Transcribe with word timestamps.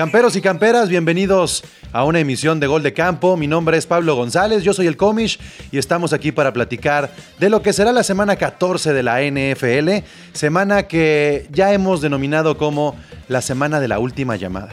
Camperos 0.00 0.34
y 0.34 0.40
camperas, 0.40 0.88
bienvenidos 0.88 1.62
a 1.92 2.04
una 2.04 2.20
emisión 2.20 2.58
de 2.58 2.66
Gol 2.66 2.82
de 2.82 2.94
Campo. 2.94 3.36
Mi 3.36 3.46
nombre 3.46 3.76
es 3.76 3.84
Pablo 3.84 4.16
González, 4.16 4.62
yo 4.62 4.72
soy 4.72 4.86
el 4.86 4.96
Comish 4.96 5.38
y 5.70 5.76
estamos 5.76 6.14
aquí 6.14 6.32
para 6.32 6.54
platicar 6.54 7.12
de 7.38 7.50
lo 7.50 7.60
que 7.60 7.74
será 7.74 7.92
la 7.92 8.02
semana 8.02 8.36
14 8.36 8.94
de 8.94 9.02
la 9.02 9.20
NFL, 9.20 10.02
semana 10.32 10.84
que 10.84 11.46
ya 11.52 11.74
hemos 11.74 12.00
denominado 12.00 12.56
como 12.56 12.96
la 13.28 13.42
semana 13.42 13.78
de 13.78 13.88
la 13.88 13.98
última 13.98 14.36
llamada. 14.36 14.72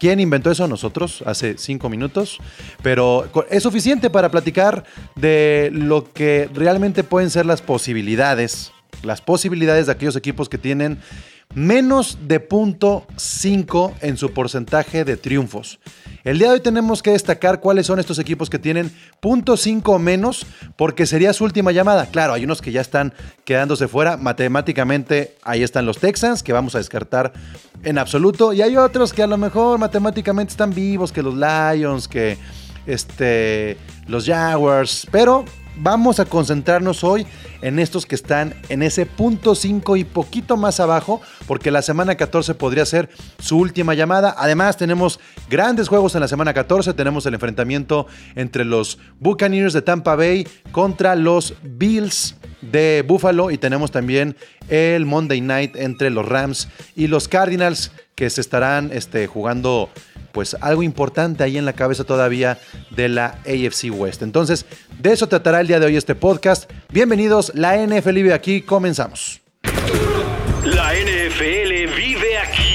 ¿Quién 0.00 0.20
inventó 0.20 0.50
eso? 0.50 0.66
Nosotros, 0.66 1.22
hace 1.26 1.58
cinco 1.58 1.90
minutos. 1.90 2.38
Pero 2.82 3.28
es 3.50 3.62
suficiente 3.64 4.08
para 4.08 4.30
platicar 4.30 4.84
de 5.16 5.68
lo 5.70 6.10
que 6.14 6.48
realmente 6.54 7.04
pueden 7.04 7.28
ser 7.28 7.44
las 7.44 7.60
posibilidades. 7.60 8.72
Las 9.02 9.20
posibilidades 9.20 9.84
de 9.84 9.92
aquellos 9.92 10.16
equipos 10.16 10.48
que 10.48 10.56
tienen 10.56 10.98
menos 11.54 12.18
de 12.26 12.40
punto 12.40 13.06
5 13.16 13.94
en 14.00 14.16
su 14.16 14.32
porcentaje 14.32 15.04
de 15.04 15.16
triunfos. 15.16 15.78
El 16.24 16.38
día 16.38 16.48
de 16.48 16.54
hoy 16.54 16.60
tenemos 16.60 17.02
que 17.02 17.10
destacar 17.10 17.60
cuáles 17.60 17.86
son 17.86 17.98
estos 17.98 18.18
equipos 18.18 18.48
que 18.48 18.58
tienen 18.58 18.92
punto 19.20 19.56
5 19.56 19.92
o 19.92 19.98
menos, 19.98 20.46
porque 20.76 21.04
sería 21.04 21.32
su 21.32 21.44
última 21.44 21.72
llamada. 21.72 22.06
Claro, 22.06 22.32
hay 22.32 22.44
unos 22.44 22.62
que 22.62 22.70
ya 22.70 22.80
están 22.80 23.12
quedándose 23.44 23.88
fuera. 23.88 24.16
Matemáticamente, 24.16 25.36
ahí 25.42 25.62
están 25.62 25.84
los 25.84 25.98
Texans, 25.98 26.42
que 26.42 26.52
vamos 26.52 26.76
a 26.76 26.78
descartar 26.78 27.32
en 27.82 27.98
absoluto. 27.98 28.52
Y 28.52 28.62
hay 28.62 28.76
otros 28.76 29.12
que 29.12 29.22
a 29.22 29.26
lo 29.26 29.36
mejor 29.36 29.78
matemáticamente 29.78 30.52
están 30.52 30.72
vivos, 30.72 31.10
que 31.10 31.22
los 31.22 31.34
Lions, 31.34 32.06
que 32.06 32.38
este, 32.86 33.76
los 34.06 34.24
Jaguars. 34.24 35.08
Pero 35.10 35.44
vamos 35.76 36.20
a 36.20 36.24
concentrarnos 36.24 37.04
hoy 37.04 37.26
en 37.62 37.78
estos 37.78 38.06
que 38.06 38.14
están 38.14 38.54
en 38.68 38.82
ese 38.82 39.06
punto 39.06 39.54
5 39.54 39.96
y 39.96 40.04
poquito 40.04 40.56
más 40.56 40.80
abajo, 40.80 41.20
porque 41.46 41.70
la 41.70 41.82
semana 41.82 42.16
14 42.16 42.54
podría 42.54 42.84
ser 42.86 43.08
su 43.38 43.58
última 43.58 43.94
llamada. 43.94 44.34
Además, 44.38 44.76
tenemos 44.76 45.20
grandes 45.48 45.88
juegos 45.88 46.14
en 46.14 46.20
la 46.20 46.28
semana 46.28 46.54
14. 46.54 46.94
Tenemos 46.94 47.26
el 47.26 47.34
enfrentamiento 47.34 48.06
entre 48.34 48.64
los 48.64 48.98
Buccaneers 49.20 49.72
de 49.72 49.82
Tampa 49.82 50.16
Bay 50.16 50.46
contra 50.72 51.14
los 51.14 51.54
Bills 51.62 52.36
de 52.60 53.04
Buffalo 53.06 53.50
y 53.50 53.58
tenemos 53.58 53.90
también 53.90 54.36
el 54.68 55.06
Monday 55.06 55.40
Night 55.40 55.76
entre 55.76 56.10
los 56.10 56.26
Rams 56.26 56.68
y 56.94 57.08
los 57.08 57.28
Cardinals 57.28 57.92
que 58.14 58.30
se 58.30 58.40
estarán 58.40 58.90
este, 58.92 59.26
jugando 59.26 59.90
pues 60.32 60.56
algo 60.60 60.82
importante 60.82 61.44
ahí 61.44 61.58
en 61.58 61.64
la 61.64 61.72
cabeza 61.72 62.04
todavía 62.04 62.58
de 62.90 63.08
la 63.08 63.38
AFC 63.46 63.90
West. 63.92 64.22
Entonces, 64.22 64.66
de 64.98 65.12
eso 65.12 65.28
tratará 65.28 65.60
el 65.60 65.66
día 65.66 65.80
de 65.80 65.86
hoy 65.86 65.96
este 65.96 66.14
podcast. 66.14 66.70
Bienvenidos, 66.90 67.52
la 67.54 67.76
NFL 67.76 68.14
vive 68.14 68.34
aquí, 68.34 68.62
comenzamos. 68.62 69.40
La 70.64 70.94
NFL 70.94 71.94
vive 71.96 72.38
aquí. 72.38 72.72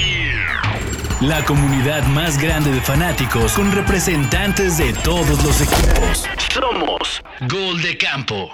La 1.20 1.44
comunidad 1.44 2.06
más 2.06 2.40
grande 2.40 2.70
de 2.70 2.80
fanáticos 2.80 3.52
con 3.54 3.72
representantes 3.72 4.78
de 4.78 4.92
todos 5.02 5.42
los 5.44 5.60
equipos. 5.60 6.24
Somos 6.52 7.22
Gol 7.48 7.82
de 7.82 7.98
Campo. 7.98 8.50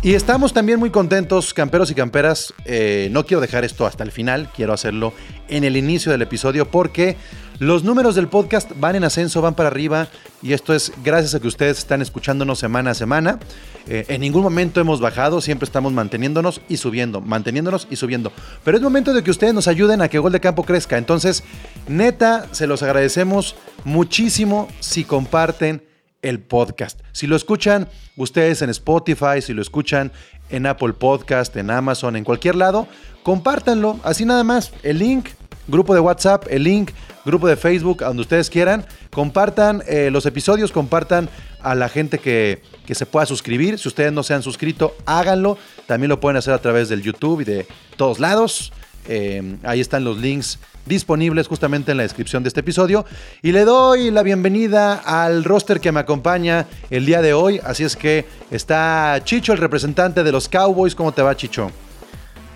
Y 0.00 0.14
estamos 0.14 0.52
también 0.52 0.78
muy 0.78 0.90
contentos, 0.90 1.52
camperos 1.52 1.90
y 1.90 1.94
camperas. 1.94 2.54
Eh, 2.64 3.08
no 3.10 3.26
quiero 3.26 3.40
dejar 3.40 3.64
esto 3.64 3.84
hasta 3.84 4.04
el 4.04 4.12
final, 4.12 4.48
quiero 4.54 4.72
hacerlo 4.72 5.12
en 5.48 5.64
el 5.64 5.76
inicio 5.76 6.12
del 6.12 6.22
episodio 6.22 6.70
porque 6.70 7.16
los 7.58 7.82
números 7.82 8.14
del 8.14 8.28
podcast 8.28 8.70
van 8.78 8.94
en 8.94 9.04
ascenso, 9.04 9.42
van 9.42 9.54
para 9.54 9.68
arriba 9.68 10.08
y 10.42 10.52
esto 10.52 10.74
es 10.74 10.92
gracias 11.02 11.34
a 11.34 11.40
que 11.40 11.48
ustedes 11.48 11.78
están 11.78 12.00
escuchándonos 12.02 12.60
semana 12.60 12.90
a 12.90 12.94
semana. 12.94 13.40
Eh, 13.88 14.04
en 14.08 14.20
ningún 14.20 14.42
momento 14.42 14.80
hemos 14.80 15.00
bajado, 15.00 15.40
siempre 15.40 15.64
estamos 15.64 15.92
manteniéndonos 15.92 16.60
y 16.68 16.76
subiendo, 16.76 17.20
manteniéndonos 17.20 17.88
y 17.90 17.96
subiendo. 17.96 18.32
Pero 18.62 18.76
es 18.76 18.82
momento 18.82 19.12
de 19.12 19.24
que 19.24 19.30
ustedes 19.30 19.54
nos 19.54 19.66
ayuden 19.66 20.02
a 20.02 20.08
que 20.08 20.18
Gol 20.18 20.32
de 20.32 20.40
Campo 20.40 20.62
crezca. 20.62 20.98
Entonces, 20.98 21.42
neta, 21.88 22.46
se 22.52 22.68
los 22.68 22.82
agradecemos 22.84 23.56
muchísimo 23.84 24.68
si 24.78 25.02
comparten 25.04 25.82
el 26.22 26.40
podcast. 26.40 27.00
Si 27.12 27.26
lo 27.26 27.36
escuchan 27.36 27.88
ustedes 28.16 28.62
en 28.62 28.70
Spotify, 28.70 29.40
si 29.40 29.52
lo 29.52 29.62
escuchan 29.62 30.12
en 30.50 30.66
Apple 30.66 30.92
Podcast, 30.92 31.56
en 31.56 31.70
Amazon, 31.70 32.16
en 32.16 32.24
cualquier 32.24 32.54
lado, 32.54 32.88
compártanlo. 33.22 33.98
Así 34.02 34.24
nada 34.24 34.44
más. 34.44 34.72
El 34.82 34.98
link, 34.98 35.28
grupo 35.68 35.94
de 35.94 36.00
WhatsApp, 36.00 36.46
el 36.50 36.64
link, 36.64 36.90
grupo 37.24 37.46
de 37.46 37.56
Facebook, 37.56 38.02
a 38.02 38.08
donde 38.08 38.22
ustedes 38.22 38.50
quieran. 38.50 38.84
Compartan 39.10 39.82
eh, 39.86 40.10
los 40.10 40.26
episodios, 40.26 40.72
compartan 40.72 41.28
a 41.60 41.74
la 41.74 41.88
gente 41.88 42.18
que, 42.18 42.62
que 42.86 42.94
se 42.94 43.06
pueda 43.06 43.26
suscribir. 43.26 43.78
Si 43.78 43.88
ustedes 43.88 44.12
no 44.12 44.22
se 44.22 44.34
han 44.34 44.42
suscrito, 44.42 44.96
háganlo. 45.06 45.58
También 45.86 46.08
lo 46.08 46.20
pueden 46.20 46.36
hacer 46.36 46.54
a 46.54 46.58
través 46.58 46.88
del 46.88 47.02
YouTube 47.02 47.42
y 47.42 47.44
de 47.44 47.66
todos 47.96 48.18
lados. 48.18 48.72
Eh, 49.08 49.56
ahí 49.62 49.80
están 49.80 50.04
los 50.04 50.18
links 50.18 50.58
disponibles 50.84 51.48
justamente 51.48 51.90
en 51.90 51.96
la 51.96 52.02
descripción 52.02 52.42
de 52.42 52.48
este 52.48 52.60
episodio. 52.60 53.04
Y 53.42 53.52
le 53.52 53.64
doy 53.64 54.10
la 54.10 54.22
bienvenida 54.22 54.94
al 54.94 55.44
roster 55.44 55.80
que 55.80 55.92
me 55.92 56.00
acompaña 56.00 56.66
el 56.90 57.06
día 57.06 57.22
de 57.22 57.34
hoy. 57.34 57.60
Así 57.64 57.84
es 57.84 57.96
que 57.96 58.26
está 58.50 59.20
Chicho, 59.24 59.52
el 59.52 59.58
representante 59.58 60.22
de 60.22 60.32
los 60.32 60.48
Cowboys. 60.48 60.94
¿Cómo 60.94 61.12
te 61.12 61.22
va, 61.22 61.36
Chicho? 61.36 61.70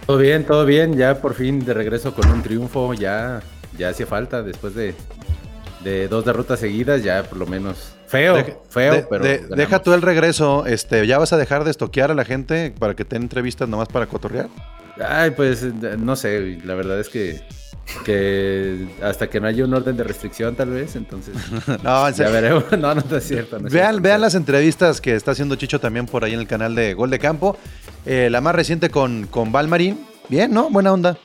Todo 0.07 0.19
bien, 0.19 0.45
todo 0.45 0.65
bien. 0.67 0.97
Ya 0.97 1.21
por 1.21 1.35
fin 1.35 1.65
de 1.65 1.75
regreso 1.75 2.15
con 2.15 2.31
un 2.31 2.43
triunfo. 2.43 2.95
Ya, 2.95 3.41
ya 3.79 3.91
hacía 3.91 4.07
falta 4.07 4.43
después 4.43 4.75
de, 4.75 4.95
de 5.85 6.09
dos 6.09 6.25
derrotas 6.25 6.61
seguidas. 6.61 7.03
Ya 7.03 7.23
por 7.23 7.39
lo 7.39 7.47
menos 7.47 7.95
Feo, 8.13 8.45
feo, 8.69 9.07
pero. 9.09 9.25
deja 9.25 9.79
tú 9.83 9.95
el 9.95 10.03
regreso. 10.03 10.67
Este, 10.67 11.07
¿Ya 11.07 11.17
vas 11.19 11.33
a 11.33 11.39
dejar 11.39 11.65
de 11.65 11.71
estoquear 11.71 12.11
a 12.11 12.15
la 12.15 12.27
gente 12.27 12.75
para 12.79 12.95
que 12.95 13.07
te 13.07 13.17
entrevistas 13.17 13.71
nomás 13.71 13.89
para 13.89 14.07
cotorrear? 14.07 14.49
Ay, 15.03 15.31
pues 15.31 15.63
no 15.63 16.15
sé, 16.17 16.59
la 16.63 16.75
verdad 16.75 17.01
es 17.01 17.09
que 17.09 17.41
que 18.05 18.89
hasta 19.03 19.29
que 19.29 19.41
no 19.41 19.47
haya 19.47 19.65
un 19.65 19.75
orden 19.75 19.97
de 19.97 20.05
restricción 20.05 20.55
tal 20.55 20.71
vez, 20.71 20.97
entonces 20.97 21.35
no, 21.83 22.11
ya 22.11 22.29
veremos. 22.29 22.65
No, 22.79 22.95
no, 22.95 23.17
es 23.17 23.25
cierto. 23.25 23.59
vean, 23.61 24.03
vean 24.03 24.21
las 24.21 24.35
entrevistas 24.35 25.01
que 25.01 25.15
está 25.15 25.33
haciendo 25.33 25.57
Chicho 25.57 25.79
también 25.79 26.07
por 26.07 26.25
ahí 26.25 26.35
en 26.35 26.41
el 26.41 26.47
canal 26.47 26.75
de 26.75 26.95
Gol 26.95 27.11
de 27.11 27.19
Campo. 27.19 27.57
Eh, 28.07 28.29
la 28.31 28.41
más 28.41 28.55
reciente 28.55 28.91
con, 28.91 29.27
con 29.27 29.53
Valmarín. 29.53 29.99
Bien, 30.29 30.53
¿no? 30.53 30.71
Buena 30.71 30.93
onda. 30.93 31.19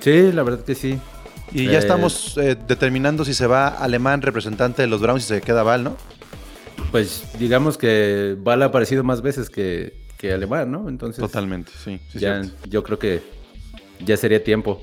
Sí, 0.00 0.32
la 0.32 0.42
verdad 0.42 0.64
que 0.64 0.74
sí. 0.74 0.98
Y 1.52 1.66
ya 1.66 1.72
eh, 1.72 1.78
estamos 1.78 2.36
eh, 2.38 2.56
determinando 2.66 3.24
si 3.24 3.34
se 3.34 3.46
va 3.46 3.68
alemán 3.68 4.22
representante 4.22 4.82
de 4.82 4.88
los 4.88 5.00
Browns 5.00 5.24
y 5.24 5.26
se 5.26 5.40
queda 5.40 5.62
Val, 5.62 5.84
¿no? 5.84 5.96
Pues 6.90 7.24
digamos 7.38 7.76
que 7.76 8.36
Val 8.38 8.62
ha 8.62 8.66
aparecido 8.66 9.04
más 9.04 9.22
veces 9.22 9.50
que, 9.50 9.94
que 10.18 10.32
alemán, 10.32 10.70
¿no? 10.70 10.88
Entonces. 10.88 11.20
Totalmente, 11.20 11.72
sí. 11.84 12.00
ya, 12.14 12.42
yo 12.68 12.82
creo 12.82 12.98
que 12.98 13.22
ya 14.00 14.16
sería 14.16 14.42
tiempo. 14.42 14.82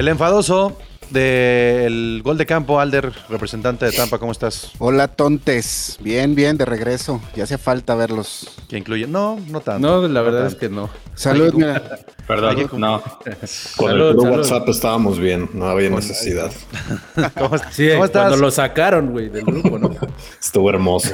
El 0.00 0.08
enfadoso 0.08 0.78
del 1.10 2.22
gol 2.24 2.38
de 2.38 2.46
campo, 2.46 2.80
Alder, 2.80 3.12
representante 3.28 3.84
de 3.84 3.92
Tampa, 3.92 4.16
¿cómo 4.18 4.32
estás? 4.32 4.72
Hola, 4.78 5.08
tontes. 5.08 5.98
Bien, 6.00 6.34
bien, 6.34 6.56
de 6.56 6.64
regreso. 6.64 7.20
Ya 7.36 7.44
hace 7.44 7.58
falta 7.58 7.94
verlos. 7.94 8.48
¿Que 8.66 8.78
incluye? 8.78 9.06
No, 9.06 9.38
no 9.48 9.60
tanto. 9.60 9.86
No, 9.86 10.08
la 10.08 10.22
verdad 10.22 10.46
es 10.46 10.54
que 10.54 10.70
no. 10.70 10.88
Salud, 11.14 11.52
mira. 11.52 11.98
Perdón, 12.26 12.70
no. 12.80 13.02
Con 13.76 13.90
el 13.90 14.16
WhatsApp 14.16 14.66
estábamos 14.70 15.18
bien, 15.18 15.50
no 15.52 15.66
había 15.66 15.90
necesidad. 15.90 16.50
¿Cómo, 17.38 17.58
sí, 17.70 17.90
¿Cómo 17.90 18.06
estás? 18.06 18.22
Cuando 18.28 18.36
lo 18.38 18.50
sacaron, 18.50 19.10
güey, 19.10 19.28
del 19.28 19.44
grupo, 19.44 19.78
¿no? 19.78 19.90
Estuvo 20.42 20.70
hermoso. 20.70 21.10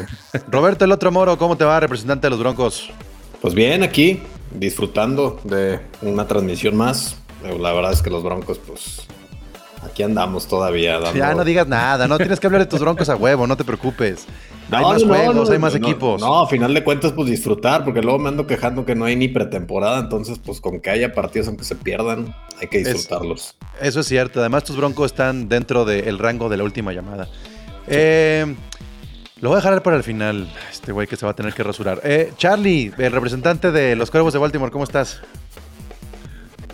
Roberto, 0.48 0.84
el 0.84 0.92
otro 0.92 1.10
moro, 1.10 1.36
¿cómo 1.36 1.56
te 1.56 1.64
va, 1.64 1.80
representante 1.80 2.28
de 2.28 2.30
los 2.30 2.38
Broncos? 2.38 2.88
Pues 3.40 3.52
bien, 3.52 3.82
aquí, 3.82 4.22
disfrutando 4.54 5.40
de 5.42 5.80
una 6.02 6.28
transmisión 6.28 6.76
más 6.76 7.16
la 7.42 7.72
verdad 7.72 7.92
es 7.92 8.02
que 8.02 8.10
los 8.10 8.22
Broncos, 8.22 8.58
pues, 8.58 9.06
aquí 9.82 10.02
andamos 10.02 10.46
todavía. 10.46 11.00
Ya 11.12 11.34
no 11.34 11.44
digas 11.44 11.66
nada, 11.66 12.08
no 12.08 12.16
tienes 12.18 12.40
que 12.40 12.46
hablar 12.46 12.62
de 12.62 12.66
tus 12.66 12.80
Broncos 12.80 13.08
a 13.08 13.16
huevo, 13.16 13.46
no 13.46 13.56
te 13.56 13.64
preocupes. 13.64 14.26
hay 14.70 14.84
más 14.84 15.04
juegos, 15.04 15.50
hay 15.50 15.58
más 15.58 15.74
equipos. 15.74 16.20
No, 16.20 16.40
a 16.40 16.48
final 16.48 16.74
de 16.74 16.82
cuentas, 16.82 17.12
pues 17.12 17.28
disfrutar, 17.28 17.84
porque 17.84 18.02
luego 18.02 18.18
me 18.18 18.28
ando 18.28 18.46
quejando 18.46 18.84
que 18.84 18.94
no 18.94 19.04
hay 19.04 19.16
ni 19.16 19.28
pretemporada, 19.28 19.98
entonces, 20.00 20.38
pues 20.38 20.60
con 20.60 20.80
que 20.80 20.90
haya 20.90 21.12
partidos 21.12 21.48
aunque 21.48 21.64
se 21.64 21.76
pierdan, 21.76 22.34
hay 22.60 22.68
que 22.68 22.78
disfrutarlos. 22.78 23.56
eso 23.80 24.00
es 24.00 24.06
cierto, 24.06 24.40
además 24.40 24.64
tus 24.64 24.76
Broncos 24.76 25.12
están 25.12 25.48
dentro 25.48 25.84
del 25.84 26.18
rango 26.18 26.48
de 26.48 26.56
la 26.56 26.64
última 26.64 26.92
llamada. 26.92 27.28
Eh, 27.88 28.54
lo 29.40 29.50
voy 29.50 29.58
a 29.58 29.60
dejar 29.60 29.82
para 29.82 29.96
el 29.96 30.02
final, 30.02 30.50
este 30.72 30.92
güey 30.92 31.06
que 31.06 31.16
se 31.16 31.26
va 31.26 31.32
a 31.32 31.36
tener 31.36 31.52
que 31.52 31.62
rasurar. 31.62 32.00
Eh, 32.04 32.32
Charlie, 32.38 32.90
el 32.96 33.12
representante 33.12 33.70
de 33.70 33.94
los 33.94 34.10
Cuervos 34.10 34.32
de 34.32 34.38
Baltimore, 34.38 34.72
¿cómo 34.72 34.84
estás? 34.84 35.20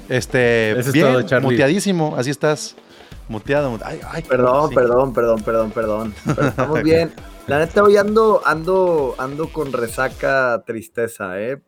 Este, 0.09 0.75
bien, 0.93 1.25
muteadísimo, 1.43 2.15
así 2.17 2.31
estás. 2.31 2.77
Muteado. 3.29 3.79
perdón, 4.29 4.71
perdón, 4.75 5.13
perdón, 5.13 5.43
perdón, 5.43 5.71
perdón, 5.71 6.15
estamos 6.27 6.83
bien. 6.85 7.13
La 7.47 7.59
neta, 7.59 7.83
hoy 7.83 7.97
ando, 7.97 8.43
ando, 8.45 9.15
ando 9.19 9.53
con 9.53 9.73
resaca 9.73 10.63
tristeza, 10.67 11.41
¿eh? 11.41 11.61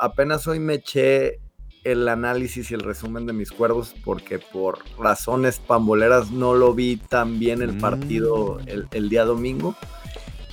apenas 0.00 0.46
hoy 0.46 0.60
me 0.60 0.74
eché 0.74 1.40
el 1.84 2.08
análisis 2.08 2.70
y 2.70 2.74
el 2.74 2.80
resumen 2.80 3.26
de 3.26 3.32
mis 3.32 3.50
cuervos 3.50 3.94
porque 4.04 4.38
por 4.38 4.78
razones 4.98 5.58
pamboleras 5.58 6.30
no 6.30 6.54
lo 6.54 6.74
vi 6.74 6.96
tan 6.96 7.38
bien 7.38 7.62
el 7.62 7.78
partido 7.78 8.60
mm. 8.64 8.88
el, 8.92 9.08
día 9.08 9.24
domingo. 9.24 9.74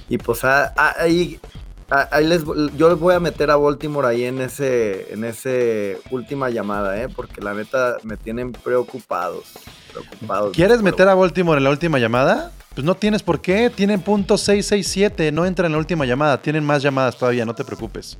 Y 0.07 0.17
pues 0.17 0.43
ahí 0.43 1.39
a- 1.43 1.64
ahí 2.11 2.25
les, 2.27 2.43
yo 2.77 2.89
les 2.89 2.99
voy 2.99 3.13
a 3.15 3.19
meter 3.19 3.51
a 3.51 3.55
Baltimore 3.57 4.07
ahí 4.07 4.23
en 4.25 4.41
ese, 4.41 5.13
en 5.13 5.23
ese 5.23 5.99
última 6.11 6.49
llamada, 6.49 7.01
¿eh? 7.01 7.09
Porque 7.09 7.41
la 7.41 7.53
neta 7.53 7.97
me 8.03 8.17
tienen 8.17 8.51
preocupados. 8.51 9.45
preocupados 9.91 10.53
¿Quieres 10.55 10.77
Pero- 10.77 10.83
meter 10.83 11.07
a 11.09 11.15
Baltimore 11.15 11.57
en 11.57 11.63
la 11.63 11.69
última 11.69 11.99
llamada? 11.99 12.51
Pues 12.73 12.83
no 12.85 12.95
tienes 12.95 13.23
por 13.23 13.39
qué. 13.41 13.69
Tienen 13.69 14.01
punto 14.01 14.37
667. 14.37 15.31
No 15.31 15.45
entra 15.45 15.65
en 15.67 15.71
la 15.71 15.77
última 15.77 16.05
llamada. 16.05 16.41
Tienen 16.41 16.63
más 16.65 16.81
llamadas 16.83 17.17
todavía. 17.17 17.45
No 17.45 17.55
te 17.55 17.63
preocupes. 17.63 18.17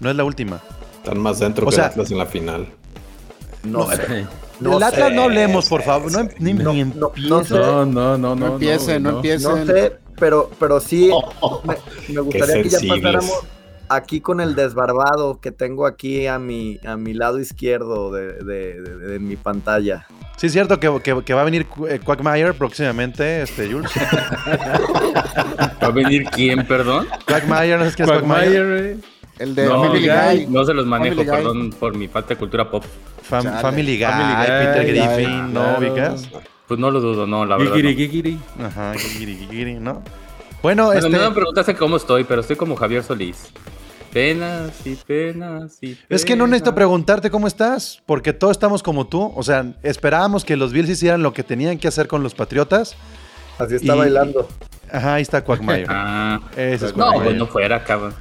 No 0.00 0.10
es 0.10 0.16
la 0.16 0.24
última. 0.24 0.60
Están 0.96 1.18
más 1.18 1.38
dentro 1.38 1.66
O 1.66 1.70
que 1.70 1.76
sea- 1.76 1.86
Atlas 1.86 2.10
en 2.10 2.18
la 2.18 2.26
final. 2.26 2.66
No, 3.72 3.90
sé. 3.90 4.26
No 4.60 4.76
Atlas 4.76 4.94
sé. 4.94 5.10
no 5.14 5.22
hablemos, 5.24 5.68
por 5.68 5.82
favor. 5.82 6.10
No, 6.10 6.28
ni, 6.38 6.54
No, 6.54 6.72
ni 6.72 6.84
no, 6.84 7.12
no 7.16 7.44
sé. 7.44 7.54
No, 7.54 7.84
no, 7.84 8.16
no, 8.18 8.34
No, 8.34 8.46
empiecen, 8.54 9.02
no, 9.02 9.10
empiecen. 9.16 9.50
No 9.50 9.66
sé, 9.66 9.92
pero, 10.18 10.50
pero 10.58 10.80
sí 10.80 11.10
me, 11.64 11.76
me 12.14 12.20
gustaría 12.22 12.62
que 12.62 12.68
ya 12.70 12.78
pasáramos 12.88 13.40
aquí 13.88 14.20
con 14.20 14.40
el 14.40 14.54
desbarbado 14.56 15.40
que 15.40 15.52
tengo 15.52 15.86
aquí 15.86 16.26
a 16.26 16.38
mi, 16.38 16.80
a 16.86 16.96
mi 16.96 17.14
lado 17.14 17.38
izquierdo 17.38 18.10
de, 18.12 18.32
de- 18.42 18.80
de- 18.82 18.96
de 18.96 19.18
mi 19.18 19.36
pantalla. 19.36 20.06
Sí, 20.38 20.46
es 20.48 20.52
cierto 20.52 20.80
que, 20.80 21.00
que- 21.02 21.22
que 21.22 21.34
va 21.34 21.42
a 21.42 21.44
venir 21.44 21.66
eh, 21.88 22.00
Quagmire 22.04 22.52
próximamente, 22.54 23.42
este, 23.42 23.70
Jules. 23.70 23.90
¿Va 25.82 25.86
a 25.86 25.90
venir 25.90 26.24
quién, 26.24 26.66
perdón? 26.66 27.06
Quagmire, 27.26 27.72
¿no 27.76 27.78
sabes 27.80 27.96
quién 27.96 28.08
es 28.08 28.14
Quagmire? 28.14 28.44
Quagmire, 28.56 28.90
eh. 28.92 28.96
El 29.38 29.54
de 29.54 29.66
No, 29.66 29.82
Family 29.84 30.08
Guy. 30.08 30.46
no 30.48 30.64
se 30.64 30.72
los 30.74 30.86
manejo, 30.86 31.16
Family 31.16 31.28
Guy. 31.30 31.36
perdón 31.36 31.70
por 31.78 31.94
mi 31.96 32.08
falta 32.08 32.30
de 32.30 32.36
cultura 32.36 32.70
pop. 32.70 32.84
Fam- 33.28 33.42
Chale. 33.42 33.60
Family 33.60 33.96
Guy, 33.96 34.04
Family 34.06 34.34
Guy, 34.34 34.46
Peter 34.46 34.84
Guy, 34.84 34.92
Griffin, 35.16 35.52
¿no? 35.54 35.60
claro. 35.62 35.78
¿Ubicas? 35.78 36.28
Pues 36.68 36.80
no 36.80 36.90
lo 36.90 37.00
dudo, 37.00 37.26
no, 37.26 37.44
la 37.44 37.56
verdad. 37.56 37.74
Gigiri, 37.74 37.92
no. 37.92 37.96
gigiri. 37.98 38.38
Ajá, 38.64 38.94
gigiri, 38.94 39.36
gigiri, 39.36 39.74
¿no? 39.74 40.02
Bueno, 40.62 40.86
Bueno, 40.86 40.92
este... 40.92 41.10
no 41.10 41.28
me 41.28 41.34
preguntaste 41.34 41.74
cómo 41.76 41.96
estoy, 41.96 42.24
pero 42.24 42.40
estoy 42.40 42.56
como 42.56 42.74
Javier 42.76 43.02
Solís. 43.04 43.50
Penas 44.12 44.72
y 44.86 44.94
penas 44.94 45.78
y 45.82 45.98
Es 46.08 46.24
que 46.24 46.34
no 46.36 46.46
necesito 46.46 46.70
penas. 46.70 46.76
preguntarte 46.76 47.30
cómo 47.30 47.46
estás, 47.46 48.02
porque 48.06 48.32
todos 48.32 48.52
estamos 48.52 48.82
como 48.82 49.06
tú. 49.06 49.32
O 49.36 49.42
sea, 49.42 49.74
esperábamos 49.82 50.44
que 50.44 50.56
los 50.56 50.72
Bills 50.72 50.88
hicieran 50.88 51.22
lo 51.22 51.34
que 51.34 51.42
tenían 51.42 51.76
que 51.78 51.86
hacer 51.88 52.08
con 52.08 52.22
los 52.22 52.34
Patriotas. 52.34 52.96
Así 53.58 53.74
está 53.76 53.94
Y- 53.94 53.98
bailando. 53.98 54.48
Ajá, 54.90 55.14
ahí 55.14 55.22
está 55.22 55.44
Quagmire. 55.44 55.84
Ah, 55.88 56.40
Ese 56.56 56.86
es 56.86 56.96
no, 56.96 57.12
pues 57.12 57.36
no 57.36 57.46
fuera, 57.46 57.84
cabrón. 57.84 58.14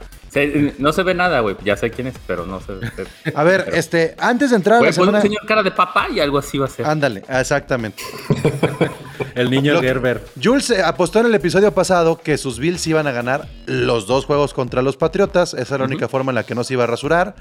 No 0.80 0.92
se 0.94 1.04
ve 1.04 1.14
nada, 1.14 1.40
güey. 1.40 1.56
Ya 1.64 1.78
sé 1.78 1.92
quién 1.92 2.08
es, 2.08 2.16
pero 2.28 2.46
no 2.46 2.60
se 2.62 2.74
ve. 2.74 2.90
A 3.34 3.44
ver, 3.44 3.70
este, 3.74 4.16
antes 4.20 4.50
de 4.50 4.58
entrar 4.58 4.80
a 4.82 4.86
la 4.86 4.92
pon 4.92 5.14
un 5.16 5.22
señor 5.22 5.46
cara 5.46 5.64
de 5.64 5.72
papá 5.72 6.08
y 6.14 6.20
algo 6.20 6.38
así 6.38 6.58
va 6.58 6.66
a 6.66 6.70
ser. 6.70 6.86
Ándale, 6.86 7.24
exactamente. 7.30 8.04
El 9.36 9.50
niño 9.50 9.74
Lo 9.76 9.82
que- 9.82 9.88
Gerber. 9.88 10.26
Jules 10.42 10.70
eh, 10.72 10.82
apostó 10.84 11.20
en 11.20 11.28
el 11.28 11.36
episodio 11.36 11.74
pasado 11.74 12.20
que 12.22 12.38
sus 12.38 12.60
Bills 12.60 12.86
iban 12.88 13.08
a 13.08 13.12
ganar 13.12 13.48
los 13.66 14.08
dos 14.08 14.26
juegos 14.26 14.54
contra 14.54 14.82
los 14.82 14.98
Patriotas. 14.98 15.54
Esa 15.54 15.76
era 15.76 15.86
la 15.86 15.90
única 15.92 16.08
forma 16.08 16.32
en 16.32 16.36
la 16.36 16.44
que 16.44 16.56
no 16.56 16.64
se 16.64 16.74
iba 16.74 16.84
a 16.84 16.88
rasurar. 16.88 17.36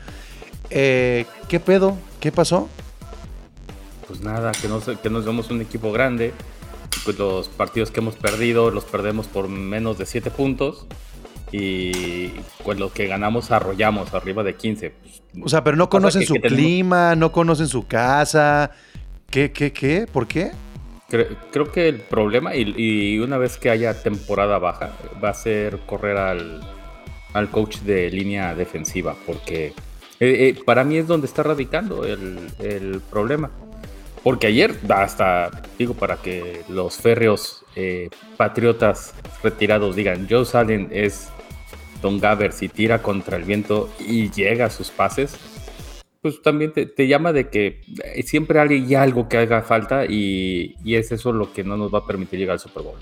Eh, 0.70 1.26
¿Qué 1.49 1.61
pedo? 1.61 1.96
¿Qué 2.20 2.32
pasó? 2.32 2.69
Pues 4.08 4.20
nada, 4.20 4.52
que 4.52 4.69
no, 4.69 4.81
se- 4.81 4.96
que 4.96 5.11
nos 5.11 5.25
vemos 5.25 5.50
un 5.50 5.61
equipo 5.61 5.93
grande. 5.93 6.32
Pues 7.05 7.19
los 7.19 7.49
partidos 7.49 7.91
que 7.91 8.00
hemos 8.00 8.14
perdido 8.17 8.70
los 8.70 8.85
perdemos 8.85 9.26
por 9.26 9.49
menos 9.49 9.99
de 9.99 10.06
7 10.06 10.31
puntos. 10.31 10.87
Y 11.56 12.30
pues 12.64 12.78
los 12.80 12.90
que 12.90 13.06
ganamos 13.06 13.52
arrollamos 13.52 14.12
arriba 14.12 14.42
de 14.42 14.56
15. 14.56 14.90
Pues, 14.90 15.22
O 15.44 15.48
sea, 15.48 15.62
pero 15.62 15.76
no 15.76 15.88
conocen 15.88 16.22
que- 16.22 16.26
su 16.26 16.34
que 16.34 16.40
tenemos- 16.40 16.58
clima, 16.60 17.14
no 17.14 17.30
conocen 17.30 17.68
su 17.68 17.86
casa. 17.86 18.72
¿Qué, 19.30 19.52
qué, 19.52 19.72
qué? 19.72 20.08
¿Por 20.12 20.26
qué? 20.26 20.50
Cre- 21.08 21.28
creo 21.52 21.70
que 21.70 21.88
el 21.88 22.00
problema, 22.00 22.56
y, 22.56 22.74
y 22.76 23.18
una 23.20 23.38
vez 23.38 23.56
que 23.56 23.70
haya 23.70 24.02
temporada 24.02 24.58
baja, 24.58 24.96
va 25.22 25.28
a 25.28 25.34
ser 25.34 25.78
correr 25.86 26.16
al, 26.16 26.60
al 27.34 27.48
coach 27.50 27.78
de 27.82 28.10
línea 28.10 28.54
defensiva, 28.56 29.14
porque 29.24 29.66
eh, 29.66 29.72
eh, 30.20 30.56
para 30.66 30.82
mí 30.82 30.96
es 30.96 31.06
donde 31.06 31.26
está 31.28 31.44
radicando 31.44 32.04
el, 32.04 32.38
el 32.58 33.00
problema. 33.10 33.50
Porque 34.24 34.46
ayer, 34.48 34.74
hasta 34.88 35.50
digo, 35.78 35.94
para 35.94 36.16
que 36.16 36.62
los 36.68 36.96
férreos 36.96 37.62
eh, 37.76 38.08
patriotas 38.38 39.12
retirados 39.42 39.94
digan, 39.94 40.26
Joe 40.28 40.46
Salen 40.46 40.88
es 40.90 41.28
Don 42.04 42.20
Gaber 42.20 42.52
si 42.52 42.68
tira 42.68 43.00
contra 43.00 43.38
el 43.38 43.44
viento 43.44 43.88
y 43.98 44.30
llega 44.30 44.66
a 44.66 44.70
sus 44.70 44.90
pases, 44.90 45.36
pues 46.20 46.42
también 46.42 46.70
te, 46.70 46.84
te 46.84 47.08
llama 47.08 47.32
de 47.32 47.48
que 47.48 47.80
eh, 48.14 48.22
siempre 48.24 48.60
hay 48.60 48.94
algo 48.94 49.26
que 49.26 49.38
haga 49.38 49.62
falta 49.62 50.04
y, 50.04 50.74
y 50.84 50.96
es 50.96 51.12
eso 51.12 51.32
lo 51.32 51.54
que 51.54 51.64
no 51.64 51.78
nos 51.78 51.92
va 51.92 52.00
a 52.00 52.06
permitir 52.06 52.38
llegar 52.40 52.54
al 52.54 52.60
Super 52.60 52.82
Bowl. 52.82 52.98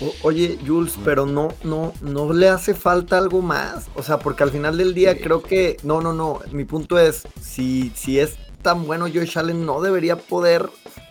O- 0.00 0.14
oye, 0.22 0.58
Jules, 0.66 0.94
pero 1.04 1.26
no, 1.26 1.54
no, 1.62 1.92
no 2.02 2.32
le 2.32 2.48
hace 2.48 2.74
falta 2.74 3.18
algo 3.18 3.40
más. 3.40 3.88
O 3.94 4.02
sea, 4.02 4.18
porque 4.18 4.42
al 4.42 4.50
final 4.50 4.76
del 4.78 4.94
día 4.94 5.16
creo 5.16 5.42
que. 5.44 5.76
No, 5.84 6.00
no, 6.00 6.12
no. 6.12 6.40
Mi 6.50 6.64
punto 6.64 6.98
es, 6.98 7.22
si, 7.40 7.92
si 7.94 8.18
es 8.18 8.36
tan 8.62 8.84
bueno 8.84 9.06
Josh 9.06 9.38
Allen, 9.38 9.64
no 9.64 9.80
debería 9.80 10.16
poder 10.16 10.68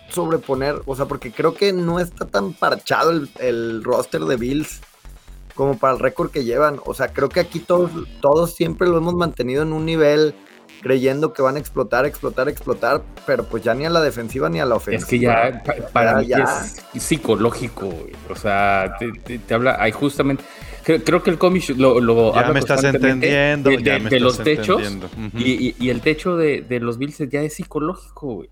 sobreponer. 0.09 0.81
O 0.85 0.95
sea, 0.95 1.05
porque 1.05 1.31
creo 1.31 1.53
que 1.53 1.71
no 1.71 1.99
está 2.01 2.25
tan 2.25 2.51
parchado 2.53 3.11
el, 3.11 3.29
el 3.39 3.83
roster 3.83 4.21
de 4.25 4.35
Bills 4.35 4.81
como 5.59 5.77
para 5.77 5.91
el 5.93 5.99
récord 5.99 6.31
que 6.31 6.45
llevan. 6.45 6.79
O 6.85 6.93
sea, 6.93 7.09
creo 7.09 7.27
que 7.27 7.41
aquí 7.41 7.59
todos, 7.59 7.91
todos 8.21 8.55
siempre 8.55 8.87
lo 8.87 8.97
hemos 8.97 9.13
mantenido 9.13 9.61
en 9.63 9.73
un 9.73 9.85
nivel 9.85 10.33
creyendo 10.81 11.33
que 11.33 11.41
van 11.41 11.57
a 11.57 11.59
explotar, 11.59 12.05
explotar, 12.05 12.47
explotar, 12.47 13.01
pero 13.25 13.43
pues 13.43 13.61
ya 13.61 13.73
ni 13.73 13.85
a 13.85 13.89
la 13.89 13.99
defensiva 13.99 14.47
ni 14.47 14.61
a 14.61 14.65
la 14.65 14.75
ofensiva. 14.75 15.03
Es 15.03 15.09
que 15.09 15.19
ya 15.19 15.63
pa- 15.65 15.87
para 15.91 16.11
Ya, 16.13 16.37
mí 16.37 16.43
ya. 16.45 16.65
es 16.93 17.03
psicológico, 17.03 17.87
güey. 17.87 18.13
o 18.29 18.35
sea, 18.37 18.95
te, 18.97 19.11
te- 19.11 19.39
te 19.39 19.53
habla, 19.53 19.75
hay 19.77 19.91
justamente, 19.91 20.41
creo, 20.85 21.03
creo 21.03 21.21
que 21.23 21.31
el 21.31 21.37
cómic 21.37 21.67
lo, 21.75 21.99
lo 21.99 22.33
Ya 22.33 22.39
habla 22.39 22.53
me 22.53 22.59
estás 22.61 22.81
entendiendo, 22.85 23.69
de, 23.71 23.83
ya 23.83 23.93
de- 23.95 23.99
me 23.99 24.09
de 24.09 24.15
estás 24.15 24.21
los 24.21 24.37
techos 24.41 24.81
y, 25.37 25.67
y- 25.67 25.75
y 25.77 25.89
el 25.89 25.99
techo 25.99 26.37
de, 26.37 26.61
de 26.61 26.79
los 26.79 26.97
Bills 26.97 27.17
ya 27.29 27.41
es 27.41 27.55
psicológico, 27.55 28.35
güey. 28.35 28.49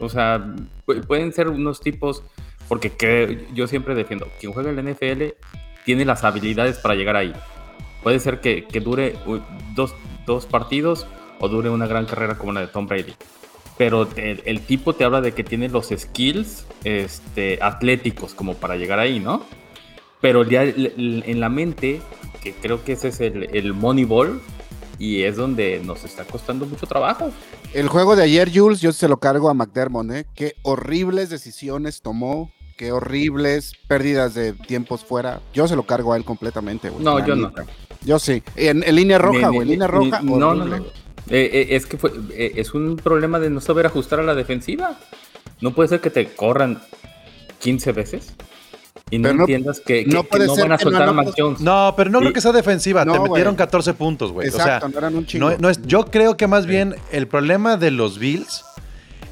O 0.00 0.08
sea, 0.08 0.44
pu- 0.84 1.06
pueden 1.06 1.32
ser 1.32 1.46
unos 1.48 1.78
tipos, 1.80 2.24
porque 2.66 2.90
creo- 2.90 3.38
yo 3.54 3.68
siempre 3.68 3.94
defiendo, 3.94 4.26
quien 4.40 4.52
juega 4.52 4.70
en 4.70 4.74
la 4.74 4.82
NFL 4.82 5.36
tiene 5.84 6.04
las 6.04 6.24
habilidades 6.24 6.78
para 6.78 6.94
llegar 6.94 7.16
ahí. 7.16 7.32
Puede 8.02 8.18
ser 8.20 8.40
que, 8.40 8.64
que 8.64 8.80
dure 8.80 9.16
dos, 9.74 9.94
dos 10.26 10.46
partidos 10.46 11.06
o 11.40 11.48
dure 11.48 11.70
una 11.70 11.86
gran 11.86 12.06
carrera 12.06 12.36
como 12.36 12.52
la 12.52 12.60
de 12.60 12.66
Tom 12.66 12.86
Brady. 12.86 13.14
Pero 13.78 14.08
el, 14.16 14.42
el 14.44 14.60
tipo 14.60 14.94
te 14.94 15.04
habla 15.04 15.20
de 15.20 15.32
que 15.32 15.44
tiene 15.44 15.68
los 15.68 15.88
skills 15.96 16.66
este, 16.84 17.58
atléticos 17.62 18.34
como 18.34 18.54
para 18.54 18.76
llegar 18.76 18.98
ahí, 18.98 19.18
¿no? 19.18 19.44
Pero 20.20 20.44
ya 20.44 20.62
en 20.62 21.40
la 21.40 21.48
mente, 21.48 22.00
que 22.42 22.52
creo 22.52 22.84
que 22.84 22.92
ese 22.92 23.08
es 23.08 23.20
el, 23.20 23.54
el 23.56 23.72
Moneyball, 23.72 24.40
y 24.98 25.22
es 25.22 25.36
donde 25.36 25.80
nos 25.84 26.04
está 26.04 26.24
costando 26.24 26.64
mucho 26.64 26.86
trabajo. 26.86 27.32
El 27.74 27.88
juego 27.88 28.14
de 28.14 28.22
ayer, 28.22 28.50
Jules, 28.54 28.80
yo 28.80 28.92
se 28.92 29.08
lo 29.08 29.16
cargo 29.16 29.48
a 29.48 29.54
McDermott, 29.54 30.10
¿eh? 30.12 30.26
Qué 30.36 30.54
horribles 30.62 31.28
decisiones 31.28 32.02
tomó, 32.02 32.52
qué 32.76 32.92
horribles 32.92 33.72
pérdidas 33.88 34.34
de 34.34 34.52
tiempos 34.52 35.04
fuera. 35.04 35.40
Yo 35.54 35.68
se 35.68 35.76
lo 35.76 35.84
cargo 35.84 36.12
a 36.12 36.16
él 36.16 36.24
completamente, 36.24 36.90
güey. 36.90 37.04
No, 37.04 37.24
yo 37.24 37.34
no. 37.36 37.52
Yo 38.04 38.18
sí. 38.18 38.42
En, 38.56 38.82
en 38.82 38.94
línea 38.96 39.18
roja, 39.18 39.48
güey. 39.48 39.66
ni- 39.66 39.72
Línea 39.72 39.86
ni- 39.88 39.92
roja. 40.10 40.20
No, 40.22 40.36
no, 40.38 40.48
horrible, 40.64 40.78
no. 40.80 40.84
Eh, 41.30 41.50
eh, 41.52 41.66
es 41.76 41.86
que 41.86 41.96
fue- 41.98 42.10
eh, 42.32 42.52
es 42.56 42.74
un 42.74 42.96
problema 42.96 43.38
de 43.38 43.48
no 43.50 43.60
saber 43.60 43.86
ajustar 43.86 44.20
a 44.20 44.22
la 44.24 44.34
defensiva. 44.34 44.98
No 45.60 45.72
puede 45.72 45.88
ser 45.88 46.00
que 46.00 46.10
te 46.10 46.26
corran 46.34 46.82
15 47.60 47.92
veces 47.92 48.34
y 49.08 49.18
no, 49.18 49.28
entiendas 49.28 49.78
que, 49.78 50.04
que- 50.04 50.10
no 50.10 50.22
que 50.24 50.28
puede 50.30 50.46
no 50.48 50.54
ser 50.56 50.64
van 50.64 50.72
a 50.72 50.78
soltar 50.78 51.02
a 51.02 51.06
no 51.06 51.14
Mac 51.14 51.28
Jones. 51.36 51.60
No, 51.60 51.94
pero 51.96 52.10
no 52.10 52.18
Sí. 52.18 52.22
creo 52.24 52.32
que 52.32 52.40
sea 52.40 52.52
defensiva. 52.52 53.04
No, 53.04 53.12
Te 53.12 53.20
metieron 53.20 53.54
14 53.54 53.94
puntos, 53.94 54.32
güey. 54.32 54.48
O 54.48 54.52
sea, 54.52 54.64
Exacto, 54.64 54.88
no 54.88 54.98
eran 54.98 55.14
un 55.14 55.26
no 55.60 55.68
es, 55.70 55.80
yo 55.82 56.06
creo 56.06 56.36
que 56.36 56.48
más 56.48 56.66
bien 56.66 56.96
el 57.12 57.28
problema 57.28 57.76
de 57.76 57.92
los 57.92 58.18
Bills 58.18 58.64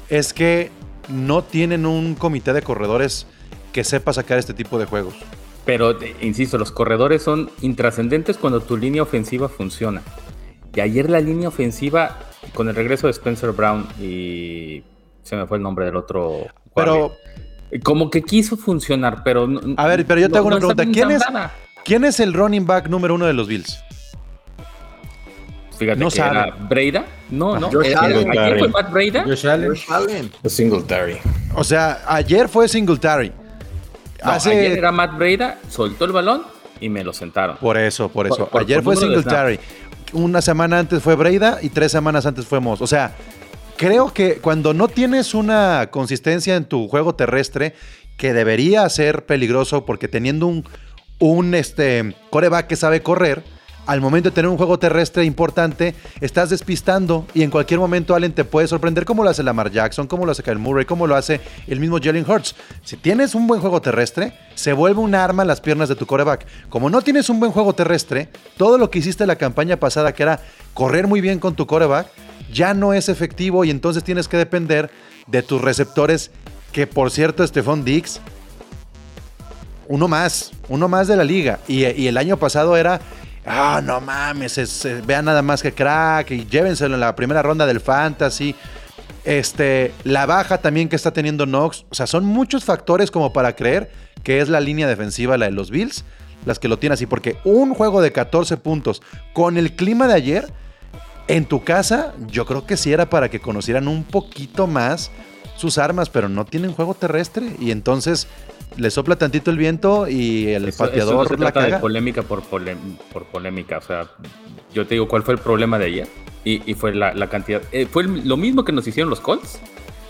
es 0.09 0.31
que 0.31 0.71
no 1.09 1.43
tienen 1.43 1.85
un 1.85 2.15
comité 2.15 2.53
de 2.53 2.61
corredores 2.61 3.27
que 3.71 3.83
sepa 3.83 4.13
sacar 4.13 4.37
este 4.37 4.53
tipo 4.53 4.77
de 4.79 4.85
juegos. 4.85 5.13
Pero, 5.65 5.91
eh, 6.01 6.15
insisto, 6.21 6.57
los 6.57 6.71
corredores 6.71 7.21
son 7.21 7.49
intrascendentes 7.61 8.37
cuando 8.37 8.61
tu 8.61 8.77
línea 8.77 9.03
ofensiva 9.03 9.47
funciona. 9.49 10.01
Y 10.75 10.79
ayer 10.81 11.09
la 11.09 11.19
línea 11.19 11.47
ofensiva, 11.49 12.17
con 12.53 12.67
el 12.69 12.75
regreso 12.75 13.07
de 13.07 13.11
Spencer 13.11 13.51
Brown 13.51 13.87
y 14.01 14.83
se 15.23 15.35
me 15.35 15.45
fue 15.45 15.57
el 15.57 15.63
nombre 15.63 15.85
del 15.85 15.95
otro. 15.97 16.47
Pero, 16.75 16.93
guardia, 17.09 17.79
como 17.83 18.09
que 18.09 18.21
quiso 18.23 18.57
funcionar, 18.57 19.21
pero. 19.23 19.47
no- 19.47 19.75
a 19.77 19.87
ver, 19.87 20.05
pero 20.05 20.19
yo 20.21 20.27
te 20.27 20.33
no- 20.33 20.37
hago 20.39 20.47
una 20.47 20.55
no 20.59 20.67
pregunta. 20.69 20.85
¿Quién 20.91 21.11
es. 21.11 21.21
¿Quién 21.85 22.05
es 22.05 22.19
el 22.19 22.33
running 22.33 22.65
back 22.65 22.87
número 22.87 23.15
uno 23.15 23.25
de 23.25 23.33
los 23.33 23.47
Bills? 23.47 23.79
Fíjate 25.77 25.99
No 25.99 26.09
que 26.09 26.15
sabe. 26.17 26.39
era 26.39 26.51
Breida. 26.69 27.05
No, 27.31 27.59
no. 27.59 27.71
Josh 27.71 27.93
Allen. 27.97 28.29
ayer 28.37 28.59
fue 28.59 28.67
Matt 28.69 28.91
Breida. 28.91 29.23
Josh 29.23 29.47
Allen. 29.47 29.69
Josh 29.69 29.85
Allen. 29.91 30.31
Singletary. 30.45 31.17
O 31.55 31.63
sea, 31.63 32.01
ayer 32.07 32.47
fue 32.47 32.67
Singletary. 32.67 33.31
No, 34.23 34.31
Hace- 34.31 34.51
Ayer 34.51 34.77
era 34.77 34.91
Matt 34.91 35.17
Breida, 35.17 35.59
soltó 35.69 36.05
el 36.05 36.11
balón 36.11 36.43
y 36.79 36.89
me 36.89 37.03
lo 37.03 37.13
sentaron. 37.13 37.57
Por 37.57 37.77
eso, 37.77 38.09
por 38.09 38.27
eso. 38.27 38.35
Por- 38.37 38.49
por- 38.49 38.61
Ayer 38.61 38.83
por 38.83 38.95
fue 38.95 39.03
Singletary. 39.05 39.59
Una 40.13 40.41
semana 40.41 40.79
antes 40.79 41.01
fue 41.01 41.15
Breida 41.15 41.59
y 41.61 41.69
tres 41.69 41.91
semanas 41.91 42.25
antes 42.25 42.45
fue 42.45 42.59
Moss. 42.59 42.81
O 42.81 42.87
sea, 42.87 43.15
creo 43.77 44.13
que 44.13 44.35
cuando 44.37 44.73
no 44.73 44.87
tienes 44.87 45.33
una 45.33 45.87
consistencia 45.91 46.55
en 46.55 46.65
tu 46.65 46.87
juego 46.87 47.15
terrestre, 47.15 47.73
que 48.17 48.33
debería 48.33 48.87
ser 48.89 49.25
peligroso 49.25 49.85
porque 49.85 50.07
teniendo 50.07 50.45
un, 50.47 50.65
un 51.19 51.55
este, 51.55 52.15
coreback 52.29 52.67
que 52.67 52.75
sabe 52.75 53.01
correr, 53.01 53.43
al 53.85 54.01
momento 54.01 54.29
de 54.29 54.35
tener 54.35 54.49
un 54.49 54.57
juego 54.57 54.77
terrestre 54.79 55.25
importante, 55.25 55.95
estás 56.19 56.49
despistando 56.49 57.25
y 57.33 57.43
en 57.43 57.49
cualquier 57.49 57.79
momento 57.79 58.15
Allen 58.15 58.33
te 58.33 58.45
puede 58.45 58.67
sorprender 58.67 59.05
como 59.05 59.23
lo 59.23 59.29
hace 59.29 59.43
Lamar 59.43 59.71
Jackson, 59.71 60.07
como 60.07 60.25
lo 60.25 60.31
hace 60.31 60.43
Kyle 60.43 60.57
Murray, 60.57 60.85
como 60.85 61.07
lo 61.07 61.15
hace 61.15 61.41
el 61.67 61.79
mismo 61.79 61.97
Jalen 62.01 62.29
Hurts. 62.29 62.55
Si 62.83 62.97
tienes 62.97 63.35
un 63.35 63.47
buen 63.47 63.59
juego 63.59 63.81
terrestre, 63.81 64.33
se 64.55 64.73
vuelve 64.73 64.99
un 64.99 65.15
arma 65.15 65.43
en 65.43 65.47
las 65.47 65.61
piernas 65.61 65.89
de 65.89 65.95
tu 65.95 66.05
coreback. 66.05 66.45
Como 66.69 66.89
no 66.89 67.01
tienes 67.01 67.29
un 67.29 67.39
buen 67.39 67.51
juego 67.51 67.73
terrestre, 67.73 68.29
todo 68.57 68.77
lo 68.77 68.89
que 68.89 68.99
hiciste 68.99 69.25
la 69.25 69.35
campaña 69.35 69.77
pasada, 69.77 70.13
que 70.13 70.23
era 70.23 70.39
correr 70.73 71.07
muy 71.07 71.21
bien 71.21 71.39
con 71.39 71.55
tu 71.55 71.65
coreback, 71.65 72.07
ya 72.53 72.73
no 72.73 72.93
es 72.93 73.09
efectivo 73.09 73.65
y 73.65 73.71
entonces 73.71 74.03
tienes 74.03 74.27
que 74.27 74.37
depender 74.37 74.91
de 75.27 75.41
tus 75.41 75.61
receptores, 75.61 76.31
que 76.71 76.87
por 76.87 77.11
cierto, 77.11 77.45
Stephon 77.45 77.83
Dix, 77.83 78.19
uno 79.87 80.07
más, 80.07 80.51
uno 80.69 80.87
más 80.87 81.07
de 81.07 81.17
la 81.17 81.23
liga. 81.23 81.59
Y, 81.67 81.85
y 81.85 82.07
el 82.07 82.17
año 82.17 82.37
pasado 82.37 82.77
era 82.77 83.01
ah, 83.45 83.81
no 83.83 84.01
mames, 84.01 84.57
es, 84.57 84.87
vean 85.05 85.25
nada 85.25 85.41
más 85.41 85.61
que 85.61 85.73
crack 85.73 86.31
y 86.31 86.45
llévenselo 86.45 86.95
en 86.95 87.01
la 87.01 87.15
primera 87.15 87.41
ronda 87.41 87.65
del 87.65 87.79
fantasy. 87.79 88.55
Este, 89.23 89.93
la 90.03 90.25
baja 90.25 90.57
también 90.59 90.89
que 90.89 90.95
está 90.95 91.11
teniendo 91.11 91.45
Knox. 91.45 91.85
O 91.89 91.95
sea, 91.95 92.07
son 92.07 92.25
muchos 92.25 92.63
factores 92.63 93.11
como 93.11 93.33
para 93.33 93.55
creer 93.55 93.91
que 94.23 94.39
es 94.39 94.49
la 94.49 94.59
línea 94.59 94.87
defensiva 94.87 95.37
la 95.37 95.45
de 95.45 95.51
los 95.51 95.71
Bills 95.71 96.03
las 96.45 96.59
que 96.59 96.67
lo 96.67 96.79
tienen 96.79 96.93
así. 96.93 97.05
Porque 97.05 97.37
un 97.43 97.73
juego 97.73 98.01
de 98.01 98.11
14 98.11 98.57
puntos 98.57 99.01
con 99.33 99.57
el 99.57 99.75
clima 99.75 100.07
de 100.07 100.13
ayer 100.13 100.53
en 101.27 101.45
tu 101.45 101.63
casa, 101.63 102.13
yo 102.27 102.45
creo 102.45 102.65
que 102.65 102.77
sí 102.77 102.91
era 102.91 103.09
para 103.09 103.29
que 103.29 103.39
conocieran 103.39 103.87
un 103.87 104.03
poquito 104.03 104.67
más 104.67 105.11
sus 105.55 105.77
armas, 105.77 106.09
pero 106.09 106.29
no 106.29 106.45
tienen 106.45 106.73
juego 106.73 106.93
terrestre. 106.93 107.55
Y 107.59 107.71
entonces 107.71 108.27
le 108.77 108.91
sopla 108.91 109.15
tantito 109.15 109.51
el 109.51 109.57
viento 109.57 110.07
y 110.07 110.47
el 110.49 110.71
pateador 110.73 111.27
se 111.27 111.37
trata 111.37 111.65
de 111.65 111.77
polémica 111.77 112.23
por, 112.23 112.41
por 112.43 113.25
polémica. 113.31 113.77
O 113.77 113.81
sea, 113.81 114.07
yo 114.73 114.85
te 114.85 114.95
digo 114.95 115.07
cuál 115.07 115.23
fue 115.23 115.33
el 115.33 115.39
problema 115.39 115.77
de 115.77 115.85
ayer. 115.85 116.07
Y, 116.43 116.73
fue 116.73 116.93
la, 116.95 117.13
cantidad. 117.29 117.61
Eh, 117.71 117.85
fue 117.85 118.03
lo 118.03 118.35
mismo 118.35 118.65
que 118.65 118.71
nos 118.71 118.87
hicieron 118.87 119.09
los 119.09 119.19
Colts. 119.19 119.59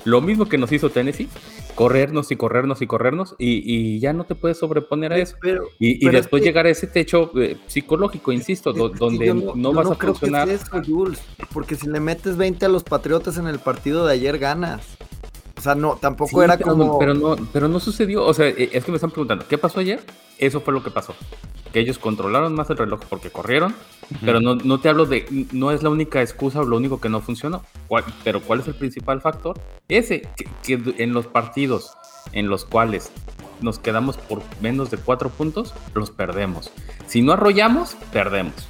Lo 0.06 0.22
mismo 0.22 0.48
que 0.48 0.58
nos 0.58 0.72
hizo 0.72 0.90
Tennessee. 0.90 1.28
Corrernos 1.76 2.32
y 2.32 2.36
corrernos 2.36 2.82
y 2.82 2.88
corrernos. 2.88 3.36
Y, 3.38 4.00
ya 4.00 4.14
no 4.14 4.24
te 4.24 4.36
puedes 4.36 4.58
sobreponer 4.58 5.12
a 5.14 5.18
eso. 5.18 5.36
y, 5.78 6.08
después 6.10 6.44
llegar 6.44 6.68
a 6.68 6.70
ese 6.70 6.88
techo 6.88 7.32
eh, 7.38 7.58
psicológico, 7.68 8.32
insisto, 8.32 8.72
donde 8.72 9.34
no, 9.34 9.74
vas 9.74 9.92
a 9.92 9.96
funcionar. 9.96 10.48
porque 11.54 11.76
si 11.76 11.88
le 11.88 12.00
metes 12.00 12.38
20 12.38 12.66
a 12.66 12.70
los 12.70 12.84
Patriotas 12.84 13.38
en 13.38 13.48
el 13.48 13.60
partido 13.60 14.06
de 14.06 14.14
ayer, 14.14 14.38
ganas. 14.38 14.98
O 15.62 15.64
sea, 15.64 15.76
no, 15.76 15.96
tampoco 15.96 16.42
era 16.42 16.58
como. 16.58 16.98
Pero 16.98 17.14
no, 17.14 17.36
pero 17.54 17.68
no 17.68 17.80
sucedió. 17.80 18.26
O 18.26 18.34
sea, 18.34 18.48
e, 18.48 18.72
es 18.74 18.84
que 18.84 18.92
me 18.92 18.96
están 18.96 19.12
preguntando, 19.12 19.48
¿qué 19.48 19.60
pasó 19.60 19.80
ayer? 19.80 20.00
Eso 20.40 20.60
fue 20.62 20.74
lo 20.74 20.84
que 20.84 20.90
pasó. 20.90 21.14
Que 21.72 21.80
ellos 21.80 22.00
controlaron 22.00 22.56
más 22.56 22.68
el 22.72 22.78
reloj 22.78 23.02
porque 23.08 23.30
corrieron, 23.30 23.76
pero 24.26 24.40
no, 24.40 24.56
no, 24.56 24.80
te 24.80 24.90
hablo 24.90 25.06
de. 25.06 25.46
No 25.52 25.70
es 25.70 25.84
la 25.84 25.92
única 25.92 26.20
excusa 26.20 26.62
o 26.62 26.64
lo 26.64 26.78
único 26.78 27.00
que 27.00 27.10
no 27.10 27.22
funcionó. 27.22 27.64
pero 28.24 28.42
¿cuál 28.42 28.62
es 28.62 28.68
el 28.70 28.74
principal 28.74 29.22
factor? 29.22 29.62
Ese, 29.88 30.28
que, 30.64 30.96
en 30.98 31.14
los 31.14 31.28
partidos 31.28 31.92
en 32.34 32.50
los 32.50 32.66
cuales 32.66 33.12
nos 33.62 33.78
quedamos 33.78 34.18
por 34.18 34.42
menos 34.62 34.90
de 34.90 34.98
cuatro 34.98 35.30
puntos, 35.30 35.76
los 35.94 36.10
perdemos. 36.10 36.72
Si 37.06 37.22
no 37.22 37.34
arrollamos, 37.34 37.96
perdemos. 38.12 38.68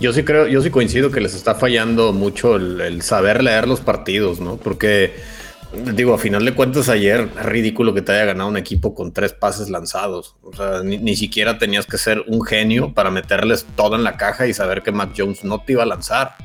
Yo 0.00 0.12
sí 0.12 0.24
creo, 0.24 0.48
yo 0.48 0.60
sí 0.62 0.70
coincido 0.70 1.12
que 1.12 1.20
les 1.20 1.36
está 1.36 1.54
fallando 1.54 2.12
mucho 2.12 2.56
el, 2.56 2.80
el 2.80 3.02
saber 3.02 3.44
leer 3.44 3.68
los 3.68 3.80
partidos, 3.80 4.40
¿no? 4.40 4.56
Porque 4.56 5.14
Digo, 5.94 6.14
a 6.14 6.18
final 6.18 6.44
de 6.44 6.54
cuentas, 6.54 6.88
ayer 6.88 7.28
es 7.36 7.46
ridículo 7.46 7.94
que 7.94 8.02
te 8.02 8.12
haya 8.12 8.26
ganado 8.26 8.48
un 8.48 8.56
equipo 8.56 8.94
con 8.94 9.12
tres 9.12 9.32
pases 9.32 9.70
lanzados. 9.70 10.36
O 10.42 10.52
sea, 10.54 10.82
ni, 10.82 11.16
siquiera 11.16 11.58
tenías 11.58 11.86
que 11.86 11.98
ser 11.98 12.22
un 12.26 12.44
genio 12.44 12.94
para 12.94 13.10
meterles 13.10 13.66
todo 13.76 13.96
en 13.96 14.04
la 14.04 14.16
caja 14.16 14.46
y 14.46 14.54
saber 14.54 14.82
que 14.82 14.92
Mac 14.92 15.10
Jones 15.16 15.44
no 15.44 15.60
te 15.62 15.72
iba 15.72 15.82
a 15.82 15.86
lanzar. 15.86 16.36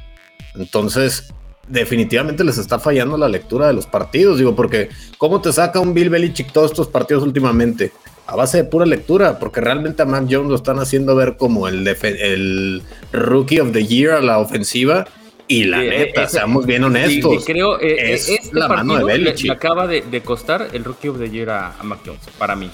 Entonces, 0.55 1.33
definitivamente 1.67 2.43
les 2.43 2.57
está 2.57 2.79
fallando 2.79 3.17
la 3.17 3.29
lectura 3.29 3.67
de 3.67 3.73
los 3.73 3.85
partidos. 3.85 4.39
Digo, 4.39 4.55
porque 4.55 4.89
¿cómo 5.17 5.41
te 5.41 5.53
saca 5.53 5.79
un 5.79 5.93
Bill 5.93 6.09
Belichick 6.09 6.51
todos 6.51 6.71
estos 6.71 6.87
partidos 6.87 7.23
últimamente? 7.23 7.91
A 8.25 8.35
base 8.35 8.57
de 8.57 8.63
pura 8.63 8.85
lectura, 8.85 9.39
porque 9.39 9.61
realmente 9.61 10.01
a 10.01 10.05
Mac 10.05 10.25
Jones 10.29 10.49
lo 10.49 10.55
están 10.55 10.79
haciendo 10.79 11.15
ver 11.15 11.37
como 11.37 11.67
el, 11.67 11.87
el 11.87 12.83
Rookie 13.11 13.59
of 13.59 13.71
the 13.73 13.85
Year 13.85 14.13
a 14.13 14.21
la 14.21 14.39
ofensiva 14.39 15.07
y 15.49 15.63
la 15.63 15.79
neta, 15.79 16.27
seamos 16.29 16.65
bien 16.65 16.83
honestos. 16.83 17.43
creo 17.43 17.79
eh, 17.81 18.13
es 18.13 18.29
este 18.29 18.55
la 18.57 18.67
mano 18.67 18.97
de 18.97 19.03
Belichick. 19.03 19.47
Le, 19.47 19.51
acaba 19.53 19.87
de, 19.87 20.21
costar 20.21 20.67
el 20.71 20.83
Rookie 20.83 21.09
of 21.09 21.17
the 21.17 21.29
Year 21.29 21.49
a, 21.49 21.73
a 21.77 21.83
Mac 21.83 21.99
Jones, 22.05 22.21
para 22.37 22.55
mí. 22.55 22.69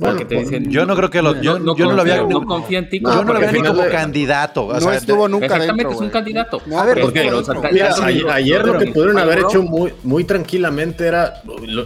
Porque 0.00 0.24
te 0.24 0.36
dicen, 0.36 0.70
yo 0.70 0.86
no 0.86 0.94
creo 0.96 1.10
que 1.10 1.20
lo, 1.20 1.40
yo, 1.40 1.58
no, 1.58 1.76
yo 1.76 1.86
no 1.86 1.92
lo 1.92 2.00
había 2.00 2.22
no 2.22 2.44
confía 2.46 2.78
en 2.78 2.88
ti 2.88 3.00
yo 3.00 3.22
no 3.22 3.32
lo 3.32 3.38
había 3.38 3.52
ni 3.52 3.60
como 3.60 3.86
candidato 3.88 4.66
o 4.66 4.80
no 4.80 4.92
estuvo 4.92 5.28
nunca 5.28 5.46
exactamente 5.46 5.92
es 5.92 6.00
un 6.00 6.08
candidato 6.08 6.62
a 6.74 6.84
ver 6.86 7.00
porque, 7.02 7.30
mira, 7.70 7.94
ayer, 8.32 8.64
lo 8.64 8.78
que 8.78 8.86
pudieron 8.86 9.18
haber 9.18 9.40
hecho 9.40 9.62
muy, 9.62 9.92
muy 10.04 10.24
tranquilamente 10.24 11.06
era 11.06 11.42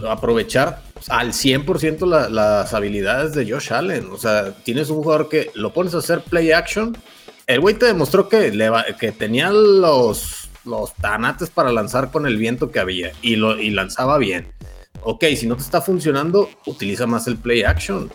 aprovechar 0.09 0.81
al 1.09 1.33
100% 1.33 2.29
las 2.29 2.73
habilidades 2.73 3.33
de 3.33 3.51
Josh 3.51 3.73
Allen 3.73 4.07
o 4.11 4.17
sea 4.17 4.53
tienes 4.63 4.89
un 4.89 5.03
jugador 5.03 5.27
que 5.27 5.51
lo 5.53 5.73
pones 5.73 5.93
a 5.93 5.97
hacer 5.97 6.21
play 6.21 6.53
action 6.53 6.95
el 7.47 7.59
güey 7.59 7.75
te 7.75 7.85
demostró 7.85 8.29
que, 8.29 8.51
que 8.99 9.11
tenía 9.11 9.49
los, 9.49 10.49
los 10.65 10.93
tanates 10.95 11.49
para 11.49 11.71
lanzar 11.71 12.11
con 12.11 12.25
el 12.25 12.37
viento 12.37 12.71
que 12.71 12.79
había 12.79 13.11
y, 13.21 13.35
lo, 13.35 13.59
y 13.59 13.69
lanzaba 13.69 14.17
bien. 14.17 14.47
Ok, 15.01 15.25
si 15.35 15.47
no 15.47 15.55
te 15.55 15.63
está 15.63 15.81
funcionando, 15.81 16.49
utiliza 16.65 17.05
más 17.05 17.27
el 17.27 17.37
play 17.37 17.63
action. 17.63 18.09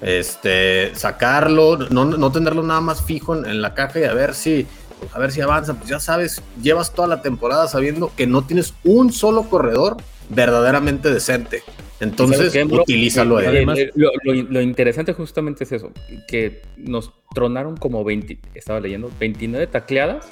Este, 0.00 0.92
sacarlo, 0.96 1.76
no, 1.90 2.04
no 2.04 2.32
tenerlo 2.32 2.64
nada 2.64 2.80
más 2.80 3.04
fijo 3.04 3.36
en, 3.36 3.62
la 3.62 3.74
caja 3.74 4.00
y 4.00 4.04
a 4.04 4.12
ver 4.12 4.34
si, 4.34 4.66
a 5.12 5.18
ver 5.20 5.30
si 5.30 5.40
avanza. 5.40 5.74
Pues 5.74 5.88
ya 5.88 6.00
sabes, 6.00 6.42
llevas 6.60 6.92
toda 6.92 7.06
la 7.06 7.22
temporada 7.22 7.68
sabiendo 7.68 8.12
que 8.16 8.26
no 8.26 8.42
tienes 8.42 8.74
un 8.82 9.12
solo 9.12 9.44
corredor 9.44 9.98
verdaderamente 10.34 11.12
decente. 11.12 11.62
Entonces, 12.00 12.54
utilízalo. 12.68 13.38
Además, 13.38 13.78
lo, 13.94 14.10
lo, 14.24 14.60
interesante 14.60 15.12
justamente 15.12 15.64
es 15.64 15.72
eso, 15.72 15.92
que 16.26 16.62
nos 16.76 17.12
tronaron 17.34 17.76
como 17.76 18.02
20, 18.02 18.38
estaba 18.54 18.80
leyendo, 18.80 19.10
29 19.20 19.68
tacleadas 19.68 20.26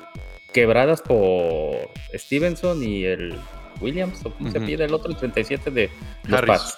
quebradas 0.53 1.01
por 1.01 1.77
Stevenson 2.13 2.83
y 2.83 3.05
el 3.05 3.35
Williams, 3.81 4.19
o 4.25 4.33
como 4.33 4.51
se 4.51 4.61
pide 4.61 4.85
el 4.85 4.93
otro, 4.93 5.13
el 5.13 5.17
37 5.17 5.71
de 5.71 5.91
Harris. 6.31 6.77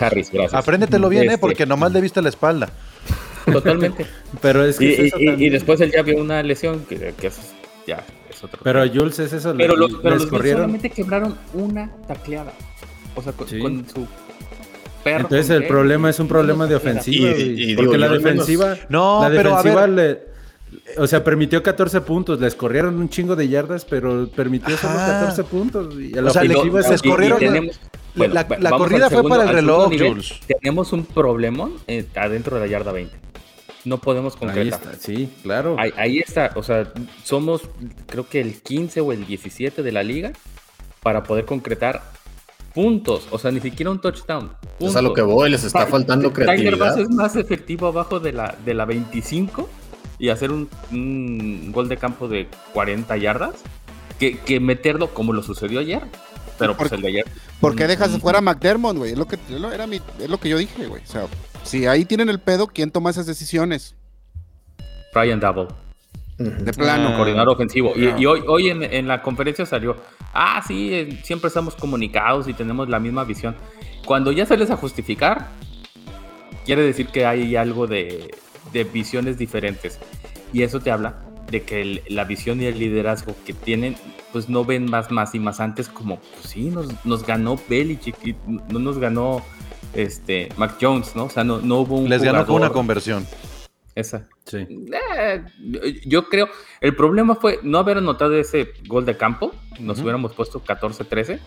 Harris, 0.00 0.30
gracias. 0.30 0.54
Apréndetelo 0.54 1.08
bien, 1.08 1.30
¿eh? 1.30 1.38
porque 1.38 1.66
nomás 1.66 1.92
le 1.92 2.00
viste 2.00 2.22
la 2.22 2.28
espalda. 2.28 2.70
Totalmente. 3.50 4.06
Pero 4.40 4.64
es 4.64 4.78
que 4.78 5.10
y, 5.18 5.50
después 5.50 5.80
él 5.80 5.90
ya 5.90 6.02
vio 6.02 6.18
una 6.18 6.42
lesión 6.42 6.84
que, 6.88 7.14
que 7.18 7.26
es, 7.26 7.52
ya 7.86 8.04
es 8.40 8.44
otro. 8.44 8.60
Pero 8.62 8.86
Jules 8.88 9.18
es 9.18 9.32
eso. 9.32 9.54
Pero, 9.56 9.76
los, 9.76 9.92
pero 10.02 10.16
los 10.16 10.28
solamente 10.28 10.90
quebraron 10.90 11.36
una 11.54 11.90
tacleada. 12.06 12.52
O 13.14 13.22
sea, 13.22 13.32
con, 13.32 13.48
su 13.48 14.06
perro. 15.04 15.24
Entonces 15.24 15.50
el 15.50 15.66
problema 15.66 16.10
es 16.10 16.18
un 16.20 16.28
problema 16.28 16.66
de 16.66 16.76
ofensiva. 16.76 17.30
Y, 17.36 17.76
porque 17.76 17.98
la 17.98 18.08
defensiva. 18.08 18.76
No, 18.88 19.22
la 19.22 19.28
pero 19.28 19.56
defensiva 19.56 19.86
le. 19.86 20.30
O 20.96 21.06
sea, 21.06 21.22
permitió 21.22 21.62
14 21.62 22.00
puntos, 22.00 22.40
les 22.40 22.54
corrieron 22.54 22.96
un 22.96 23.08
chingo 23.08 23.34
de 23.34 23.48
yardas, 23.48 23.84
pero 23.84 24.28
permitió 24.28 24.76
solo 24.76 24.94
14 24.94 25.44
puntos. 25.44 25.94
Y 26.00 26.16
a 26.16 26.22
la 26.22 26.30
o 26.30 26.32
sea, 26.32 26.42
ofensiva 26.42 26.80
les 26.80 27.02
corrieron. 27.02 27.70
la, 28.14 28.70
corrida 28.70 29.10
fue 29.10 29.28
para 29.28 29.44
el 29.44 29.48
reloj, 29.50 29.92
Jules. 29.92 30.40
Tenemos 30.46 30.92
un 30.92 31.04
problemón 31.04 31.74
eh, 31.88 32.06
adentro 32.14 32.56
de 32.56 32.62
la 32.62 32.66
yarda 32.68 32.92
20. 32.92 33.29
No 33.84 33.98
podemos 33.98 34.36
concretar. 34.36 34.82
Ahí 34.82 34.90
está, 34.90 34.94
sí, 34.94 35.32
claro. 35.42 35.76
Ahí, 35.78 35.92
ahí, 35.96 36.18
está, 36.18 36.52
o 36.54 36.62
sea, 36.62 36.92
somos 37.24 37.62
creo 38.06 38.28
que 38.28 38.40
el 38.40 38.60
15 38.60 39.00
o 39.00 39.12
el 39.12 39.26
17 39.26 39.82
de 39.82 39.92
la 39.92 40.02
liga 40.02 40.32
para 41.02 41.22
poder 41.22 41.46
concretar 41.46 42.02
puntos, 42.74 43.26
o 43.30 43.38
sea, 43.38 43.50
ni 43.50 43.60
siquiera 43.60 43.90
un 43.90 44.00
touchdown. 44.00 44.52
Es 44.78 44.96
a 44.96 45.02
lo 45.02 45.12
que 45.14 45.22
voy, 45.22 45.50
les 45.50 45.64
está 45.64 45.86
faltando 45.86 46.32
creatividad. 46.32 46.72
Tiger 46.72 46.78
Bass 46.78 46.98
es 46.98 47.10
más 47.10 47.36
efectivo 47.36 47.86
abajo 47.88 48.20
de 48.20 48.32
la, 48.32 48.56
de 48.64 48.74
la 48.74 48.84
25 48.84 49.68
y 50.18 50.28
hacer 50.28 50.50
un, 50.52 51.72
gol 51.72 51.88
de 51.88 51.96
campo 51.96 52.28
de 52.28 52.48
40 52.72 53.16
yardas 53.16 53.54
que, 54.18 54.60
meterlo 54.60 55.12
como 55.14 55.32
lo 55.32 55.42
sucedió 55.42 55.80
ayer. 55.80 56.02
Pero 56.58 56.76
pues 56.76 56.92
el 56.92 57.00
de 57.00 57.08
ayer. 57.08 57.26
¿Por 57.58 57.74
qué 57.74 57.86
dejas 57.86 58.18
fuera 58.18 58.38
a 58.38 58.42
McDermott, 58.42 58.96
güey? 58.96 59.12
Es 59.12 59.18
lo 59.18 59.26
que 59.26 59.38
era 59.72 59.86
es 59.86 60.28
lo 60.28 60.38
que 60.38 60.50
yo 60.50 60.58
dije, 60.58 60.86
güey. 60.86 61.02
O 61.02 61.06
sea, 61.06 61.26
si 61.62 61.86
ahí 61.86 62.04
tienen 62.04 62.28
el 62.28 62.40
pedo, 62.40 62.66
¿quién 62.66 62.90
toma 62.90 63.10
esas 63.10 63.26
decisiones? 63.26 63.94
Brian 65.14 65.40
Double. 65.40 65.68
De 66.38 66.72
plano. 66.72 67.16
coordinador 67.16 67.54
ofensivo. 67.54 67.92
Y, 67.94 68.24
hoy, 68.24 68.42
hoy 68.46 68.70
en, 68.70 69.06
la 69.06 69.20
conferencia 69.20 69.66
salió, 69.66 69.96
ah, 70.32 70.62
sí, 70.66 70.94
eh, 70.94 71.20
siempre 71.22 71.48
estamos 71.48 71.74
comunicados 71.74 72.48
y 72.48 72.54
tenemos 72.54 72.88
la 72.88 72.98
misma 72.98 73.24
visión. 73.24 73.54
Cuando 74.06 74.32
ya 74.32 74.46
sales 74.46 74.70
a 74.70 74.76
justificar, 74.76 75.48
quiere 76.64 76.82
decir 76.82 77.08
que 77.08 77.26
hay 77.26 77.56
algo 77.56 77.86
de, 77.86 78.34
visiones 78.92 79.36
diferentes. 79.36 79.98
Y 80.52 80.62
eso 80.62 80.80
te 80.80 80.90
habla 80.90 81.16
de 81.50 81.62
que 81.62 82.02
la 82.08 82.24
visión 82.24 82.60
y 82.62 82.66
el 82.66 82.78
liderazgo 82.78 83.34
que 83.44 83.52
tienen, 83.52 83.96
pues 84.32 84.48
no 84.48 84.64
ven 84.64 84.88
más, 84.88 85.10
más 85.10 85.34
y 85.34 85.40
más 85.40 85.60
antes 85.60 85.88
como, 85.88 86.20
pues 86.20 86.46
sí, 86.46 86.70
nos, 86.70 87.04
nos 87.04 87.26
ganó 87.26 87.58
Belichick 87.68 88.16
no 88.46 88.78
nos 88.78 88.98
ganó 88.98 89.42
este 89.94 90.48
Mac 90.56 90.76
Jones, 90.80 91.14
¿no? 91.16 91.24
O 91.24 91.30
sea, 91.30 91.44
no, 91.44 91.60
no 91.60 91.80
hubo 91.80 91.98
un 91.98 92.08
Les 92.08 92.22
ganó 92.22 92.46
con 92.46 92.56
una 92.56 92.70
conversión. 92.70 93.26
Esa. 93.94 94.28
Sí. 94.46 94.66
Eh, 95.18 95.44
yo 96.06 96.28
creo, 96.28 96.48
el 96.80 96.94
problema 96.94 97.34
fue 97.34 97.58
no 97.62 97.78
haber 97.78 97.98
anotado 97.98 98.34
ese 98.36 98.72
gol 98.86 99.04
de 99.04 99.16
campo, 99.16 99.52
nos 99.78 100.00
hubiéramos 100.00 100.32
puesto 100.32 100.62
14-13, 100.62 101.40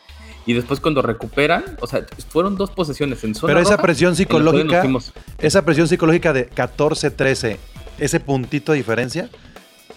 y 0.45 0.53
después 0.53 0.79
cuando 0.79 1.01
recuperan, 1.01 1.63
o 1.79 1.87
sea, 1.87 2.05
fueron 2.29 2.55
dos 2.55 2.71
posesiones 2.71 3.23
en 3.23 3.33
zona 3.33 3.53
Pero 3.53 3.61
esa 3.61 3.71
roja, 3.71 3.83
presión 3.83 4.15
psicológica, 4.15 4.83
esa 5.39 5.63
presión 5.63 5.87
psicológica 5.87 6.33
de 6.33 6.49
14-13, 6.49 7.57
ese 7.97 8.19
puntito 8.19 8.73
de 8.73 8.77
diferencia, 8.77 9.29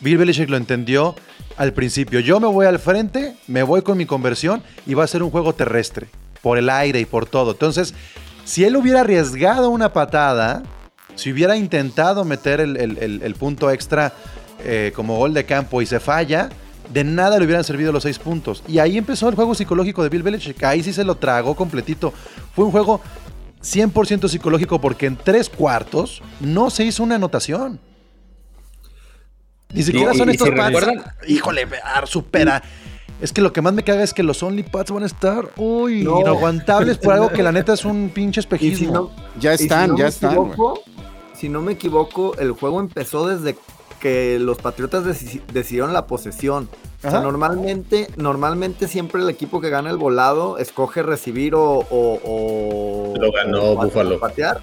Bill 0.01 0.19
Belichick 0.19 0.49
lo 0.49 0.57
entendió 0.57 1.15
al 1.57 1.73
principio. 1.73 2.21
Yo 2.21 2.39
me 2.39 2.47
voy 2.47 2.67
al 2.67 2.79
frente, 2.79 3.37
me 3.49 3.63
voy 3.63 3.83
con 3.83 3.99
mi 3.99 4.07
conversión 4.07 4.63
y 4.87 4.95
va 4.95 5.05
a 5.05 5.09
ser 5.09 5.23
un 5.23 5.31
juego 5.31 5.55
terrestre, 5.55 6.07
por 6.43 6.59
el 6.59 6.71
aire 6.71 7.01
y 7.01 7.07
por 7.07 7.27
todo. 7.27 7.53
Entonces, 7.53 7.95
si 8.47 8.65
él 8.65 8.77
hubiera 8.77 9.01
arriesgado 9.01 9.69
una 9.71 9.93
patada, 9.93 10.63
si 11.17 11.33
hubiera 11.33 11.57
intentado 11.57 12.25
meter 12.25 12.61
el, 12.61 12.77
el- 12.77 12.97
el- 12.99 13.23
el 13.23 13.35
punto 13.35 13.71
extra 13.71 14.13
eh, 14.65 14.93
como 14.97 15.19
gol 15.19 15.35
de 15.35 15.45
campo 15.45 15.83
y 15.83 15.87
se 15.87 16.01
falla, 16.01 16.49
de 16.93 17.03
nada 17.05 17.39
le 17.39 17.45
hubieran 17.45 17.65
servido 17.65 17.93
los 17.93 18.05
seis 18.05 18.19
puntos. 18.19 18.63
Y 18.69 18.79
ahí 18.79 18.97
empezó 18.97 19.29
el 19.29 19.35
juego 19.35 19.55
psicológico 19.55 20.03
de 20.03 20.09
Bill 20.09 20.23
Belichick. 20.23 20.63
Ahí 20.63 20.83
sí 20.83 20.93
se 20.93 21.05
lo 21.05 21.17
tragó 21.17 21.55
completito. 21.57 22.15
Fue 22.55 22.65
un 22.65 22.71
juego 22.71 23.01
100% 23.63 24.29
psicológico 24.29 24.81
porque 24.81 25.07
en 25.07 25.17
tres 25.17 25.51
cuartos 25.51 26.23
no 26.41 26.71
se 26.71 26.85
hizo 26.85 27.03
una 27.03 27.17
anotación. 27.17 27.81
Ni 29.73 29.83
siquiera 29.83 30.13
son 30.15 30.29
estos 30.31 30.49
pads. 30.57 30.73
Híjole, 31.27 31.67
ah, 31.85 32.05
supera. 32.07 32.63
Es 33.21 33.33
que 33.33 33.41
lo 33.41 33.53
que 33.53 33.63
más 33.63 33.73
me 33.73 33.83
caga 33.83 34.03
es 34.03 34.13
que 34.13 34.23
los 34.23 34.43
Only 34.43 34.63
Pads 34.63 34.91
van 34.91 35.03
a 35.03 35.07
estar, 35.07 35.49
uy, 35.57 36.05
No. 36.05 36.21
inaguantables 36.21 36.99
por 36.99 37.15
algo 37.15 37.31
que 37.31 37.43
la 37.43 37.51
neta 37.53 37.73
es 37.73 37.85
un 37.85 38.11
pinche 38.11 38.41
si 38.43 38.45
espejismo. 38.45 38.93
no, 38.93 39.11
Ya 39.41 39.57
si 39.57 39.65
están, 39.65 39.91
no 39.93 39.97
ya 39.99 40.09
están. 40.09 40.33
equivoco, 40.33 40.81
si 41.35 41.49
no 41.49 41.63
me 41.63 41.73
equivoco, 41.73 42.37
el 42.39 42.53
juego 42.53 42.79
empezó 42.81 43.27
desde 43.27 43.57
que 44.01 44.39
los 44.39 44.59
Patriotas 44.59 45.05
deci- 45.05 45.41
decidieron 45.53 45.95
la 45.95 46.07
posesión. 46.07 46.69
O 47.03 47.11
sea, 47.11 47.21
normalmente, 47.21 48.09
normalmente 48.17 48.89
siempre 48.89 49.23
el 49.23 49.31
equipo 49.31 49.61
que 49.61 49.71
gana 49.71 49.91
el 49.91 49.97
volado 49.97 50.59
escoge 50.59 51.03
recibir 51.03 51.55
o, 51.55 51.63
o- 51.63 51.85
o- 51.91 53.15
Lo 53.19 53.33
ganó 53.33 53.63
o 53.63 53.77
Buffalo. 53.77 54.19
patear. 54.21 54.61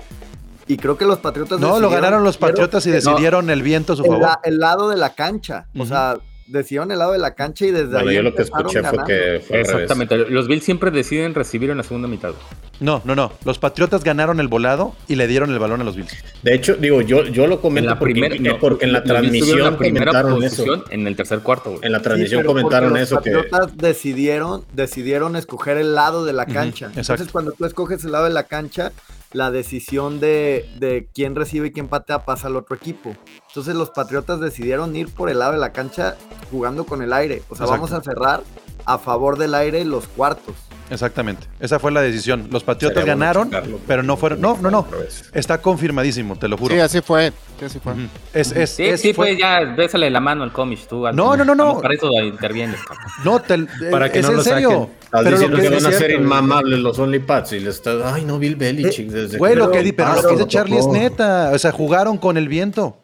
Y 0.68 0.78
creo 0.78 0.98
que 0.98 1.06
los 1.06 1.20
Patriotas 1.20 1.60
No, 1.60 1.80
lo 1.80 1.90
ganaron 1.90 2.24
los 2.24 2.38
Patriotas 2.38 2.86
y 2.86 2.90
no. 2.90 2.96
decidieron 2.96 3.50
el 3.50 3.64
viento 3.64 3.94
a 3.94 3.96
su 3.96 4.04
el, 4.04 4.10
favor. 4.12 4.22
la- 4.24 4.40
el 4.44 4.60
lado 4.60 4.90
de 4.90 4.98
la 4.98 5.14
cancha. 5.16 5.66
O 5.78 5.86
sea, 5.86 6.18
decidieron 6.48 6.92
el 6.92 7.00
lado 7.00 7.14
de 7.14 7.20
la 7.20 7.34
cancha 7.36 7.66
y 7.66 7.72
desde 7.72 7.88
Bueno, 7.94 8.10
ahí 8.10 8.16
yo 8.16 8.22
lo 8.24 8.36
que 8.36 8.42
escuché 8.44 8.84
fue 8.84 8.98
que 9.06 9.42
fue 9.46 9.60
al 9.60 9.66
revés. 9.66 9.70
Exactamente, 9.70 10.18
los 10.30 10.48
Bills 10.48 10.64
siempre 10.64 10.92
deciden 10.92 11.34
recibir 11.34 11.70
en 11.70 11.78
la 11.78 11.84
segunda 11.84 12.08
mitad. 12.08 12.34
No, 12.80 13.02
no, 13.06 13.16
no. 13.16 13.32
Los 13.46 13.60
Patriotas 13.60 14.04
ganaron 14.04 14.40
el 14.40 14.48
volado 14.48 14.96
y 15.08 15.16
le 15.16 15.28
dieron 15.28 15.52
el 15.52 15.60
balón 15.60 15.82
a 15.82 15.84
los 15.84 15.96
Bills. 15.96 16.12
De 16.42 16.54
hecho, 16.54 16.76
digo, 16.76 17.02
yo, 17.02 17.24
yo 17.26 17.48
lo 17.48 17.56
En 17.56 17.62
comento 17.62 17.90
la 17.92 18.00
porque, 18.00 18.14
primera, 18.14 18.36
eh, 18.36 18.40
no, 18.40 18.60
porque 18.60 18.86
en 18.86 18.94
la 18.94 19.00
los 19.00 19.08
transmisión 19.08 19.60
la 19.60 19.78
primera 19.78 20.06
comentaron 20.12 20.44
eso. 20.44 20.66
posición 20.66 20.84
en 20.90 21.08
el 21.08 21.16
tercer 21.16 21.40
cuarto. 21.40 21.70
güey. 21.72 21.82
En 21.84 21.92
la 21.92 22.02
transmisión 22.02 22.44
comentaron 22.44 22.94
los 22.94 23.02
eso 23.02 23.22
que 23.22 23.32
Patriotas 23.32 23.78
decidieron, 23.78 24.66
decidieron 24.74 25.36
escoger 25.36 25.78
el 25.78 25.96
lado 25.96 26.26
de 26.26 26.34
la 26.34 26.46
cancha. 26.46 26.88
exacto. 26.88 27.14
Entonces, 27.14 27.32
cuando 27.32 27.52
tú 27.54 27.66
escoges 27.66 28.04
el 28.04 28.12
lado 28.12 28.26
de 28.26 28.32
la 28.32 28.44
cancha, 28.44 28.92
la 29.34 29.52
decisión 29.52 30.20
de, 30.20 30.70
de 30.80 31.10
quién 31.14 31.36
recibe 31.36 31.68
y 31.68 31.72
quién 31.72 31.88
patea 31.88 32.24
pasa 32.26 32.48
al 32.48 32.56
otro 32.56 32.76
equipo. 32.76 33.16
Entonces, 33.48 33.76
los 33.76 33.90
Patriotas 33.90 34.40
decidieron 34.40 34.96
ir 34.96 35.14
por 35.14 35.30
el 35.30 35.40
lado 35.40 35.54
de 35.54 35.58
la 35.58 35.74
cancha 35.74 36.16
jugando 36.52 36.86
con 36.86 37.02
el 37.02 37.12
aire. 37.14 37.42
O 37.50 37.56
sea, 37.56 37.66
Exacto. 37.66 37.72
vamos 37.72 37.92
a 37.92 38.02
cerrar 38.02 38.44
a 38.86 38.98
favor 38.98 39.38
del 39.38 39.56
aire 39.56 39.84
los 39.86 40.08
cuartos. 40.08 40.56
Exactamente. 40.90 41.48
Esa 41.60 41.80
fue 41.80 41.92
la 41.92 42.02
decisión. 42.02 42.48
Los 42.52 42.64
Patriotas 42.64 43.00
Sería 43.00 43.14
ganaron, 43.16 43.50
pero 43.88 44.04
no 44.04 44.18
fueron. 44.18 44.42
No, 44.42 44.58
no, 44.62 44.70
no. 44.70 44.86
Está 45.34 45.60
confirmadísimo, 45.62 46.36
te 46.38 46.48
lo 46.48 46.58
juro. 46.58 46.76
Sí, 46.76 46.80
así 46.82 47.02
fue. 47.02 47.32
Sí, 47.60 47.66
así 47.66 47.80
fue. 47.80 47.94
Ujú. 47.94 48.02
Es, 48.34 48.52
es, 48.52 48.70
Sí, 48.72 48.84
es- 48.86 49.02
sí, 49.02 49.14
fue- 49.14 49.28
pues 49.30 49.40
ya 49.40 49.62
bésale 49.76 50.10
la 50.10 50.20
mano 50.20 50.44
al 50.44 50.52
cómic 50.52 50.80
tú. 50.88 51.08
al- 51.08 51.16
No, 51.16 51.36
no, 51.38 51.46
no, 51.46 51.56
no. 51.56 51.80
Para 51.82 51.94
eso 51.96 52.10
intervienes, 52.22 52.80
cabrón. 52.82 53.06
No, 53.24 53.40
te, 53.42 53.90
Para 53.90 54.12
que 54.12 54.20
es 54.20 54.26
no 54.26 54.32
en 54.32 54.38
lo 54.38 54.44
serio. 54.44 54.70
saquen. 54.70 54.84
Estás 55.04 55.24
Pero 55.24 55.24
lo 55.24 55.32
diciendo 55.38 55.58
que 55.58 55.70
van 55.84 55.86
a 55.94 55.98
ser 55.98 56.12
inmamables 56.12 56.80
los 56.80 57.00
OnlyPads 57.00 57.54
y 57.54 57.60
les 57.62 57.76
estás, 57.76 58.02
ay 58.04 58.26
no, 58.26 58.38
Bill 58.40 58.56
Belichick. 58.56 59.08
desde 59.10 59.38
Güey, 59.38 59.54
que- 59.54 59.60
lo 59.60 59.72
que 59.72 59.84
di- 59.84 59.92
pero 59.94 60.10
lo 60.10 60.14
Claro, 60.16 60.28
que 60.30 60.34
dice 60.36 60.44
lo 60.46 60.50
Charlie 60.50 60.78
es 60.80 60.88
neta. 60.88 61.52
O 61.54 61.58
sea, 61.60 61.72
jugaron 61.72 62.18
con 62.18 62.38
el 62.38 62.48
viento. 62.48 62.98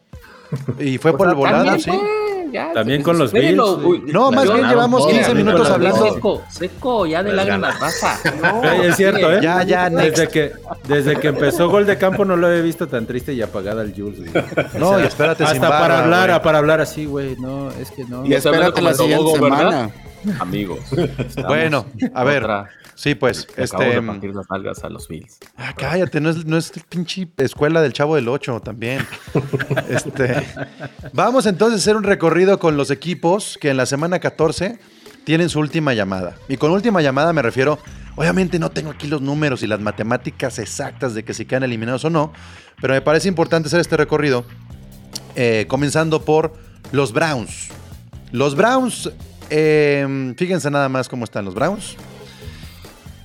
Y 0.80 0.98
fue 0.98 1.12
O 1.12 1.16
por 1.16 1.28
el 1.28 1.34
volado, 1.34 1.78
sí. 1.78 1.92
Ya, 2.50 2.72
También 2.72 3.02
con 3.02 3.18
los 3.18 3.32
Bills, 3.32 3.60
uy, 3.84 4.02
No, 4.06 4.30
más 4.30 4.50
bien 4.52 4.68
llevamos 4.68 5.00
todas, 5.00 5.12
15 5.14 5.26
también 5.28 5.46
minutos 5.46 5.70
hablando. 5.70 6.12
Seco, 6.14 6.42
seco, 6.48 7.06
ya 7.06 7.22
de 7.22 7.32
lágrimas 7.32 7.76
pasa. 7.78 8.18
No, 8.40 8.64
es 8.64 8.96
cierto, 8.96 9.32
¿eh? 9.32 9.40
Ya, 9.42 9.62
ya. 9.62 9.90
Desde 9.90 10.28
que, 10.28 10.52
desde 10.88 11.16
que 11.16 11.28
empezó 11.28 11.68
Gol 11.68 11.86
de 11.86 11.98
Campo 11.98 12.24
no 12.24 12.36
lo 12.36 12.52
he 12.52 12.62
visto 12.62 12.86
tan 12.88 13.06
triste 13.06 13.32
y 13.32 13.42
apagada 13.42 13.82
al 13.82 13.94
Jules. 13.94 14.18
güey. 14.18 14.44
No, 14.78 15.00
y 15.00 15.04
espérate 15.04 15.44
Hasta 15.44 15.68
para 15.68 16.00
hablar, 16.00 16.28
güey. 16.30 16.42
para 16.42 16.58
hablar 16.58 16.80
así, 16.80 17.04
güey. 17.04 17.36
No, 17.36 17.70
es 17.70 17.90
que 17.90 18.04
no. 18.04 18.24
Y 18.26 18.34
espérate 18.34 18.80
la 18.82 18.90
el 18.90 18.96
siguiente 18.96 19.32
semana. 19.32 19.90
Amigos. 20.38 20.80
Bueno, 21.46 21.86
a 22.14 22.24
ver. 22.24 22.44
otra- 22.44 22.68
Sí, 22.94 23.14
pues, 23.14 23.48
acabo 23.56 23.82
este. 23.84 24.26
de 24.28 24.34
las 24.34 24.50
nalgas 24.50 24.84
a 24.84 24.90
los 24.90 25.08
Bills. 25.08 25.38
Ah, 25.56 25.72
cállate, 25.74 26.20
no 26.20 26.28
es, 26.28 26.44
no 26.44 26.58
es 26.58 26.70
pinche 26.90 27.26
escuela 27.38 27.80
del 27.80 27.94
Chavo 27.94 28.14
del 28.14 28.28
8 28.28 28.60
también. 28.60 29.06
este, 29.88 30.46
vamos 31.14 31.46
entonces 31.46 31.80
a 31.80 31.82
hacer 31.82 31.96
un 31.96 32.02
recorrido 32.02 32.58
con 32.58 32.76
los 32.76 32.90
equipos 32.90 33.56
que 33.58 33.70
en 33.70 33.78
la 33.78 33.86
semana 33.86 34.18
14 34.18 34.78
tienen 35.24 35.48
su 35.48 35.60
última 35.60 35.94
llamada. 35.94 36.36
Y 36.46 36.58
con 36.58 36.72
última 36.72 37.00
llamada 37.00 37.32
me 37.32 37.40
refiero, 37.40 37.78
obviamente 38.16 38.58
no 38.58 38.70
tengo 38.70 38.90
aquí 38.90 39.06
los 39.06 39.22
números 39.22 39.62
y 39.62 39.66
las 39.66 39.80
matemáticas 39.80 40.58
exactas 40.58 41.14
de 41.14 41.24
que 41.24 41.32
si 41.32 41.46
quedan 41.46 41.62
eliminados 41.62 42.04
o 42.04 42.10
no, 42.10 42.34
pero 42.82 42.92
me 42.92 43.00
parece 43.00 43.28
importante 43.28 43.68
hacer 43.68 43.80
este 43.80 43.96
recorrido, 43.96 44.44
eh, 45.36 45.64
comenzando 45.68 46.22
por 46.22 46.52
los 46.92 47.14
Browns. 47.14 47.68
Los 48.30 48.54
Browns, 48.56 49.10
eh, 49.50 50.34
fíjense 50.36 50.70
nada 50.70 50.88
más 50.88 51.08
cómo 51.08 51.24
están 51.24 51.44
los 51.44 51.54
Browns. 51.54 51.96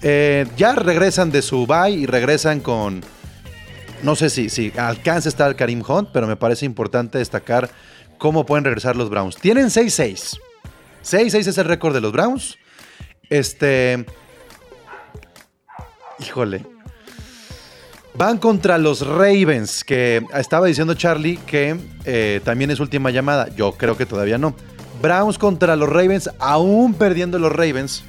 Eh, 0.02 0.46
ya 0.58 0.76
regresan 0.76 1.32
de 1.32 1.42
su 1.42 1.66
bye 1.66 1.92
y 1.92 2.06
regresan 2.06 2.60
con. 2.60 3.02
No 4.04 4.16
sé 4.16 4.30
si, 4.30 4.50
si 4.50 4.72
alcanza 4.78 5.30
a 5.30 5.32
estar 5.32 5.56
Karim 5.56 5.82
Hunt, 5.88 6.10
pero 6.12 6.28
me 6.28 6.36
parece 6.36 6.66
importante 6.66 7.18
destacar 7.18 7.70
cómo 8.18 8.46
pueden 8.46 8.66
regresar 8.66 8.96
los 8.96 9.10
Browns. 9.10 9.38
Tienen 9.38 9.68
6-6. 9.68 10.38
6-6 11.04 11.36
es 11.48 11.58
el 11.58 11.66
récord 11.66 11.94
de 11.94 12.02
los 12.02 12.12
Browns. 12.12 12.58
Este. 13.30 14.06
Híjole. 16.20 16.66
Van 18.14 18.38
contra 18.38 18.78
los 18.78 19.06
Ravens, 19.06 19.84
que 19.84 20.24
estaba 20.34 20.68
diciendo 20.68 20.94
Charlie 20.94 21.38
que 21.38 21.76
eh, 22.06 22.40
también 22.46 22.72
es 22.72 22.80
última 22.80 23.12
llamada. 23.12 23.54
Yo 23.56 23.74
creo 23.74 23.98
que 23.98 24.06
todavía 24.06 24.38
no. 24.38 24.56
Browns 25.06 25.38
contra 25.38 25.76
los 25.76 25.88
Ravens, 25.88 26.32
aún 26.40 26.96
perdiendo 26.96 27.38
los 27.38 27.52
Ravens, 27.52 28.04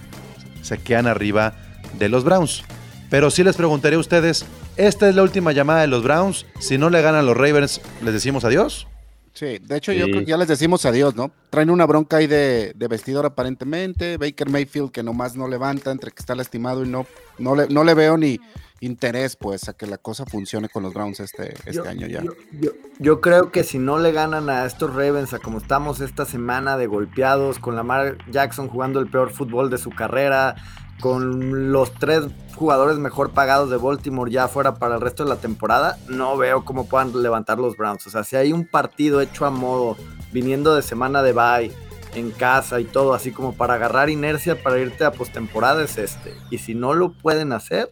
se 0.63 0.79
quedan 0.79 1.07
arriba 1.07 1.53
de 1.99 2.09
los 2.09 2.25
Browns. 2.25 2.65
Pero 3.11 3.31
sí 3.31 3.45
les 3.45 3.55
preguntaré 3.55 3.97
a 3.97 3.99
ustedes, 3.99 4.47
¿esta 4.79 5.07
es 5.07 5.15
la 5.15 5.23
última 5.23 5.53
llamada 5.53 5.83
de 5.83 5.89
los 5.89 6.03
Browns? 6.03 6.47
Si 6.59 6.79
no 6.79 6.89
le 6.89 7.03
ganan 7.03 7.27
los 7.27 7.37
Ravens, 7.37 7.83
¿les 8.03 8.15
decimos 8.15 8.47
adiós? 8.47 8.87
Sí, 9.35 9.59
de 9.61 9.77
hecho 9.77 9.93
yo 9.93 10.07
creo 10.07 10.21
que 10.21 10.31
ya 10.31 10.39
les 10.39 10.49
decimos 10.49 10.87
adiós, 10.87 11.15
¿no? 11.15 11.31
Traen 11.51 11.69
una 11.69 11.85
bronca 11.85 12.17
ahí 12.17 12.27
de, 12.27 12.73
de 12.75 12.89
vestidor 12.89 13.27
aparentemente, 13.27 14.17
Baker 14.17 14.49
Mayfield 14.49 14.91
que 14.91 15.03
nomás 15.03 15.37
no 15.37 15.47
levanta 15.49 15.91
entre 15.91 16.13
que 16.13 16.21
está 16.21 16.35
lastimado 16.35 16.83
y 16.83 16.89
no, 16.89 17.07
no, 17.37 17.55
le, 17.55 17.69
no 17.69 17.85
le 17.85 17.93
veo 17.93 18.17
ni 18.17 18.41
interés 18.81 19.37
pues 19.37 19.69
a 19.69 19.73
que 19.73 19.87
la 19.87 19.99
cosa 19.99 20.25
funcione 20.27 20.69
con 20.69 20.83
los 20.83 20.93
Browns 20.95 21.21
este, 21.21 21.55
este 21.55 21.73
Yo- 21.73 21.85
año 21.89 22.07
ya. 22.07 22.23
Yo, 22.23 22.33
yo- 22.61 22.71
yo 22.99 23.21
creo 23.21 23.51
que 23.51 23.65
si 23.65 23.79
no 23.79 23.99
le 23.99 24.13
ganan 24.13 24.49
a 24.51 24.65
estos 24.67 24.91
Ravens, 24.95 25.33
a 25.35 25.39
como 25.39 25.59
estamos 25.59 26.01
esta 26.01 26.25
semana 26.25 26.77
de 26.77 26.87
golpeados, 26.87 27.59
con 27.59 27.77
Lamar 27.77 28.19
Jackson 28.31 28.69
jugando 28.69 29.01
el 29.01 29.09
peor 29.09 29.31
fútbol 29.31 29.71
de 29.71 29.79
su 29.79 29.91
carrera, 29.91 30.57
con 31.01 31.73
los 31.73 31.93
tres 31.95 32.25
jugadores 32.55 32.97
mejor 32.99 33.33
pagados 33.33 33.69
de 33.71 33.77
Baltimore 33.77 34.31
ya 34.31 34.49
fuera 34.49 34.75
para 34.77 34.95
el 34.95 35.01
resto 35.03 35.25
de 35.25 35.29
la 35.29 35.37
temporada, 35.37 35.99
no 36.09 36.37
veo 36.39 36.65
cómo 36.65 36.89
puedan 36.89 37.23
levantar 37.23 37.59
los 37.59 37.77
Browns. 37.77 38.07
O 38.07 38.11
sea, 38.11 38.25
si 38.25 38.37
hay 38.37 38.53
un 38.55 38.67
partido 38.67 39.21
hecho 39.21 39.45
a 39.45 39.51
modo, 39.51 39.97
viniendo 40.33 40.75
de 40.75 40.81
semana 40.83 41.23
de 41.23 41.33
bye, 41.35 41.73
en 42.15 42.31
casa 42.31 42.81
y 42.81 42.85
todo, 42.85 43.13
así 43.13 43.31
como 43.31 43.53
para 43.55 43.75
agarrar 43.75 44.09
inercia 44.09 44.63
para 44.63 44.79
irte 44.79 45.05
a 45.05 45.13
postemporada, 45.13 45.85
es 45.85 45.99
este. 45.99 46.35
Y 46.51 46.59
si 46.59 46.75
no 46.75 46.95
lo 46.95 47.13
pueden 47.13 47.53
hacer, 47.53 47.91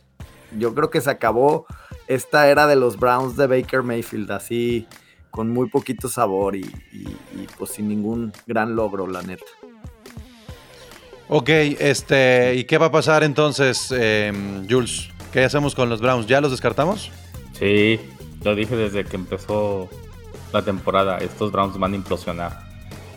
yo 0.59 0.75
creo 0.75 0.90
que 0.90 1.01
se 1.01 1.11
acabó 1.11 1.67
esta 2.07 2.49
era 2.49 2.67
de 2.67 2.77
los 2.77 2.99
Browns 2.99 3.37
de 3.37 3.47
Baker 3.47 3.83
Mayfield, 3.83 4.31
así 4.33 4.87
con 5.31 5.51
muy 5.51 5.69
poquito 5.69 6.09
sabor 6.09 6.55
y, 6.55 6.61
y- 6.93 7.17
y, 7.43 7.47
pues 7.59 7.71
sin 7.73 7.88
ningún 7.88 8.33
gran 8.47 8.77
logro, 8.77 9.07
la 9.07 9.23
neta. 9.23 9.45
Ok, 11.29 11.49
este, 11.49 12.55
¿y 12.55 12.64
qué 12.64 12.79
va 12.79 12.87
a 12.87 12.93
pasar 12.93 13.25
entonces, 13.25 13.93
eh, 13.97 14.33
Jules? 14.69 15.09
¿Qué 15.33 15.43
hacemos 15.43 15.75
con 15.75 15.88
los 15.88 16.01
Browns? 16.01 16.27
¿Ya 16.27 16.40
los 16.40 16.51
descartamos? 16.51 17.11
Sí, 17.59 17.99
lo 18.45 18.55
dije 18.55 18.77
desde 18.77 19.05
que 19.05 19.17
empezó 19.17 19.88
la 20.53 20.62
temporada. 20.62 21.19
Estos 21.19 21.51
Browns 21.51 21.79
van 21.79 21.95
a 21.95 21.97
implosionar. 21.97 22.62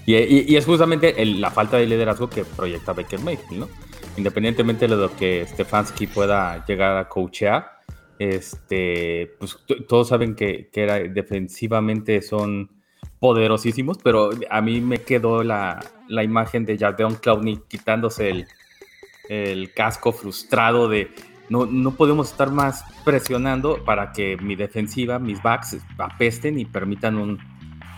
Y, 0.06 0.15
y- 0.15 0.45
y 0.47 0.56
es 0.56 0.65
justamente 0.65 1.21
el- 1.21 1.41
la 1.41 1.52
falta 1.52 1.78
de 1.78 1.86
liderazgo 1.86 2.30
que 2.30 2.45
proyecta 2.45 2.93
Baker 2.93 3.19
Mayfield, 3.19 3.60
¿no? 3.60 3.69
Independientemente 4.17 4.88
de 4.88 4.95
lo 4.95 5.15
que 5.15 5.45
Stefanski 5.47 6.08
pueda 6.08 6.65
llegar 6.65 6.97
a 6.97 7.08
coachear, 7.08 7.77
Este, 8.19 9.36
pues 9.38 9.58
todos 9.88 10.08
saben 10.08 10.36
que, 10.36 10.69
que 10.71 10.82
era, 10.82 10.95
defensivamente 10.97 12.21
son 12.23 12.71
poderosísimos, 13.19 13.97
pero 14.03 14.32
a 14.49 14.62
mí 14.62 14.82
me 14.82 14.97
quedó 14.97 15.43
la, 15.43 15.80
la 16.08 16.23
imagen 16.23 16.65
de 16.65 16.77
Jadeon 16.77 17.15
Clowney 17.15 17.60
quitándose 17.67 18.30
el, 18.30 18.47
el 19.30 19.71
casco 19.73 20.12
frustrado 20.12 20.88
de 20.89 21.12
no, 21.49 21.65
no 21.65 21.91
podemos 21.91 22.32
estar 22.32 22.51
más 22.51 22.84
presionando 23.06 23.84
para 23.86 24.12
que 24.12 24.36
mi 24.38 24.56
defensiva, 24.56 25.19
mis 25.19 25.41
backs 25.41 25.77
apesten 25.97 26.60
y 26.60 26.65
permitan 26.65 27.17
un 27.17 27.39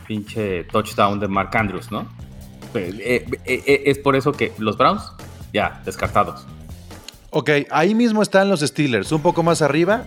pinche 0.08 0.65
touchdown 0.65 1.19
de 1.19 1.27
Mark 1.27 1.55
Andrews, 1.55 1.91
¿no? 1.91 2.08
Eh, 2.75 3.25
eh, 3.45 3.63
eh, 3.65 3.84
es 3.86 3.97
por 3.99 4.15
eso 4.15 4.32
que 4.32 4.51
los 4.60 4.77
Browns, 4.77 5.13
ya, 5.53 5.81
descartados. 5.85 6.45
Ok, 7.31 7.49
ahí 7.69 7.93
mismo 7.93 8.23
están 8.23 8.49
los 8.49 8.62
Steelers, 8.62 9.12
un 9.12 9.21
poco 9.21 9.43
más 9.43 9.62
arriba, 9.62 10.05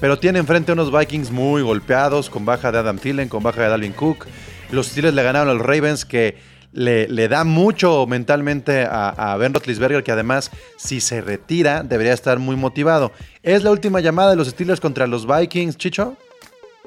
pero 0.00 0.18
tienen 0.18 0.46
frente 0.46 0.72
a 0.72 0.74
unos 0.74 0.96
Vikings 0.96 1.30
muy 1.30 1.62
golpeados, 1.62 2.28
con 2.28 2.44
baja 2.44 2.72
de 2.72 2.78
Adam 2.78 2.98
Thielen, 2.98 3.28
con 3.28 3.42
baja 3.42 3.62
de 3.62 3.68
Dalvin 3.68 3.92
Cook. 3.92 4.26
Los 4.70 4.88
Steelers 4.88 5.14
le 5.14 5.22
ganaron 5.22 5.48
a 5.48 5.54
los 5.54 5.64
Ravens, 5.64 6.04
que 6.04 6.38
le, 6.72 7.08
le 7.08 7.28
da 7.28 7.44
mucho 7.44 8.06
mentalmente 8.06 8.86
a, 8.88 9.36
Ben 9.38 9.52
Roethlisberger, 9.52 10.02
que 10.02 10.12
además, 10.12 10.50
si 10.76 11.00
se 11.00 11.20
retira, 11.20 11.82
debería 11.82 12.12
estar 12.12 12.38
muy 12.38 12.56
motivado. 12.56 13.12
¿Es 13.42 13.62
la 13.62 13.70
última 13.70 14.00
llamada 14.00 14.30
de 14.30 14.36
los 14.36 14.48
Steelers 14.48 14.80
contra 14.80 15.06
los 15.06 15.26
Vikings, 15.26 15.76
Chicho? 15.76 16.16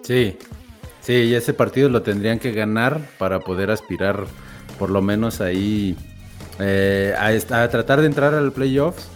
Sí, 0.01 0.37
sí, 1.01 1.13
y 1.13 1.35
ese 1.35 1.53
partido 1.53 1.89
lo 1.89 2.01
tendrían 2.01 2.39
que 2.39 2.51
ganar 2.51 2.99
para 3.17 3.39
poder 3.39 3.71
aspirar, 3.71 4.25
por 4.79 4.89
lo 4.89 5.01
menos 5.01 5.41
ahí, 5.41 5.97
eh, 6.59 7.13
a, 7.17 7.63
a 7.63 7.69
tratar 7.69 8.01
de 8.01 8.07
entrar 8.07 8.33
al 8.33 8.51
playoffs 8.51 9.09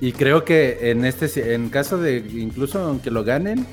y 0.00 0.12
creo 0.12 0.44
que 0.44 0.90
en 0.90 1.04
este, 1.04 1.54
en 1.54 1.70
caso 1.70 1.98
de 1.98 2.18
incluso 2.18 2.78
aunque 2.80 3.10
lo 3.10 3.24
ganen, 3.24 3.66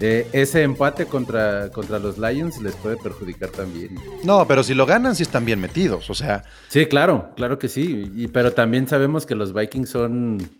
eh, 0.00 0.26
ese 0.32 0.62
empate 0.62 1.06
contra, 1.06 1.70
contra 1.70 2.00
los 2.00 2.18
Lions 2.18 2.60
les 2.60 2.74
puede 2.74 2.96
perjudicar 2.96 3.50
también. 3.50 3.94
No, 4.24 4.46
pero 4.48 4.64
si 4.64 4.74
lo 4.74 4.84
ganan, 4.84 5.14
sí 5.14 5.22
están 5.22 5.44
bien 5.44 5.60
metidos, 5.60 6.10
o 6.10 6.14
sea. 6.14 6.42
Sí, 6.68 6.86
claro, 6.86 7.30
claro 7.36 7.56
que 7.58 7.68
sí. 7.68 8.10
Y, 8.16 8.26
pero 8.26 8.52
también 8.52 8.88
sabemos 8.88 9.26
que 9.26 9.36
los 9.36 9.54
Vikings 9.54 9.88
son. 9.88 10.50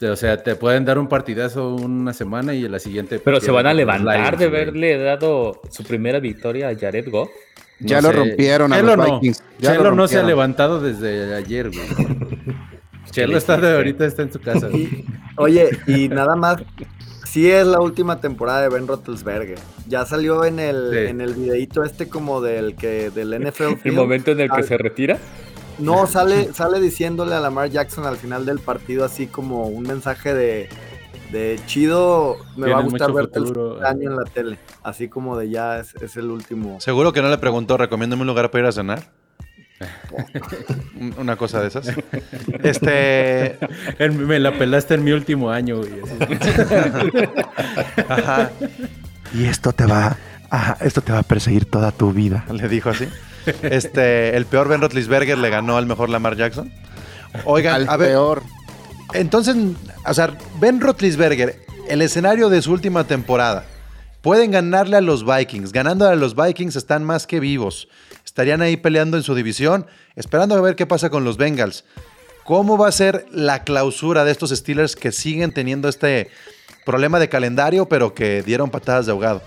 O 0.00 0.16
sea, 0.16 0.42
te 0.42 0.54
pueden 0.54 0.84
dar 0.84 0.98
un 0.98 1.08
partidazo 1.08 1.74
una 1.74 2.12
semana 2.12 2.54
y 2.54 2.68
la 2.68 2.78
siguiente. 2.78 3.18
Pero 3.18 3.40
se 3.40 3.50
van 3.50 3.66
a 3.66 3.74
levantar 3.74 4.36
de 4.36 4.44
haberle 4.44 4.96
dado 4.96 5.60
su 5.70 5.82
primera 5.82 6.20
victoria 6.20 6.68
a 6.68 6.76
Jared 6.76 7.08
Goff. 7.10 7.30
Ya 7.84 8.00
lo 8.00 8.12
rompieron 8.12 8.72
a 8.72 8.82
los 8.82 8.96
Vikings. 8.96 9.42
Ya 9.58 9.78
no 9.78 10.08
se 10.08 10.18
ha 10.18 10.22
levantado 10.22 10.80
desde 10.80 11.34
ayer, 11.34 11.70
güey. 11.70 11.86
Chelo 13.10 13.36
está 13.36 13.58
de 13.58 13.76
ahorita 13.76 14.06
está 14.06 14.22
en 14.22 14.32
su 14.32 14.40
casa. 14.40 14.68
oye, 15.36 15.68
y 15.86 16.08
nada 16.08 16.34
más, 16.34 16.62
sí 17.26 17.50
es 17.50 17.66
la 17.66 17.80
última 17.80 18.20
temporada 18.20 18.62
de 18.62 18.70
Ben 18.70 18.86
Roethlisberger. 18.86 19.58
Ya 19.86 20.06
salió 20.06 20.44
en 20.44 20.58
el, 20.58 20.94
en 20.94 21.20
el 21.20 21.34
videito 21.34 21.84
este 21.84 22.08
como 22.08 22.40
del 22.40 22.74
que 22.74 23.10
del 23.10 23.38
NFL. 23.48 23.74
¿El 23.84 23.92
momento 23.92 24.30
en 24.30 24.40
el 24.40 24.50
que 24.50 24.62
se 24.62 24.78
retira? 24.78 25.18
No, 25.78 26.06
sale, 26.06 26.52
sale 26.52 26.80
diciéndole 26.80 27.34
a 27.34 27.40
Lamar 27.40 27.68
Jackson 27.70 28.06
al 28.06 28.16
final 28.16 28.46
del 28.46 28.60
partido 28.60 29.04
así 29.04 29.26
como 29.26 29.66
un 29.66 29.82
mensaje 29.82 30.32
de, 30.34 30.68
de 31.32 31.58
chido, 31.66 32.36
me 32.56 32.70
va 32.70 32.78
a 32.78 32.82
gustar 32.82 33.12
verte 33.12 33.38
el 33.38 33.84
año 33.84 34.10
en 34.10 34.16
la 34.16 34.24
tele. 34.24 34.58
Así 34.82 35.08
como 35.08 35.36
de 35.36 35.48
ya 35.48 35.78
es, 35.78 35.94
es 35.96 36.16
el 36.16 36.30
último. 36.30 36.80
Seguro 36.80 37.12
que 37.12 37.22
no 37.22 37.30
le 37.30 37.38
preguntó, 37.38 37.76
recomiéndame 37.76 38.22
un 38.22 38.28
lugar 38.28 38.50
para 38.50 38.64
ir 38.64 38.68
a 38.68 38.72
cenar. 38.72 39.02
Una 41.18 41.36
cosa 41.36 41.60
de 41.60 41.68
esas. 41.68 41.88
Este. 42.62 43.58
Me 44.10 44.38
la 44.38 44.56
pelaste 44.56 44.94
en 44.94 45.04
mi 45.04 45.12
último 45.12 45.50
año, 45.50 45.80
Y 49.34 49.44
esto 49.44 49.72
te 49.72 49.86
va. 49.86 50.16
esto 50.80 51.00
te 51.00 51.12
va 51.12 51.20
a 51.20 51.22
perseguir 51.22 51.64
toda 51.64 51.90
tu 51.92 52.12
vida. 52.12 52.44
Le 52.52 52.68
dijo 52.68 52.90
así. 52.90 53.08
Este, 53.62 54.36
el 54.36 54.46
peor 54.46 54.68
Ben 54.68 54.80
Roethlisberger 54.80 55.38
le 55.38 55.50
ganó 55.50 55.76
al 55.76 55.86
mejor 55.86 56.10
Lamar 56.10 56.36
Jackson. 56.36 56.70
Oigan, 57.44 57.88
a 57.88 57.96
ver. 57.96 58.10
Peor. 58.10 58.42
Entonces, 59.14 59.56
o 60.06 60.14
sea, 60.14 60.36
Ben 60.60 60.80
Roethlisberger, 60.80 61.64
el 61.88 62.02
escenario 62.02 62.48
de 62.48 62.62
su 62.62 62.72
última 62.72 63.04
temporada, 63.04 63.64
pueden 64.20 64.50
ganarle 64.50 64.96
a 64.96 65.00
los 65.00 65.24
Vikings. 65.24 65.72
Ganando 65.72 66.08
a 66.08 66.14
los 66.14 66.34
Vikings 66.34 66.76
están 66.76 67.04
más 67.04 67.26
que 67.26 67.40
vivos 67.40 67.88
estarían 68.32 68.62
ahí 68.62 68.78
peleando 68.78 69.18
en 69.18 69.22
su 69.22 69.34
división, 69.34 69.86
esperando 70.16 70.54
a 70.54 70.60
ver 70.62 70.74
qué 70.74 70.86
pasa 70.86 71.10
con 71.10 71.22
los 71.22 71.36
Bengals. 71.36 71.84
¿Cómo 72.44 72.78
va 72.78 72.88
a 72.88 72.92
ser 72.92 73.26
la 73.30 73.62
clausura 73.62 74.24
de 74.24 74.32
estos 74.32 74.50
Steelers 74.50 74.96
que 74.96 75.12
siguen 75.12 75.52
teniendo 75.52 75.86
este 75.86 76.30
problema 76.86 77.18
de 77.18 77.28
calendario, 77.28 77.90
pero 77.90 78.14
que 78.14 78.42
dieron 78.42 78.70
patadas 78.70 79.04
de 79.04 79.12
ahogado? 79.12 79.42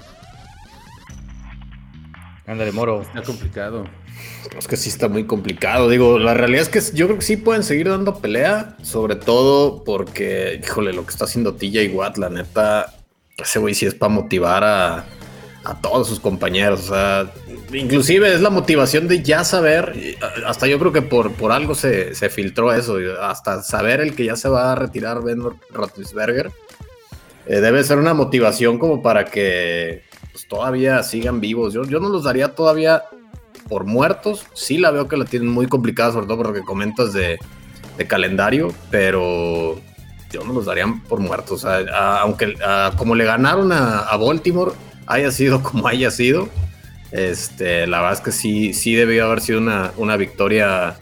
Ándale, 2.46 2.72
Moro. 2.72 3.02
Está 3.02 3.24
complicado. 3.24 3.86
Es 4.58 4.68
que 4.68 4.78
sí 4.78 4.90
está 4.90 5.08
muy 5.08 5.26
complicado. 5.26 5.90
Digo, 5.90 6.18
la 6.20 6.34
realidad 6.34 6.62
es 6.62 6.70
que 6.70 6.96
yo 6.96 7.08
creo 7.08 7.20
que 7.20 7.26
sí 7.26 7.38
pueden 7.38 7.64
seguir 7.64 7.90
dando 7.90 8.20
pelea, 8.20 8.78
sobre 8.82 9.16
todo 9.16 9.84
porque, 9.84 10.60
híjole, 10.64 10.94
lo 10.94 11.06
que 11.06 11.12
está 11.12 11.26
haciendo 11.26 11.56
TJ 11.56 11.90
Watt, 11.94 12.18
la 12.18 12.30
neta, 12.30 12.94
ese 13.38 13.60
güey 13.60 13.74
sí 13.74 13.86
es 13.86 13.94
para 13.94 14.14
motivar 14.14 14.64
a, 14.64 15.06
a 15.66 15.82
todos 15.82 16.08
sus 16.08 16.20
compañeros. 16.20 16.90
O 16.90 16.94
sea, 16.94 17.32
inclusive 17.74 18.34
es 18.34 18.42
la 18.42 18.50
motivación 18.50 19.08
de 19.08 19.24
ya 19.24 19.44
saber, 19.44 19.94
hasta 20.46 20.68
yo 20.68 20.80
creo 20.80 20.94
que 20.94 21.02
por, 21.02 21.34
por 21.34 21.52
algo 21.52 21.76
se, 21.76 22.14
filtró 22.30 22.72
eso, 22.72 22.98
hasta 23.22 23.62
saber 23.64 24.00
el 24.00 24.16
que 24.16 24.26
ya 24.26 24.36
se 24.36 24.48
va 24.48 24.72
a 24.72 24.76
retirar 24.76 25.24
Ben 25.24 25.42
Roethlisberger, 25.72 26.52
eh, 27.48 27.60
debe 27.60 27.84
ser 27.84 27.98
una 27.98 28.14
motivación 28.14 28.80
como 28.80 29.02
para 29.02 29.26
que 29.26 30.04
pues, 30.32 30.48
todavía 30.48 31.04
sigan 31.04 31.42
vivos. 31.42 31.74
Yo, 31.74 31.84
yo 31.84 32.00
no 32.00 32.10
los 32.10 32.24
daría 32.24 32.56
todavía 32.56 33.04
por 33.68 33.86
muertos, 33.86 34.46
sí 34.54 34.78
la 34.78 34.92
veo 34.92 35.08
que 35.08 35.18
la 35.18 35.26
tienen 35.26 35.50
muy 35.50 35.68
complicada, 35.68 36.12
sobre 36.12 36.28
todo 36.28 36.38
por 36.38 36.48
lo 36.48 36.54
que 36.54 36.62
comentas 36.62 37.14
de, 37.14 37.40
calendario, 38.08 38.74
pero 38.92 39.80
yo 40.32 40.44
no 40.44 40.54
los 40.54 40.66
daría 40.66 40.86
por 41.08 41.20
muertos. 41.20 41.66
aunque 41.66 42.56
como 42.98 43.16
le 43.16 43.24
ganaron 43.24 43.72
a, 43.72 44.00
a 44.00 44.18
Baltimore, 44.18 44.72
haya 45.08 45.32
sido 45.32 45.64
como 45.64 45.88
haya 45.88 46.12
sido, 46.12 46.50
este, 47.12 47.88
la 47.88 48.00
verdad 48.00 48.14
es 48.14 48.22
que 48.22 48.32
sí, 48.32 48.74
sí 48.74 48.94
debió 48.94 49.26
haber 49.26 49.40
sido 49.40 49.60
una, 49.60 49.92
una 49.98 50.18
victoria 50.18 50.98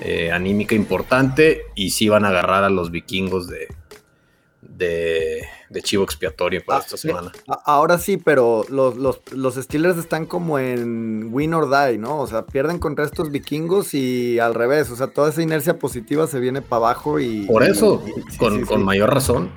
eh, 0.00 0.32
anímica 0.32 0.74
importante 0.74 1.62
y 1.74 1.90
sí 1.90 2.08
van 2.08 2.24
a 2.24 2.28
agarrar 2.28 2.64
a 2.64 2.70
los 2.70 2.90
vikingos 2.90 3.48
de, 3.48 3.68
de, 4.76 5.46
chivo 5.82 6.04
expiatorio 6.04 6.64
para 6.64 6.80
ah, 6.80 6.82
esta 6.84 6.96
semana. 6.96 7.32
Ahora 7.64 7.98
sí, 7.98 8.16
pero 8.16 8.64
los, 8.68 8.96
los, 8.96 9.54
Steelers 9.54 9.98
están 9.98 10.26
como 10.26 10.58
en 10.58 11.28
win 11.32 11.54
or 11.54 11.68
die, 11.70 11.98
¿no? 11.98 12.18
O 12.20 12.26
sea, 12.26 12.46
pierden 12.46 12.78
contra 12.78 13.04
estos 13.04 13.30
vikingos 13.30 13.94
y 13.94 14.38
al 14.38 14.54
revés, 14.54 14.90
o 14.90 14.96
sea, 14.96 15.08
toda 15.08 15.30
esa 15.30 15.42
inercia 15.42 15.78
positiva 15.78 16.26
se 16.26 16.40
viene 16.40 16.62
para 16.62 16.86
abajo 16.86 17.20
y... 17.20 17.46
Por 17.46 17.62
eso, 17.62 18.02
con, 18.38 18.64
con 18.64 18.82
mayor 18.82 19.12
razón. 19.12 19.50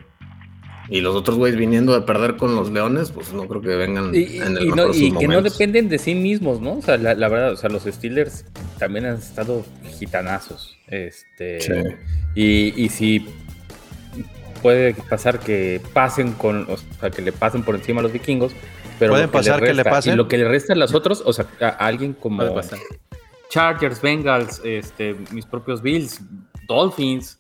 Y 0.89 1.01
los 1.01 1.15
otros 1.15 1.37
güeyes 1.37 1.59
viniendo 1.59 1.93
de 1.93 2.01
perder 2.01 2.37
con 2.37 2.55
los 2.55 2.71
leones, 2.71 3.11
pues 3.11 3.33
no 3.33 3.45
creo 3.47 3.61
que 3.61 3.75
vengan 3.75 4.15
en 4.15 4.57
el 4.57 4.67
y, 4.67 4.69
no, 4.69 4.93
y 4.93 5.11
que 5.11 5.27
no 5.27 5.41
dependen 5.41 5.89
de 5.89 5.97
sí 5.97 6.15
mismos, 6.15 6.61
¿no? 6.61 6.77
O 6.77 6.81
sea, 6.81 6.95
la, 6.97 7.13
verdad, 7.13 7.51
o 7.51 7.57
sea, 7.57 7.69
los 7.69 7.83
Steelers 7.83 8.45
también 8.79 9.05
han 9.05 9.17
estado 9.17 9.65
gitanazos. 9.99 10.77
Este. 10.87 11.97
Y, 12.35 12.73
y 12.81 12.87
si 12.87 13.27
puede 14.57 14.93
pasar 14.93 15.39
que 15.39 15.81
pasen 15.93 16.33
con, 16.33 16.67
o 16.69 16.77
sea, 16.77 17.09
que 17.09 17.21
le 17.21 17.31
pasen 17.31 17.63
por 17.63 17.75
encima 17.75 17.99
a 17.99 18.03
los 18.03 18.11
vikingos, 18.11 18.53
pero 18.99 19.13
puede 19.13 19.27
pasar 19.27 19.61
que 19.61 19.73
le 19.73 19.83
pasen. 19.83 20.13
Y 20.13 20.15
lo 20.17 20.27
que 20.27 20.37
le 20.37 20.47
resta 20.47 20.73
a 20.73 20.75
los 20.75 20.93
otros, 20.93 21.23
o 21.25 21.33
sea, 21.33 21.47
a 21.59 21.67
alguien 21.69 22.13
como 22.13 22.43
Chargers, 23.49 24.01
Bengals, 24.01 24.61
este, 24.63 25.15
mis 25.31 25.45
propios 25.45 25.81
Bills, 25.81 26.21
Dolphins, 26.67 27.39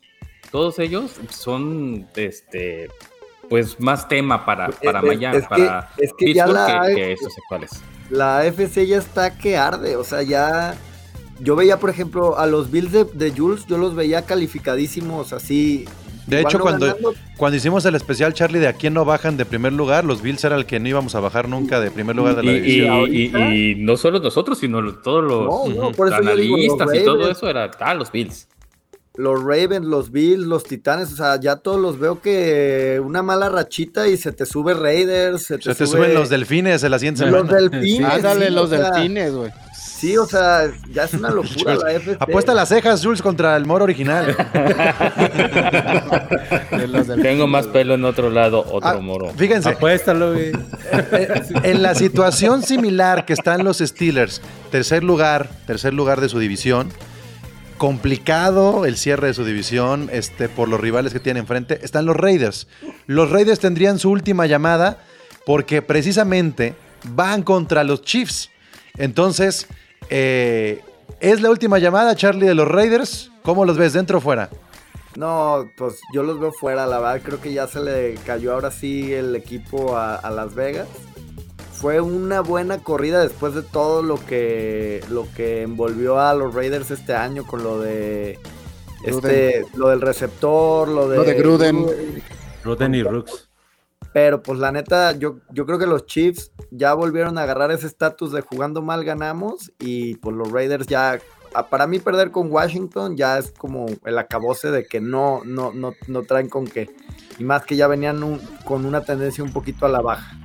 todos 0.51 0.79
ellos 0.79 1.11
son, 1.29 2.07
este, 2.15 2.89
pues 3.49 3.79
más 3.79 4.07
tema 4.07 4.45
para, 4.45 4.69
para 4.69 5.01
Miami, 5.01 5.41
para 5.41 5.89
es 5.97 6.11
que 6.17 6.33
ya 6.33 6.47
la, 6.47 6.87
que, 6.93 7.13
estos 7.13 7.33
actuales. 7.43 7.71
La 8.09 8.39
AFC 8.39 8.85
ya 8.85 8.97
está 8.97 9.37
que 9.37 9.57
arde, 9.57 9.97
o 9.97 10.03
sea, 10.03 10.21
ya 10.21 10.77
yo 11.39 11.55
veía, 11.55 11.77
por 11.79 11.89
ejemplo, 11.89 12.37
a 12.37 12.47
los 12.47 12.71
Bills 12.71 12.91
de, 12.91 13.33
Jules, 13.35 13.65
yo 13.67 13.77
los 13.77 13.95
veía 13.95 14.23
calificadísimos 14.23 15.33
así. 15.33 15.85
De 16.27 16.41
hecho, 16.41 16.59
cuando, 16.59 16.95
cuando 17.37 17.57
hicimos 17.57 17.85
el 17.85 17.95
especial, 17.95 18.33
Charlie, 18.33 18.59
de 18.59 18.67
a 18.67 18.73
quién 18.73 18.93
no 18.93 19.05
bajan 19.05 19.37
de 19.37 19.45
primer 19.45 19.73
lugar, 19.73 20.03
los 20.03 20.21
Bills 20.21 20.43
era 20.43 20.57
el 20.57 20.65
que 20.65 20.79
no 20.79 20.89
íbamos 20.89 21.15
a 21.15 21.21
bajar 21.21 21.47
nunca 21.47 21.79
de 21.79 21.89
primer 21.89 22.15
lugar 22.15 22.35
de 22.35 22.43
la 22.43 22.51
división. 22.51 23.07
Y, 23.11 23.75
no 23.75 23.97
solo 23.97 24.19
nosotros, 24.19 24.59
sino 24.59 24.93
todos 24.95 25.23
los 25.23 26.13
analistas 26.13 26.93
y 26.93 27.03
todo 27.03 27.31
eso, 27.31 27.49
era 27.49 27.71
ah, 27.79 27.93
los 27.93 28.11
Bills 28.11 28.47
los 29.17 29.43
Ravens, 29.43 29.85
los 29.85 30.11
Bills, 30.11 30.45
los 30.45 30.63
Titanes, 30.63 31.11
o 31.11 31.15
sea, 31.15 31.39
ya 31.39 31.57
todos 31.57 31.81
los 31.81 31.99
veo 31.99 32.21
que 32.21 33.01
una 33.03 33.23
mala 33.23 33.49
rachita 33.49 34.07
y 34.07 34.15
se 34.15 34.31
te 34.31 34.45
sube 34.45 34.73
Raiders, 34.75 35.43
se 35.43 35.57
te, 35.57 35.73
suben 35.73 36.13
los 36.13 36.29
delfines, 36.29 36.81
se 36.81 36.89
la 36.89 36.99
sienten. 36.99 37.31
Los 37.31 37.49
delfines. 37.49 38.09
Ándale, 38.13 38.51
los 38.51 38.69
delfines, 38.69 39.33
güey. 39.33 39.51
Sí, 39.99 40.15
o 40.17 40.25
sea, 40.27 40.71
ya 40.91 41.05
es 41.05 41.13
una 41.13 41.29
locura 41.31 41.75
la 41.75 41.91
FC. 41.93 42.17
Apuesta 42.19 42.53
las 42.53 42.69
cejas, 42.69 43.03
Jules, 43.03 43.21
contra 43.21 43.55
el 43.57 43.65
moro 43.65 43.83
original. 43.83 44.35
Tengo 47.21 47.47
más 47.47 47.67
pelo 47.67 47.95
en 47.95 48.05
otro 48.05 48.29
lado, 48.29 48.59
otro 48.71 48.89
Ah, 48.89 48.97
moro. 48.99 49.31
Fíjense, 49.35 49.69
Apuéstalo, 49.69 50.33
güey. 50.33 50.51
eh, 50.91 51.41
en 51.63 51.81
la 51.81 51.95
situación 51.95 52.61
similar 52.63 53.25
que 53.25 53.33
están 53.33 53.63
los 53.63 53.79
Steelers, 53.79 54.41
tercer 54.71 55.03
lugar, 55.03 55.49
tercer 55.65 55.93
lugar 55.93 56.21
de 56.21 56.29
su 56.29 56.39
división, 56.39 56.89
complicado 57.77 58.85
el 58.85 58.97
cierre 58.97 59.27
de 59.27 59.33
su 59.33 59.45
división 59.45 60.09
este, 60.11 60.49
por 60.49 60.67
los 60.67 60.79
rivales 60.79 61.13
que 61.13 61.19
tienen 61.19 61.41
enfrente, 61.41 61.79
están 61.83 62.05
los 62.05 62.15
Raiders. 62.15 62.67
Los 63.05 63.29
Raiders 63.31 63.59
tendrían 63.59 63.99
su 63.99 64.09
última 64.11 64.45
llamada 64.45 64.99
porque 65.45 65.81
precisamente 65.81 66.75
van 67.09 67.43
contra 67.43 67.83
los 67.83 68.01
Chiefs. 68.01 68.49
Entonces, 68.97 69.67
eh, 70.09 70.81
¿es 71.19 71.41
la 71.41 71.49
última 71.49 71.79
llamada, 71.79 72.15
Charlie, 72.15 72.47
de 72.47 72.55
los 72.55 72.67
Raiders? 72.67 73.31
¿Cómo 73.43 73.65
los 73.65 73.77
ves, 73.77 73.93
dentro 73.93 74.17
o 74.17 74.21
fuera? 74.21 74.49
No, 75.15 75.65
pues 75.77 75.99
yo 76.13 76.21
los 76.21 76.39
veo 76.39 76.51
fuera, 76.51 76.85
la 76.85 76.99
verdad 76.99 77.21
creo 77.23 77.41
que 77.41 77.51
ya 77.51 77.65
se 77.67 77.79
le 77.79 78.15
cayó 78.25 78.53
ahora 78.53 78.69
sí 78.69 79.11
el 79.13 79.35
equipo 79.35 79.97
a, 79.97 80.15
a 80.15 80.29
Las 80.29 80.53
Vegas. 80.53 80.87
Fue 81.73 82.01
una 82.01 82.41
buena 82.41 82.79
corrida 82.79 83.21
después 83.21 83.53
de 83.53 83.61
todo 83.61 84.01
lo 84.01 84.23
que 84.25 85.03
lo 85.09 85.27
que 85.35 85.61
envolvió 85.61 86.19
a 86.19 86.33
los 86.33 86.53
Raiders 86.53 86.91
este 86.91 87.13
año 87.13 87.45
con 87.45 87.63
lo 87.63 87.79
de 87.79 88.39
este 89.03 89.63
lo 89.75 89.89
del 89.89 90.01
receptor, 90.01 90.87
lo 90.87 91.07
de 91.07 91.17
Lo 91.17 91.23
de 91.23 91.33
Gruden. 91.35 91.85
Roden 92.63 92.95
y 92.95 93.03
Rooks. 93.03 93.46
Pero 94.13 94.41
pues 94.41 94.59
la 94.59 94.71
neta, 94.71 95.11
yo, 95.17 95.37
yo 95.51 95.65
creo 95.65 95.77
que 95.79 95.85
los 95.87 96.05
Chiefs 96.05 96.51
ya 96.71 96.93
volvieron 96.93 97.37
a 97.37 97.43
agarrar 97.43 97.71
ese 97.71 97.87
estatus 97.87 98.31
de 98.31 98.41
jugando 98.41 98.81
mal 98.81 99.03
ganamos 99.03 99.71
y 99.79 100.15
pues 100.15 100.35
los 100.35 100.51
Raiders 100.51 100.87
ya, 100.87 101.19
a- 101.53 101.67
para 101.67 101.85
mí 101.87 101.99
perder 101.99 102.31
con 102.31 102.51
Washington 102.51 103.15
ya 103.17 103.37
es 103.37 103.51
como 103.57 103.85
el 104.05 104.17
acabose 104.17 104.71
de 104.71 104.85
que 104.85 104.99
no, 105.01 105.41
no, 105.45 105.71
no, 105.73 105.93
no 106.07 106.23
traen 106.23 106.49
con 106.49 106.65
qué. 106.65 106.89
Y 107.37 107.43
más 107.43 107.63
que 107.65 107.75
ya 107.75 107.87
venían 107.87 108.39
con 108.65 108.85
una 108.85 109.01
tendencia 109.01 109.43
un 109.43 109.53
poquito 109.53 109.85
a 109.85 109.89
la 109.89 110.01
baja. 110.01 110.35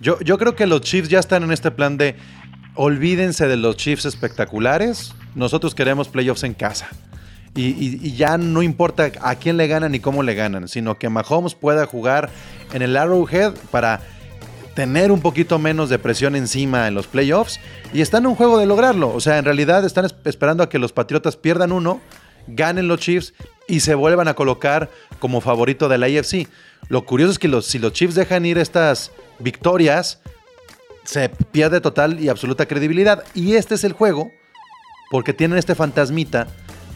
Yo, 0.00 0.18
yo 0.20 0.38
creo 0.38 0.54
que 0.54 0.66
los 0.66 0.80
Chiefs 0.80 1.08
ya 1.10 1.18
están 1.18 1.42
en 1.42 1.52
este 1.52 1.70
plan 1.70 1.98
de 1.98 2.16
olvídense 2.76 3.46
de 3.48 3.56
los 3.56 3.76
Chiefs 3.76 4.04
espectaculares. 4.06 5.12
Nosotros 5.34 5.74
queremos 5.74 6.08
playoffs 6.08 6.44
en 6.44 6.54
casa. 6.54 6.88
Y, 7.60 8.12
ya 8.14 8.38
no 8.38 8.62
importa 8.62 9.10
a 9.20 9.34
quién 9.34 9.56
le 9.56 9.66
ganan 9.66 9.90
ni 9.92 9.98
cómo 10.00 10.22
le 10.22 10.34
ganan, 10.34 10.68
sino 10.68 10.96
que 10.96 11.08
Mahomes 11.08 11.54
pueda 11.54 11.86
jugar 11.86 12.30
en 12.72 12.82
el 12.82 12.96
Arrowhead 12.96 13.52
para 13.72 14.00
tener 14.74 15.10
un 15.10 15.20
poquito 15.20 15.58
menos 15.58 15.88
de 15.90 15.98
presión 15.98 16.36
encima 16.36 16.86
en 16.86 16.94
los 16.94 17.08
playoffs. 17.08 17.58
Y 17.92 18.00
están 18.00 18.22
en 18.22 18.28
un 18.28 18.34
juego 18.36 18.58
de 18.58 18.66
lograrlo. 18.66 19.12
O 19.12 19.18
sea, 19.20 19.38
en 19.38 19.44
realidad 19.44 19.84
están 19.84 20.04
es- 20.04 20.14
esperando 20.24 20.62
a 20.62 20.68
que 20.68 20.78
los 20.78 20.92
Patriotas 20.92 21.36
pierdan 21.36 21.72
uno, 21.72 22.00
ganen 22.46 22.86
los 22.86 23.00
Chiefs 23.00 23.34
y 23.66 23.80
se 23.80 23.96
vuelvan 23.96 24.28
a 24.28 24.34
colocar 24.34 24.88
como 25.18 25.40
favorito 25.40 25.88
de 25.88 25.98
la 25.98 26.06
AFC. 26.06 26.46
Lo 26.88 27.04
curioso 27.04 27.32
es 27.32 27.38
que 27.40 27.60
si 27.62 27.80
los 27.80 27.92
Chiefs 27.92 28.14
dejan 28.14 28.46
ir 28.46 28.56
estas 28.56 29.10
victorias, 29.40 30.20
se 31.02 31.28
pierde 31.28 31.80
total 31.80 32.20
y 32.20 32.28
absoluta 32.28 32.66
credibilidad. 32.66 33.24
Y 33.34 33.54
este 33.56 33.74
es 33.74 33.82
el 33.82 33.94
juego, 33.94 34.30
porque 35.10 35.32
tienen 35.32 35.58
este 35.58 35.74
fantasmita 35.74 36.46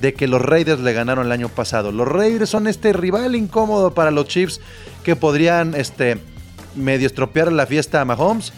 de 0.02 0.12
que 0.14 0.26
los 0.26 0.42
Raiders 0.42 0.80
le 0.80 0.92
ganaron 0.92 1.24
el 1.26 1.32
año 1.32 1.48
pasado. 1.48 1.92
Los 1.92 2.06
Raiders 2.08 2.50
son 2.50 2.66
este 2.66 2.92
rival 2.92 3.34
incómodo 3.36 3.94
para 3.94 4.10
los 4.10 4.26
Chiefs 4.26 4.60
que 5.04 5.16
podrían 5.16 5.74
este, 5.74 6.18
medio 6.74 7.06
estropear 7.06 7.50
la 7.52 7.66
fiesta 7.66 8.00
a 8.00 8.04
Mahomes, 8.04 8.52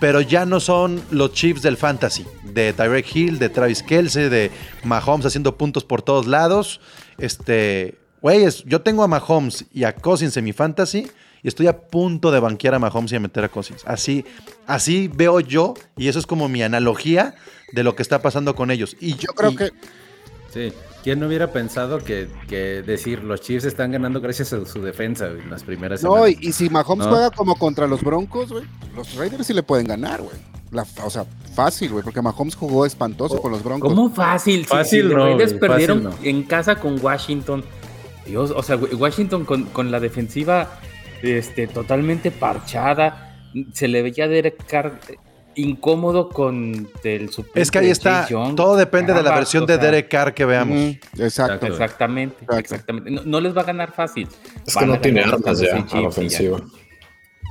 pero 0.00 0.20
ya 0.20 0.44
no 0.44 0.60
son 0.60 1.00
los 1.10 1.32
Chiefs 1.32 1.62
del 1.62 1.76
fantasy, 1.76 2.26
de 2.44 2.72
Tyreek 2.72 3.16
Hill, 3.16 3.38
de 3.38 3.48
Travis 3.48 3.82
Kelsey, 3.82 4.28
de 4.28 4.50
Mahomes 4.84 5.24
haciendo 5.24 5.56
puntos 5.56 5.84
por 5.84 6.02
todos 6.02 6.26
lados. 6.26 6.80
Este, 7.16 7.96
güeyes, 8.20 8.64
yo 8.64 8.80
tengo 8.82 9.02
a 9.04 9.08
Mahomes 9.08 9.64
y 9.72 9.84
a 9.84 9.94
Cousins 9.94 10.36
en 10.36 10.44
mi 10.44 10.52
fantasy 10.52 11.08
y 11.42 11.48
estoy 11.48 11.68
a 11.68 11.78
punto 11.78 12.32
de 12.32 12.40
banquear 12.40 12.74
a 12.74 12.78
Mahomes 12.80 13.12
y 13.12 13.16
a 13.16 13.20
meter 13.20 13.44
a 13.44 13.48
Cousins. 13.48 13.82
Así, 13.86 14.24
así 14.66 15.08
veo 15.14 15.38
yo 15.38 15.74
y 15.96 16.08
eso 16.08 16.18
es 16.18 16.26
como 16.26 16.48
mi 16.48 16.62
analogía 16.62 17.36
de 17.72 17.84
lo 17.84 17.94
que 17.94 18.02
está 18.02 18.20
pasando 18.20 18.56
con 18.56 18.72
ellos. 18.72 18.96
Y 19.00 19.14
Yo 19.14 19.32
creo 19.34 19.52
y- 19.52 19.56
que 19.56 19.70
Sí. 20.52 20.72
¿Quién 21.08 21.20
no 21.20 21.26
hubiera 21.26 21.50
pensado 21.50 22.00
que, 22.04 22.28
que 22.50 22.82
decir 22.82 23.24
los 23.24 23.40
Chiefs 23.40 23.64
están 23.64 23.92
ganando 23.92 24.20
gracias 24.20 24.52
a 24.52 24.66
su 24.66 24.82
defensa 24.82 25.26
güey, 25.28 25.40
en 25.40 25.48
las 25.48 25.62
primeras 25.62 26.02
no, 26.02 26.16
semanas? 26.16 26.36
y, 26.38 26.48
y 26.48 26.52
si 26.52 26.68
Mahomes 26.68 27.06
No. 27.06 27.12
juega 27.14 27.30
como 27.30 27.54
contra 27.54 27.86
los 27.86 28.02
Broncos, 28.02 28.52
güey, 28.52 28.64
los 28.94 29.14
Raiders 29.14 29.46
sí 29.46 29.54
le 29.54 29.62
pueden 29.62 29.86
ganar, 29.86 30.20
güey. 30.20 30.36
La- 30.70 30.84
O 31.02 31.08
sea, 31.08 31.24
fácil, 31.54 31.92
güey, 31.92 32.04
porque 32.04 32.20
Mahomes 32.20 32.54
jugó 32.54 32.84
espantoso 32.84 33.40
con 33.40 33.52
los 33.52 33.64
Broncos. 33.64 33.88
¿Cómo 33.88 34.10
fácil? 34.10 34.66
Fácil 34.66 35.04
si 35.04 35.08
los 35.08 35.16
no, 35.16 35.24
Raiders 35.24 35.52
güey, 35.52 35.60
perdieron 35.60 36.02
fácil 36.12 36.28
en 36.28 36.42
casa 36.42 36.76
con 36.76 37.02
Washington. 37.02 37.64
Dios, 38.26 38.52
o 38.54 38.62
sea, 38.62 38.76
güey, 38.76 38.94
Washington 38.94 39.46
con, 39.46 39.64
con 39.64 39.90
la 39.90 40.00
defensiva 40.00 40.78
este, 41.22 41.68
totalmente 41.68 42.30
parchada. 42.30 43.34
Se 43.72 43.88
le 43.88 44.02
veía 44.02 44.24
a 44.24 44.28
Derek 44.28 44.62
Carr 44.66 45.00
incómodo 45.60 46.28
con 46.28 46.88
el 47.04 47.30
suplente 47.30 47.60
es 47.60 47.70
que 47.70 47.78
ahí 47.80 47.90
está, 47.90 48.26
todo 48.56 48.76
depende 48.76 49.12
de 49.12 49.22
la 49.22 49.34
versión 49.34 49.64
o 49.64 49.66
de 49.66 49.78
Derek 49.78 50.08
Carr 50.08 50.32
que 50.34 50.44
veamos. 50.44 50.76
Exacto. 50.76 51.22
Exacto. 51.24 51.66
Exactamente, 51.66 52.36
Exacto. 52.42 52.58
exactamente. 52.60 53.10
No, 53.10 53.22
no 53.24 53.40
les 53.40 53.56
va 53.56 53.62
a 53.62 53.64
ganar 53.64 53.92
fácil. 53.92 54.28
Es 54.66 54.74
Van 54.74 54.84
que 54.84 54.90
no 54.90 55.00
tiene 55.00 55.20
armas 55.22 55.60
ya 55.60 55.76
a 55.90 56.00
la 56.00 56.08
ofensiva. 56.08 56.60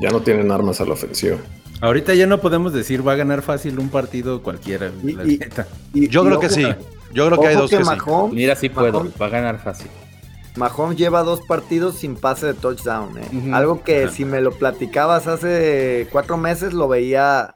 Ya 0.01 0.09
no 0.09 0.21
tienen 0.21 0.51
armas 0.51 0.79
a 0.81 0.85
la 0.85 0.93
ofensiva. 0.93 1.37
Ahorita 1.81 2.13
ya 2.15 2.25
no 2.27 2.39
podemos 2.39 2.73
decir 2.73 3.07
va 3.07 3.13
a 3.13 3.15
ganar 3.15 3.41
fácil 3.41 3.77
un 3.79 3.89
partido 3.89 4.41
cualquiera. 4.41 4.89
güey, 5.01 5.15
la 5.15 5.25
Y- 5.25 5.33
y- 5.35 5.37
neta. 5.37 5.67
Y- 5.93 6.07
Yo 6.07 6.23
y 6.23 6.27
creo 6.27 6.39
que 6.39 6.47
ojo- 6.47 6.55
sí. 6.55 6.65
Yo 7.13 7.27
creo 7.27 7.39
que 7.39 7.47
hay 7.47 7.55
dos 7.55 7.69
que, 7.69 7.77
sí. 7.77 7.83
Mahomes, 7.83 8.33
Mira, 8.33 8.55
sí 8.55 8.69
puedo. 8.69 9.03
Mahomes- 9.03 9.21
Va 9.21 9.25
a 9.27 9.29
ganar 9.29 9.59
fácil. 9.63 9.87
Mahomes 10.55 10.97
lleva 10.97 11.21
dos 11.21 11.41
partidos 11.47 11.97
sin 11.99 12.15
pase 12.15 12.47
de 12.47 12.53
touchdown, 12.55 13.15
¿eh? 13.19 13.51
Algo 13.53 13.83
que 13.83 14.07
si 14.09 14.25
me 14.25 14.41
lo 14.41 14.51
platicabas 14.51 15.27
hace 15.27 16.07
cuatro 16.11 16.35
meses 16.37 16.73
lo 16.73 16.87
veía 16.87 17.53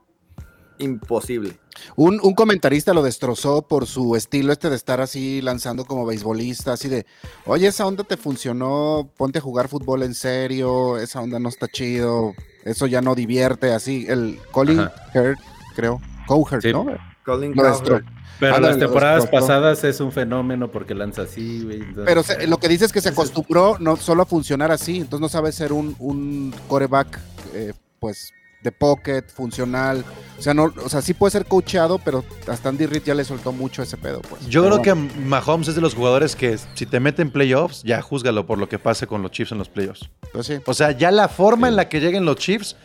imposible. 0.81 1.57
Un, 1.95 2.19
un 2.21 2.33
comentarista 2.33 2.93
lo 2.93 3.01
destrozó 3.01 3.61
por 3.61 3.85
su 3.87 4.15
estilo 4.15 4.51
este 4.51 4.69
de 4.69 4.75
estar 4.75 4.99
así 5.01 5.41
lanzando 5.41 5.85
como 5.85 6.05
beisbolista, 6.05 6.73
así 6.73 6.89
de, 6.89 7.05
oye, 7.45 7.67
esa 7.67 7.85
onda 7.85 8.03
te 8.03 8.17
funcionó, 8.17 9.09
ponte 9.17 9.39
a 9.39 9.41
jugar 9.41 9.67
fútbol 9.67 10.03
en 10.03 10.13
serio, 10.13 10.97
esa 10.97 11.21
onda 11.21 11.39
no 11.39 11.49
está 11.49 11.67
chido, 11.67 12.33
eso 12.65 12.87
ya 12.87 13.01
no 13.01 13.15
divierte, 13.15 13.73
así, 13.73 14.05
el 14.09 14.39
Colin. 14.51 14.79
Hurt, 15.13 15.39
creo, 15.75 16.01
Cowherd, 16.27 16.61
Sí. 16.61 16.71
¿no? 16.73 16.85
Colin 17.25 17.53
Lo 17.55 17.63
Cowherd. 17.63 18.03
Pero 18.39 18.59
las 18.59 18.79
temporadas 18.79 19.27
pasadas 19.27 19.83
es 19.83 19.99
un 19.99 20.11
fenómeno 20.11 20.71
porque 20.71 20.95
lanza 20.95 21.21
así, 21.23 21.63
güey. 21.63 21.77
entonces- 21.77 22.03
Pero 22.05 22.23
se- 22.23 22.47
lo 22.47 22.57
que 22.57 22.67
dice 22.67 22.85
es 22.85 22.91
que 22.91 22.99
se 22.99 23.09
acostumbró 23.09 23.77
no 23.79 23.97
solo 23.97 24.23
a 24.23 24.25
funcionar 24.25 24.71
así, 24.71 24.97
entonces 24.97 25.19
no 25.21 25.29
sabe 25.29 25.51
ser 25.51 25.71
un, 25.73 25.95
un 25.99 26.51
coreback, 26.67 27.19
eh, 27.53 27.73
pues, 27.99 28.31
de 28.61 28.71
pocket, 28.71 29.23
funcional, 29.33 30.05
o 30.37 30.41
sea, 30.41 30.53
no, 30.53 30.73
o 30.83 30.89
sea, 30.89 31.01
sí 31.01 31.13
puede 31.13 31.31
ser 31.31 31.45
coachado, 31.45 31.97
pero 31.99 32.23
hasta 32.47 32.69
Andy 32.69 32.85
Reid 32.85 33.03
ya 33.03 33.15
le 33.15 33.23
soltó 33.23 33.51
mucho 33.51 33.81
ese 33.81 33.97
pedo, 33.97 34.21
pues. 34.21 34.45
Yo 34.47 34.63
Pero 34.63 34.79
creo 34.81 34.95
bueno. 34.95 35.11
que 35.13 35.19
Mahomes 35.21 35.67
es 35.67 35.75
de 35.75 35.81
los 35.81 35.93
jugadores 35.95 36.35
que 36.35 36.57
si 36.75 36.85
te 36.85 36.99
meten 36.99 37.31
playoffs, 37.31 37.83
ya 37.83 38.01
júzgalo 38.01 38.45
por 38.45 38.57
lo 38.59 38.69
que 38.69 38.77
pase 38.79 39.07
con 39.07 39.21
los 39.21 39.31
Chiefs 39.31 39.51
en 39.51 39.57
los 39.57 39.69
playoffs. 39.69 40.09
Pues 40.33 40.47
sí. 40.47 40.55
O 40.65 40.73
sea, 40.73 40.91
ya 40.91 41.11
la 41.11 41.27
forma 41.27 41.67
en 41.67 41.75
la 41.75 41.89
que 41.89 41.99
lleguen 41.99 42.25
los 42.25 42.35
Chiefs, 42.37 42.75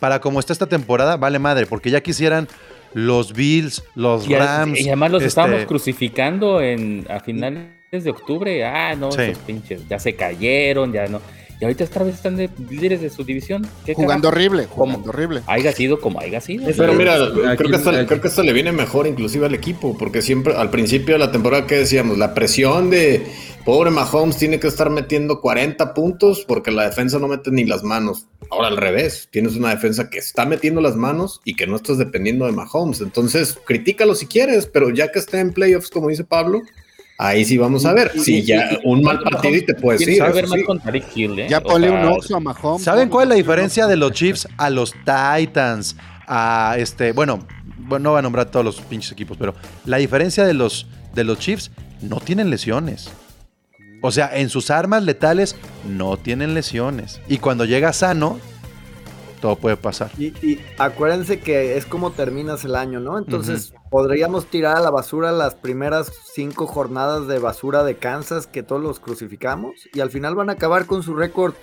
para 0.00 0.20
como 0.20 0.40
está 0.40 0.52
esta 0.52 0.66
temporada, 0.66 1.16
vale 1.16 1.38
madre, 1.38 1.66
porque 1.66 1.90
ya 1.90 2.00
quisieran 2.00 2.48
los 2.94 3.32
Bills, 3.32 3.84
los 3.94 4.28
Y, 4.28 4.34
Rams. 4.34 4.80
y 4.80 4.88
además 4.88 5.10
los 5.12 5.22
este, 5.22 5.28
estábamos 5.28 5.64
crucificando 5.66 6.60
en, 6.60 7.06
a 7.08 7.20
finales 7.20 7.68
de 7.90 8.10
octubre. 8.10 8.64
Ah, 8.64 8.94
no, 8.96 9.12
Sí. 9.12 9.22
esos 9.22 9.38
pinches 9.44 9.88
ya 9.88 9.98
se 9.98 10.14
cayeron, 10.16 10.92
ya 10.92 11.06
no. 11.06 11.20
Y 11.60 11.64
ahorita 11.64 11.84
otra 11.84 12.04
vez 12.04 12.14
están 12.14 12.36
de 12.36 12.48
líderes 12.70 13.02
de 13.02 13.10
su 13.10 13.22
división. 13.22 13.66
¿Qué 13.84 13.92
Jugando 13.94 14.28
carajo? 14.30 14.36
horrible, 14.48 14.66
¿Cómo? 14.66 14.86
jugando 14.94 15.10
horrible. 15.10 15.42
Haya 15.46 15.72
sido 15.72 16.00
como 16.00 16.18
haya 16.18 16.40
sido. 16.40 16.66
Pero 16.74 16.94
mira, 16.94 17.16
Aquí- 17.16 17.32
creo, 17.58 17.70
que 17.70 17.76
esto, 17.76 17.90
aquí- 17.90 18.06
creo 18.06 18.20
que 18.22 18.28
esto 18.28 18.42
le 18.42 18.52
viene 18.54 18.72
mejor 18.72 19.06
inclusive 19.06 19.44
al 19.44 19.54
equipo, 19.54 19.96
porque 19.98 20.22
siempre 20.22 20.54
al 20.54 20.70
principio 20.70 21.14
de 21.14 21.18
la 21.18 21.30
temporada 21.30 21.66
que 21.66 21.76
decíamos, 21.76 22.16
la 22.16 22.32
presión 22.32 22.88
de 22.88 23.26
pobre 23.66 23.90
Mahomes 23.90 24.38
tiene 24.38 24.58
que 24.58 24.68
estar 24.68 24.88
metiendo 24.88 25.42
40 25.42 25.92
puntos 25.92 26.46
porque 26.48 26.70
la 26.70 26.84
defensa 26.84 27.18
no 27.18 27.28
mete 27.28 27.50
ni 27.50 27.64
las 27.66 27.82
manos. 27.84 28.26
Ahora 28.50 28.68
al 28.68 28.78
revés, 28.78 29.28
tienes 29.30 29.54
una 29.54 29.68
defensa 29.68 30.08
que 30.08 30.18
está 30.18 30.46
metiendo 30.46 30.80
las 30.80 30.96
manos 30.96 31.42
y 31.44 31.56
que 31.56 31.66
no 31.66 31.76
estás 31.76 31.98
dependiendo 31.98 32.46
de 32.46 32.52
Mahomes. 32.52 33.02
Entonces, 33.02 33.58
critícalo 33.66 34.14
si 34.14 34.24
quieres, 34.26 34.64
pero 34.66 34.88
ya 34.88 35.12
que 35.12 35.18
esté 35.18 35.40
en 35.40 35.52
playoffs, 35.52 35.90
como 35.90 36.08
dice 36.08 36.24
Pablo, 36.24 36.62
ahí 37.20 37.44
sí 37.44 37.58
vamos 37.58 37.84
a 37.84 37.92
ver. 37.92 38.12
Si 38.18 38.38
y- 38.38 38.42
ya 38.42 38.78
un 38.84 39.02
mal 39.02 39.20
partido 39.20 39.56
y 39.56 39.66
te 39.66 39.74
puedes 39.74 40.00
ir. 40.02 40.22
eso 40.22 40.24
más 40.24 40.50
sí. 40.58 40.64
con 40.64 40.80
Hill, 41.14 41.38
¿eh? 41.38 41.46
Ya 41.48 41.60
ponle 41.60 41.90
un 41.90 42.04
oxo 42.04 42.36
a 42.36 42.40
Mahomes. 42.40 42.82
¿Saben 42.82 43.08
cuál 43.08 43.24
es 43.24 43.28
la 43.28 43.34
diferencia 43.36 43.86
de 43.86 43.96
los 43.96 44.12
Chiefs 44.12 44.48
a 44.56 44.70
los 44.70 44.94
Titans? 45.04 45.96
A 46.26 46.76
este, 46.78 47.12
bueno, 47.12 47.46
bueno, 47.76 48.04
no 48.04 48.10
voy 48.10 48.20
a 48.20 48.22
nombrar 48.22 48.50
todos 48.50 48.64
los 48.64 48.80
pinches 48.80 49.12
equipos, 49.12 49.36
pero 49.36 49.54
la 49.84 49.98
diferencia 49.98 50.44
de 50.44 50.54
los, 50.54 50.86
de 51.14 51.24
los 51.24 51.38
Chiefs 51.38 51.70
no 52.00 52.20
tienen 52.20 52.50
lesiones. 52.50 53.10
O 54.02 54.10
sea, 54.12 54.30
en 54.32 54.48
sus 54.48 54.70
armas 54.70 55.02
letales 55.02 55.56
no 55.86 56.16
tienen 56.16 56.54
lesiones. 56.54 57.20
Y 57.28 57.38
cuando 57.38 57.66
llega 57.66 57.92
sano, 57.92 58.38
todo 59.40 59.56
puede 59.56 59.76
pasar. 59.76 60.10
Y, 60.18 60.26
y 60.46 60.60
acuérdense 60.78 61.40
que 61.40 61.76
es 61.76 61.86
como 61.86 62.10
terminas 62.12 62.64
el 62.64 62.74
año, 62.76 63.00
¿no? 63.00 63.18
Entonces 63.18 63.72
podríamos 63.90 64.46
tirar 64.46 64.76
a 64.76 64.80
la 64.80 64.90
basura 64.90 65.32
las 65.32 65.54
primeras 65.54 66.12
cinco 66.34 66.66
jornadas 66.66 67.26
de 67.26 67.38
basura 67.38 67.82
de 67.84 67.96
Kansas 67.96 68.46
que 68.46 68.62
todos 68.62 68.82
los 68.82 69.00
crucificamos 69.00 69.72
y 69.94 70.00
al 70.00 70.10
final 70.10 70.34
van 70.34 70.50
a 70.50 70.52
acabar 70.52 70.86
con 70.86 71.02
su 71.02 71.14
récord 71.14 71.54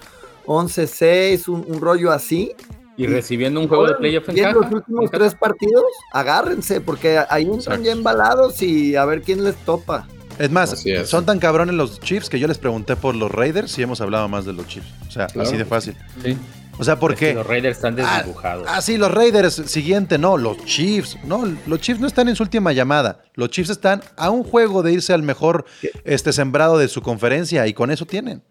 11-6, 0.48 1.48
un, 1.50 1.66
un 1.68 1.82
rollo 1.82 2.12
así. 2.12 2.54
Y 3.00 3.06
recibiendo 3.06 3.60
un 3.60 3.68
juego 3.68 3.86
de 3.88 3.94
playoff 3.94 4.28
en 4.30 4.38
Y 4.38 4.40
en 4.40 4.54
los 4.56 4.72
últimos 4.72 5.12
tres 5.12 5.36
partidos, 5.36 5.84
agárrense, 6.12 6.82
porque 6.82 7.20
ahí 7.30 7.46
Exacto. 7.46 7.84
ya 7.84 7.92
embalados 7.92 8.60
y 8.64 8.96
a 8.96 9.06
ver 9.06 9.22
quién 9.22 9.44
les 9.44 9.56
topa. 9.58 10.08
Es 10.40 10.50
más, 10.52 10.84
es. 10.86 11.08
son 11.10 11.26
tan 11.26 11.40
cabrones 11.40 11.76
los 11.76 12.00
Chiefs 12.00 12.30
que 12.30 12.40
yo 12.40 12.48
les 12.48 12.58
pregunté 12.58 12.96
por 12.96 13.16
los 13.16 13.32
Raiders 13.32 13.78
y 13.78 13.84
hemos 13.84 14.02
hablado 14.02 14.28
más 14.28 14.46
de 14.46 14.54
los 14.54 14.68
Chiefs. 14.68 14.88
O 15.08 15.12
sea, 15.12 15.28
Claro. 15.28 15.48
así 15.48 15.58
de 15.58 15.66
fácil. 15.66 15.96
Sí. 16.24 16.38
O 16.80 16.84
sea, 16.84 17.00
¿por 17.00 17.14
Es 17.14 17.20
que? 17.20 17.34
Los 17.34 17.48
Raiders 17.48 17.78
están 17.78 18.00
Ah, 18.00 18.18
desdibujados. 18.18 18.68
Ah, 18.70 18.82
sí, 18.82 18.98
los 18.98 19.12
Raiders, 19.12 19.54
siguiente, 19.66 20.18
no, 20.18 20.38
los 20.38 20.64
Chiefs. 20.66 21.18
No, 21.26 21.44
los 21.66 21.82
Chiefs 21.82 22.00
no 22.00 22.08
están 22.08 22.30
en 22.30 22.36
su 22.36 22.44
última 22.44 22.72
llamada. 22.72 23.22
Los 23.34 23.50
Chiefs 23.50 23.72
están 23.72 24.02
a 24.16 24.30
un 24.30 24.44
juego 24.44 24.84
de 24.84 24.94
irse 24.94 25.14
al 25.14 25.24
mejor 25.24 25.66
este, 26.04 26.32
sembrado 26.34 26.78
de 26.78 26.88
su 26.88 27.02
conferencia 27.02 27.66
y 27.68 27.74
con 27.74 27.90
eso 27.90 28.06
tienen. 28.06 28.44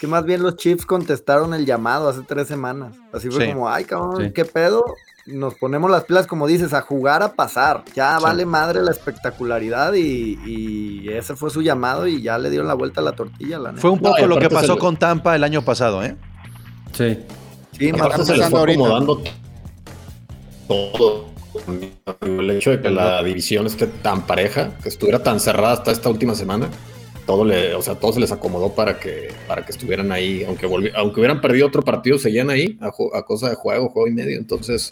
Que 0.00 0.06
más 0.06 0.24
bien 0.24 0.42
los 0.42 0.56
Chiefs 0.56 0.84
contestaron 0.86 1.54
el 1.54 1.64
llamado 1.66 2.08
hace 2.08 2.20
tres 2.26 2.48
semanas. 2.48 2.94
Así 3.12 3.30
fue 3.30 3.46
Sí. 3.46 3.52
como, 3.52 3.68
ay, 3.68 3.84
cabrón, 3.84 4.24
Sí. 4.26 4.30
¿qué 4.32 4.44
pedo? 4.44 4.84
Nos 5.26 5.54
ponemos 5.56 5.90
las 5.90 6.04
pilas, 6.04 6.26
como 6.26 6.46
dices, 6.46 6.72
a 6.72 6.82
jugar, 6.82 7.22
a 7.22 7.32
pasar. 7.32 7.82
Ya 7.94 8.16
Sí. 8.18 8.22
vale 8.24 8.46
madre 8.46 8.80
la 8.82 8.90
espectacularidad 8.92 9.92
y, 9.94 10.38
y 10.46 11.08
ese 11.10 11.34
fue 11.34 11.50
su 11.50 11.62
llamado 11.62 12.06
y 12.06 12.22
ya 12.22 12.38
le 12.38 12.48
dieron 12.50 12.68
la 12.68 12.74
vuelta 12.74 13.00
a 13.00 13.04
la 13.04 13.12
tortilla, 13.12 13.58
la 13.58 13.70
neta. 13.70 13.80
Fue 13.82 13.90
un 13.90 13.98
poco 14.00 14.24
lo 14.26 14.38
que 14.38 14.48
pasó 14.48 14.78
con 14.78 14.96
Tampa 14.96 15.34
el 15.34 15.44
año 15.44 15.62
pasado, 15.62 16.02
¿eh? 16.04 16.16
Sí. 16.92 17.18
Sí, 17.78 17.90
Aparte 17.90 18.24
se 18.24 18.36
les 18.36 18.48
fue 18.48 18.62
acomodando 18.62 19.22
todo. 20.68 21.26
El 22.20 22.50
hecho 22.50 22.70
de 22.70 22.80
que 22.80 22.90
la 22.90 23.22
división 23.22 23.66
esté 23.66 23.86
tan 23.86 24.26
pareja, 24.26 24.76
que 24.82 24.88
estuviera 24.88 25.22
tan 25.22 25.40
cerrada 25.40 25.72
hasta 25.74 25.90
esta 25.90 26.08
última 26.08 26.34
semana, 26.34 26.68
todo 27.26 27.44
le, 27.44 27.74
o 27.74 27.82
sea, 27.82 27.96
todo 27.96 28.12
se 28.12 28.20
les 28.20 28.30
acomodó 28.30 28.74
para 28.74 28.98
que, 29.00 29.28
para 29.48 29.64
que 29.64 29.72
estuvieran 29.72 30.12
ahí, 30.12 30.44
aunque 30.44 30.66
volvi- 30.68 30.92
aunque 30.94 31.20
hubieran 31.20 31.40
perdido 31.40 31.66
otro 31.66 31.82
partido, 31.82 32.18
seguían 32.18 32.50
ahí 32.50 32.78
a 32.80 33.22
cosa 33.22 33.48
de 33.50 33.56
juego, 33.56 33.88
juego 33.88 34.06
y 34.08 34.12
medio. 34.12 34.38
Entonces, 34.38 34.90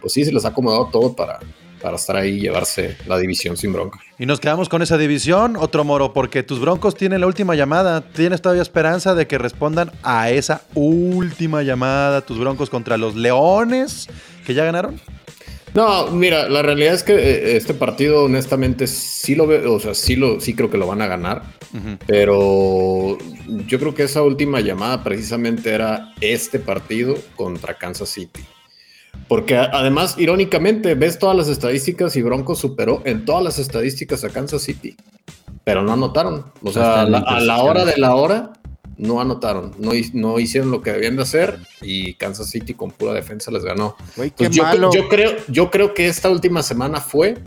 pues 0.00 0.12
sí, 0.12 0.24
se 0.24 0.32
les 0.32 0.44
ha 0.44 0.48
acomodado 0.48 0.86
todo 0.90 1.14
para, 1.14 1.38
para 1.80 1.96
estar 1.96 2.16
ahí 2.16 2.36
y 2.36 2.40
llevarse 2.40 2.96
la 3.06 3.18
división 3.18 3.56
sin 3.56 3.72
bronca. 3.72 3.98
Y 4.18 4.26
nos 4.26 4.40
quedamos 4.40 4.68
con 4.68 4.82
esa 4.82 4.98
división, 4.98 5.56
otro 5.56 5.84
moro, 5.84 6.12
porque 6.12 6.42
tus 6.42 6.60
broncos 6.60 6.94
tienen 6.94 7.20
la 7.20 7.26
última 7.26 7.54
llamada. 7.54 8.00
¿Tienes 8.00 8.42
todavía 8.42 8.62
esperanza 8.62 9.14
de 9.14 9.26
que 9.26 9.38
respondan 9.38 9.92
a 10.02 10.30
esa 10.30 10.62
última 10.74 11.62
llamada 11.62 12.20
tus 12.22 12.38
broncos 12.38 12.70
contra 12.70 12.96
los 12.96 13.14
Leones 13.14 14.08
que 14.46 14.54
ya 14.54 14.64
ganaron? 14.64 15.00
No, 15.74 16.10
mira, 16.10 16.48
la 16.48 16.62
realidad 16.62 16.94
es 16.94 17.02
que 17.02 17.14
eh, 17.14 17.56
este 17.56 17.74
partido, 17.74 18.24
honestamente, 18.24 18.86
sí 18.86 19.34
lo 19.34 19.46
veo, 19.46 19.74
o 19.74 19.80
sea, 19.80 19.94
sí 19.94 20.16
lo, 20.16 20.40
sí 20.40 20.54
creo 20.54 20.70
que 20.70 20.78
lo 20.78 20.86
van 20.86 21.02
a 21.02 21.06
ganar. 21.06 21.42
Pero 22.06 23.18
yo 23.66 23.78
creo 23.78 23.94
que 23.94 24.04
esa 24.04 24.22
última 24.22 24.60
llamada 24.60 25.04
precisamente 25.04 25.70
era 25.70 26.14
este 26.20 26.58
partido 26.58 27.14
contra 27.36 27.74
Kansas 27.74 28.08
City. 28.08 28.40
Porque 29.28 29.56
además, 29.56 30.16
irónicamente, 30.18 30.94
ves 30.94 31.18
todas 31.18 31.36
las 31.36 31.48
estadísticas 31.48 32.16
y 32.16 32.22
Broncos 32.22 32.58
superó 32.58 33.02
en 33.04 33.24
todas 33.24 33.44
las 33.44 33.58
estadísticas 33.58 34.24
a 34.24 34.30
Kansas 34.30 34.62
City. 34.62 34.96
Pero 35.64 35.82
no 35.82 35.92
anotaron. 35.92 36.46
O 36.62 36.72
sea, 36.72 37.02
a 37.02 37.04
la, 37.04 37.18
a 37.18 37.40
la 37.40 37.58
intercepciones. 37.58 37.62
hora 37.62 37.84
de 37.84 37.96
la 37.98 38.14
hora 38.14 38.52
no 38.98 39.20
anotaron. 39.20 39.72
No, 39.78 39.92
no 40.12 40.38
hicieron 40.38 40.70
lo 40.70 40.82
que 40.82 40.92
debían 40.92 41.16
de 41.16 41.22
hacer 41.22 41.58
y 41.80 42.14
Kansas 42.14 42.50
City 42.50 42.74
con 42.74 42.90
pura 42.90 43.12
defensa 43.12 43.50
les 43.50 43.64
ganó. 43.64 43.96
Pues 44.16 44.32
yo, 44.36 44.62
malo. 44.62 44.90
yo 44.92 45.08
creo, 45.08 45.36
yo 45.48 45.70
creo 45.70 45.94
que 45.94 46.08
esta 46.08 46.28
última 46.28 46.62
semana 46.62 47.00
fue, 47.00 47.38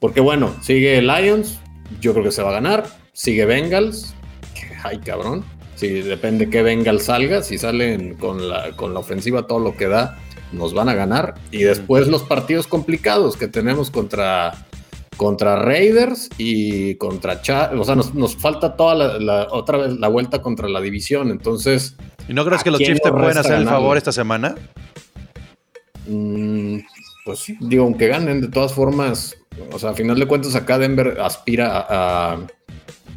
porque 0.00 0.20
bueno, 0.20 0.54
sigue 0.60 1.00
Lions, 1.00 1.58
yo 2.00 2.12
creo 2.12 2.24
que 2.24 2.32
se 2.32 2.42
va 2.42 2.50
a 2.50 2.54
ganar, 2.54 2.86
sigue 3.12 3.44
Bengals, 3.44 4.14
que, 4.54 4.68
ay 4.82 4.98
cabrón, 4.98 5.44
si 5.76 5.88
depende 5.88 6.50
qué 6.50 6.62
Bengals 6.62 7.04
salga, 7.04 7.42
si 7.42 7.56
salen 7.56 8.14
con 8.16 8.48
la, 8.48 8.72
con 8.76 8.92
la 8.92 9.00
ofensiva 9.00 9.46
todo 9.46 9.60
lo 9.60 9.76
que 9.76 9.86
da, 9.86 10.18
nos 10.52 10.74
van 10.74 10.88
a 10.88 10.94
ganar. 10.94 11.34
Y 11.50 11.62
después 11.62 12.08
los 12.08 12.22
partidos 12.22 12.66
complicados 12.66 13.36
que 13.36 13.48
tenemos 13.48 13.90
contra, 13.90 14.66
contra 15.16 15.56
Raiders 15.56 16.28
y 16.38 16.94
contra 16.96 17.40
Cha 17.42 17.70
o 17.78 17.84
sea, 17.84 17.94
nos, 17.94 18.14
nos 18.14 18.36
falta 18.36 18.76
toda 18.76 18.94
la, 18.94 19.18
la- 19.18 19.48
otra 19.50 19.78
vez 19.78 19.98
la 19.98 20.08
vuelta 20.08 20.42
contra 20.42 20.68
la 20.68 20.80
división, 20.80 21.30
entonces... 21.30 21.96
¿Y 22.28 22.34
no 22.34 22.44
crees 22.44 22.60
¿A 22.60 22.64
que 22.64 22.70
los 22.70 22.80
Chiefs 22.80 23.02
te 23.02 23.10
pueden 23.12 23.38
hacer 23.38 23.54
el 23.54 23.66
favor 23.66 23.96
esta 23.96 24.12
semana? 24.12 24.54
Mm, 26.06 26.78
pues 27.24 27.38
sí, 27.40 27.56
digo, 27.60 27.84
aunque 27.84 28.08
ganen, 28.08 28.40
de 28.40 28.48
todas 28.48 28.72
formas, 28.72 29.36
o 29.72 29.78
sea, 29.78 29.90
a 29.90 29.94
final 29.94 30.18
de 30.18 30.26
cuentas 30.26 30.54
acá 30.54 30.78
Denver 30.78 31.18
aspira 31.20 31.86
a, 31.88 32.38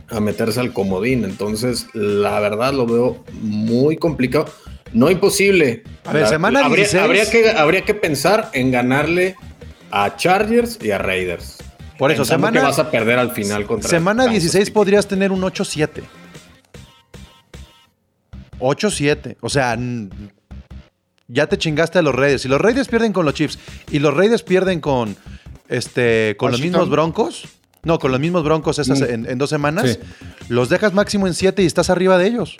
a 0.10 0.20
meterse 0.20 0.60
al 0.60 0.74
comodín, 0.74 1.24
entonces 1.24 1.88
la 1.94 2.40
verdad 2.40 2.74
lo 2.74 2.86
veo 2.86 3.24
muy 3.42 3.98
complicado, 3.98 4.46
no 4.94 5.10
imposible. 5.12 5.84
A 6.06 6.14
ver, 6.14 6.24
La- 6.24 6.28
semana 6.30 6.60
habría, 6.66 6.86
16. 6.86 7.04
habría 7.04 7.30
que, 7.30 7.50
habría 7.52 7.82
que 7.86 7.94
pensar 7.94 8.50
en 8.54 8.72
ganarle 8.72 9.36
a 9.92 10.16
Chargers 10.16 10.80
y 10.82 10.92
a 10.92 10.98
Raiders. 10.98 11.58
Por 11.98 12.12
eso, 12.12 12.22
Pensando 12.24 12.48
semana, 12.48 12.60
que 12.60 12.66
vas 12.66 12.80
a 12.80 12.90
perder 12.90 13.20
al 13.20 13.32
final 13.32 13.66
contra 13.66 13.90
semana 13.90 14.24
Kansas 14.24 14.42
16 14.42 14.66
City. 14.66 14.74
podrías 14.74 15.08
tener 15.08 15.32
un 15.32 15.42
8-7. 15.42 16.04
8-7. 18.60 19.38
O 19.42 19.50
sea, 19.50 19.78
ya 21.28 21.48
te 21.48 21.58
chingaste 21.58 22.00
a 22.00 22.02
los 22.02 22.16
Raiders. 22.16 22.42
Si 22.42 22.48
los 22.48 22.60
Raiders 22.62 22.88
pierden 22.88 23.14
con 23.14 23.26
los 23.26 23.34
Chiefs 23.34 23.60
y 23.92 24.00
los 24.00 24.14
Raiders 24.16 24.44
pierden 24.44 24.80
con, 24.80 25.16
este, 25.70 26.36
con 26.38 26.52
los 26.52 26.62
mismos 26.62 26.90
Broncos, 26.90 27.46
no, 27.84 28.00
con 28.00 28.12
los 28.12 28.20
mismos 28.20 28.44
Broncos 28.44 28.80
esas 28.80 29.02
Mm. 29.02 29.04
en, 29.10 29.26
en 29.30 29.38
dos 29.38 29.50
semanas, 29.50 29.90
Sí. 29.92 30.00
los 30.50 30.70
dejas 30.70 30.94
máximo 30.94 31.28
en 31.28 31.34
7 31.34 31.62
y 31.64 31.66
estás 31.66 31.90
arriba 31.90 32.18
de 32.18 32.28
ellos. 32.28 32.58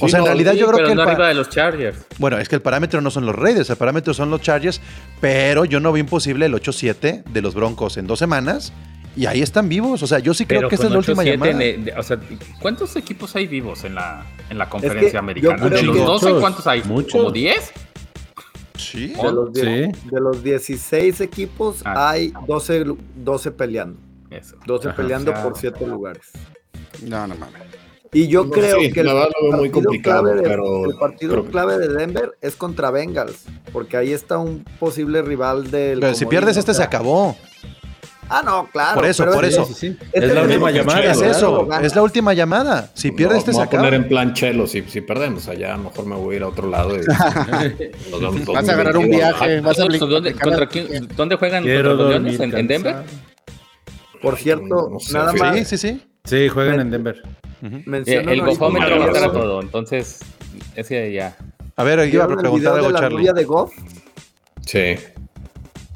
o 0.00 0.06
Sí, 0.06 0.10
sea, 0.10 0.18
en 0.18 0.24
no, 0.24 0.26
realidad 0.26 0.52
Sí, 0.52 0.58
yo 0.58 0.66
creo 0.66 0.76
pero 0.76 0.86
que 0.86 0.92
el 0.92 0.98
no 0.98 1.04
pa- 1.04 1.10
arriba 1.12 1.28
de 1.28 1.34
los 1.34 1.48
Chargers. 1.50 1.98
Bueno, 2.18 2.38
es 2.38 2.48
que 2.48 2.54
el 2.54 2.62
parámetro 2.62 3.00
no 3.00 3.10
son 3.10 3.26
los 3.26 3.34
Raiders, 3.34 3.68
el 3.70 3.76
parámetro 3.76 4.14
son 4.14 4.30
los 4.30 4.40
Chargers, 4.40 4.80
pero 5.20 5.64
yo 5.64 5.80
no 5.80 5.92
veo 5.92 6.00
imposible 6.00 6.46
el 6.46 6.54
8-7 6.54 7.22
de 7.30 7.42
los 7.42 7.54
Broncos 7.54 7.96
en 7.96 8.06
dos 8.06 8.18
semanas 8.20 8.72
y 9.16 9.26
ahí 9.26 9.42
están 9.42 9.68
vivos. 9.68 10.02
O 10.02 10.06
sea, 10.06 10.20
yo 10.20 10.32
sí 10.34 10.46
creo 10.46 10.60
Pero 10.60 10.68
que 10.68 10.74
esta 10.76 10.86
es 10.86 10.92
la 10.92 10.98
última 10.98 11.22
8-7 11.22 11.30
llamada. 11.32 11.50
en 11.50 11.60
el- 11.62 11.84
de- 11.86 11.92
o 11.92 12.02
sea, 12.02 12.18
¿cuántos 12.60 12.94
equipos 12.96 13.34
hay 13.36 13.46
vivos 13.48 13.82
en 13.84 13.96
la, 13.96 14.24
en 14.48 14.58
la 14.58 14.64
que 14.66 14.70
conferencia 14.70 15.12
yo 15.14 15.18
americana? 15.18 15.56
creo 15.56 15.70
¿De 15.70 15.82
los 15.82 15.96
que- 15.96 16.02
12 16.04 16.26
Muchos, 16.26 16.40
cuántos 16.40 16.66
hay? 16.68 16.82
muchos. 16.84 17.12
¿Como 17.12 17.30
10? 17.32 17.72
Sí. 18.76 19.08
De 19.08 19.32
los, 19.32 19.52
die- 19.52 19.62
Sí. 19.92 20.00
de 20.10 20.20
los 20.20 20.42
16 20.44 21.20
equipos 21.20 21.82
Ah. 21.84 22.10
hay 22.10 22.32
12, 22.46 22.84
lu- 22.84 22.98
12 23.16 23.50
peleando. 23.50 23.98
Eso. 24.30 24.56
12 24.66 24.88
Ajá. 24.88 24.96
peleando 24.96 25.30
O 25.32 25.34
sea, 25.34 25.42
por 25.44 25.58
7 25.58 25.86
lugares. 25.86 26.26
No, 27.02 27.26
no 27.26 27.34
mames. 27.36 27.62
Y 28.12 28.26
yo 28.28 28.44
No, 28.44 28.50
creo 28.50 28.78
sí, 28.80 28.90
que 28.90 29.00
el 29.00 29.06
muy 29.06 29.68
partido 29.68 29.72
complicado, 29.72 30.22
clave 30.22 30.36
de- 30.40 30.48
pero 30.48 30.84
el 30.86 30.96
partido 30.96 31.32
creo 31.32 31.44
que- 31.44 31.50
clave 31.50 31.78
de 31.78 31.88
Denver 31.88 32.32
es 32.40 32.56
contra 32.56 32.90
Bengals, 32.90 33.44
porque 33.72 33.96
ahí 33.98 34.12
está 34.12 34.38
un 34.38 34.64
posible 34.80 35.20
rival 35.22 35.70
del. 35.70 36.00
Pero 36.00 36.14
si 36.14 36.24
pierdes 36.24 36.56
o 36.56 36.60
este 36.60 36.72
se 36.72 36.82
acabó. 36.82 37.36
Ah, 38.30 38.42
no, 38.44 38.68
claro. 38.70 38.94
Por 38.96 39.06
eso, 39.06 39.24
por 39.24 39.44
es- 39.44 39.54
eso. 39.54 39.64
Sí, 39.66 39.72
sí, 39.74 39.80
sí. 39.92 39.98
Este 40.12 40.26
Es 40.26 40.34
la 40.34 40.40
es 40.42 40.46
última 40.48 40.70
llamada. 40.70 41.02
es 41.04 41.20
eso, 41.22 41.68
es 41.82 41.94
la 41.96 42.02
última 42.02 42.34
llamada. 42.34 42.90
Si 42.94 43.10
pierdes 43.10 43.34
No, 43.36 43.38
este 43.38 43.50
me 43.52 43.54
se 43.54 43.58
voy 43.60 43.66
a 43.66 43.70
poner 43.70 43.94
en 43.94 44.08
plan 44.08 44.34
chelo 44.34 44.66
si, 44.66 44.82
si 44.82 45.00
perdemos 45.00 45.48
allá, 45.48 45.76
mejor 45.78 46.04
me 46.06 46.14
voy 46.14 46.34
a 46.34 46.36
ir 46.36 46.42
a 46.42 46.48
otro 46.48 46.68
lado. 46.68 46.94
y- 46.96 47.00
nos 48.10 48.20
vemos 48.20 48.46
Vas 48.46 48.68
a 48.68 48.72
agarrar 48.72 48.96
un 48.98 49.10
2021. 49.10 49.16
viaje, 49.16 49.60
vas 49.62 49.78
a 49.78 49.82
¿Dónde, 49.82 49.98
dónde- 49.98 50.32
contra 50.32 50.64
aplicar- 50.64 50.68
quién- 50.88 51.08
¿Dónde 51.16 51.36
juegan 51.36 51.62
Quiero 51.62 51.94
los 51.94 52.08
Leones? 52.10 52.38
dormir 52.38 52.54
¿En, 52.54 52.60
en 52.60 52.66
Denver? 52.68 52.96
Por 54.22 54.36
cierto, 54.36 54.88
No 54.90 54.98
sé, 55.00 55.12
nada 55.14 55.32
más 55.32 55.56
Sí, 55.56 55.64
sí, 55.64 55.78
sí. 55.78 56.02
Sí, 56.24 56.48
juegan 56.48 56.80
en 56.80 56.90
Denver. 56.90 57.22
Eh, 57.62 57.82
mencionan 57.86 58.28
el 58.28 58.40
ahorita 58.40 58.46
gofómetro 58.46 58.98
va 58.98 59.04
a 59.04 59.06
estar 59.08 59.08
a 59.08 59.26
Maravilloso. 59.26 59.40
todo, 59.40 59.62
entonces 59.62 60.18
ese 60.76 61.12
ya. 61.12 61.36
A 61.76 61.84
ver, 61.84 61.98
iba 62.08 62.24
a 62.24 62.26
¿vieron 62.26 62.32
el 62.32 62.38
preguntar 62.38 62.74
algo, 62.74 62.90
la 62.90 63.00
Charlie. 63.00 63.16
novia 63.18 63.32
de 63.32 63.44
Goff? 63.44 63.72
Sí. 64.66 64.96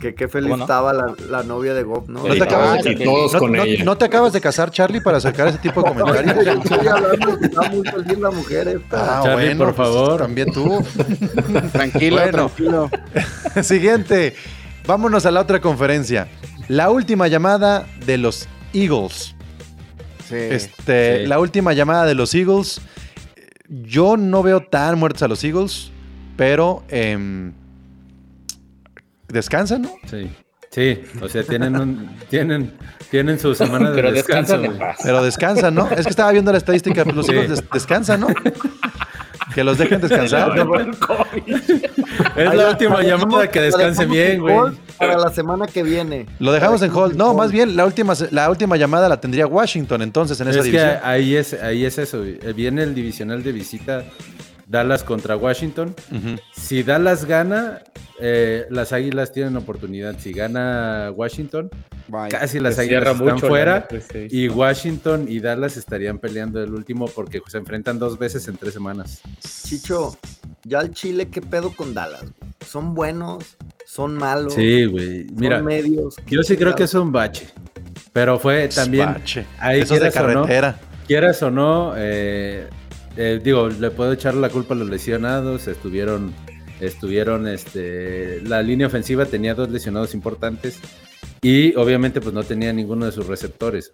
Que 0.00 0.14
qué 0.16 0.26
feliz 0.26 0.52
estaba 0.58 0.92
la, 0.92 1.14
la 1.30 1.42
novia 1.44 1.74
de 1.74 1.82
Goff, 1.84 2.08
¿no? 2.08 2.26
No 2.26 2.34
te 2.34 2.42
acabas 2.42 2.80
ah, 2.80 2.82
de, 2.82 2.96
todos 2.96 3.32
no- 3.34 3.38
con 3.38 3.52
no- 3.52 3.62
ella. 3.62 3.84
no 3.84 3.96
te 3.96 4.04
acabas 4.04 4.32
de 4.32 4.40
casar, 4.40 4.70
Charlie, 4.72 5.00
para 5.00 5.20
sacar 5.20 5.46
ese 5.48 5.58
tipo 5.58 5.80
de 5.82 5.92
comentarios. 5.94 6.44
Yo 6.44 6.52
estoy 6.52 6.86
hablando 6.88 7.38
que 7.38 7.44
está 7.46 7.62
muy 7.70 7.86
feliz 7.88 8.18
la 8.18 8.30
mujer 8.32 8.68
esta. 8.68 9.20
Ah, 9.20 9.22
Charlie, 9.22 9.46
bueno, 9.54 9.64
por 9.66 9.74
pues, 9.76 9.88
favor. 9.88 10.18
también 10.22 10.52
tú. 10.52 10.84
Tranquilo, 11.72 12.16
Bueno. 12.16 12.32
tranquilo. 12.48 12.90
Siguiente. 13.62 14.34
Vámonos 14.86 15.24
a 15.26 15.30
la 15.30 15.40
otra 15.42 15.60
conferencia. 15.60 16.26
La 16.68 16.90
última 16.90 17.28
llamada 17.28 17.86
de 18.06 18.18
los 18.18 18.48
Eagles. 18.72 19.34
Sí. 20.28 20.36
Este, 20.36 21.20
sí. 21.22 21.26
La 21.26 21.38
última 21.38 21.72
llamada 21.72 22.04
de 22.06 22.14
los 22.14 22.34
Eagles. 22.34 22.80
Yo 23.68 24.16
no 24.16 24.42
veo 24.42 24.60
tan 24.60 24.98
muertos 24.98 25.22
a 25.22 25.28
los 25.28 25.42
Eagles, 25.44 25.90
pero 26.36 26.84
em, 26.88 27.52
descansan, 29.28 29.82
¿no? 29.82 29.90
Sí. 30.10 30.30
Sí, 30.70 31.02
o 31.20 31.28
sea, 31.28 31.42
tienen 31.42 31.76
un, 31.76 32.16
tienen, 32.30 32.72
tienen 33.10 33.38
su 33.38 33.54
semana 33.54 33.90
de 33.90 33.96
Pero 33.96 34.10
descanso. 34.12 34.54
descansan 34.58 34.64
en 34.64 34.66
güey. 34.78 34.78
paz. 34.78 34.98
Pero 35.02 35.22
descansan, 35.22 35.74
¿no? 35.74 35.90
Es 35.90 36.04
que 36.06 36.10
estaba 36.10 36.32
viendo 36.32 36.50
la 36.50 36.58
estadística, 36.58 37.04
pues 37.04 37.14
los 37.16 37.26
Sí. 37.26 37.32
Eagles 37.32 37.50
des- 37.50 37.64
descansan, 37.72 38.20
¿no? 38.20 38.28
Que 39.54 39.64
los 39.64 39.76
dejen 39.76 40.00
descansar. 40.00 40.54
Es 42.36 42.54
la 42.54 42.70
última 42.70 43.02
llamada 43.02 43.48
que 43.48 43.60
descanse 43.60 44.06
bien, 44.06 44.40
güey. 44.40 44.54
Hold 44.54 44.78
Para 44.98 45.18
la 45.18 45.30
semana 45.30 45.66
que 45.66 45.82
viene. 45.82 46.26
Lo 46.38 46.52
dejamos 46.52 46.80
en 46.82 46.90
hold. 46.90 47.16
No, 47.16 47.34
más 47.34 47.52
bien 47.52 47.76
la 47.76 47.84
última, 47.84 48.14
la 48.30 48.48
última 48.50 48.76
llamada 48.76 49.08
la 49.08 49.20
tendría 49.20 49.46
Washington 49.46 50.02
entonces 50.02 50.40
en 50.40 50.48
esa 50.48 50.58
Es 50.60 50.64
que 50.64 50.70
división. 50.70 50.96
ahí 51.02 51.36
es, 51.36 51.52
ahí 51.54 51.84
es 51.84 51.98
eso. 51.98 52.18
güey. 52.18 52.38
Viene 52.54 52.82
el 52.84 52.94
divisional 52.94 53.42
de 53.42 53.52
visita 53.52 54.04
Dallas 54.72 55.04
contra 55.04 55.36
Washington. 55.36 55.94
Si 56.52 56.82
Dallas 56.82 57.26
gana, 57.26 57.82
eh, 58.18 58.64
las 58.70 58.94
Águilas 58.94 59.30
tienen 59.30 59.54
oportunidad. 59.58 60.18
Si 60.18 60.32
gana 60.32 61.12
Washington, 61.14 61.70
casi 62.30 62.58
las 62.58 62.76
Se 62.76 62.80
Águilas 62.80 63.12
están 63.12 63.34
mucho 63.34 63.48
fuera. 63.48 63.86
NFC. 63.90 64.28
Y 64.30 64.48
Washington 64.48 65.26
y 65.28 65.40
Dallas 65.40 65.76
estarían 65.76 66.18
peleando 66.18 66.62
el 66.62 66.72
último 66.72 67.06
porque 67.06 67.42
se 67.48 67.58
enfrentan 67.58 67.98
dos 67.98 68.18
veces 68.18 68.48
en 68.48 68.56
tres 68.56 68.72
semanas. 68.72 69.20
Chicho, 69.66 70.16
ya 70.64 70.80
el 70.80 70.90
Chile, 70.92 71.28
¿qué 71.28 71.42
pedo 71.42 71.70
con 71.76 71.92
Dallas? 71.92 72.24
¿Son 72.66 72.94
buenos? 72.94 73.56
¿Son 73.84 74.14
malos? 74.14 74.54
Sí, 74.54 74.86
güey. 74.86 75.26
¿Son 75.26 75.36
Mira, 75.36 75.62
medios? 75.62 76.16
¿Qué 76.24 76.34
yo 76.36 76.42
sí 76.42 76.56
creo 76.56 76.74
que 76.74 76.84
es 76.84 76.94
un 76.94 77.12
bache. 77.12 77.46
Pero 78.14 78.38
fue 78.38 78.68
también. 78.68 79.12
Bache. 79.12 79.44
ahí 79.58 79.80
Esos 79.80 80.00
de 80.00 80.10
quieras 80.10 80.16
o 80.16 80.28
no, 80.28 80.34
carretera. 80.34 80.80
Quieras 81.06 81.42
o 81.42 81.50
no, 81.50 81.92
eh, 81.96 82.68
eh, 83.16 83.40
digo, 83.42 83.68
le 83.68 83.90
puedo 83.90 84.12
echar 84.12 84.34
la 84.34 84.48
culpa 84.48 84.74
a 84.74 84.76
los 84.78 84.88
lesionados. 84.88 85.68
Estuvieron, 85.68 86.32
estuvieron, 86.80 87.46
este, 87.48 88.40
la 88.42 88.62
línea 88.62 88.86
ofensiva 88.86 89.26
tenía 89.26 89.54
dos 89.54 89.70
lesionados 89.70 90.14
importantes 90.14 90.78
y 91.40 91.74
obviamente 91.76 92.20
pues 92.20 92.34
no 92.34 92.42
tenía 92.42 92.72
ninguno 92.72 93.06
de 93.06 93.12
sus 93.12 93.26
receptores. 93.26 93.92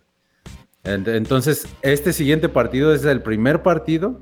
Ent- 0.85 1.09
Entonces, 1.14 1.66
este 1.83 2.12
siguiente 2.12 2.49
partido 2.49 2.95
es 2.95 3.05
el 3.05 3.23
primer 3.23 3.62
partido 3.62 4.21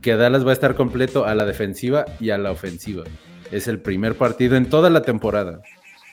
que 0.00 0.16
Dallas 0.16 0.46
va 0.46 0.50
a 0.50 0.54
estar 0.54 0.74
completo 0.76 1.26
a 1.26 1.34
la 1.34 1.44
defensiva 1.44 2.06
y 2.20 2.30
a 2.30 2.38
la 2.38 2.50
ofensiva. 2.50 3.04
Es 3.52 3.68
el 3.68 3.80
primer 3.80 4.14
partido 4.16 4.56
en 4.56 4.68
toda 4.70 4.88
la 4.90 5.02
temporada. 5.02 5.60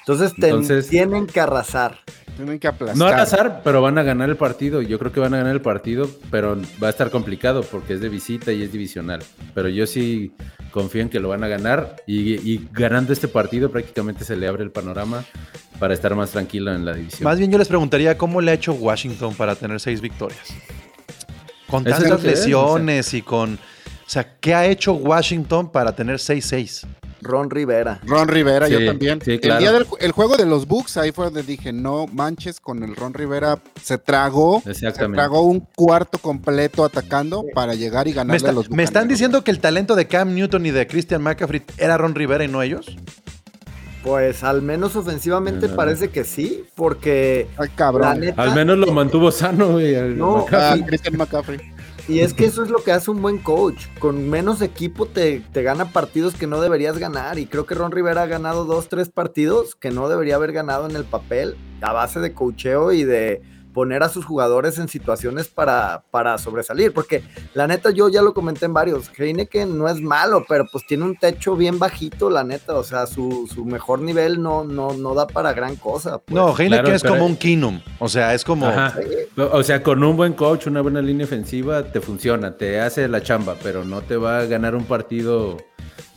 Entonces, 0.08 0.88
tienen 0.88 1.28
que 1.28 1.41
arrasar. 1.41 1.99
Tienen 2.38 2.60
que 2.60 2.68
aplastar. 2.68 2.97
No 2.97 3.08
al 3.08 3.20
azar, 3.20 3.62
pero 3.64 3.82
van 3.82 3.97
a 3.97 4.03
ganar 4.03 4.30
el 4.30 4.38
partido. 4.38 4.82
Yo 4.82 4.99
creo 4.99 5.12
que 5.12 5.20
van 5.20 5.34
a 5.34 5.38
ganar 5.38 5.53
el 5.53 5.62
partido, 5.62 6.10
pero 6.32 6.55
va 6.82 6.88
a 6.88 6.89
estar 6.91 7.10
complicado 7.10 7.62
porque 7.64 7.93
es 7.93 7.99
de 7.99 8.08
visita 8.08 8.53
y 8.53 8.64
es 8.64 8.72
divisional. 8.72 9.22
Pero 9.53 9.68
yo 9.70 9.86
sí 9.86 10.32
confío 10.72 11.01
en 11.01 11.10
que 11.10 11.20
lo 11.20 11.30
van 11.30 11.43
a 11.43 11.47
ganar 11.47 11.97
y, 12.05 12.36
y 12.49 12.70
ganando 12.72 13.12
este 13.12 13.28
partido 13.28 13.72
prácticamente 13.72 14.24
se 14.24 14.38
le 14.38 14.47
abre 14.47 14.64
el 14.64 14.72
panorama 14.72 15.26
para 15.80 15.93
estar 15.93 16.16
más 16.16 16.32
tranquilo 16.32 16.74
en 16.74 16.86
la 16.86 16.93
división. 16.93 17.24
Más 17.24 17.38
bien 17.38 17.51
yo 17.51 17.58
les 17.58 17.68
preguntaría 17.68 18.18
cómo 18.18 18.39
le 18.39 18.51
ha 18.51 18.53
hecho 18.53 18.74
Washington 18.74 19.34
para 19.36 19.55
tener 19.55 19.80
seis 19.80 19.99
victorias. 19.99 20.53
Con 21.68 21.84
tantas 21.84 22.24
lesiones 22.24 23.14
y 23.14 23.22
con... 23.22 23.55
O 23.55 24.10
sea, 24.10 24.38
¿qué 24.39 24.55
ha 24.55 24.66
hecho 24.66 24.93
Washington 24.93 25.70
para 25.70 25.93
tener 25.93 26.16
6-6? 26.16 26.88
Ron 27.28 27.49
Rivera. 27.49 27.99
Ron 28.05 28.28
Rivera, 28.28 28.67
yo 28.67 28.84
también. 28.86 29.19
sí, 29.23 29.38
claro. 29.39 29.55
El 29.55 29.61
día 29.61 29.71
del 29.73 29.86
el 29.99 30.11
juego 30.11 30.38
de 30.38 30.45
los 30.45 30.67
Bucks, 30.67 30.97
ahí 30.97 31.11
fue 31.11 31.25
donde 31.25 31.43
dije, 31.43 31.71
no 31.73 32.07
manches, 32.07 32.59
con 32.59 32.82
el 32.84 32.95
Ron 32.95 33.13
Rivera 33.13 33.59
se 33.82 33.97
tragó, 33.97 34.61
se 34.73 34.91
tragó 34.91 35.41
un 35.41 35.59
cuarto 35.75 36.17
completo 36.17 36.84
atacando 36.86 37.43
para 37.53 37.75
llegar 37.75 38.07
y 38.07 38.11
¿Me, 38.11 38.15
ganarle 38.15 38.38
está- 38.38 38.49
a 38.49 38.53
los 38.53 38.69
me 38.71 38.84
están 38.84 39.07
diciendo 39.07 39.43
que 39.43 39.51
el 39.51 39.59
talento 39.59 39.95
de 39.95 40.07
Cam 40.07 40.34
Newton 40.34 40.65
y 40.65 40.71
de 40.71 40.88
Christian 40.88 41.21
McCaffrey 41.21 41.63
era 41.78 41.97
Ron 41.97 42.15
Rivera 42.15 42.43
y 42.43 42.47
no 42.47 42.61
ellos? 42.61 42.95
Pues 44.03 44.43
al 44.43 44.61
menos 44.61 44.95
ofensivamente 44.95 45.61
No, 45.61 45.67
no, 45.67 45.71
no. 45.73 45.75
parece 45.75 46.09
que 46.09 46.23
sí, 46.23 46.63
porque 46.75 47.47
Ay, 47.57 47.67
la 47.67 47.75
cabrón. 47.75 48.19
neta, 48.21 48.41
Al 48.41 48.55
menos 48.55 48.78
lo 48.78 48.88
mantuvo 48.93 49.32
sano, 49.32 49.71
güey. 49.73 49.95
No, 50.15 50.38
McCaffrey. 50.38 50.82
Ah, 50.82 50.86
Christian 50.88 51.17
McCaffrey. 51.17 51.59
Y 52.08 52.20
es 52.20 52.34
que 52.34 52.45
eso 52.45 52.64
es 52.64 52.70
lo 52.70 52.84
que 52.84 52.91
hace 52.91 53.12
un 53.12 53.22
buen 53.22 53.38
coach. 53.38 53.88
Con 53.99 54.30
menos 54.30 54.62
equipo 54.62 55.05
te, 55.05 55.41
te 55.51 55.64
gana 55.64 55.91
partidos 55.91 56.36
que 56.36 56.47
no 56.47 56.62
deberías 56.62 56.97
ganar. 56.97 57.38
Y 57.38 57.47
creo 57.47 57.66
que 57.66 57.76
Ron 57.76 57.91
Rivera 57.91 58.24
ha 58.24 58.28
ganado 58.28 58.64
dos, 58.64 58.88
tres 58.88 59.10
partidos 59.10 59.76
que 59.76 59.91
no 59.91 60.08
debería 60.08 60.36
haber 60.36 60.53
ganado 60.53 60.89
en 60.89 60.95
el 60.95 61.03
papel 61.03 61.58
a 61.82 61.91
base 61.91 62.20
de 62.20 62.34
coacheo 62.34 62.93
y 62.93 63.03
de 63.03 63.41
poner 63.78 64.01
a 64.01 64.09
sus 64.09 64.25
jugadores 64.25 64.80
en 64.80 64.88
situaciones 64.88 65.49
para, 65.49 66.01
para 66.09 66.39
sobresalir. 66.39 66.91
Porque 66.93 67.21
la 67.53 67.67
neta, 67.67 67.91
yo 67.91 68.09
ya 68.09 68.23
lo 68.23 68.34
comenté 68.34 68.65
en 68.65 68.73
varios. 68.73 69.11
Heineken 69.15 69.78
no 69.78 69.88
es 69.88 70.01
malo, 70.01 70.43
pero 70.49 70.65
pues 70.71 70.84
tiene 70.88 71.03
un 71.03 71.15
techo 71.15 71.55
bien 71.55 71.78
bajito, 71.78 72.32
la 72.32 72.43
neta. 72.43 72.73
O 72.73 72.84
sea, 72.84 73.05
su, 73.05 73.47
su 73.53 73.65
mejor 73.65 74.01
nivel 74.01 74.41
no, 74.41 74.63
no, 74.63 74.93
no 74.93 75.13
da 75.13 75.28
para 75.28 75.53
gran 75.53 75.75
cosa. 75.75 76.17
pues. 76.17 76.34
No, 76.34 76.57
Heineken 76.57 76.86
claro, 76.86 76.95
es 76.95 77.03
como 77.03 77.23
un 77.28 77.36
Kinum. 77.36 77.80
O 77.99 78.09
sea, 78.09 78.34
es 78.34 78.43
como... 78.43 78.65
Ajá. 78.65 78.95
O 79.36 79.61
sea, 79.61 79.84
con 79.84 80.03
un 80.03 80.17
buen 80.17 80.34
coach, 80.34 80.65
una 80.65 80.82
buena 80.82 80.99
línea 80.99 81.28
ofensiva, 81.28 81.84
te 81.84 82.01
funciona, 82.01 82.57
te 82.57 82.80
hace 82.80 83.07
la 83.07 83.21
chamba, 83.21 83.57
pero 83.61 83.84
no 83.84 84.01
te 84.01 84.17
va 84.17 84.39
a 84.39 84.45
ganar 84.45 84.73
un 84.73 84.86
partido, 84.86 85.57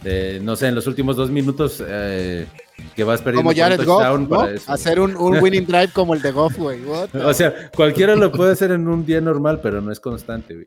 de, 0.03 0.41
no 0.41 0.57
sé, 0.57 0.69
en 0.69 0.77
los 0.77 0.87
últimos 0.87 1.15
dos 1.15 1.31
minutos 1.31 1.85
eh, 1.87 2.47
que 2.95 3.05
vas 3.05 3.21
perdiendo 3.23 3.51
Como 3.51 3.61
Jared 3.61 3.85
Goff, 3.85 4.21
¿no? 4.21 4.29
para 4.29 4.53
eso. 4.53 4.73
Hacer 4.73 5.01
un, 5.01 5.17
un 5.17 5.39
winning 5.43 5.67
drive 5.67 5.89
como 5.93 6.15
el 6.15 6.23
de 6.23 6.33
Goff, 6.33 6.57
güey. 6.57 6.81
O 7.15 7.35
sea, 7.35 7.71
cualquiera 7.71 8.17
lo 8.17 8.33
puede 8.33 8.53
hacer 8.53 8.71
en 8.71 8.89
un 8.89 9.05
día 9.05 9.21
normal, 9.21 9.61
pero 9.63 9.81
no 9.81 9.93
es 9.93 10.01
constante, 10.01 10.55
güey. 10.55 10.67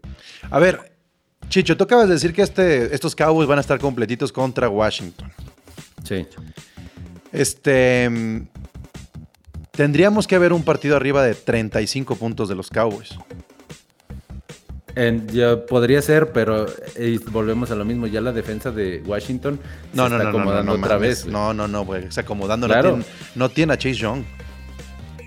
A 0.50 0.60
ver, 0.60 0.94
Chicho, 1.50 1.78
tú 1.78 1.84
acabas 1.84 2.08
de 2.08 2.16
decir 2.16 2.34
que 2.34 2.42
este, 2.42 2.94
estos 2.94 3.16
Cowboys 3.16 3.48
van 3.48 3.58
a 3.58 3.62
estar 3.62 3.80
completitos 3.80 4.32
contra 4.32 4.70
Washington. 4.70 5.32
Sí. 6.04 6.26
Este... 7.32 8.10
Tendríamos 9.72 10.28
que 10.28 10.38
ver 10.38 10.54
un 10.54 10.64
partido 10.64 10.96
arriba 10.96 11.24
de 11.24 11.34
35 11.34 12.16
puntos 12.16 12.48
de 12.48 12.54
los 12.54 12.70
Cowboys. 12.70 13.18
En- 14.96 15.28
ya 15.30 15.66
podría 15.66 16.02
ser, 16.02 16.32
pero 16.32 16.66
eh, 16.96 17.20
volvemos 17.32 17.72
a 17.72 17.76
lo 17.76 17.84
mismo. 17.86 18.06
Ya 18.08 18.22
la 18.22 18.32
defensa 18.32 18.70
de 18.72 19.02
Washington 19.06 19.60
No, 19.94 20.04
se 20.06 20.10
no, 20.12 20.16
está 20.18 20.18
no, 20.18 20.18
no, 20.18 20.22
no, 20.24 20.30
acomodando 20.40 20.72
no, 20.78 20.84
otra 20.84 20.96
mames. 20.96 21.10
vez. 21.10 21.22
güey. 21.24 21.34
No, 21.34 21.54
no, 21.54 21.68
no, 21.68 21.86
güey. 21.86 22.12
Se 22.12 22.20
acomodando. 22.20 22.68
Claro. 22.68 22.90
No, 22.92 22.96
tiene, 23.04 23.10
no 23.36 23.50
tiene 23.50 23.74
a 23.74 23.78
Chase 23.78 23.96
Young. 23.96 24.24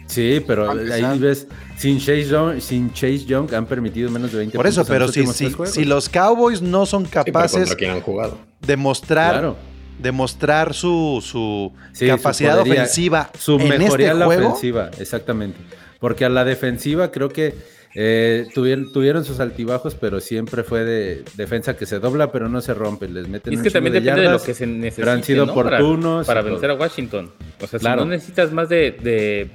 Sí, 0.07 0.43
pero 0.47 0.71
ahí 0.71 1.19
ves, 1.19 1.49
sin 1.77 1.99
Chase, 1.99 2.27
Young, 2.29 2.61
sin 2.61 2.93
Chase 2.93 3.25
Young 3.25 3.53
han 3.53 3.67
permitido 3.67 4.09
menos 4.09 4.31
de 4.31 4.39
20 4.39 4.57
Por 4.57 4.67
eso, 4.67 4.85
pero 4.85 5.09
si, 5.09 5.27
si, 5.27 5.53
si 5.67 5.85
los 5.85 6.09
Cowboys 6.09 6.63
no 6.63 6.87
son 6.87 7.05
Sí, 7.07 7.11
capaces 7.11 7.75
quién 7.75 7.91
han 7.91 8.01
jugado. 8.01 8.39
de 8.65 8.77
mostrar, 8.77 9.33
Claro. 9.33 9.57
de 9.99 10.13
mostrar 10.13 10.75
su, 10.75 11.21
su 11.27 11.73
Sí, 11.93 12.07
capacidad 12.07 12.53
su 12.53 12.59
podería, 12.59 12.83
ofensiva 12.83 13.31
Su 13.37 13.59
en 13.59 13.69
mejoría 13.69 14.07
este 14.09 14.19
la 14.21 14.27
juego, 14.27 14.49
ofensiva, 14.51 14.91
exactamente. 14.97 15.59
Porque 15.99 16.25
a 16.25 16.29
la 16.29 16.45
defensiva 16.45 17.11
creo 17.11 17.29
que 17.31 17.55
eh, 17.99 18.47
tuvieron, 18.55 18.93
tuvieron 18.93 19.25
sus 19.25 19.41
altibajos, 19.41 19.95
pero 19.95 20.21
siempre 20.21 20.63
fue 20.63 20.85
de 20.85 21.25
defensa 21.37 21.77
que 21.77 21.87
se 21.87 21.99
dobla, 21.99 22.31
pero 22.31 22.49
no 22.49 22.61
se 22.61 22.75
rompe. 22.75 23.09
Les 23.09 23.27
meten 23.27 23.53
Y 23.53 23.57
es 23.57 23.61
un 23.61 23.65
que 23.65 23.71
también 23.71 23.95
de 23.95 24.01
depende 24.01 24.23
de 24.23 24.31
lo 24.31 24.43
que 24.43 24.53
se 24.55 24.67
necesite. 24.67 25.03
pero 25.03 25.13
han 25.13 25.23
sido 25.25 25.47
¿no? 25.47 25.55
Para- 25.55 25.79
oportunos. 25.79 26.27
Para, 26.27 26.43
vencer 26.43 26.71
a 26.71 26.75
Washington. 26.75 27.31
O 27.63 27.67
sea, 27.67 27.79
Claro. 27.79 28.03
si 28.03 28.05
no 28.09 28.11
necesitas 28.13 28.53
más 28.53 28.69
de, 28.69 28.91
de 29.03 29.51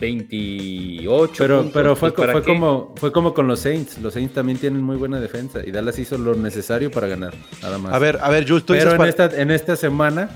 28. 0.00 1.34
Pero, 1.38 1.56
puntos, 1.58 1.72
pero 1.72 1.96
fue, 1.96 2.12
pues, 2.12 2.26
¿para 2.26 2.32
fue, 2.32 2.42
como, 2.44 2.94
fue 2.96 3.12
como 3.12 3.34
con 3.34 3.46
los 3.46 3.60
Saints. 3.60 3.98
Los 3.98 4.14
Saints 4.14 4.34
también 4.34 4.58
tienen 4.58 4.82
muy 4.82 4.96
buena 4.96 5.20
defensa 5.20 5.60
y 5.64 5.70
Dallas 5.70 5.98
hizo 5.98 6.18
lo 6.18 6.34
necesario 6.34 6.90
para 6.90 7.06
ganar, 7.06 7.34
nada 7.62 7.78
más. 7.78 7.92
A 7.92 7.98
ver, 7.98 8.18
a 8.20 8.28
ver, 8.30 8.46
Jules, 8.48 8.64
tú 8.64 8.74
Pero 8.74 8.92
en 8.92 8.96
para- 8.96 9.08
esta, 9.10 9.26
en 9.40 9.50
esta 9.50 9.76
semana, 9.76 10.30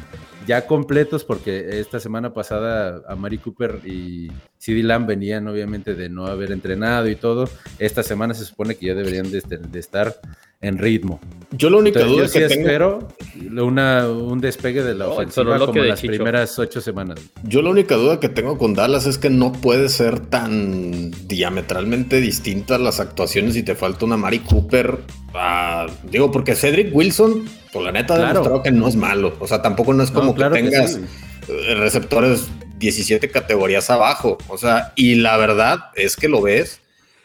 ya 0.47 0.66
completos, 0.66 1.24
porque 1.24 1.80
esta 1.80 2.01
semana 2.01 2.32
pasada 2.34 3.03
a 3.09 3.16
Mari 3.16 3.38
Cooper 3.38 3.80
y 3.84 4.30
CD 4.59 4.82
Lamb 4.82 5.07
venían 5.07 5.47
obviamente 5.49 5.95
de 5.95 6.09
no 6.09 6.26
haber 6.26 6.53
entrenado 6.53 7.09
y 7.09 7.16
todo. 7.16 7.49
Esta 7.78 8.03
semana 8.03 8.34
se 8.34 8.45
supone 8.45 8.74
que 8.76 8.86
ya 8.86 8.95
deberían 8.95 9.30
de, 9.30 9.38
este- 9.38 9.59
de 9.59 9.78
estar 9.78 10.14
en 10.62 10.78
ritmo. 10.78 11.20
Yo 11.54 11.68
la 11.68 11.76
única 11.76 12.00
Entonces, 12.00 12.16
duda 12.16 12.24
yo 12.24 12.32
sí 12.32 12.38
que 12.38 12.48
tengo, 12.48 12.66
espero 12.66 13.08
una, 13.62 14.08
un 14.08 14.40
despegue 14.40 14.82
de 14.82 14.94
la 14.94 15.08
ofensiva 15.08 15.34
sololoquio 15.44 15.66
como 15.66 15.82
de 15.82 15.88
las 15.90 16.00
Chicho. 16.00 16.12
primeras 16.14 16.58
ocho 16.58 16.80
semanas. 16.80 17.20
yo 17.42 17.60
la 17.60 17.68
única 17.68 17.94
duda 17.96 18.18
que 18.20 18.30
tengo 18.30 18.56
con 18.56 18.72
Dallas 18.72 19.04
es 19.04 19.18
que 19.18 19.28
no 19.28 19.52
puede 19.52 19.90
ser 19.90 20.18
tan 20.20 21.10
diametralmente 21.28 22.22
distintas 22.22 22.80
las 22.80 23.00
actuaciones 23.00 23.52
si 23.52 23.62
te 23.62 23.74
falta 23.74 24.06
una 24.06 24.16
Mari 24.16 24.38
Cooper. 24.38 25.00
ah, 25.34 25.88
digo, 26.10 26.30
porque 26.30 26.54
Cedric 26.54 26.94
Wilson, 26.94 27.44
por 27.70 27.82
la 27.82 27.92
neta, 27.92 28.14
ha 28.14 28.16
Claro. 28.16 28.32
demostrado 28.32 28.62
que 28.62 28.70
no 28.72 28.88
es 28.88 28.96
malo. 28.96 29.34
O 29.38 29.46
sea, 29.46 29.60
tampoco 29.60 29.92
no 29.92 30.02
es 30.02 30.10
No, 30.12 30.20
como 30.20 30.34
claro 30.34 30.54
que 30.54 30.62
que 30.62 30.70
tengas 30.70 30.94
sí. 30.94 31.00
eh, 31.48 31.74
receptores 31.74 32.48
17 32.78 33.28
categorías 33.28 33.90
abajo. 33.90 34.38
O 34.48 34.56
sea, 34.56 34.94
y 34.96 35.16
la 35.16 35.36
verdad 35.36 35.80
es 35.96 36.16
que 36.16 36.28
lo 36.28 36.40
ves 36.40 36.80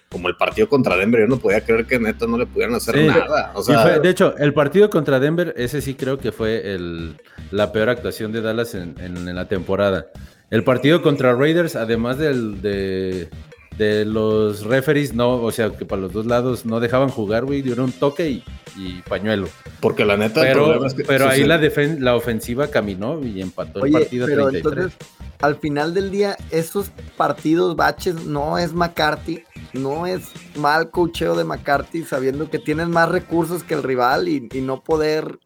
como 0.09 0.27
el 0.29 0.35
partido 0.35 0.69
contra 0.69 0.95
Denver. 0.95 1.21
Yo 1.21 1.27
no 1.27 1.37
podía 1.37 1.61
creer 1.61 1.85
que 1.85 1.99
neta 1.99 2.25
no 2.27 2.37
le 2.37 2.45
pudieran 2.45 2.75
hacer 2.75 2.95
Sí. 2.97 3.07
nada. 3.07 3.51
O 3.55 3.61
Y 3.61 3.63
sea, 3.65 3.81
fue- 3.81 3.99
de 3.99 4.09
hecho, 4.09 4.35
el 4.37 4.53
partido 4.53 4.89
contra 4.89 5.19
Denver, 5.19 5.53
ese 5.57 5.81
sí 5.81 5.95
creo 5.95 6.17
que 6.17 6.31
fue 6.31 6.73
el, 6.73 7.17
la 7.51 7.71
peor 7.71 7.89
actuación 7.89 8.31
de 8.31 8.41
Dallas 8.41 8.73
en, 8.75 8.95
en- 8.99 9.27
en 9.27 9.35
la 9.35 9.47
temporada. 9.47 10.07
El 10.49 10.63
partido 10.63 11.01
contra 11.01 11.33
Raiders, 11.33 11.75
además 11.75 12.17
del, 12.17 12.61
de, 12.61 13.29
de 13.77 14.05
los 14.05 14.63
referees, 14.63 15.13
no, 15.13 15.35
o 15.41 15.51
sea, 15.51 15.69
que 15.71 15.85
para 15.85 16.01
los 16.01 16.11
dos 16.13 16.25
lados 16.25 16.65
no 16.65 16.79
dejaban 16.79 17.09
jugar, 17.09 17.45
güey, 17.45 17.61
dieron 17.61 17.85
un 17.85 17.91
toque 17.91 18.29
y, 18.29 18.43
y 18.75 19.01
pañuelo. 19.07 19.47
porque 19.79 20.03
la 20.05 20.17
neta, 20.17 20.41
Pero, 20.41 20.63
problema 20.65 20.87
es 20.87 20.93
que 20.95 21.03
pero 21.03 21.29
ahí 21.29 21.43
la, 21.43 21.59
defen- 21.61 21.99
la 21.99 22.15
ofensiva 22.15 22.67
caminó 22.67 23.23
y 23.23 23.41
empató 23.41 23.85
el 23.85 23.91
partido 23.91 24.25
pero 24.25 24.47
33. 24.49 24.73
entonces, 24.83 25.07
al 25.39 25.57
final 25.57 25.93
del 25.93 26.09
día, 26.09 26.35
esos 26.49 26.89
partidos 27.15 27.75
baches 27.75 28.25
no 28.25 28.57
es 28.57 28.73
McCarthy, 28.73 29.43
no 29.73 30.07
es 30.07 30.23
mal 30.55 30.89
cocheo 30.89 31.35
de 31.35 31.43
McCarthy 31.43 32.03
sabiendo 32.03 32.49
que 32.49 32.57
tienes 32.57 32.87
más 32.87 33.09
recursos 33.09 33.63
que 33.63 33.75
el 33.75 33.83
rival 33.83 34.27
y, 34.27 34.49
y 34.51 34.61
no 34.61 34.81
poder 34.81 35.37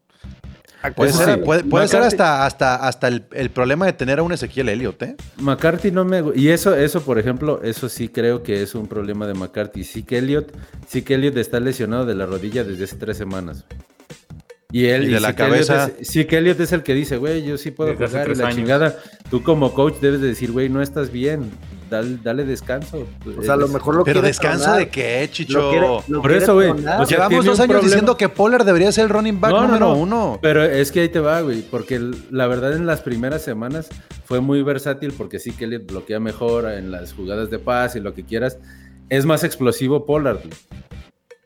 Puede 0.95 1.13
ser, 1.13 1.35
sí. 1.35 1.41
puede, 1.45 1.63
puede 1.63 1.87
ser 1.87 1.99
McCarthy- 2.01 2.05
hasta, 2.07 2.45
hasta, 2.45 2.75
hasta 2.87 3.07
el, 3.07 3.23
el 3.33 3.49
problema 3.51 3.85
de 3.85 3.93
tener 3.93 4.17
a 4.19 4.23
un 4.23 4.31
Ezequiel 4.31 4.69
Elliott, 4.69 5.01
¿eh? 5.03 5.15
McCarthy 5.37 5.91
no 5.91 6.05
me 6.05 6.23
y 6.35 6.49
eso 6.49 6.75
eso 6.75 7.01
por 7.03 7.19
ejemplo 7.19 7.61
eso 7.63 7.87
sí 7.89 8.07
creo 8.09 8.41
que 8.43 8.63
es 8.63 8.73
un 8.73 8.87
problema 8.87 9.27
de 9.27 9.33
McCarthy 9.35 9.83
sí 9.83 10.03
que 10.03 10.17
Elliot 10.17 10.51
sí 10.87 11.03
que 11.03 11.13
Elliot 11.15 11.37
está 11.37 11.59
lesionado 11.59 12.05
de 12.05 12.15
la 12.15 12.25
rodilla 12.25 12.63
desde 12.63 12.85
hace 12.85 12.95
tres 12.95 13.17
semanas 13.17 13.63
y 14.71 14.85
él 14.85 15.03
Y 15.03 15.07
de 15.09 15.17
sí 15.17 15.21
la 15.21 15.35
que 15.35 15.43
Elliot 15.43 15.67
cabeza. 15.67 15.91
es- 15.99 16.07
sí 16.07 16.25
que 16.25 16.37
Elliot 16.37 16.59
es 16.59 16.71
el 16.71 16.81
que 16.81 16.93
dice 16.93 17.17
güey 17.17 17.43
yo 17.43 17.57
sí 17.57 17.71
puedo 17.71 17.91
Desde 17.91 18.07
jugar 18.07 18.29
y 18.31 18.35
la 18.35 18.45
años. 18.45 18.55
chingada 18.55 18.97
tú 19.29 19.43
como 19.43 19.73
coach 19.73 19.95
debes 20.01 20.21
de 20.21 20.27
decir 20.27 20.51
güey 20.51 20.69
no 20.69 20.81
estás 20.81 21.11
bien 21.11 21.51
dale, 21.91 22.17
dale 22.23 22.43
descanso 22.45 23.05
O 23.37 23.43
sea, 23.43 23.53
a 23.53 23.57
lo 23.57 23.67
mejor 23.67 23.95
lo 23.97 24.03
Pero 24.03 24.21
descanso 24.23 24.63
tronar. 24.63 24.79
de 24.79 24.89
qué, 24.89 25.29
Chicho. 25.31 25.59
Lo 25.61 25.69
quiere- 25.69 25.87
lo 26.07 26.21
Por 26.23 26.31
eso, 26.31 26.55
güey, 26.55 26.71
sea, 26.81 27.03
Llevamos 27.05 27.45
dos 27.45 27.59
años 27.59 27.67
problema. 27.67 27.81
diciendo 27.81 28.17
que 28.17 28.29
Pollard 28.29 28.65
debería 28.65 28.91
ser 28.91 29.03
el 29.03 29.09
running 29.11 29.39
back 29.39 29.51
No, 29.51 29.57
no, 29.61 29.67
número 29.67 29.85
no. 29.87 29.95
uno. 29.95 30.39
Pero 30.41 30.63
es 30.63 30.91
que 30.91 31.01
ahí 31.01 31.09
te 31.09 31.19
va, 31.19 31.41
güey. 31.41 31.61
Porque 31.61 31.99
la 32.31 32.47
verdad 32.47 32.73
en 32.73 32.87
las 32.87 33.01
primeras 33.01 33.43
semanas 33.43 33.89
fue 34.25 34.39
muy 34.39 34.63
versátil 34.63 35.13
porque 35.15 35.37
sí 35.37 35.51
que 35.51 35.67
le 35.67 35.77
bloquea 35.77 36.19
mejor 36.19 36.71
en 36.71 36.89
las 36.89 37.13
jugadas 37.13 37.51
de 37.51 37.59
paz 37.59 37.95
y 37.95 37.99
lo 37.99 38.13
que 38.15 38.23
quieras. 38.23 38.57
Es 39.09 39.25
más 39.25 39.43
explosivo 39.43 40.05
Pollard. 40.05 40.37
güey. 40.39 40.80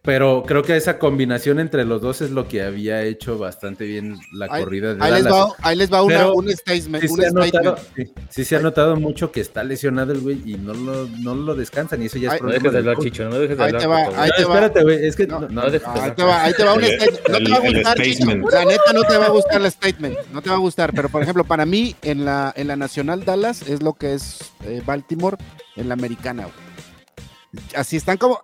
Pero 0.05 0.43
creo 0.45 0.61
que 0.61 0.75
esa 0.75 0.99
combinación 0.99 1.59
entre 1.59 1.83
los 1.83 1.99
dos 2.01 2.21
es 2.21 2.29
lo 2.29 2.47
que 2.47 2.61
había 2.61 3.01
hecho 3.01 3.39
bastante 3.39 3.85
bien 3.85 4.17
la 4.31 4.47
Ahí, 4.51 4.63
corrida 4.63 4.93
de 4.93 5.03
ahí 5.03 5.11
les 5.13 5.23
Dallas. 5.23 5.39
va, 5.49 5.55
ahí 5.63 5.75
les 5.75 5.91
va 5.91 6.03
una- 6.03 6.15
Pero 6.17 6.33
un 6.35 6.49
statement. 6.51 7.03
Sí 7.03 7.07
un 7.11 7.19
se, 7.19 7.25
ha 7.27 7.31
notado, 7.31 7.77
statement. 7.77 7.79
sí, 7.95 8.23
sí 8.29 8.45
se 8.45 8.55
ha 8.55 8.59
notado 8.59 8.95
mucho 8.97 9.31
que 9.31 9.41
está 9.41 9.63
lesionado 9.63 10.11
el 10.13 10.19
güey 10.19 10.41
y 10.45 10.57
no 10.57 10.73
lo, 10.75 11.07
no 11.21 11.33
lo 11.33 11.55
descansan 11.55 12.03
y 12.03 12.05
eso 12.05 12.19
ya 12.19 12.27
es 12.29 12.33
No 12.35 12.39
problema 12.39 12.59
dejes 12.61 12.71
de 12.73 12.77
hablar. 12.77 12.97
Chicho, 12.99 13.29
no 13.29 13.39
dejes 13.39 13.57
de 13.57 13.63
Ahí 13.63 13.67
hablar. 13.69 13.81
te 13.81 13.87
va, 13.87 13.97
ahí 13.97 14.05
No, 14.05 14.13
te 14.13 14.43
va. 14.45 14.53
espérate, 14.53 14.83
güey, 14.83 15.05
es 15.07 15.15
que 15.15 15.27
No, 15.27 15.39
no, 15.39 15.47
no 15.47 15.61
no, 15.63 15.71
dejes 15.71 15.93
de 15.93 15.99
Ahí 16.01 16.11
te 16.11 16.23
va, 16.23 16.43
ahí 16.43 16.53
te 16.53 16.63
va 16.63 16.73
un 16.75 16.83
statement. 16.83 17.27
No 17.29 17.37
te 17.39 17.49
va 17.49 17.57
a 17.57 17.59
gustar, 17.71 17.97
Chicho. 17.97 18.15
statement. 18.23 18.51
La 18.53 18.65
neta 18.65 18.93
no 18.93 19.03
te 19.03 19.17
va 19.17 19.25
a 19.25 19.29
gustar 19.29 19.61
el 19.61 19.71
statement. 19.71 20.17
No 20.31 20.41
te 20.43 20.49
va 20.51 20.55
a 20.55 20.59
gustar. 20.59 20.91
Pero, 20.93 21.09
por 21.09 21.23
ejemplo, 21.23 21.43
para 21.45 21.65
mí, 21.65 21.95
en 22.03 22.25
la, 22.25 22.53
en 22.55 22.67
la 22.67 22.75
Nacional 22.75 23.25
Dallas 23.25 23.63
es 23.67 23.81
lo 23.81 23.93
que 23.93 24.13
es 24.13 24.39
eh, 24.65 24.83
Baltimore 24.85 25.37
en 25.75 25.87
la 25.87 25.95
americana. 25.95 26.43
güey. 26.43 27.67
Así 27.75 27.95
están 27.97 28.17
como. 28.17 28.39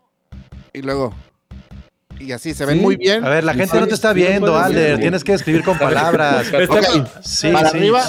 Y 0.74 0.82
luego. 0.82 1.14
Y 2.22 2.32
así 2.32 2.54
se 2.54 2.66
ven 2.66 2.78
Sí. 2.78 2.82
muy 2.82 2.96
bien. 2.96 3.26
A 3.26 3.30
ver, 3.30 3.44
la 3.44 3.54
gente 3.54 3.76
sí, 3.76 3.80
no 3.82 3.88
te 3.88 3.94
está 3.96 4.14
viendo, 4.14 4.58
Alder. 4.58 5.00
Tienes 5.00 5.24
que 5.24 5.34
escribir 5.34 5.64
con 5.64 5.78
palabras. 5.80 6.48
Sí, 7.24 7.52
para 7.52 7.70
sí. 7.72 7.78
arriba 7.78 8.04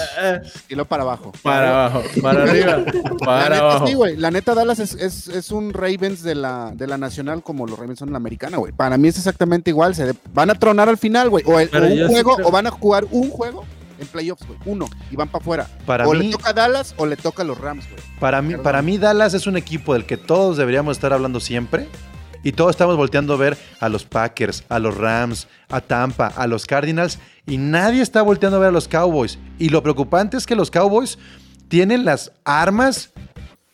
y 0.68 0.74
luego 0.74 0.88
para 0.88 1.02
abajo. 1.02 1.32
Para 1.42 1.86
abajo, 1.86 2.02
para 2.20 2.42
arriba, 2.42 2.76
La 2.78 3.16
para 3.24 3.48
neta 3.48 3.58
abajo. 3.60 3.86
sí, 3.86 3.94
güey. 3.94 4.16
La 4.16 4.30
neta 4.30 4.54
Dallas 4.54 4.78
es, 4.78 4.94
es, 4.94 5.28
es 5.28 5.50
un 5.50 5.72
Ravens 5.72 6.22
de 6.22 6.34
la, 6.34 6.72
de 6.74 6.86
la 6.86 6.98
nacional 6.98 7.42
como 7.42 7.66
los 7.66 7.78
Ravens 7.78 7.98
son 7.98 8.08
en 8.08 8.12
la 8.12 8.18
americana, 8.18 8.58
güey. 8.58 8.72
Para 8.72 8.96
mí 8.98 9.08
es 9.08 9.16
exactamente 9.16 9.70
igual. 9.70 9.94
Se 9.94 10.06
de- 10.06 10.14
van 10.34 10.50
a 10.50 10.54
tronar 10.54 10.88
al 10.88 10.98
final, 10.98 11.30
güey. 11.30 11.44
O, 11.46 11.58
el- 11.58 11.68
Pero 11.68 11.86
o 11.86 11.88
un 11.88 12.08
juego, 12.08 12.34
creo- 12.36 12.48
o 12.48 12.50
van 12.50 12.66
a 12.66 12.70
jugar 12.70 13.04
un 13.10 13.30
juego 13.30 13.64
en 14.00 14.06
playoffs, 14.08 14.46
güey. 14.46 14.58
Uno. 14.66 14.86
Y 15.10 15.16
van 15.16 15.28
para 15.28 15.42
afuera. 15.42 15.66
Para 15.86 16.06
o 16.06 16.12
mí- 16.12 16.26
le 16.26 16.32
toca 16.32 16.50
a 16.50 16.52
Dallas 16.52 16.94
o 16.96 17.06
le 17.06 17.16
toca 17.16 17.42
a 17.42 17.46
los 17.46 17.58
Rams, 17.58 17.88
güey. 17.90 18.02
Para 18.20 18.42
mí, 18.42 18.50
Perdón. 18.50 18.64
para 18.64 18.82
mí, 18.82 18.98
Dallas 18.98 19.34
es 19.34 19.46
un 19.46 19.56
equipo 19.56 19.94
del 19.94 20.04
que 20.04 20.16
todos 20.16 20.56
deberíamos 20.56 20.96
estar 20.96 21.12
hablando 21.12 21.40
siempre. 21.40 21.88
Y 22.42 22.52
todos 22.52 22.70
estamos 22.70 22.96
volteando 22.96 23.34
a 23.34 23.36
ver 23.36 23.56
a 23.80 23.88
los 23.88 24.04
Packers, 24.04 24.64
a 24.68 24.78
los 24.78 24.96
Rams, 24.96 25.46
a 25.68 25.80
Tampa, 25.80 26.26
a 26.26 26.46
los 26.46 26.66
Cardinals. 26.66 27.18
Y 27.46 27.56
nadie 27.56 28.02
está 28.02 28.22
volteando 28.22 28.56
a 28.56 28.60
ver 28.60 28.68
a 28.70 28.72
los 28.72 28.88
Cowboys. 28.88 29.38
Y 29.58 29.68
lo 29.68 29.82
preocupante 29.82 30.36
es 30.36 30.46
que 30.46 30.56
los 30.56 30.70
Cowboys 30.70 31.18
tienen 31.68 32.04
las 32.04 32.32
armas 32.44 33.10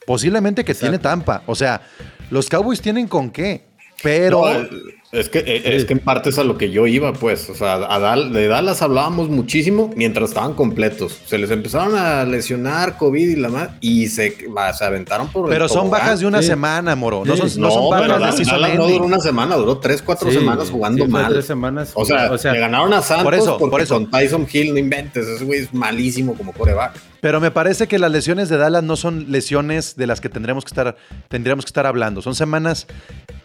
posiblemente 0.06 0.64
que 0.64 0.74
tiene 0.74 0.98
Tampa. 0.98 1.42
O 1.46 1.54
sea, 1.54 1.82
los 2.30 2.48
Cowboys 2.48 2.80
tienen 2.80 3.08
con 3.08 3.30
qué. 3.30 3.66
Pero... 4.02 4.42
No, 4.42 4.68
es 5.10 5.28
que 5.30 5.38
eh, 5.38 5.62
es 5.76 5.86
que 5.86 5.94
en 5.94 6.00
parte 6.00 6.28
es 6.30 6.38
a 6.38 6.44
lo 6.44 6.58
que 6.58 6.70
yo 6.70 6.86
iba, 6.86 7.12
pues. 7.14 7.48
O 7.48 7.54
sea, 7.54 7.74
a 7.74 7.98
Dal- 7.98 8.30
de 8.32 8.46
Dallas 8.46 8.82
hablábamos 8.82 9.30
muchísimo 9.30 9.90
mientras 9.96 10.28
estaban 10.30 10.52
completos. 10.54 11.18
Se 11.26 11.38
les 11.38 11.50
empezaron 11.50 11.96
a 11.96 12.24
lesionar 12.24 12.98
COVID 12.98 13.28
y 13.28 13.36
la 13.36 13.48
más 13.48 13.68
y 13.80 14.08
se, 14.08 14.36
se 14.76 14.84
aventaron 14.84 15.28
por 15.28 15.46
el 15.46 15.50
Pero 15.50 15.66
son 15.68 15.84
tobogán. 15.84 16.00
bajas 16.00 16.20
de 16.20 16.26
una 16.26 16.42
Sí. 16.42 16.48
semana, 16.48 16.94
Moro. 16.94 17.22
No 17.24 17.36
Sí. 17.36 17.48
son, 17.48 17.62
no 17.62 17.70
son 17.70 17.90
bajas 17.90 18.02
pero 18.06 18.18
de 18.18 18.24
Dallas, 18.26 18.46
Dallas 18.46 18.74
no 18.74 18.86
duró 18.88 19.04
una 19.06 19.20
semana, 19.20 19.56
duró 19.56 19.78
tres, 19.78 20.02
cuatro 20.02 20.30
Sí, 20.30 20.36
semanas 20.38 20.68
jugando 20.70 21.06
mal. 21.06 21.32
tres 21.32 21.46
semanas. 21.46 21.92
O 21.94 22.04
sea, 22.04 22.30
o 22.30 22.36
sea, 22.36 22.52
le 22.52 22.60
ganaron 22.60 22.92
a 22.92 23.00
Santos 23.00 23.24
por 23.24 23.34
eso, 23.34 23.56
porque 23.58 23.70
por 23.70 23.80
eso. 23.80 23.94
con 23.94 24.10
Tyson 24.10 24.46
Hill 24.52 24.72
no 24.74 24.78
inventes, 24.78 25.26
ese 25.26 25.44
güey 25.44 25.60
es 25.60 25.72
malísimo 25.72 26.34
como 26.34 26.52
coreback. 26.52 26.92
Pero 27.20 27.40
me 27.40 27.50
parece 27.50 27.88
que 27.88 27.98
las 27.98 28.10
lesiones 28.12 28.48
de 28.48 28.56
Dallas 28.58 28.82
no 28.84 28.94
son 28.96 29.30
lesiones 29.32 29.96
de 29.96 30.06
las 30.06 30.20
que 30.20 30.28
tendremos 30.28 30.64
que 30.64 30.68
estar, 30.68 30.96
tendríamos 31.28 31.64
que 31.64 31.70
estar 31.70 31.84
hablando. 31.86 32.22
Son 32.22 32.34
semanas, 32.36 32.86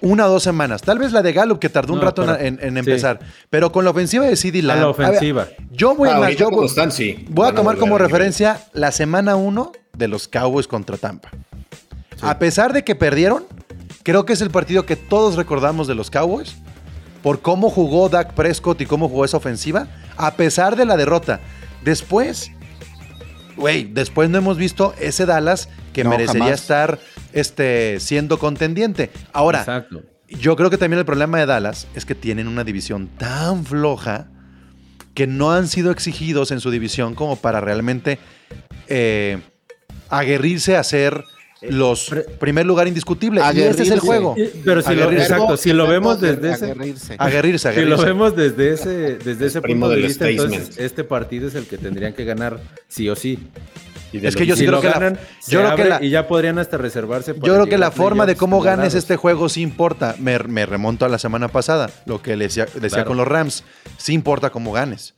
una 0.01 0.27
o 0.27 0.29
dos 0.29 0.43
semanas. 0.43 0.81
Tal 0.83 0.99
vez 0.99 1.11
la 1.11 1.21
de 1.23 1.33
Gallup, 1.33 1.57
que 1.59 1.69
tardó 1.69 1.93
un 1.93 1.99
No, 1.99 2.05
rato 2.05 2.21
en- 2.23 2.27
pero- 2.27 2.39
en, 2.45 2.59
en 2.61 2.73
sí. 2.73 2.79
empezar. 2.91 3.19
Pero 3.49 3.71
con 3.71 3.83
la 3.83 3.91
ofensiva 3.91 4.25
de 4.25 4.35
CD 4.35 4.59
a 4.59 4.63
Lamb. 4.63 4.77
la 4.79 4.83
a 4.83 4.91
ver, 4.91 5.07
ofensiva. 5.07 5.47
yo 5.71 5.95
voy, 5.95 6.09
Ah, 6.09 6.13
más, 6.13 6.21
ahorita 6.23 6.39
yo 6.39 6.49
voy, 6.51 6.65
están, 6.67 6.91
sí. 6.91 7.25
voy 7.29 7.47
a 7.49 7.55
tomar 7.55 7.77
como 7.77 7.97
referencia 7.97 8.61
la 8.73 8.91
semana 8.91 9.35
1 9.35 9.71
de 9.97 10.07
los 10.07 10.27
Cowboys 10.27 10.67
contra 10.67 10.97
Tampa. 10.97 11.29
A 12.21 12.37
pesar 12.39 12.73
de 12.73 12.83
que 12.83 12.95
perdieron, 12.95 13.43
creo 14.03 14.25
que 14.25 14.33
es 14.33 14.41
el 14.41 14.51
partido 14.51 14.85
que 14.85 14.95
todos 14.95 15.35
recordamos 15.35 15.87
de 15.87 15.95
los 15.95 16.09
Cowboys 16.11 16.55
por 17.23 17.41
cómo 17.41 17.69
jugó 17.69 18.07
Dak 18.09 18.33
Prescott 18.33 18.79
y 18.81 18.85
cómo 18.85 19.09
jugó 19.09 19.25
esa 19.25 19.37
ofensiva, 19.37 19.87
a 20.15 20.35
pesar 20.35 20.75
de 20.75 20.85
la 20.85 20.95
derrota. 20.97 21.39
Después, 21.83 22.51
güey, 23.55 23.85
después 23.85 24.29
no 24.29 24.37
hemos 24.37 24.57
visto 24.57 24.93
ese 24.99 25.25
Dallas 25.25 25.69
que 25.93 26.03
No, 26.03 26.09
merecería 26.11 26.43
jamás. 26.45 26.61
estar 26.61 26.99
este, 27.33 27.99
siendo 27.99 28.37
contendiente. 28.39 29.09
Ahora, 29.31 29.59
Exacto. 29.59 30.03
yo 30.29 30.55
creo 30.55 30.69
que 30.69 30.77
también 30.77 30.99
el 30.99 31.05
problema 31.05 31.39
de 31.39 31.45
Dallas 31.45 31.87
es 31.95 32.05
que 32.05 32.15
tienen 32.15 32.47
una 32.47 32.63
división 32.63 33.07
tan 33.17 33.65
floja 33.65 34.27
que 35.13 35.27
no 35.27 35.51
han 35.51 35.67
sido 35.67 35.91
exigidos 35.91 36.51
en 36.51 36.59
su 36.59 36.71
división 36.71 37.13
como 37.15 37.35
para 37.35 37.61
realmente 37.61 38.19
eh, 38.87 39.39
aguerrirse 40.09 40.75
a 40.75 40.83
ser 40.83 41.23
los 41.69 42.09
Pre- 42.09 42.21
primer 42.23 42.65
lugar 42.65 42.87
indiscutible. 42.87 43.41
Y 43.53 43.61
ese 43.61 43.83
es 43.83 43.91
el 43.91 43.99
juego. 43.99 44.35
Y- 44.37 44.47
Pero 44.63 44.81
si 44.81 44.93
lo, 44.95 45.03
Aguerrirse. 45.03 45.33
exacto, 45.33 45.57
si 45.57 45.73
lo 45.73 45.87
vemos 45.87 46.19
desde 46.21 46.51
ese, 46.51 46.65
Aguerrirse. 46.71 47.15
Aguerrirse, 47.17 47.73
si 47.73 47.81
lo 47.85 47.97
vemos 47.97 48.35
desde 48.35 48.73
ese, 48.73 48.89
desde 49.17 49.45
ese 49.47 49.61
primo 49.61 49.81
punto 49.87 49.89
de 49.91 49.95
del 49.97 50.07
vista, 50.07 50.29
entonces 50.29 50.59
statement. 50.63 50.79
este 50.85 51.03
partido 51.03 51.47
es 51.47 51.55
el 51.55 51.65
que 51.65 51.77
tendrían 51.77 52.13
que 52.13 52.25
ganar 52.25 52.59
sí 52.87 53.09
o 53.09 53.15
sí. 53.15 53.39
Y 54.11 54.17
Es 54.25 54.35
lo- 54.35 54.39
que 54.39 54.45
yo 54.45 54.55
sí 54.55 54.59
si 54.59 54.65
creo 54.67 54.75
lo 54.77 54.81
que 54.81 54.87
la- 54.89 54.93
ganan, 54.93 55.19
yo 55.47 55.59
creo 55.61 55.75
que 55.75 55.85
la- 55.85 56.03
y 56.03 56.09
ya 56.11 56.27
podrían 56.27 56.59
hasta 56.59 56.77
reservarse. 56.77 57.33
para 57.33 57.47
Yo 57.47 57.53
creo 57.55 57.65
que 57.65 57.79
la 57.79 57.89
forma 57.89 58.25
de 58.27 58.35
cómo 58.35 58.61
ganes 58.61 58.77
ganados. 58.77 58.93
este 58.95 59.15
juego 59.15 59.49
sí 59.49 59.61
importa. 59.61 60.15
Me, 60.19 60.37
me 60.39 60.65
remonto 60.67 61.05
a 61.05 61.09
la 61.09 61.17
semana 61.17 61.47
pasada, 61.47 61.89
lo 62.05 62.21
que 62.21 62.35
le 62.37 62.45
decía, 62.45 62.65
decía 62.65 62.89
Claro. 62.89 63.07
con 63.07 63.17
los 63.17 63.27
Rams. 63.27 63.63
Sí 63.97 64.13
importa 64.13 64.51
cómo 64.51 64.71
ganes. 64.71 65.15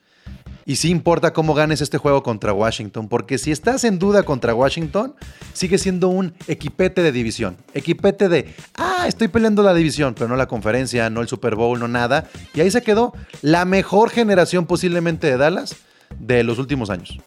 Y 0.68 0.78
sí 0.78 0.90
importa 0.90 1.32
cómo 1.32 1.54
ganes 1.54 1.82
este 1.82 2.00
juego 2.00 2.24
contra 2.24 2.52
Washington, 2.52 3.08
porque 3.08 3.38
si 3.38 3.52
estás 3.52 3.84
en 3.84 4.00
duda 4.00 4.24
contra 4.24 4.56
Washington, 4.56 5.14
sigue 5.54 5.78
siendo 5.78 6.10
un 6.10 6.34
equipete 6.48 7.04
de 7.04 7.12
división. 7.12 7.56
Equipete 7.76 8.30
de, 8.30 8.52
ah, 8.74 9.06
estoy 9.08 9.28
peleando 9.28 9.62
la 9.62 9.76
división, 9.76 10.16
pero 10.16 10.28
no 10.28 10.36
la 10.36 10.48
conferencia, 10.48 11.08
no 11.12 11.22
el 11.22 11.28
Super 11.28 11.54
Bowl, 11.56 11.80
no 11.80 11.88
nada. 11.88 12.28
Y 12.56 12.62
ahí 12.62 12.72
se 12.72 12.82
quedó 12.82 13.14
la 13.44 13.64
mejor 13.66 14.10
generación 14.10 14.66
posiblemente 14.66 15.28
de 15.28 15.38
Dallas 15.38 15.76
de 16.20 16.44
los 16.44 16.58
últimos 16.58 16.90
años. 16.90 17.20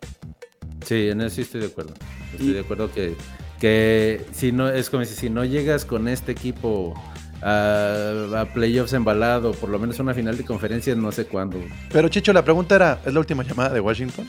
Sí, 0.85 1.09
en 1.09 1.21
eso 1.21 1.37
sí 1.37 1.43
estoy 1.43 1.61
de 1.61 1.67
acuerdo. 1.69 1.95
Estoy 2.33 2.55
de 2.55 2.61
acuerdo 2.61 2.91
que, 2.91 3.15
que 3.61 4.27
si 4.33 4.51
no, 4.51 4.69
es 4.69 4.91
como 4.91 5.05
si, 5.05 5.15
si 5.15 5.31
no 5.31 5.45
llegas 5.45 5.85
con 5.85 6.09
este 6.09 6.33
equipo 6.33 6.95
a, 7.43 8.41
a 8.41 8.45
playoffs 8.47 8.93
embalado, 8.93 9.53
por 9.53 9.69
lo 9.71 9.79
menos 9.79 9.99
una 10.01 10.15
final 10.15 10.37
de 10.37 10.45
conferencia, 10.45 10.95
no 10.95 11.13
sé 11.13 11.27
cuándo. 11.27 11.59
Pero 11.93 12.09
Chicho, 12.09 12.33
la 12.33 12.43
pregunta 12.45 12.75
era, 12.75 13.01
¿es 13.05 13.13
la 13.13 13.21
última 13.21 13.43
llamada 13.45 13.71
de 13.71 13.81
Washington? 13.81 14.27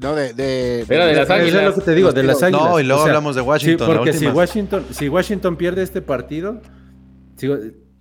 No, 0.00 0.14
de, 0.14 0.32
de, 0.32 0.80
Era 0.88 1.06
de 1.06 1.14
las 1.14 1.24
Eso 1.24 1.34
es 1.34 1.40
águilas. 1.42 1.64
lo 1.64 1.74
que 1.74 1.80
te 1.82 1.94
digo, 1.94 2.12
de 2.12 2.22
las 2.22 2.42
águilas. 2.42 2.62
No, 2.64 2.80
y 2.80 2.84
luego 2.84 3.02
hablamos 3.02 3.36
de 3.36 3.42
Washington, 3.42 3.86
Sí, 3.86 3.92
la 3.92 3.98
porque 3.98 4.12
si. 4.14 4.26
Washington, 4.26 4.86
si 4.90 5.08
Washington 5.08 5.56
pierde 5.56 5.82
este 5.82 6.02
partido, 6.02 6.60
sigo- 7.36 7.58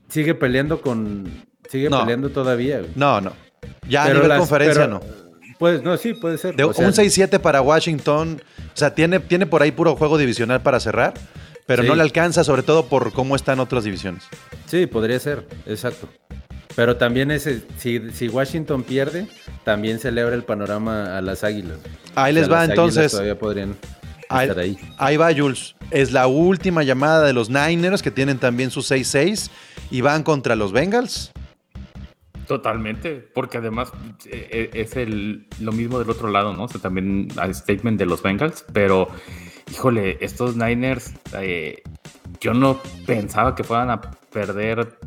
sigue 0.08 0.34
peleando 0.36 0.82
con. 0.82 1.26
Sigue 1.70 1.89
No. 1.89 2.02
peleando 2.02 2.30
todavía. 2.30 2.80
güey. 2.80 2.91
No, 2.95 3.22
no. 3.22 3.34
Ya 3.88 4.04
a 4.04 4.06
Pero 4.08 4.16
nivel 4.16 4.30
las- 4.30 4.39
conferencia 4.39 4.82
pero- 4.86 4.93
no. 4.99 5.02
Pues, 5.60 5.84
no, 5.84 5.95
sí, 5.95 6.16
puede 6.16 6.39
ser. 6.39 6.56
De 6.56 6.64
o 6.64 6.74
sea, 6.74 6.88
un 6.88 6.93
6-7 6.93 7.39
para 7.39 7.62
Washington. 7.62 8.41
O 8.74 8.78
sea, 8.78 8.95
tiene, 8.95 9.20
tiene 9.20 9.45
por 9.45 9.62
ahí 9.62 9.72
puro 9.72 9.95
juego 9.95 10.18
divisional 10.18 10.62
para 10.64 10.80
cerrar, 10.80 11.14
pero 11.66 11.84
Sí. 11.84 11.89
no 11.89 11.95
le 11.95 12.01
alcanza, 12.01 12.43
sobre 12.43 12.64
todo 12.64 12.86
por 12.88 13.12
cómo 13.14 13.36
están 13.36 13.59
otras 13.59 13.84
divisiones. 13.84 14.24
Sí, 14.68 14.86
podría 14.88 15.20
ser, 15.20 15.47
exacto. 15.66 16.07
Pero 16.76 16.95
también 16.97 17.32
ese, 17.32 17.62
si, 17.78 18.12
si 18.12 18.30
Washington 18.30 18.84
pierde, 18.84 19.28
también 19.66 19.99
se 19.99 20.12
le 20.12 20.22
abre 20.22 20.36
el 20.36 20.43
panorama 20.43 21.18
a 21.18 21.22
las 21.22 21.43
águilas. 21.43 21.78
Ahí 22.16 22.32
O 22.32 22.36
les 22.36 22.45
sea, 22.45 22.53
va 22.55 22.59
las 22.62 22.70
entonces. 22.70 23.12
Todavía 23.12 23.38
podrían 23.38 23.76
Ahí, 24.30 24.47
estar 24.47 24.64
ahí. 24.64 24.78
ahí 24.97 25.18
va, 25.18 25.34
Jules. 25.36 25.76
Es 25.89 26.14
la 26.14 26.28
última 26.28 26.84
llamada 26.84 27.26
de 27.28 27.34
los 27.34 27.49
Niners, 27.49 28.01
que 28.01 28.12
tienen 28.12 28.38
también 28.38 28.72
su 28.72 28.80
6-6 28.80 29.49
y 29.91 29.99
van 29.99 30.24
contra 30.24 30.55
los 30.55 30.72
Bengals. 30.72 31.34
Totalmente, 32.47 33.16
porque 33.34 33.57
además 33.59 33.91
eh, 34.26 34.47
eh, 34.51 34.70
es 34.74 34.95
el, 34.95 35.47
lo 35.59 35.72
mismo 35.72 35.99
del 35.99 36.09
otro 36.09 36.30
lado, 36.30 36.53
¿no? 36.53 36.64
O 36.64 36.68
sea, 36.68 36.82
también 36.82 37.28
hay 37.38 37.53
statement 37.53 37.97
de 37.99 38.05
los 38.05 38.22
Bengals, 38.24 38.66
pero 38.74 39.09
híjole, 39.72 40.18
estos 40.22 40.56
Niners, 40.56 41.12
eh, 41.40 41.82
yo 42.40 42.54
no 42.54 42.80
pensaba 43.06 43.56
que 43.56 43.64
fueran 43.64 43.90
a 43.90 44.02
perder. 44.02 44.98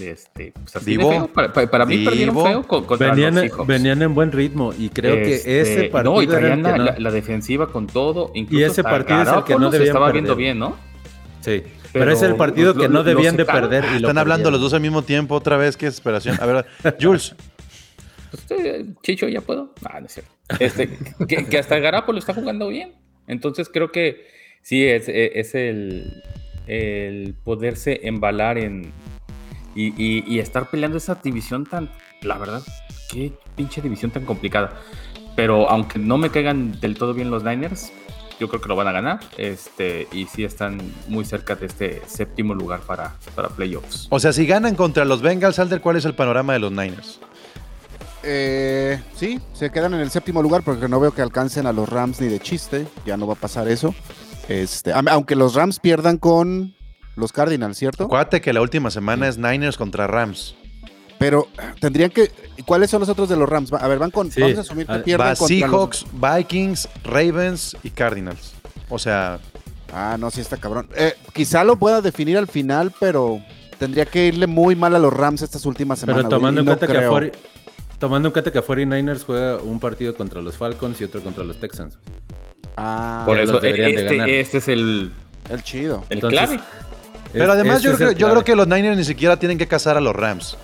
Este, 0.00 0.52
pues 0.52 0.76
así 0.76 0.84
de 0.84 0.90
Divo. 0.98 1.10
feo. 1.10 1.28
Para, 1.70 1.86
mí 1.86 2.04
perdieron 2.04 2.34
feo 2.44 2.62
con- 2.64 2.84
contra 2.84 3.12
Venían, 3.12 3.34
los 3.34 3.66
venían 3.66 4.02
en 4.02 4.14
buen 4.14 4.30
ritmo 4.30 4.74
y 4.78 4.90
creo 4.90 5.14
Este, 5.14 5.42
que 5.42 5.60
ese 5.62 5.84
partido 5.84 6.14
no, 6.16 6.22
y 6.22 6.26
traían 6.26 6.62
la, 6.62 6.76
no- 6.76 6.84
la- 6.84 6.96
la 6.98 7.10
defensiva 7.10 7.72
con 7.72 7.86
todo. 7.86 8.30
Incluso 8.34 8.60
Y 8.60 8.64
ese 8.64 8.82
partido 8.82 9.22
es 9.22 9.28
el 9.28 9.44
que 9.44 9.56
no 9.56 9.70
se 9.72 9.84
estaba 9.84 10.06
perder. 10.06 10.22
viendo 10.22 10.36
bien, 10.36 10.58
¿no? 10.58 10.76
Sí, 11.40 11.62
pero, 11.92 12.04
Pero 12.04 12.10
es 12.12 12.22
el 12.22 12.36
partido 12.36 12.74
lo- 12.74 12.80
que 12.82 12.88
no 12.90 13.04
debían 13.04 13.36
de 13.38 13.46
perder. 13.46 13.84
Y 13.84 13.90
lo 14.00 14.08
Están 14.08 14.18
hablando 14.18 14.50
los 14.50 14.60
dos 14.60 14.74
al 14.74 14.82
mismo 14.82 15.00
tiempo 15.00 15.34
otra 15.34 15.56
vez, 15.56 15.78
qué 15.78 15.86
desesperación. 15.86 16.36
A 16.42 16.44
ver, 16.46 16.66
Jules, 17.00 17.34
Pues, 18.30 18.44
eh, 18.50 18.84
Chicho, 19.02 19.28
¿ya 19.28 19.40
puedo? 19.40 19.72
Ah, 19.82 19.98
no 20.00 20.06
es 20.06 20.12
cierto. 20.12 20.30
Este, 20.60 20.90
que, 21.26 21.46
que 21.46 21.58
hasta 21.58 21.78
Garapolo 21.78 22.18
está 22.18 22.34
jugando 22.34 22.68
bien. 22.68 22.92
Entonces 23.26 23.68
creo 23.72 23.90
que 23.92 24.26
sí, 24.62 24.84
es, 24.84 25.08
eh, 25.08 25.32
es 25.38 25.54
el, 25.54 26.22
el 26.66 27.34
poderse 27.44 28.00
embalar 28.04 28.58
en 28.58 28.92
y, 29.74 29.88
y- 30.02 30.24
y 30.26 30.38
estar 30.38 30.70
peleando 30.70 30.96
esa 30.98 31.16
división 31.16 31.64
tan, 31.66 31.90
la 32.22 32.38
verdad, 32.38 32.62
qué 33.10 33.32
pinche 33.56 33.82
división 33.82 34.10
tan 34.10 34.24
complicada. 34.24 34.80
Pero 35.36 35.68
aunque 35.68 35.98
no 35.98 36.16
me 36.16 36.30
caigan 36.30 36.80
del 36.80 36.96
todo 36.96 37.12
bien 37.12 37.30
los 37.30 37.44
Niners, 37.44 37.92
yo 38.40 38.48
creo 38.48 38.60
que 38.62 38.68
lo 38.68 38.76
van 38.76 38.88
a 38.88 38.92
ganar. 38.92 39.20
Este, 39.36 40.08
y 40.12 40.24
sí 40.26 40.44
están 40.44 40.78
muy 41.08 41.24
cerca 41.26 41.54
de 41.56 41.66
este 41.66 42.00
séptimo 42.06 42.54
lugar 42.54 42.80
para, 42.80 43.14
para 43.34 43.48
playoffs. 43.48 44.06
o 44.10 44.18
sea, 44.18 44.32
si 44.32 44.46
ganan 44.46 44.74
contra 44.76 45.04
los 45.04 45.20
Bengals, 45.20 45.58
Alder, 45.58 45.80
¿cuál 45.82 45.96
es 45.96 46.04
el 46.06 46.14
panorama 46.14 46.54
de 46.54 46.58
los 46.60 46.72
Niners? 46.72 47.20
Eh, 48.28 49.00
sí, 49.14 49.40
se 49.52 49.70
quedan 49.70 49.94
en 49.94 50.00
el 50.00 50.10
séptimo 50.10 50.42
lugar 50.42 50.62
porque 50.62 50.88
no 50.88 50.98
veo 50.98 51.12
que 51.12 51.22
alcancen 51.22 51.66
a 51.66 51.72
los 51.72 51.88
Rams 51.88 52.20
ni 52.20 52.26
de 52.28 52.40
chiste. 52.40 52.86
Ya 53.06 53.16
no 53.16 53.26
va 53.26 53.34
a 53.34 53.36
pasar 53.36 53.68
eso. 53.68 53.94
Este, 54.48 54.92
aunque 54.92 55.36
los 55.36 55.54
Rams 55.54 55.78
pierdan 55.80 56.18
con 56.18 56.74
los 57.14 57.32
Cardinals, 57.32 57.78
¿cierto? 57.78 58.04
Acuérdate 58.04 58.40
que 58.40 58.52
la 58.52 58.60
última 58.60 58.90
semana 58.90 59.28
es 59.28 59.38
Niners 59.38 59.76
contra 59.76 60.06
Rams. 60.06 60.56
Pero 61.18 61.48
tendrían 61.80 62.10
que. 62.10 62.30
¿Cuáles 62.66 62.90
son 62.90 63.00
los 63.00 63.08
otros 63.08 63.28
de 63.28 63.36
los 63.36 63.48
Rams? 63.48 63.72
A 63.72 63.88
ver, 63.88 63.98
van 63.98 64.10
con. 64.10 64.30
Sí. 64.30 64.40
Vamos 64.40 64.58
a 64.58 64.60
asumir 64.62 64.86
que 64.86 64.92
Ah, 64.92 65.02
pierden 65.02 65.26
Va 65.26 65.34
contra 65.34 65.46
Seahawks, 65.56 66.06
Vikings, 66.12 66.88
Ravens 67.04 67.76
y 67.82 67.90
Cardinals. 67.90 68.52
O 68.88 68.98
sea, 68.98 69.38
Ah, 69.92 70.16
no, 70.18 70.30
sí 70.30 70.40
está 70.40 70.56
cabrón. 70.56 70.88
Eh, 70.96 71.14
quizá 71.32 71.64
lo 71.64 71.76
pueda 71.76 72.02
definir 72.02 72.36
al 72.36 72.48
final, 72.48 72.92
pero 72.98 73.40
tendría 73.78 74.04
que 74.04 74.26
irle 74.26 74.46
muy 74.46 74.74
mal 74.76 74.94
a 74.94 74.98
los 74.98 75.12
Rams 75.12 75.42
estas 75.42 75.64
últimas 75.64 75.98
semanas. 76.00 76.24
Pero 76.24 76.36
tomando 76.36 76.60
en 76.60 76.66
no 76.66 76.70
cuenta 76.72 76.86
que 76.86 76.92
creo. 76.98 77.10
40 77.10 77.38
tomando 77.98 78.28
en 78.28 78.32
cuenta 78.32 78.50
que 78.52 78.60
49ers 78.62 79.24
juega 79.24 79.56
un 79.58 79.80
partido 79.80 80.14
contra 80.14 80.40
los 80.42 80.56
Falcons 80.56 81.00
y 81.00 81.04
otro 81.04 81.20
contra 81.22 81.44
los 81.44 81.58
Texans. 81.58 81.98
Ah, 82.76 83.22
Por 83.26 83.38
eso, 83.38 83.58
deberían 83.58 83.94
de 83.94 84.04
ganar. 84.04 84.28
este, 84.28 84.40
este 84.40 84.58
es 84.58 84.68
el, 84.68 85.12
el 85.50 85.62
chido. 85.62 86.04
el 86.10 86.16
Entonces, 86.18 86.40
clave. 86.40 86.60
pero 87.32 87.52
además 87.52 87.82
yo, 87.82 87.94
creo, 87.96 88.10
el 88.10 88.16
yo 88.16 88.28
creo 88.30 88.44
que 88.44 88.54
los 88.56 88.66
Niners 88.68 88.96
ni 88.96 89.04
siquiera 89.04 89.36
tienen 89.38 89.56
que 89.58 89.66
cazar 89.66 89.96
a 89.96 90.00
los 90.00 90.14
Rams. 90.14 90.56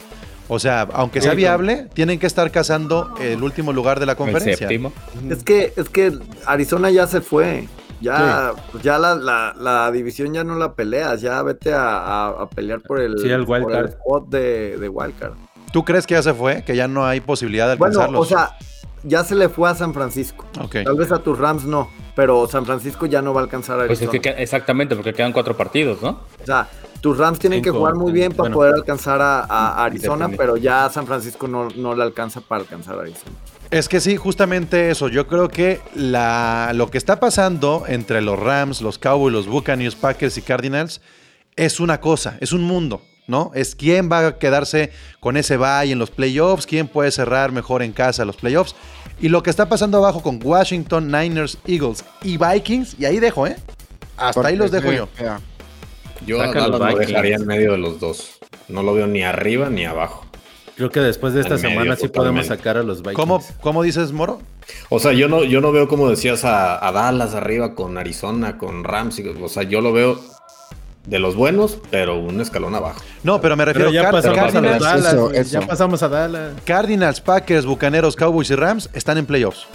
O 0.48 0.58
sea, 0.58 0.82
aunque 0.92 1.22
sea 1.22 1.30
Sí, 1.30 1.36
viable, 1.38 1.88
tienen 1.94 2.18
que 2.18 2.26
estar 2.26 2.50
cazando 2.50 3.14
el 3.20 3.42
último 3.42 3.72
lugar 3.72 3.98
de 4.00 4.04
la 4.06 4.12
El 4.12 4.18
conferencia. 4.18 4.56
séptimo. 4.68 4.92
Es 5.30 5.42
que, 5.42 5.72
es 5.76 5.88
que 5.88 6.12
Arizona 6.44 6.90
ya 6.90 7.06
se 7.06 7.20
fue. 7.22 7.68
Ya, 8.02 8.52
pues 8.72 8.82
ya 8.82 8.98
la, 8.98 9.14
la- 9.14 9.54
la 9.58 9.90
división 9.92 10.34
ya 10.34 10.42
no 10.44 10.56
la 10.56 10.74
peleas. 10.74 11.22
Ya 11.22 11.40
vete 11.42 11.72
a, 11.72 11.96
a- 11.98 12.42
a 12.42 12.50
pelear 12.50 12.80
por 12.82 13.00
el, 13.00 13.16
Sí, 13.20 13.28
el 13.30 13.42
wild 13.46 13.62
por 13.62 13.72
el 13.76 13.84
spot 13.86 14.28
de, 14.28 14.76
de 14.76 14.88
Wildcard. 14.88 15.34
¿Tú 15.72 15.84
crees 15.84 16.06
que 16.06 16.14
ya 16.14 16.22
se 16.22 16.34
fue? 16.34 16.62
Que 16.64 16.76
ya 16.76 16.86
no 16.88 17.04
hay 17.06 17.20
posibilidad 17.20 17.68
de 17.68 17.76
Bueno, 17.76 17.94
alcanzarlos. 18.00 18.26
o 18.26 18.28
sea, 18.28 18.56
ya 19.04 19.24
se 19.24 19.34
le 19.34 19.48
fue 19.48 19.68
a 19.70 19.74
San 19.74 19.92
Francisco. 19.94 20.46
Ok. 20.60 20.76
Tal 20.84 20.96
vez 20.96 21.10
a 21.12 21.18
tus 21.18 21.38
Rams 21.38 21.64
no, 21.64 21.88
pero 22.14 22.46
San 22.46 22.64
Francisco 22.66 23.06
ya 23.06 23.20
no 23.22 23.32
va 23.34 23.40
a 23.40 23.44
alcanzar 23.44 23.80
a 23.80 23.86
Pues 23.86 23.98
es 24.00 24.08
Arizona. 24.08 24.12
que 24.12 24.20
queda- 24.30 24.38
exactamente, 24.42 24.94
porque 24.94 25.12
quedan 25.12 25.32
cuatro 25.32 25.56
partidos, 25.56 26.00
¿no? 26.02 26.20
O 26.42 26.46
sea, 26.46 26.68
tus 27.00 27.18
Rams 27.18 27.38
tienen 27.40 27.62
que 27.62 27.70
jugar 27.70 27.94
muy 27.94 28.12
bien 28.12 28.30
para 28.30 28.42
bueno. 28.42 28.56
poder 28.56 28.74
alcanzar 28.74 29.20
a, 29.20 29.40
a 29.40 29.84
Arizona, 29.84 30.28
pero 30.36 30.56
ya 30.56 30.88
San 30.90 31.06
Francisco 31.06 31.48
no, 31.48 31.68
no 31.74 31.94
le 31.96 32.02
alcanza 32.04 32.40
para 32.42 32.60
alcanzar 32.62 32.96
a 32.98 33.00
Arizona. 33.00 33.32
Es 33.72 33.88
que 33.88 34.00
sí, 34.00 34.16
justamente 34.18 34.90
eso. 34.90 35.08
Yo 35.08 35.26
creo 35.26 35.48
que 35.48 35.80
la, 35.94 36.72
lo 36.74 36.90
que 36.90 36.98
está 36.98 37.18
pasando 37.18 37.84
entre 37.88 38.20
los 38.20 38.38
Rams, 38.38 38.82
los 38.82 38.98
Cowboys, 38.98 39.32
los 39.32 39.46
Buccaneers, 39.48 39.94
Packers 39.96 40.36
y 40.36 40.42
Cardinals 40.42 41.00
es 41.56 41.80
una 41.80 41.98
cosa, 42.00 42.36
es 42.40 42.52
un 42.52 42.62
mundo, 42.62 43.02
¿no? 43.26 43.50
Es 43.54 43.74
quién 43.74 44.10
va 44.10 44.26
a 44.26 44.38
quedarse 44.38 44.90
con 45.20 45.36
ese 45.36 45.56
bye 45.56 45.90
en 45.92 45.98
los 45.98 46.10
playoffs, 46.10 46.66
quién 46.66 46.88
puede 46.88 47.10
cerrar 47.10 47.52
mejor 47.52 47.82
en 47.82 47.92
casa 47.92 48.24
los 48.24 48.36
playoffs. 48.36 48.74
Y 49.20 49.28
lo 49.28 49.42
que 49.42 49.50
está 49.50 49.68
pasando 49.68 49.98
abajo 49.98 50.22
con 50.22 50.40
Washington, 50.42 51.06
Niners, 51.10 51.58
Eagles 51.66 52.04
y 52.22 52.36
Vikings, 52.38 52.96
y 52.98 53.04
ahí 53.04 53.20
dejo, 53.20 53.46
¿eh? 53.46 53.56
Hasta 54.16 54.48
ahí 54.48 54.56
los 54.56 54.70
dejo 54.70 54.90
Sí, 54.90 54.96
yo. 54.96 55.08
Yo 56.26 56.40
a 56.40 56.46
Dallas 56.52 56.68
lo 56.78 56.96
dejaría 56.96 57.36
en 57.36 57.46
medio 57.46 57.72
de 57.72 57.78
los 57.78 57.98
dos. 57.98 58.38
No 58.68 58.82
lo 58.82 58.94
veo 58.94 59.06
ni 59.06 59.22
arriba 59.22 59.68
ni 59.70 59.84
abajo. 59.84 60.24
Creo 60.76 60.90
que 60.90 61.00
después 61.00 61.34
de 61.34 61.40
esta 61.40 61.54
medio, 61.56 61.68
semana 61.70 61.96
sí 61.96 62.08
podemos 62.08 62.46
sacar 62.46 62.76
a 62.76 62.82
los 62.82 62.98
Vikings. 63.02 63.16
¿Cómo, 63.16 63.42
¿Cómo 63.60 63.82
dices, 63.82 64.12
Moro? 64.12 64.40
O 64.88 64.98
sea, 64.98 65.12
yo 65.12 65.28
no, 65.28 65.44
yo 65.44 65.60
no 65.60 65.70
veo 65.72 65.86
como 65.88 66.08
decías 66.08 66.44
a, 66.44 66.84
a 66.86 66.92
Dallas 66.92 67.34
arriba 67.34 67.74
con 67.74 67.98
Arizona, 67.98 68.56
con 68.58 68.82
Rams. 68.84 69.18
y- 69.18 69.28
O 69.28 69.48
sea, 69.48 69.64
yo 69.64 69.80
lo 69.80 69.92
veo 69.92 70.18
de 71.06 71.18
los 71.18 71.34
buenos, 71.34 71.78
pero 71.90 72.18
un 72.18 72.40
escalón 72.40 72.74
abajo. 72.74 73.00
No, 73.24 73.40
pero 73.40 73.56
me 73.56 73.64
refiero 73.64 73.90
Pero 73.90 74.02
ya 74.02 74.08
a 74.08 74.12
pasamos 74.12 74.38
a 74.38 74.42
Cardinals, 74.42 74.80
Dallas. 74.82 75.12
eso, 75.12 75.24
güey, 75.26 75.36
eso. 75.38 75.60
Ya 75.60 75.66
pasamos 75.66 76.02
a 76.02 76.08
Dallas. 76.08 76.52
Cardinals, 76.64 77.20
Packers, 77.20 77.66
Bucaneros, 77.66 78.14
Cowboys 78.16 78.50
y 78.50 78.54
Rams 78.54 78.88
están 78.92 79.18
en 79.18 79.26
playoffs. 79.26 79.66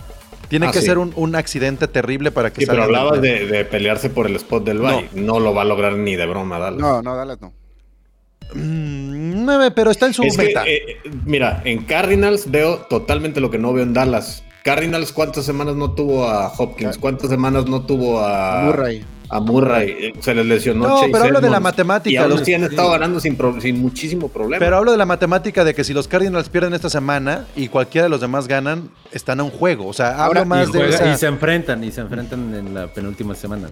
Tiene 0.47 0.67
Ah, 0.67 0.71
que 0.71 0.79
sí. 0.79 0.85
ser 0.85 0.97
un, 0.97 1.11
un 1.17 1.35
accidente 1.35 1.89
terrible 1.89 2.31
para 2.31 2.51
que 2.53 2.61
Sí, 2.61 2.67
pero 2.67 2.83
hablabas 2.83 3.21
de, 3.21 3.45
de 3.47 3.65
pelearse 3.65 4.09
por 4.09 4.27
el 4.27 4.35
spot 4.37 4.63
del 4.63 4.79
bye. 4.79 5.09
No. 5.13 5.41
lo 5.41 5.53
va 5.53 5.63
a 5.63 5.65
lograr 5.65 5.93
ni 5.97 6.15
de 6.15 6.25
broma 6.25 6.57
Dallas. 6.59 6.79
No, 6.79 7.01
no, 7.01 7.15
Dallas 7.17 7.41
no. 7.41 7.51
Mm, 8.53 9.43
nueve, 9.45 9.71
pero 9.71 9.91
está 9.91 10.05
en 10.07 10.13
su 10.13 10.23
Es 10.23 10.37
que, 10.37 10.43
meta. 10.47 10.63
eh, 10.65 10.99
mira, 11.25 11.61
en 11.65 11.83
Cardinals 11.83 12.49
veo 12.49 12.77
totalmente 12.89 13.41
lo 13.41 13.51
que 13.51 13.57
no 13.57 13.73
veo 13.73 13.83
en 13.83 13.93
Dallas. 13.93 14.43
Cardinals, 14.63 15.11
¿cuántas 15.11 15.45
semanas 15.45 15.75
no 15.75 15.91
tuvo 15.91 16.25
a 16.29 16.47
Hopkins? 16.57 16.97
¿Cuántas 16.97 17.29
semanas 17.29 17.65
no 17.67 17.85
tuvo 17.85 18.19
a 18.25 18.61
Murray. 18.63 19.03
A 19.29 19.39
Murray. 19.41 19.89
Eh, 19.89 20.13
Se 20.21 20.33
les 20.33 20.45
lesionó. 20.45 20.87
No, 20.87 20.99
Chase 21.01 21.09
pero 21.11 21.25
hablo 21.25 21.41
de 21.41 21.49
la 21.49 21.59
matemática, 21.59 22.25
Y 22.25 22.29
los- 22.29 22.41
así 22.41 22.53
han 22.53 22.63
estado 22.63 22.91
ganando 22.91 23.19
sin, 23.19 23.35
pro- 23.35 23.59
sin 23.59 23.79
muchísimo 23.81 24.29
problema. 24.29 24.59
Pero 24.63 24.77
hablo 24.77 24.91
de 24.91 24.97
la 24.97 25.05
matemática 25.05 25.63
de 25.65 25.73
que 25.73 25.83
si 25.83 25.93
los 25.93 26.07
Cardinals 26.07 26.47
pierden 26.49 26.73
esta 26.73 26.89
semana 26.89 27.45
y 27.55 27.67
cualquiera 27.67 28.03
de 28.05 28.09
los 28.09 28.21
demás 28.21 28.47
ganan, 28.47 28.89
están 29.11 29.39
a 29.39 29.43
un 29.43 29.49
juego. 29.51 29.87
O 29.87 29.93
sea, 29.93 30.11
hablo 30.11 30.39
Ahora, 30.39 30.45
más 30.45 30.69
y, 30.69 30.71
de 30.71 30.79
juega- 30.79 30.95
esa- 30.95 31.13
y 31.13 31.17
se 31.17 31.25
enfrentan, 31.27 31.83
y 31.83 31.91
se 31.91 32.01
enfrentan 32.01 32.53
en 32.55 32.73
la 32.73 32.87
penúltima 32.93 33.35
semana. 33.35 33.69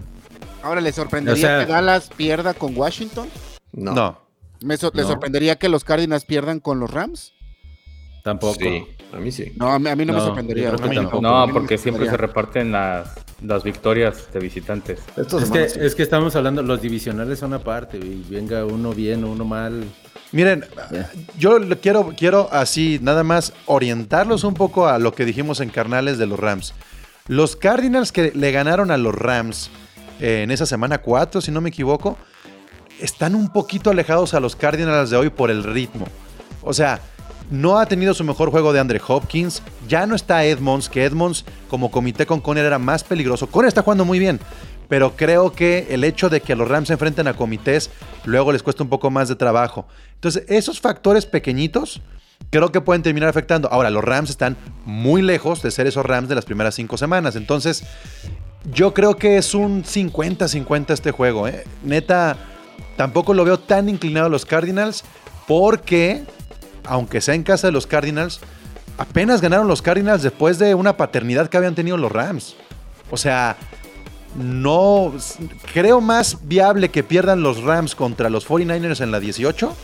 Ahora, 0.62 0.80
¿le 0.80 0.92
sorprendería 0.92 1.46
O 1.46 1.48
sea- 1.48 1.66
que 1.66 1.72
Dallas 1.72 2.10
pierda 2.16 2.52
con 2.54 2.76
Washington? 2.76 3.28
no. 3.72 3.94
No. 3.94 4.26
¿Me 4.62 4.76
so- 4.78 4.90
¿Le 4.94 5.02
No. 5.02 5.08
sorprendería 5.08 5.56
que 5.56 5.68
los 5.68 5.84
Cardinals 5.84 6.24
pierdan 6.24 6.60
con 6.60 6.80
los 6.80 6.90
Rams? 6.90 7.34
Tampoco. 8.24 8.58
Sí, 8.58 8.84
a 9.16 9.20
mí 9.20 9.32
sí. 9.32 9.52
No, 9.56 9.72
a 9.72 9.78
mí, 9.78 9.88
a 9.88 9.96
mí 9.96 10.04
no, 10.04 10.12
me 10.12 10.20
sorprendería. 10.20 10.70
A 10.70 10.76
mí 10.76 10.96
No, 11.20 11.48
porque 11.52 11.78
siempre 11.78 12.08
se 12.08 12.16
reparten 12.16 12.72
las, 12.72 13.10
las 13.42 13.64
victorias 13.64 14.28
de 14.32 14.40
visitantes. 14.40 15.00
Es 15.16 15.50
que, 15.50 15.68
sí. 15.68 15.78
es 15.80 15.94
que 15.94 16.02
estamos 16.02 16.36
hablando, 16.36 16.62
los 16.62 16.80
divisionales 16.80 17.38
son 17.38 17.54
aparte, 17.54 17.98
y 17.98 18.24
venga 18.28 18.64
uno 18.64 18.92
bien 18.92 19.24
o 19.24 19.30
uno 19.30 19.44
mal. 19.44 19.84
Miren, 20.32 20.64
yo 21.38 21.58
quiero, 21.80 22.12
quiero 22.16 22.48
así 22.52 22.98
nada 23.00 23.22
más 23.22 23.52
orientarlos 23.66 24.44
un 24.44 24.54
poco 24.54 24.86
a 24.88 24.98
lo 24.98 25.14
que 25.14 25.24
dijimos 25.24 25.60
en 25.60 25.70
Carnales 25.70 26.18
de 26.18 26.26
los 26.26 26.38
Rams. 26.38 26.74
Los 27.28 27.56
Cardinals 27.56 28.12
que 28.12 28.32
le 28.34 28.52
ganaron 28.52 28.90
a 28.90 28.96
los 28.96 29.14
Rams 29.14 29.70
eh, 30.20 30.42
en 30.42 30.50
esa 30.50 30.66
semana 30.66 30.98
4, 30.98 31.40
si 31.40 31.50
no 31.50 31.60
me 31.60 31.70
equivoco, 31.70 32.18
están 33.00 33.34
un 33.34 33.52
poquito 33.52 33.90
alejados 33.90 34.34
a 34.34 34.40
los 34.40 34.56
Cardinals 34.56 35.10
de 35.10 35.16
hoy 35.16 35.30
por 35.30 35.50
el 35.50 35.64
ritmo. 35.64 36.06
O 36.62 36.72
sea, 36.72 37.00
no 37.50 37.78
ha 37.78 37.86
tenido 37.86 38.14
su 38.14 38.24
mejor 38.24 38.50
juego 38.50 38.72
de 38.72 38.80
Andre 38.80 39.00
Hopkins, 39.06 39.62
ya 39.88 40.06
no 40.06 40.14
está 40.14 40.44
Edmonds, 40.44 40.88
que 40.88 41.04
Edmonds 41.04 41.44
como 41.68 41.90
comité 41.90 42.26
con 42.26 42.40
Conner 42.40 42.64
era 42.64 42.78
más 42.78 43.04
peligroso. 43.04 43.46
Conner 43.48 43.68
está 43.68 43.82
jugando 43.82 44.04
muy 44.04 44.18
bien, 44.18 44.40
pero 44.88 45.16
creo 45.16 45.52
que 45.52 45.86
el 45.90 46.04
hecho 46.04 46.28
de 46.28 46.40
que 46.40 46.56
los 46.56 46.68
Rams 46.68 46.88
se 46.88 46.94
enfrenten 46.94 47.28
a 47.28 47.36
comités 47.36 47.90
luego 48.24 48.52
les 48.52 48.62
cuesta 48.62 48.82
un 48.82 48.88
poco 48.88 49.10
más 49.10 49.28
de 49.28 49.36
trabajo. 49.36 49.86
Entonces, 50.14 50.44
esos 50.48 50.80
factores 50.80 51.26
pequeñitos 51.26 52.00
creo 52.50 52.72
que 52.72 52.80
pueden 52.80 53.02
terminar 53.02 53.28
afectando. 53.28 53.68
Ahora, 53.70 53.90
los 53.90 54.04
Rams 54.04 54.30
están 54.30 54.56
muy 54.84 55.22
lejos 55.22 55.62
de 55.62 55.70
ser 55.70 55.86
esos 55.86 56.06
Rams 56.06 56.28
de 56.28 56.34
las 56.34 56.44
primeras 56.44 56.74
cinco 56.74 56.96
semanas. 56.96 57.36
Entonces, 57.36 57.84
yo 58.72 58.94
creo 58.94 59.16
que 59.16 59.36
es 59.36 59.54
un 59.54 59.84
50-50 59.84 60.90
este 60.90 61.10
juego. 61.10 61.48
¿eh? 61.48 61.64
Neta, 61.84 62.36
tampoco 62.96 63.34
lo 63.34 63.44
veo 63.44 63.58
tan 63.58 63.88
inclinado 63.88 64.26
a 64.26 64.30
los 64.30 64.44
Cardinals 64.44 65.04
porque, 65.46 66.24
aunque 66.86 67.20
sea 67.20 67.34
en 67.34 67.42
casa 67.42 67.66
de 67.66 67.72
los 67.72 67.86
Cardinals, 67.86 68.40
apenas 68.98 69.40
ganaron 69.40 69.68
los 69.68 69.82
Cardinals 69.82 70.22
después 70.22 70.58
de 70.58 70.74
una 70.74 70.96
paternidad 70.96 71.48
que 71.48 71.56
habían 71.56 71.74
tenido 71.74 71.96
los 71.96 72.12
Rams. 72.12 72.56
O 73.10 73.16
sea, 73.16 73.56
no 74.36 75.14
creo 75.72 76.00
más 76.00 76.46
viable 76.48 76.90
que 76.90 77.02
pierdan 77.02 77.42
los 77.42 77.62
Rams 77.62 77.94
contra 77.94 78.30
los 78.30 78.46
49ers 78.48 79.00
en 79.00 79.10
la 79.10 79.20
18 79.20 79.76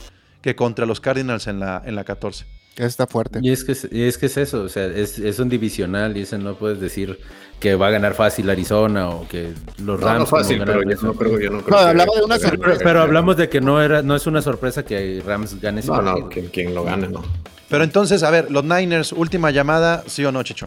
que 0.42 0.56
contra 0.56 0.86
los 0.86 1.00
Cardinals 1.00 1.46
en 1.46 1.60
la, 1.60 1.82
en 1.84 1.94
la 1.94 2.04
14. 2.04 2.46
Está 2.76 3.06
fuerte. 3.06 3.38
Y 3.42 3.50
es 3.50 3.64
que 3.64 3.72
es, 3.72 3.86
y 3.90 4.02
es, 4.04 4.16
que 4.16 4.26
es 4.26 4.36
eso, 4.38 4.62
o 4.62 4.68
sea, 4.68 4.86
es, 4.86 5.18
es, 5.18 5.38
un 5.38 5.48
divisional 5.50 6.16
y 6.16 6.22
ese 6.22 6.38
no 6.38 6.54
puedes 6.54 6.80
decir 6.80 7.18
que 7.60 7.74
va 7.74 7.88
a 7.88 7.90
ganar 7.90 8.14
fácil 8.14 8.48
Arizona 8.48 9.10
o 9.10 9.28
que 9.28 9.52
los 9.84 10.00
Rams. 10.00 10.14
No, 10.14 10.18
no 10.20 10.26
fácil, 10.26 10.62
pero 10.64 10.82
yo 10.82 10.96
no 11.02 11.12
creo, 11.14 11.38
yo 11.38 11.50
no 11.50 11.60
creo 11.62 11.76
No, 11.78 11.84
que- 11.84 11.90
hablaba 11.90 12.14
de 12.16 12.22
una 12.24 12.36
Pero, 12.38 12.48
sorpresa. 12.48 12.80
pero 12.82 13.02
hablamos 13.02 13.36
de 13.36 13.48
que 13.50 13.60
no 13.60 13.82
era, 13.82 14.00
no 14.02 14.16
es 14.16 14.26
una 14.26 14.40
sorpresa 14.40 14.84
que 14.84 15.22
Rams 15.24 15.60
gane 15.60 15.80
ese 15.80 15.88
No, 15.88 15.96
partido. 15.96 16.18
no, 16.20 16.28
quien, 16.30 16.46
quien 16.48 16.74
lo 16.74 16.84
gane, 16.84 17.08
no. 17.08 17.22
Pero 17.68 17.84
entonces, 17.84 18.22
a 18.22 18.30
ver, 18.30 18.50
los 18.50 18.64
Niners, 18.64 19.12
última 19.12 19.50
llamada, 19.50 20.02
¿sí 20.06 20.24
o 20.24 20.32
no, 20.32 20.42
Chicho? 20.42 20.66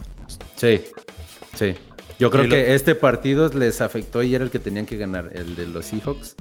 Sí, 0.54 0.80
sí. 1.54 1.74
Yo 2.20 2.30
creo 2.30 2.44
lo- 2.44 2.50
que 2.50 2.74
este 2.74 2.94
partido 2.94 3.48
les 3.48 3.80
afectó 3.80 4.22
y 4.22 4.32
era 4.34 4.44
el 4.44 4.50
que 4.50 4.58
tenían 4.60 4.86
que 4.86 4.96
ganar, 4.96 5.30
el 5.34 5.56
de 5.56 5.66
los 5.66 5.86
Seahawks. 5.86 6.36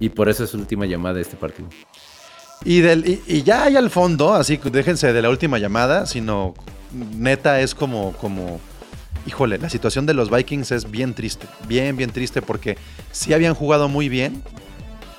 Y 0.00 0.08
por 0.08 0.28
eso 0.28 0.44
es 0.44 0.50
su 0.50 0.58
última 0.58 0.86
llamada 0.86 1.16
de 1.16 1.22
este 1.22 1.36
partido. 1.36 1.68
Y, 2.64 2.80
del, 2.80 3.20
y, 3.26 3.42
ya 3.42 3.64
hay 3.64 3.76
al 3.76 3.90
fondo, 3.90 4.34
así 4.34 4.58
que 4.58 4.70
déjense 4.70 5.12
de 5.12 5.22
la 5.22 5.30
última 5.30 5.58
llamada, 5.58 6.06
sino 6.06 6.54
neta 7.16 7.60
es 7.60 7.74
como, 7.74 8.12
como, 8.12 8.60
híjole, 9.26 9.58
la 9.58 9.68
situación 9.68 10.06
de 10.06 10.14
los 10.14 10.30
Vikings 10.30 10.70
es 10.70 10.90
bien 10.90 11.14
triste, 11.14 11.46
bien, 11.66 11.96
bien 11.96 12.10
triste 12.10 12.40
porque 12.40 12.78
sí 13.10 13.32
habían 13.32 13.54
jugado 13.54 13.88
muy 13.88 14.08
bien, 14.08 14.42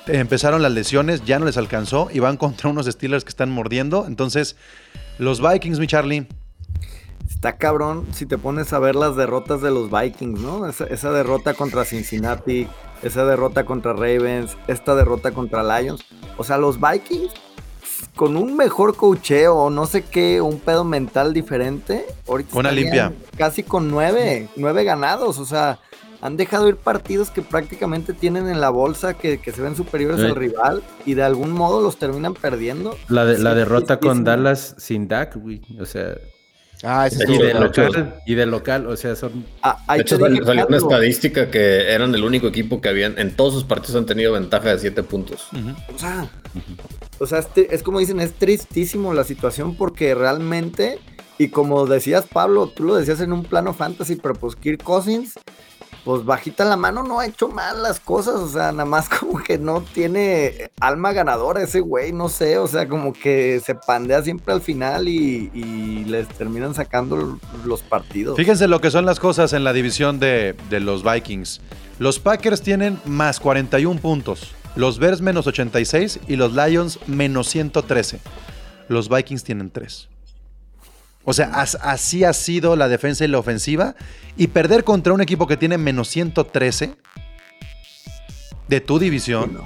empezaron 0.06 0.62
las 0.62 0.72
lesiones, 0.72 1.24
ya 1.24 1.38
no 1.38 1.44
les 1.44 1.56
alcanzó 1.56 2.08
y 2.12 2.18
van 2.18 2.36
contra 2.38 2.70
unos 2.70 2.86
Steelers 2.86 3.24
que 3.24 3.30
están 3.30 3.50
mordiendo, 3.50 4.06
entonces 4.06 4.56
los 5.18 5.40
Vikings, 5.40 5.78
mi 5.78 5.86
Charlie, 5.86 6.26
Está 7.28 7.56
cabrón 7.56 8.06
si 8.12 8.26
te 8.26 8.38
pones 8.38 8.72
a 8.72 8.78
ver 8.78 8.94
las 8.96 9.16
derrotas 9.16 9.60
de 9.60 9.70
los 9.70 9.90
Vikings, 9.90 10.40
¿no? 10.40 10.66
Esa, 10.66 10.84
esa 10.84 11.10
derrota 11.12 11.54
contra 11.54 11.84
Cincinnati, 11.84 12.66
esa 13.02 13.24
derrota 13.24 13.64
contra 13.64 13.92
Ravens, 13.92 14.56
esta 14.66 14.94
derrota 14.94 15.32
contra 15.32 15.62
Lions. 15.80 16.02
O 16.36 16.44
sea, 16.44 16.58
los 16.58 16.78
Vikings, 16.80 17.32
con 18.14 18.36
un 18.36 18.56
mejor 18.56 18.96
cocheo 18.96 19.56
o 19.56 19.70
no 19.70 19.86
sé 19.86 20.02
qué, 20.02 20.40
un 20.40 20.58
pedo 20.60 20.84
mental 20.84 21.32
diferente, 21.34 22.04
ahorita 22.28 22.58
Una 22.58 22.72
limpia. 22.72 23.12
Casi 23.36 23.62
con 23.62 23.90
nueve, 23.90 24.48
nueve 24.56 24.84
ganados. 24.84 25.38
O 25.38 25.44
sea, 25.44 25.80
han 26.22 26.36
dejado 26.36 26.68
ir 26.68 26.76
partidos 26.76 27.30
que 27.30 27.42
prácticamente 27.42 28.12
tienen 28.14 28.48
en 28.48 28.60
la 28.60 28.70
bolsa, 28.70 29.14
que, 29.14 29.38
que 29.40 29.52
se 29.52 29.60
ven 29.60 29.76
superiores 29.76 30.20
Sí. 30.20 30.26
al 30.26 30.34
rival 30.36 30.82
y 31.04 31.14
de 31.14 31.22
algún 31.22 31.50
modo 31.50 31.82
los 31.82 31.98
terminan 31.98 32.34
perdiendo. 32.34 32.96
La, 33.08 33.24
de, 33.26 33.38
la 33.38 33.54
derrota 33.54 33.98
con. 33.98 34.24
Dallas 34.24 34.74
sin 34.78 35.08
Dak, 35.08 35.36
güey. 35.36 35.60
O 35.80 35.84
sea, 35.84 36.14
Ah, 36.84 37.06
ese 37.06 37.16
y 37.18 37.20
estuvo 37.22 37.38
de 37.38 37.46
de 37.46 37.52
bueno. 37.54 37.66
local, 37.66 38.14
y 38.26 38.34
de 38.34 38.46
local, 38.46 38.86
o 38.86 38.96
sea, 38.96 39.16
son 39.16 39.44
Ah, 39.62 39.78
De 39.94 40.02
hecho, 40.02 40.18
salió, 40.18 40.44
salió 40.44 40.66
una 40.66 40.76
estadística 40.76 41.50
que 41.50 41.90
eran 41.92 42.14
el 42.14 42.22
único 42.24 42.46
equipo 42.46 42.80
que 42.80 42.88
habían, 42.90 43.18
en 43.18 43.34
todos 43.34 43.54
sus 43.54 43.64
partidos 43.64 43.96
han 43.96 44.06
tenido 44.06 44.32
ventaja 44.32 44.70
de 44.70 44.78
7 44.78 45.02
puntos. 45.02 45.48
O 45.94 45.98
sea, 45.98 46.28
o 47.18 47.26
sea 47.26 47.38
este- 47.38 47.74
es 47.74 47.82
como 47.82 47.98
dicen, 48.00 48.20
es 48.20 48.34
tristísimo 48.34 49.14
la 49.14 49.24
situación 49.24 49.76
porque 49.76 50.14
realmente, 50.14 50.98
y 51.38 51.48
como 51.48 51.86
decías 51.86 52.26
Pablo, 52.30 52.66
tú 52.68 52.84
lo 52.84 52.96
decías 52.96 53.20
en 53.20 53.32
un 53.32 53.44
plano 53.44 53.72
fantasy, 53.72 54.16
pero 54.16 54.34
pues 54.34 54.54
Kirk 54.56 54.82
Cousins, 54.82 55.34
pues 56.04 56.24
bajita 56.24 56.64
la 56.64 56.76
mano 56.76 57.02
no 57.02 57.20
ha 57.20 57.26
hecho 57.26 57.48
mal 57.48 57.82
las 57.82 57.98
cosas, 57.98 58.34
o 58.34 58.48
sea, 58.48 58.72
nada 58.72 58.84
más 58.84 59.08
como 59.20 59.42
que 59.42 59.58
no 59.58 59.80
tiene 59.80 60.70
alma 60.80 61.12
ganadora 61.12 61.62
ese 61.62 61.80
güey, 61.80 62.12
no 62.12 62.28
sé, 62.28 62.58
o 62.58 62.68
sea, 62.68 62.88
como 62.88 63.12
que 63.12 63.60
se 63.64 63.74
pandea 63.74 64.22
siempre 64.22 64.52
al 64.52 64.60
final 64.60 65.08
y, 65.08 66.04
les 66.04 66.28
terminan 66.28 66.74
sacando 66.74 67.38
los 67.64 67.82
partidos. 67.82 68.36
fíjense 68.36 68.68
lo 68.68 68.80
que 68.80 68.90
son 68.90 69.06
las 69.06 69.18
cosas 69.18 69.54
en 69.54 69.64
la 69.64 69.72
división 69.72 70.20
de, 70.20 70.54
de 70.68 70.80
los 70.80 71.02
Vikings. 71.02 71.60
Los 71.98 72.18
Packers 72.18 72.60
tienen 72.60 73.00
más 73.06 73.40
41 73.40 74.00
puntos, 74.00 74.52
los 74.76 74.98
Bears 74.98 75.22
menos 75.22 75.46
86 75.46 76.20
y 76.28 76.36
los 76.36 76.52
Lions 76.52 76.98
menos 77.06 77.48
113. 77.48 78.20
Los 78.88 79.08
Vikings 79.08 79.44
tienen 79.44 79.70
3. 79.70 80.08
O 81.24 81.32
sea, 81.32 81.46
as- 81.54 81.78
así 81.82 82.24
ha 82.24 82.32
sido 82.32 82.76
la 82.76 82.88
defensa 82.88 83.24
y 83.24 83.28
la 83.28 83.38
ofensiva. 83.38 83.94
Y 84.36 84.48
perder 84.48 84.84
contra 84.84 85.12
un 85.12 85.20
equipo 85.20 85.46
que 85.46 85.56
tiene 85.56 85.78
menos 85.78 86.08
113 86.08 86.94
de 88.68 88.80
tu 88.80 88.98
división. 88.98 89.58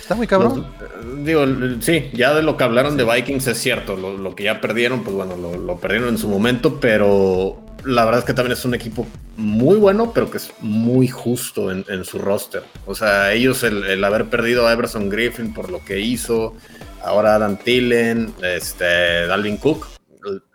Está 0.00 0.14
muy 0.14 0.26
cabrón. 0.26 0.66
Los- 1.02 1.24
digo, 1.24 1.44
sí, 1.80 2.10
ya 2.12 2.34
de 2.34 2.42
lo 2.42 2.56
que 2.56 2.64
hablaron 2.64 2.96
de 2.96 3.04
Vikings 3.04 3.46
es 3.46 3.58
cierto. 3.58 3.96
Lo, 3.96 4.16
lo 4.16 4.34
que 4.34 4.44
ya 4.44 4.60
perdieron, 4.60 5.02
pues 5.02 5.16
bueno, 5.16 5.36
lo, 5.36 5.56
lo 5.56 5.76
perdieron 5.76 6.10
en 6.10 6.18
su 6.18 6.28
momento, 6.28 6.78
pero 6.78 7.60
la 7.84 8.04
verdad 8.04 8.20
es 8.20 8.24
que 8.26 8.34
también 8.34 8.52
es 8.56 8.64
un 8.64 8.74
equipo 8.74 9.06
muy 9.36 9.76
bueno, 9.76 10.12
pero 10.12 10.30
que 10.30 10.36
es 10.36 10.52
muy 10.60 11.08
justo 11.08 11.70
en, 11.72 11.84
en 11.88 12.04
su 12.04 12.18
roster. 12.18 12.62
O 12.86 12.94
sea, 12.94 13.32
ellos 13.32 13.62
el, 13.62 13.84
el 13.84 14.04
haber 14.04 14.26
perdido 14.26 14.66
a 14.68 14.72
Everson 14.72 15.08
Griffin 15.08 15.52
por 15.54 15.70
lo 15.70 15.82
que 15.84 16.00
hizo, 16.00 16.54
ahora 17.02 17.34
Adam 17.34 17.56
Tillen, 17.56 18.32
este, 18.42 19.26
Dalvin 19.26 19.56
Cook, 19.56 19.86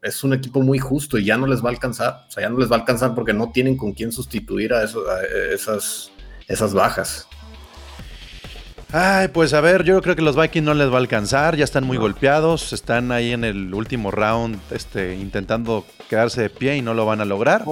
es 0.01 0.23
un 0.23 0.33
equipo 0.33 0.61
muy 0.61 0.79
justo 0.79 1.17
y 1.17 1.25
ya 1.25 1.37
no 1.37 1.47
les 1.47 1.63
va 1.63 1.69
a 1.69 1.71
alcanzar. 1.71 2.25
O 2.27 2.31
sea, 2.31 2.43
ya 2.43 2.49
no 2.49 2.57
les 2.57 2.71
va 2.71 2.75
a 2.77 2.79
alcanzar 2.79 3.15
porque 3.15 3.33
no 3.33 3.51
tienen 3.51 3.77
con 3.77 3.93
quién 3.93 4.11
sustituir 4.11 4.73
a, 4.73 4.83
eso- 4.83 5.03
a 5.09 5.21
esas, 5.53 6.11
esas 6.47 6.73
bajas. 6.73 7.27
Ay, 8.91 9.27
pues 9.27 9.53
a 9.53 9.61
ver, 9.61 9.83
yo 9.83 10.01
creo 10.01 10.15
que 10.15 10.23
los 10.23 10.35
Vikings 10.35 10.65
no 10.65 10.73
les 10.73 10.89
va 10.89 10.95
a 10.95 10.99
alcanzar, 10.99 11.55
ya 11.55 11.63
están 11.63 11.83
muy 11.83 11.97
golpeados, 11.97 12.73
están 12.73 13.11
ahí 13.11 13.33
en 13.33 13.43
el 13.43 13.71
último 13.75 14.09
round 14.09 14.59
este, 14.71 15.15
intentando 15.15 15.85
quedarse 16.09 16.41
de 16.41 16.49
pie 16.49 16.77
y 16.77 16.81
no 16.81 16.95
lo 16.95 17.05
van 17.05 17.21
a 17.21 17.25
lograr. 17.25 17.63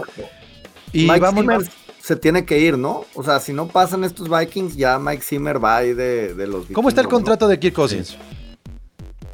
Y 0.93 1.07
Mike 1.07 1.19
vamos 1.19 1.41
Zimmer 1.41 1.61
se 1.99 2.15
tiene 2.15 2.45
que 2.45 2.59
ir, 2.59 2.77
¿no? 2.77 3.03
O 3.15 3.23
sea, 3.23 3.39
si 3.39 3.51
no 3.51 3.67
pasan 3.67 4.03
estos 4.03 4.29
Vikings, 4.29 4.75
ya 4.77 4.99
Mike 4.99 5.23
Zimmer 5.23 5.61
va 5.61 5.77
ahí 5.77 5.93
de, 5.93 6.35
de 6.35 6.47
los 6.47 6.67
¿Cómo 6.67 6.87
está 6.87 7.01
el 7.01 7.07
contrato 7.07 7.47
de 7.47 7.59
Kirk 7.59 7.73
Cousins? 7.75 8.15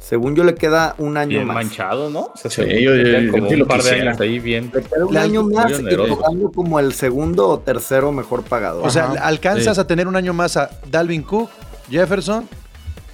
Según 0.04 0.36
yo 0.36 0.44
le 0.44 0.54
queda 0.54 0.94
un 0.98 1.16
año 1.16 1.30
Bien 1.30 1.46
más. 1.46 1.54
manchado, 1.54 2.10
¿no? 2.10 2.20
O 2.26 2.36
sea, 2.36 2.50
Sí, 2.50 2.62
se- 2.62 2.82
yo- 2.82 2.94
yo- 2.94 3.20
yo 3.20 3.32
como 3.32 3.48
un 3.48 3.64
par 3.66 3.82
de 3.82 3.90
años 4.02 4.20
ahí 4.20 4.38
bien. 4.38 4.70
Le 4.74 4.82
queda 4.82 5.06
un 5.06 5.16
año 5.16 5.44
más 5.44 5.70
y 5.80 5.82
jugando 5.96 6.52
como 6.52 6.78
el 6.78 6.92
segundo 6.92 7.48
o 7.48 7.58
tercero 7.60 8.12
mejor 8.12 8.42
pagador. 8.44 8.86
O 8.86 8.90
sea, 8.90 9.04
Ajá. 9.12 9.26
alcanzas 9.26 9.76
Sí. 9.76 9.80
a 9.80 9.86
tener 9.86 10.06
un 10.06 10.14
año 10.16 10.34
más 10.34 10.58
a 10.58 10.68
Dalvin 10.90 11.22
Cook, 11.22 11.48
Jefferson, 11.90 12.46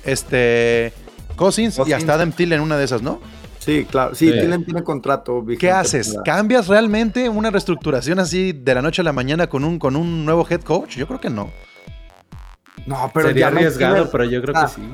este 0.04 0.92
Cousins, 1.36 1.80
y 1.86 1.92
hasta 1.92 2.14
Adam 2.14 2.32
Thielen, 2.32 2.60
una 2.60 2.76
de 2.76 2.84
esas, 2.84 3.02
¿no? 3.02 3.20
sí, 3.60 3.86
claro. 3.88 4.14
Sí, 4.14 4.26
Sí. 4.26 4.32
Thielen 4.32 4.64
tiene 4.64 4.82
contrato. 4.82 5.42
vigente 5.42 5.60
¿Qué 5.66 5.70
haces? 5.70 6.16
¿Cambias 6.24 6.66
realmente 6.66 7.28
una 7.28 7.50
reestructuración 7.50 8.18
así 8.18 8.52
de 8.52 8.74
la 8.74 8.82
noche 8.82 9.02
a 9.02 9.04
la 9.04 9.12
mañana 9.12 9.46
con 9.48 9.64
un, 9.64 9.78
con 9.78 9.94
un 9.96 10.24
nuevo 10.24 10.44
head 10.50 10.62
coach? 10.62 10.96
Yo 10.96 11.06
creo 11.06 11.20
que 11.20 11.30
no. 11.30 11.50
No, 12.86 13.10
pero 13.14 13.28
sería 13.28 13.48
arriesgado, 13.48 14.10
pero 14.10 14.24
yo 14.24 14.40
creo 14.42 14.54
Ah, 14.56 14.66
que 14.66 14.80
sí. 14.80 14.88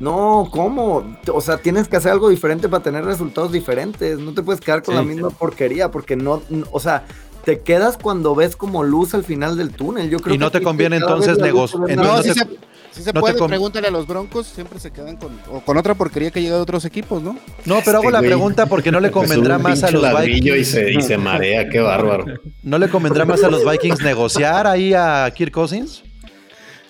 No, 0.00 0.48
¿cómo? 0.50 1.16
O 1.32 1.40
sea, 1.40 1.58
tienes 1.58 1.86
que 1.88 1.96
hacer 1.96 2.10
algo 2.12 2.28
diferente 2.30 2.68
para 2.68 2.82
tener 2.82 3.04
resultados 3.04 3.52
diferentes. 3.52 4.18
No 4.18 4.32
te 4.32 4.42
puedes 4.42 4.60
quedar 4.60 4.82
con 4.82 4.94
Sí. 4.94 5.00
la 5.00 5.06
misma 5.06 5.30
porquería 5.30 5.90
porque 5.90 6.16
no, 6.16 6.42
o 6.72 6.80
sea, 6.80 7.04
te 7.44 7.60
quedas 7.60 7.96
cuando 7.96 8.34
ves 8.34 8.56
como 8.56 8.82
luz 8.82 9.14
al 9.14 9.24
final 9.24 9.56
del 9.56 9.70
túnel. 9.70 10.10
Yo 10.10 10.18
creo 10.20 10.34
Y 10.34 10.38
no 10.38 10.50
que 10.50 10.58
te 10.58 10.64
conviene 10.64 10.96
entonces 10.96 11.38
la 11.38 11.46
luz 11.48 11.54
nego- 11.54 11.68
se 11.68 11.78
ve 11.78 11.92
entonces 11.92 11.96
No, 11.96 12.02
más- 12.16 12.26
no 12.26 12.34
sí 12.34 12.40
te- 12.40 12.54
se, 12.54 12.96
sí 12.98 13.02
se 13.02 13.12
no 13.12 13.20
puede. 13.20 13.34
Pregúntale 13.46 13.88
a 13.88 13.90
los 13.90 14.06
Broncos, 14.06 14.46
siempre 14.46 14.78
se 14.80 14.90
quedan 14.90 15.16
con, 15.16 15.38
o 15.52 15.60
con 15.60 15.76
otra 15.76 15.94
porquería 15.94 16.30
que 16.30 16.40
llega 16.42 16.56
de 16.56 16.62
otros 16.62 16.84
equipos, 16.86 17.22
¿no? 17.22 17.36
No, 17.66 17.78
pero 17.84 17.98
hago 17.98 18.08
Este 18.08 18.12
la 18.12 18.20
pregunta 18.20 18.66
porque 18.66 18.90
no 18.90 19.00
le 19.00 19.08
Es 19.08 19.12
convendrá 19.14 19.58
más 19.58 19.82
a 19.84 19.90
los 19.90 20.02
Vikings. 20.24 20.56
y 20.58 20.64
se, 20.64 20.92
y 20.92 21.00
se 21.02 21.16
marea, 21.18 21.68
qué 21.68 21.80
bárbaro. 21.80 22.24
¿No 22.62 22.78
le 22.78 22.88
convendrá 22.88 23.24
más 23.26 23.42
a 23.44 23.50
los 23.50 23.70
Vikings 23.70 24.00
negociar 24.02 24.66
ahí 24.66 24.92
a 24.94 25.30
Kirk 25.34 25.52
Cousins? 25.52 26.02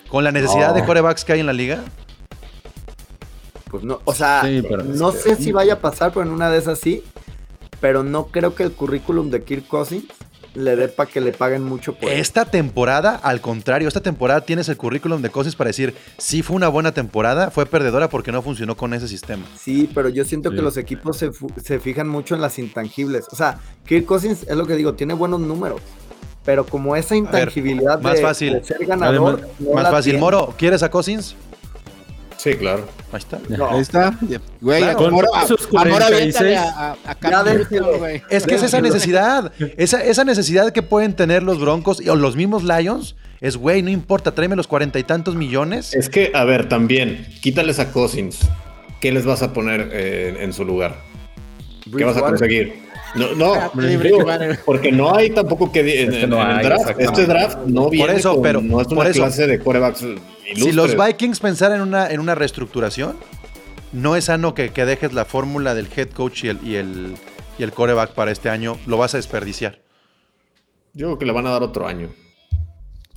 Con 0.09 0.25
la 0.25 0.31
necesidad 0.33 0.73
de 0.75 0.83
corebacks 0.83 1.23
que 1.23 1.31
hay 1.33 1.39
en 1.39 1.45
la 1.45 1.53
liga. 1.53 1.83
Pues 3.71 3.83
no, 3.83 4.01
o 4.05 4.13
sea, 4.13 4.41
Sí, 4.43 4.61
no 4.85 5.09
es 5.11 5.21
sé 5.21 5.35
si 5.37 5.51
vaya 5.51 5.73
a 5.73 5.79
pasar, 5.79 6.11
pero 6.13 6.25
en 6.25 6.31
una 6.31 6.49
de 6.51 6.57
esas 6.59 6.77
sí. 6.79 7.03
Pero 7.79 8.03
no 8.03 8.27
creo 8.27 8.53
que 8.53 8.63
el 8.63 8.73
currículum 8.73 9.31
de 9.31 9.41
Kirk 9.43 9.65
Cousins 9.67 10.03
le 10.53 10.75
dé 10.75 10.89
para 10.89 11.09
que 11.09 11.21
le 11.21 11.31
paguen 11.31 11.63
mucho 11.63 11.93
por. 11.95 12.09
Esta 12.11 12.43
temporada, 12.45 13.15
al 13.15 13.39
contrario, 13.41 13.87
esta 13.87 14.01
temporada 14.01 14.41
tienes 14.41 14.67
el 14.69 14.75
currículum 14.77 15.21
de 15.21 15.29
Cousins 15.29 15.55
para 15.55 15.69
decir, 15.69 15.95
sí 16.17 16.43
fue 16.43 16.57
una 16.57 16.67
buena 16.67 16.91
temporada, 16.91 17.49
fue 17.49 17.65
perdedora 17.65 18.09
porque 18.09 18.31
no 18.33 18.41
funcionó 18.41 18.75
con 18.75 18.93
ese 18.93 19.07
sistema. 19.07 19.45
Sí, 19.57 19.89
pero 19.95 20.09
yo 20.09 20.25
siento 20.25 20.49
Sí. 20.49 20.57
que 20.57 20.61
los 20.61 20.75
equipos 20.77 21.17
se, 21.17 21.31
se 21.63 21.79
fijan 21.79 22.07
mucho 22.09 22.35
en 22.35 22.41
las 22.41 22.59
intangibles. 22.59 23.25
O 23.31 23.35
sea, 23.35 23.59
Kirk 23.85 24.05
Cousins 24.05 24.43
es 24.43 24.55
lo 24.57 24.67
que 24.67 24.75
digo, 24.75 24.93
tiene 24.93 25.13
buenos 25.13 25.39
números. 25.39 25.81
Pero 26.43 26.65
como 26.65 26.95
esa 26.95 27.15
intangibilidad 27.15 28.01
más 28.01 28.15
de, 28.15 28.21
fácil. 28.21 28.53
de 28.53 28.63
ser 28.63 28.85
ganador. 28.85 29.35
Además, 29.39 29.49
no 29.59 29.73
Más 29.73 29.83
la 29.83 29.91
fácil, 29.91 30.11
tiene. 30.13 30.19
Moro, 30.19 30.53
¿quieres 30.57 30.83
a 30.83 30.89
Cousins? 30.91 31.35
Sí, 32.41 32.55
claro. 32.55 32.87
Ahí 33.11 33.19
está. 33.19 33.39
No. 33.49 33.69
Ahí 33.69 33.81
está. 33.81 34.17
Güey, 34.61 34.81
Claro. 34.81 34.99
a 34.99 35.03
a, 35.03 35.07
a 35.07 35.11
Moro 35.11 35.27
46. 35.69 36.01
aviéntale 36.01 36.57
a, 36.57 36.63
a, 36.63 36.97
a 37.05 37.15
Cam 37.15 37.31
Ya 37.31 37.43
Newton, 37.43 37.57
déjelo. 37.59 37.97
güey. 37.99 38.21
Es 38.29 38.47
que 38.47 38.55
es 38.55 38.63
esa 38.63 38.81
necesidad, 38.81 39.51
esa, 39.77 40.03
esa 40.03 40.23
necesidad 40.23 40.71
que 40.71 40.81
pueden 40.81 41.15
tener 41.15 41.43
los 41.43 41.59
Broncos 41.59 42.01
y- 42.01 42.09
o 42.09 42.15
los 42.15 42.35
mismos 42.35 42.63
Lions, 42.63 43.15
es, 43.41 43.57
güey, 43.57 43.83
no 43.83 43.89
importa, 43.91 44.33
tráeme 44.33 44.55
los 44.55 44.67
cuarenta 44.67 44.97
y 44.97 45.03
tantos 45.03 45.35
millones. 45.35 45.93
Es 45.93 46.09
que, 46.09 46.31
a 46.33 46.43
ver, 46.43 46.67
también, 46.67 47.27
quítales 47.41 47.77
a 47.79 47.91
Cousins. 47.91 48.39
¿Qué 48.99 49.11
les 49.11 49.25
vas 49.25 49.41
a 49.43 49.53
poner 49.53 49.89
eh, 49.93 50.37
en 50.39 50.53
su 50.53 50.63
lugar? 50.65 50.95
¿Qué 51.95 52.03
vas 52.05 52.17
a 52.17 52.21
conseguir? 52.21 52.81
No, 53.15 53.35
no, 53.35 53.71
digo, 53.87 54.25
porque 54.65 54.91
no 54.91 55.13
hay 55.15 55.29
tampoco 55.31 55.71
que 55.71 55.81
en, 55.81 56.13
Este 56.13 56.23
en- 56.23 56.29
no 56.29 56.41
en 56.41 56.49
el 56.49 56.57
hay, 56.57 56.65
draft. 56.65 56.81
exactamente. 56.81 57.21
Este 57.21 57.25
draft 57.33 57.57
no 57.67 57.89
viene 57.89 58.13
eso, 58.15 58.33
con- 58.35 58.41
pero- 58.43 58.61
no 58.61 58.79
es 58.81 58.87
por 58.87 58.97
una 58.99 59.09
eso. 59.09 59.21
clase 59.21 59.47
de 59.47 59.59
corebacks 59.59 60.01
ilustres. 60.01 60.25
Si 60.55 60.71
los 60.71 60.95
Vikings 60.95 61.39
pensaran 61.39 61.77
en 61.77 61.87
una, 61.87 62.09
en 62.09 62.19
una 62.19 62.35
reestructuración, 62.35 63.17
no 63.91 64.15
es 64.15 64.25
sano 64.25 64.53
que, 64.53 64.69
que 64.69 64.85
dejes 64.85 65.11
la 65.13 65.25
fórmula 65.25 65.75
del 65.75 65.87
head 65.95 66.09
coach 66.11 66.45
y 66.45 66.47
el, 66.49 66.59
y, 66.63 66.75
el, 66.75 67.15
y 67.59 67.63
el 67.63 67.71
coreback 67.73 68.11
para 68.13 68.31
este 68.31 68.49
año. 68.49 68.77
Lo 68.87 68.97
vas 68.97 69.13
a 69.13 69.17
desperdiciar. 69.17 69.79
Yo 70.93 71.07
creo 71.07 71.19
que 71.19 71.25
le 71.25 71.31
van 71.33 71.47
a 71.47 71.51
dar 71.51 71.63
otro 71.63 71.87
año. 71.87 72.09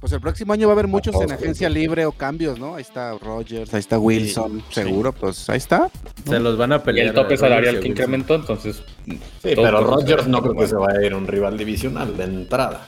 Pues 0.05 0.13
el 0.13 0.21
próximo 0.21 0.53
año 0.53 0.67
va 0.67 0.73
a 0.73 0.75
haber 0.75 0.87
muchos 0.87 1.19
en 1.23 1.33
agencia 1.33 1.67
libre 1.71 2.05
o 2.05 2.13
cambios, 2.13 2.59
¿no? 2.59 2.75
Ahí 2.75 2.83
está 2.83 3.17
Rogers, 3.17 3.73
ahí 3.73 3.81
está 3.81 3.99
Wilson, 3.99 4.63
Sí, 4.69 4.75
seguro, 4.83 5.13
pues 5.15 5.49
ahí 5.49 5.57
está. 5.57 5.89
Se 6.29 6.39
los 6.39 6.59
van 6.59 6.73
a 6.75 6.77
Y 6.77 6.79
pelear. 6.81 7.07
el 7.07 7.15
tope 7.15 7.39
salarial 7.39 7.81
que 7.81 7.89
y 7.89 7.91
incrementó, 7.93 8.35
entonces. 8.35 8.83
Sí, 9.07 9.19
pero 9.41 9.63
ver 10.05 10.29
no 10.29 10.43
creo 10.43 10.55
que 10.57 10.67
se 10.67 10.77
vaya 10.77 10.99
a 10.99 11.07
ir 11.07 11.15
a 11.15 11.17
un 11.17 11.27
rival 11.27 11.57
divisional 11.57 12.15
de 12.19 12.25
entrada. 12.25 12.87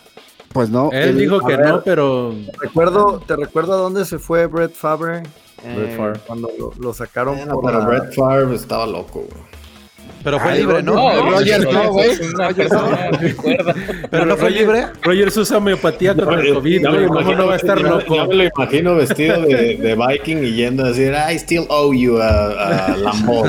Pues 0.53 0.69
no. 0.69 0.91
Él 0.93 1.09
el- 1.09 1.19
dijo 1.19 1.41
que 1.41 1.57
ver. 1.57 1.67
no, 1.69 1.83
pero 1.83 2.35
Recuerdo, 2.61 3.23
¿Te 3.27 3.35
recuerdo 3.35 3.73
a 3.73 3.77
dónde 3.79 4.05
se 4.05 4.19
fue 4.19 4.45
Brett 4.45 4.75
Favre? 4.75 5.23
Eh, 5.65 5.75
Brett 5.75 5.97
Favre. 5.97 6.21
Cuando 6.27 6.51
lo, 6.59 6.71
lo 6.79 6.93
sacaron 6.93 7.37
Bueno, 7.39 7.55
por 7.55 7.65
pero 7.65 7.79
la- 7.79 7.87
Brett 7.87 8.15
Favre 8.15 8.55
estaba 8.55 8.87
loco, 8.87 9.21
güey. 9.21 9.56
Pero 10.27 10.41
fue 10.41 10.51
Ay, 10.51 10.59
libre, 10.59 10.83
¿no? 10.83 10.95
No, 10.95 11.31
Rodgers 11.31 11.65
no, 11.73 11.93
güey. 11.93 12.09
Pero 14.11 14.27
no 14.27 14.37
fue 14.37 14.51
libre. 14.51 14.87
Rogers 15.03 15.37
usa 15.37 15.59
homeopatía 15.59 16.17
contra 16.17 16.41
el 16.41 16.53
COVID, 16.53 16.83
Ya 16.83 16.91
me 16.91 16.97
güey. 16.97 17.03
lo 17.03 17.09
¿Cómo 17.11 17.21
imagino 17.21 17.43
no 17.43 17.47
va 17.47 17.53
a 17.53 17.57
estar 17.57 17.77
vestido- 17.79 17.99
loco? 18.01 18.17
Ya 18.17 18.25
me 18.27 18.35
lo 18.35 18.45
imagino 18.45 18.95
vestido 18.97 19.43
de, 19.43 19.77
de 19.77 19.95
Viking 19.95 20.39
y 20.39 20.53
yendo 20.55 20.85
a 20.85 20.89
decir, 20.89 21.15
I 21.31 21.37
still 21.37 21.65
owe 21.69 21.97
you 21.97 22.19
a, 22.19 22.89
a 22.89 22.97
Lambo. 22.97 23.45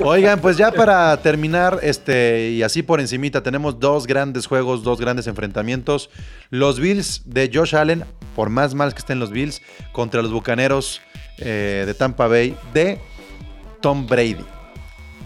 Oigan, 0.00 0.40
pues 0.40 0.56
ya 0.56 0.70
para 0.72 1.16
terminar, 1.18 1.78
este, 1.82 2.50
y 2.50 2.62
así 2.62 2.82
por 2.84 3.00
encimita, 3.00 3.42
tenemos 3.42 3.78
dos 3.80 4.06
grandes 4.06 4.46
juegos, 4.46 4.82
dos 4.84 5.00
grandes 5.00 5.26
enfrentamientos. 5.26 6.10
Los 6.50 6.78
Bills 6.78 7.22
de 7.26 7.50
Josh 7.52 7.74
Allen, 7.74 8.04
por 8.36 8.50
más 8.50 8.74
mal 8.74 8.92
que 8.92 8.98
estén 9.00 9.18
los 9.18 9.30
Bills, 9.30 9.62
contra 9.92 10.22
los 10.22 10.32
Bucaneros 10.32 11.00
eh, 11.38 11.84
de 11.86 11.94
Tampa 11.94 12.26
Bay 12.28 12.56
de 12.72 12.98
Tom 13.84 14.06
Brady. 14.06 14.38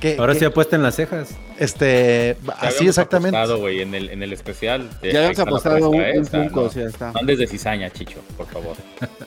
Que, 0.01 0.17
Ahora 0.19 0.33
que, 0.33 0.41
sí 0.41 0.45
apuesten 0.45 0.83
las 0.83 0.97
cejas. 0.97 1.31
este, 1.59 2.37
Ya 2.45 2.53
así 2.55 2.89
exactamente. 2.89 3.37
apostado, 3.37 3.61
güey, 3.61 3.81
en 3.83 3.95
el, 3.95 4.11
en 4.11 4.23
el 4.23 4.33
especial. 4.33 4.89
de- 5.01 5.13
Ya 5.13 5.19
habíamos 5.21 5.39
apostado 5.39 5.91
un, 5.91 6.01
apuesta, 6.01 6.39
¿eh? 6.45 6.49
un 6.49 6.55
no- 6.55 6.67
está. 6.89 7.13
No 7.13 7.21
andes 7.21 7.39
de 7.39 7.47
cizaña, 7.47 7.89
Chicho, 7.91 8.19
por 8.37 8.47
favor. 8.47 8.77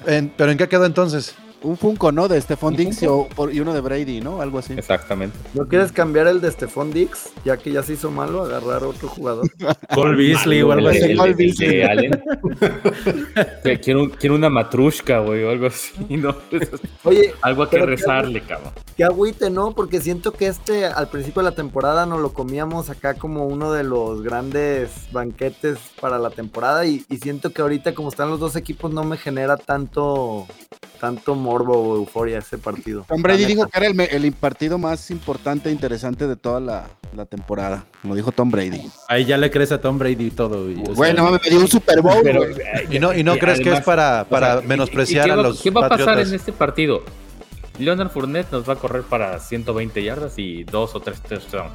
En- 0.06 0.30
pero 0.36 0.52
¿en 0.52 0.58
qué 0.58 0.68
quedó 0.68 0.86
entonces? 0.86 1.34
Un 1.64 1.78
Funko, 1.78 2.12
¿no? 2.12 2.28
De 2.28 2.42
Stephon 2.42 2.74
¿Un 2.74 2.78
Diggs 2.78 3.04
y, 3.04 3.06
y 3.06 3.60
uno 3.60 3.74
de 3.74 3.82
Brady, 3.82 4.20
¿no? 4.22 4.42
Algo 4.42 4.60
así. 4.60 4.74
Exactamente. 4.74 5.38
¿No 5.54 5.68
quieres 5.68 5.92
cambiar 5.92 6.28
el 6.28 6.42
de 6.42 6.52
Stephon 6.52 6.92
Dix? 6.92 7.30
Ya 7.46 7.58
que 7.58 7.72
ya 7.72 7.84
se 7.84 7.94
hizo 7.94 8.10
malo, 8.10 8.44
agarrar 8.44 8.84
otro 8.84 9.08
jugador. 9.08 9.48
Cole 9.94 10.16
Beasley 10.18 10.62
o 10.64 10.72
algo 10.72 10.90
así. 10.90 11.16
Cole 11.16 11.34
Beasley. 11.34 11.82
Allen. 11.84 12.24
Quiero, 13.84 14.10
quiero 14.12 14.36
una 14.36 14.50
matrushka, 14.50 15.20
güey, 15.20 15.44
o 15.44 15.50
algo 15.52 15.68
así, 15.68 15.94
¿no? 16.18 16.36
Oye, 17.04 17.34
Algo 17.42 17.64
a 17.64 17.70
que 17.70 17.78
rezarle, 17.86 18.42
cabrón. 18.42 18.74
qué 18.98 19.04
agüite, 19.04 19.50
¿no? 19.50 19.74
Porque 19.74 20.02
siento 20.02 20.32
que 20.34 20.48
este 20.48 20.86
al 20.86 21.10
principio 21.10 21.42
de 21.42 21.50
la 21.50 21.56
temporada 21.56 22.06
nos 22.06 22.20
lo 22.22 22.34
comíamos 22.34 22.90
acá 22.90 23.14
como 23.16 23.46
uno 23.48 23.72
de 23.72 23.84
los 23.84 24.22
grandes 24.24 24.92
banquetes 25.12 25.78
para 26.00 26.20
la 26.20 26.30
temporada 26.32 26.86
y, 26.86 27.06
y 27.10 27.18
siento 27.18 27.52
que 27.52 27.62
ahorita 27.62 27.94
como 27.94 28.10
están 28.10 28.30
los 28.30 28.40
dos 28.40 28.56
equipos 28.56 28.92
no 28.92 29.04
me 29.04 29.18
genera 29.18 29.58
tanto 29.58 30.48
tanto 31.00 31.36
morbo 31.36 31.74
o 31.78 31.96
euforia 31.96 32.40
ese 32.40 32.58
partido. 32.58 33.06
Tom 33.08 33.22
Brady 33.22 33.46
dijo 33.46 33.68
que 33.68 33.78
era 33.80 33.88
el, 33.88 34.32
partido 34.34 34.78
más 34.78 35.10
importante 35.12 35.70
e 35.70 35.72
interesante 35.72 36.28
de 36.28 36.36
toda 36.36 36.60
la, 36.60 36.88
la 37.16 37.26
temporada. 37.26 37.86
Como 38.02 38.16
dijo 38.16 38.32
Tom 38.32 38.52
Brady. 38.52 38.82
Ahí 39.08 39.26
ya 39.26 39.38
le 39.38 39.50
crees 39.50 39.72
a 39.72 39.82
Tom 39.82 39.98
Brady 39.98 40.28
y 40.28 40.32
todo. 40.32 40.64
güey. 40.64 40.82
O 40.82 40.86
sea, 40.86 40.94
Bueno, 40.96 41.32
me 41.32 41.50
dio 41.50 41.60
un 41.60 41.68
Super 41.68 42.02
Bowl, 42.02 42.20
Pero. 42.24 42.44
¿Y 42.90 43.00
no, 43.00 43.14
y 43.14 43.24
no 43.24 43.36
Y 43.36 43.40
crees 43.40 43.60
que 43.62 43.74
es 43.74 43.82
para, 43.82 44.24
o 44.24 44.26
para 44.26 44.60
sea, 44.60 44.68
menospreciar 44.68 45.28
¿y- 45.28 45.30
y 45.30 45.34
a 45.34 45.36
los 45.38 45.62
¿Qué 45.62 45.72
va 45.72 45.86
a 45.86 45.90
pasar 45.90 46.06
Patriotas? 46.06 46.30
en 46.30 46.36
este 46.36 46.52
partido? 46.54 47.04
Leonard 47.80 48.10
Fournette 48.12 48.52
nos 48.52 48.68
va 48.70 48.74
a 48.74 48.76
correr 48.76 49.02
para 49.04 49.40
120 49.40 50.04
yardas 50.04 50.34
y 50.38 50.64
dos 50.66 50.94
o 50.94 51.00
tres 51.00 51.20
touchdowns. 51.22 51.72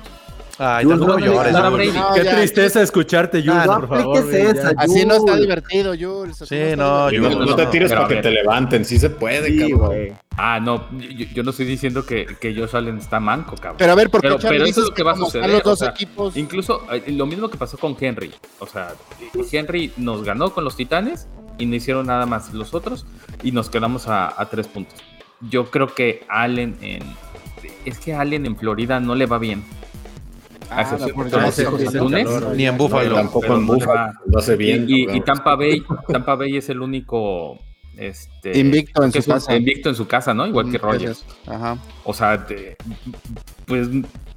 Ay, 0.59 0.85
Jules, 0.85 0.99
tampoco 1.01 1.21
no, 1.21 1.27
no, 1.27 1.33
llores. 1.35 1.53
no, 1.53 1.71
Jules. 1.71 1.95
Qué 2.15 2.25
ya, 2.25 2.37
tristeza 2.37 2.83
escucharte, 2.83 3.41
Jules, 3.43 3.57
Ah, 3.63 3.67
no 3.67 3.81
por 3.81 3.89
favor. 3.99 4.25
güey, 4.25 4.41
esa, 4.41 4.73
Así 4.79 5.05
no 5.05 5.15
está 5.17 5.33
Jules. 5.33 5.41
divertido, 5.41 5.95
Jules. 5.99 6.41
así 6.43 6.55
Sí, 6.55 6.77
no, 6.77 7.09
divertido. 7.11 7.41
no, 7.41 7.45
yo- 7.45 7.51
no 7.51 7.57
te 7.57 7.67
tires 7.67 7.93
para 7.93 8.09
que 8.09 8.17
te 8.17 8.31
levanten, 8.31 8.85
sí 8.87 8.99
se 8.99 9.11
puede, 9.11 9.49
Sí, 9.49 9.59
cabrón. 9.59 9.79
güey. 9.89 10.13
Ah, 10.39 10.59
no, 10.61 10.89
yo, 10.99 11.27
yo 11.35 11.43
no 11.43 11.51
estoy 11.51 11.67
diciendo 11.67 12.07
que, 12.07 12.27
que 12.41 12.55
Josh 12.55 12.75
Allen 12.75 12.99
está 12.99 13.21
manco, 13.21 13.55
cabrón. 13.57 13.77
Pero 13.79 13.93
a 13.93 13.95
ver, 13.95 14.09
¿por 14.11 14.21
qué 14.23 14.29
Pero- 14.29 14.39
pero 14.41 14.65
eso 14.65 14.81
es 14.83 14.89
lo 14.89 14.95
que 14.95 15.03
va 15.03 15.13
a 15.13 15.17
suceder, 15.17 15.51
los 15.51 15.63
dos 15.63 15.73
o 15.75 15.85
sea, 15.85 15.91
equipos? 15.91 16.37
Incluso 16.37 16.83
eh, 16.93 17.05
lo 17.13 17.27
mismo 17.27 17.49
que 17.51 17.59
pasó 17.59 17.77
con 17.77 17.95
Henry. 18.01 18.33
O 18.59 18.67
sea, 18.67 18.95
Henry 19.53 19.93
nos 19.99 20.25
ganó 20.25 20.51
con 20.55 20.65
los 20.65 20.75
Titanes 20.77 21.27
y 21.59 21.67
no 21.67 21.75
hicieron 21.75 22.07
nada 22.07 22.25
más 22.27 22.53
los 22.55 22.73
otros 22.75 23.07
y 23.43 23.53
nos 23.53 23.69
quedamos 23.71 24.09
a, 24.09 24.41
a 24.41 24.47
tres 24.49 24.67
puntos. 24.69 24.99
Yo 25.51 25.71
creo 25.71 25.95
que 25.95 26.25
Allen 26.29 26.77
en... 26.81 27.03
Es 27.85 27.99
que 27.99 28.15
Allen 28.15 28.47
en 28.47 28.57
Florida 28.57 29.01
no 29.01 29.15
le 29.15 29.27
va 29.27 29.39
bien. 29.39 29.63
Ah, 30.71 30.97
Ni 32.55 32.67
en 32.67 32.77
No, 32.77 32.85
Buffalo. 32.85 33.15
tampoco 33.15 33.41
pero 33.41 33.57
en 33.57 33.67
no 33.67 33.73
Buffalo. 33.75 33.93
va. 33.95 34.13
Lo 34.27 34.39
hace 34.39 34.57
bien. 34.57 34.87
y, 34.89 35.03
y- 35.03 35.05
cabrón. 35.07 35.17
y 35.17 35.21
Tampa 35.25 35.55
Bay, 35.57 35.83
Tampa 36.09 36.35
Bay 36.35 36.57
es 36.57 36.69
el 36.69 36.81
único 36.81 37.59
este, 37.97 38.59
Invicto 38.59 39.03
en 39.05 39.11
que 39.13 39.23
su 39.23 39.31
es 39.31 39.35
casa. 39.35 39.57
Invicto 39.57 39.89
en 39.89 39.95
su 39.95 40.07
casa, 40.07 40.35
¿no? 40.35 40.47
Igual 40.47 40.71
que 40.71 40.79
Rogers. 40.79 41.25
Ajá. 41.47 41.79
O 42.05 42.13
sea, 42.13 42.47
pues 43.67 43.89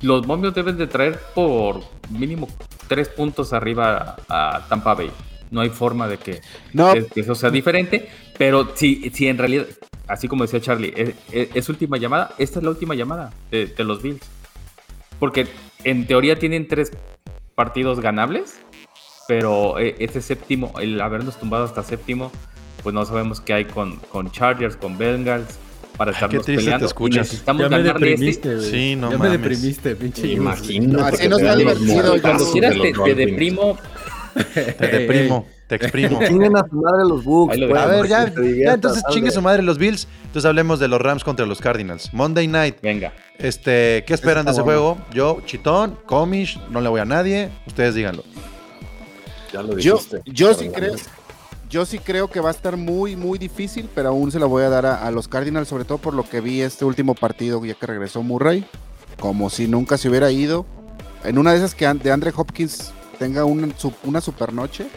los 0.02 0.26
momios 0.26 0.54
deben 0.54 0.78
de 0.78 0.88
traer 0.88 1.20
por 1.36 1.82
mínimo 2.10 2.48
tres 2.88 3.10
puntos 3.10 3.52
arriba 3.54 4.16
a, 4.28 4.58
a 4.58 4.68
Tampa 4.68 4.94
Bay. 4.94 5.12
No 5.52 5.62
hay 5.62 5.70
forma 5.70 6.08
de 6.08 6.18
que, 6.18 6.42
No, 6.74 6.94
es- 6.94 7.06
que 7.12 7.22
eso 7.22 7.36
sea 7.36 7.50
diferente, 7.50 8.08
pero 8.38 8.70
si, 8.76 9.10
si 9.14 9.28
en 9.28 9.38
realidad, 9.38 9.66
así 10.08 10.28
como 10.28 10.44
decía 10.44 10.62
Charlie, 10.62 10.94
es, 10.96 11.10
es- 11.32 11.50
es 11.56 11.70
última 11.70 11.98
llamada, 11.98 12.32
esta 12.38 12.60
es 12.60 12.64
la 12.64 12.70
última 12.72 12.94
llamada 12.96 13.34
de, 13.52 13.66
de 13.66 13.84
los 13.84 14.02
Bills. 14.02 14.22
Porque 15.20 15.48
en 15.84 16.08
teoría 16.08 16.38
tienen 16.38 16.68
tres 16.68 16.92
partidos 17.56 18.00
ganables, 18.00 18.60
pero 19.28 19.78
este 19.78 20.22
séptimo, 20.22 20.74
el 20.80 21.00
habernos 21.02 21.38
tumbado 21.40 21.66
hasta 21.66 21.84
séptimo, 21.84 22.32
pues 22.84 22.96
no 22.96 23.06
sabemos 23.06 23.42
qué 23.42 23.54
hay 23.54 23.66
con, 23.66 23.98
con 23.98 24.32
Chargers, 24.32 24.76
con 24.78 24.98
Bengals, 24.98 25.60
para 25.98 26.12
Ay, 26.12 26.16
estarnos 26.16 26.46
qué 26.46 26.54
triste 26.54 26.54
te 26.54 26.66
peleando. 26.66 26.86
y 26.86 26.88
escuchas. 26.88 27.28
necesitamos 27.28 27.62
Ya 27.64 27.70
me 27.70 27.84
ganarle 27.84 28.14
este. 28.30 28.62
Sí, 28.62 28.96
no 28.96 29.12
Ya 29.12 29.18
mames. 29.18 29.32
me 29.32 29.38
deprimiste, 29.38 29.96
pinche. 29.96 30.28
Imagínate. 30.28 31.04
Así 31.16 31.24
que 31.24 31.30
no 31.30 31.36
te 31.38 31.42
está 31.44 31.56
divertido, 31.58 32.22
Cuando 32.22 32.52
quieras 32.52 32.74
de 32.76 32.82
te, 32.82 32.94
te 32.94 33.16
deprimo, 33.16 33.78
Te 34.78 34.88
deprimo, 34.88 35.48
te 35.70 35.76
exprimo. 35.76 36.20
Chinguen 36.28 36.58
a 36.58 36.68
su 36.68 36.76
madre 36.76 37.06
los 37.08 37.24
Bucks. 37.24 37.56
Lo 37.58 37.70
pues, 37.70 37.82
A 37.82 37.86
ver, 37.86 38.08
ya, 38.08 38.26
ya 38.66 38.74
entonces 38.74 39.04
chingue 39.12 39.30
su 39.30 39.42
madre 39.42 39.62
los 39.62 39.78
Bills. 39.78 40.08
Entonces 40.26 40.46
hablemos 40.46 40.80
de 40.80 40.88
los 40.88 41.00
Rams 41.00 41.24
contra 41.24 41.46
los 41.46 41.62
Cardinals. 41.62 42.12
Monday 42.12 42.48
Night. 42.48 42.78
venga. 42.82 43.14
Este, 43.38 44.04
¿qué 44.08 44.16
esperan 44.16 44.46
de 44.46 44.52
ese 44.52 44.62
bueno. 44.62 44.96
juego? 44.96 45.06
Yo, 45.14 45.42
Chitón, 45.46 45.98
Comish, 46.08 46.60
no 46.72 46.82
le 46.82 46.90
voy 46.90 47.00
a 47.00 47.06
nadie. 47.06 47.50
Ustedes 47.68 47.94
díganlo. 47.94 48.24
Ya 49.54 49.62
lo 49.62 49.78
Yo, 49.78 49.96
dijiste. 49.96 50.22
yo 50.26 50.54
sí 50.56 50.70
Perdón. 50.70 50.96
creo, 50.98 51.06
yo 51.70 51.86
sí 51.86 52.00
creo 52.00 52.30
que 52.30 52.40
va 52.40 52.50
a 52.50 52.52
estar 52.52 52.76
muy, 52.76 53.16
muy 53.16 53.38
difícil, 53.38 53.88
pero 53.94 54.10
aún 54.10 54.32
se 54.32 54.40
la 54.40 54.48
voy 54.48 54.64
a 54.64 54.70
dar 54.70 54.88
a, 54.88 55.06
a 55.06 55.12
los 55.12 55.28
Cardinals, 55.28 55.68
sobre 55.68 55.86
todo 55.86 56.00
por 56.00 56.16
lo 56.16 56.28
que 56.28 56.42
vi 56.42 56.62
este 56.62 56.84
último 56.84 57.14
partido, 57.14 57.64
ya 57.64 57.76
que 57.76 57.86
regresó 57.86 58.24
Murray, 58.24 58.66
como 59.20 59.52
si 59.52 59.68
nunca 59.68 59.98
se 60.00 60.10
hubiera 60.10 60.32
ido. 60.32 60.66
En 61.24 61.38
una 61.38 61.52
de 61.52 61.58
esas 61.58 61.76
que 61.76 61.88
de 61.88 62.12
Andre 62.12 62.34
Hopkins 62.36 62.92
tenga 63.20 63.46
una, 63.46 63.68
una 64.04 64.22
super 64.22 64.52
noche, 64.54 64.88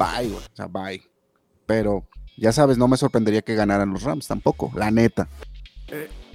bye, 0.00 0.28
güey, 0.28 0.42
o 0.44 0.56
sea, 0.56 0.66
bye. 0.66 1.02
Pero 1.66 2.04
ya 2.36 2.52
sabes, 2.52 2.78
no 2.78 2.88
me 2.88 2.96
sorprendería 2.96 3.42
que 3.42 3.54
ganaran 3.54 3.90
los 3.92 4.02
Rams 4.02 4.26
tampoco, 4.26 4.72
la 4.74 4.90
neta. 4.90 5.28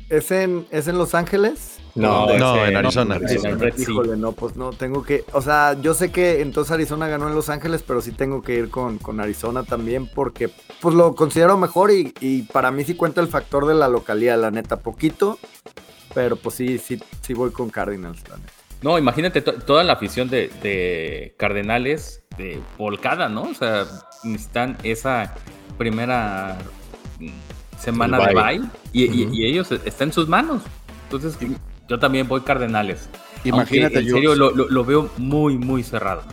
¿Es 0.10 0.30
en, 0.32 0.68
¿Es 0.70 0.88
en 0.88 0.98
Los 1.00 1.16
Ángeles? 1.16 1.80
No, 1.96 2.28
No, 2.38 2.66
en 2.66 2.76
Arizona. 2.76 3.16
En 3.16 3.46
el 3.46 3.60
Red 3.60 3.74
Sea. 3.76 3.84
Híjole, 3.84 4.18
no, 4.18 4.34
pues 4.34 4.56
no, 4.56 4.72
tengo 4.72 5.02
que, 5.02 5.24
o 5.32 5.42
sea, 5.42 5.80
yo 5.82 5.94
sé 5.94 6.12
que 6.12 6.42
entonces 6.42 6.72
Arizona 6.74 7.08
ganó 7.08 7.28
en 7.30 7.34
Los 7.36 7.50
Ángeles, 7.50 7.84
pero 7.88 8.02
sí 8.02 8.12
tengo 8.12 8.42
que 8.42 8.54
ir 8.56 8.70
con, 8.70 8.98
con 9.00 9.20
Arizona 9.20 9.64
también 9.64 10.08
porque 10.14 10.50
pues 10.82 10.94
lo 10.94 11.16
considero 11.16 11.58
mejor 11.58 11.92
y, 11.92 12.14
y 12.20 12.44
para 12.44 12.70
mí 12.72 12.84
sí 12.84 12.96
cuenta 12.96 13.22
el 13.22 13.30
factor 13.30 13.66
de 13.66 13.74
la 13.76 13.88
localidad, 13.88 14.40
la 14.40 14.52
neta, 14.52 14.82
poquito, 14.82 15.40
pero 16.14 16.36
pues 16.36 16.56
sí, 16.56 16.78
sí, 16.78 17.02
sí 17.22 17.34
voy 17.34 17.52
con 17.52 17.70
Cardinals, 17.70 18.22
la 18.30 18.38
neta. 18.38 18.52
No, 18.82 19.00
imagínate 19.00 19.42
to- 19.42 19.54
toda 19.54 19.84
la 19.86 19.94
afición 19.94 20.30
de, 20.30 20.50
de 20.62 21.34
Cardenales 21.40 22.25
de 22.38 22.60
volcada, 22.78 23.30
¿no? 23.30 23.44
O 23.44 23.54
sea, 23.54 23.86
necesitan 24.24 24.78
esa 24.84 25.34
primera 25.78 26.58
semana 27.80 28.20
de 28.28 28.34
bye. 28.34 28.62
y, 28.94 29.04
y- 29.06 29.30
y 29.32 29.46
ellos 29.46 29.72
está 29.72 30.04
en 30.04 30.14
sus 30.14 30.28
manos. 30.28 30.62
Entonces, 31.04 31.38
yo 31.88 32.00
también 32.00 32.28
voy 32.28 32.42
Cardenales. 32.42 33.10
Imagínate, 33.44 33.98
Aunque, 33.98 34.10
en 34.10 34.16
serio, 34.16 34.30
Jules. 34.32 34.38
lo, 34.40 34.52
lo- 34.52 34.70
lo 34.70 34.86
veo 34.86 35.10
muy, 35.18 35.58
muy 35.58 35.84
cerrado. 35.84 36.24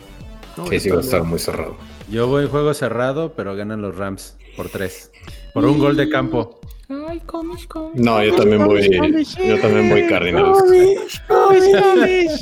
No, 0.57 0.65
Sí, 0.67 0.75
yo 0.75 0.79
sí, 0.79 0.89
va 0.89 0.97
a 0.97 1.01
estar 1.01 1.23
muy 1.23 1.39
cerrado. 1.39 1.75
Yo 2.09 2.27
voy 2.27 2.43
en 2.43 2.49
juego 2.49 2.73
cerrado, 2.73 3.33
pero 3.33 3.55
ganan 3.55 3.81
los 3.81 3.95
Rams 3.95 4.35
por 4.55 4.69
tres. 4.69 5.11
Por 5.53 5.65
un 5.65 5.79
gol 5.79 5.95
de 5.95 6.09
campo. 6.09 6.59
No, 7.95 8.23
yo 8.23 8.35
también 8.35 8.65
voy, 8.65 8.89
yo 9.47 9.59
también 9.59 9.89
voy 9.89 10.07
Cardinals. 10.07 10.63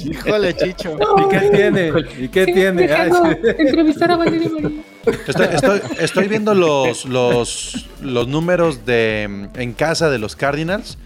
Híjole, 0.06 0.56
Chicho. 0.56 0.98
¿Y 1.18 1.30
qué 1.30 1.40
tiene? 1.50 1.92
¿Y 2.20 2.28
qué 2.30 2.46
tiene? 2.46 2.92
Ay, 2.92 3.12
sí. 3.12 3.48
entrevistar 3.58 4.12
a 4.12 4.16
Valeria 4.18 4.50
María. 4.50 4.82
Estoy, 5.28 5.48
estoy- 5.54 5.82
estoy 6.00 6.28
viendo 6.28 6.54
los, 6.54 7.06
los, 7.06 7.90
los 8.02 8.28
números 8.28 8.86
de 8.86 9.28
mm, 9.56 9.60
en 9.60 9.74
casa 9.74 10.10
de 10.10 10.20
los 10.20 10.36
Cardinals. 10.36 10.98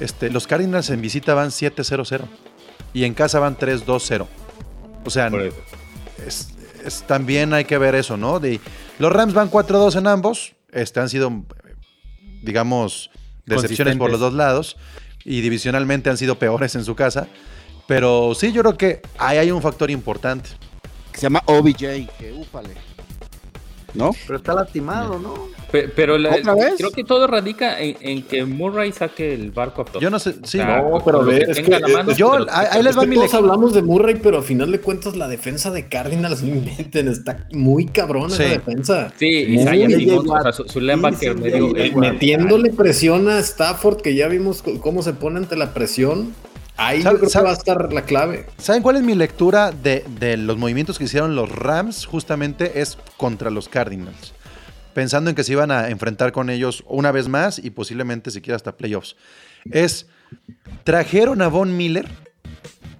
Este, 0.00 0.30
los 0.30 0.46
Cardinals 0.46 0.90
en 0.90 1.00
visita 1.00 1.34
van 1.34 1.50
7-0-0 1.50 2.22
y 2.94 3.04
en 3.04 3.14
casa 3.14 3.38
van 3.38 3.56
3-2-0. 3.56 4.26
O 5.04 5.10
sea, 5.10 5.30
es, 6.26 6.48
es- 6.84 7.02
también 7.06 7.52
hay 7.54 7.64
que 7.64 7.78
ver 7.78 7.94
eso, 7.94 8.16
¿no? 8.16 8.40
De, 8.40 8.60
los 8.98 9.12
Rams 9.12 9.34
van 9.34 9.50
4-2 9.50 9.96
en 9.98 10.06
ambos. 10.06 10.54
Este, 10.72 11.00
han 11.00 11.08
sido, 11.08 11.32
digamos, 12.42 13.10
decepciones 13.46 13.96
por 13.96 14.10
los 14.10 14.20
dos 14.20 14.34
lados. 14.34 14.76
Y 15.24 15.42
divisionalmente 15.42 16.08
han 16.08 16.16
sido 16.16 16.38
peores 16.38 16.74
en 16.74 16.84
su 16.84 16.94
casa. 16.94 17.28
Pero 17.86 18.34
sí, 18.34 18.52
yo 18.52 18.62
creo 18.62 18.78
que 18.78 19.02
ahí 19.18 19.38
hay 19.38 19.50
un 19.50 19.60
factor 19.60 19.90
importante. 19.90 20.50
Que 21.12 21.18
se 21.18 21.22
llama 21.24 21.42
OBJ, 21.46 22.08
que 22.18 22.32
úpale. 22.34 22.70
¿No? 23.94 24.10
Pero 24.26 24.38
está 24.38 24.54
lastimado, 24.54 25.18
¿no? 25.18 25.34
Pe- 25.70 25.88
Pero 25.88 26.18
la- 26.18 26.30
¿Otra 26.34 26.54
vez? 26.54 26.74
creo 26.78 26.90
que 26.90 27.04
todo 27.04 27.26
radica 27.28 27.80
en, 27.80 27.96
en 28.00 28.22
que 28.22 28.44
Murray 28.44 28.90
saque 28.92 29.34
el 29.34 29.50
barco 29.52 29.82
a 29.82 29.84
flote. 29.84 30.02
Yo 30.04 30.10
no 30.10 30.18
sé, 30.18 30.32
sí. 30.32 30.38
O 30.42 30.46
sea, 30.62 30.82
No, 30.82 31.00
pero 31.04 31.24
ver, 31.24 31.46
que 31.46 31.52
es 31.52 31.60
que, 31.60 31.74
a 31.74 31.78
la 31.80 31.88
mano, 31.88 32.10
eh, 32.10 32.14
yo- 32.16 32.30
pero- 32.32 32.46
ahí- 32.50 32.66
ahí 32.72 32.82
les 32.82 32.98
va 32.98 33.04
mi 33.04 33.14
todos 33.16 33.34
hablamos 33.34 33.72
de 33.74 33.82
Murray, 33.82 34.16
pero 34.22 34.38
a 34.38 34.42
final 34.42 34.72
de 34.72 34.80
cuentas 34.80 35.16
la 35.16 35.28
defensa 35.28 35.70
de 35.70 35.88
Cardinals, 35.88 36.42
no 36.42 36.54
inventen, 36.56 37.08
está 37.08 37.46
muy 37.52 37.86
cabrona 37.86 38.34
Sí. 38.34 38.42
esa 38.42 38.52
defensa. 38.52 39.12
Sí, 39.16 39.44
Muy 39.48 39.62
Isaiah 39.62 39.86
o 40.18 40.42
sea, 40.42 40.52
su, 40.52 40.64
su 40.68 40.80
linebacker 40.80 41.32
Sí, 41.34 41.38
sí, 41.38 41.42
medio. 41.50 41.76
eh. 41.76 41.92
Metiéndole 41.94 42.70
presión 42.70 43.28
a 43.28 43.38
Stafford, 43.38 44.00
que 44.00 44.14
ya 44.14 44.26
vimos 44.28 44.62
cómo 44.80 45.02
se 45.02 45.12
pone 45.12 45.38
ante 45.38 45.56
la 45.56 45.72
presión. 45.72 46.34
Ahí 46.82 47.02
¿Sabe- 47.02 47.14
yo 47.16 47.18
creo 47.20 47.30
sabe- 47.30 47.42
que 47.44 47.46
va 47.46 47.54
a 47.54 47.58
estar 47.58 47.92
la 47.92 48.02
clave. 48.02 48.46
¿Saben 48.58 48.82
cuál 48.82 48.96
es 48.96 49.02
mi 49.02 49.14
lectura 49.14 49.70
de, 49.70 50.04
de 50.18 50.36
los 50.38 50.56
movimientos 50.56 50.96
que 50.98 51.04
hicieron 51.04 51.34
los 51.36 51.50
Rams? 51.50 52.06
Justamente 52.06 52.80
es 52.80 52.96
contra 53.18 53.50
los 53.50 53.68
Cardinals. 53.68 54.32
Pensando 54.94 55.30
en 55.30 55.36
que 55.36 55.44
se 55.44 55.52
iban 55.52 55.70
a 55.70 55.88
enfrentar 55.88 56.32
con 56.32 56.48
ellos 56.50 56.82
una 56.88 57.12
vez 57.12 57.28
más 57.28 57.58
y 57.58 57.70
posiblemente 57.70 58.30
siquiera 58.30 58.56
hasta 58.56 58.76
playoffs. 58.76 59.14
Es, 59.70 60.06
trajeron 60.84 61.42
a 61.42 61.48
Von 61.48 61.76
Miller, 61.76 62.08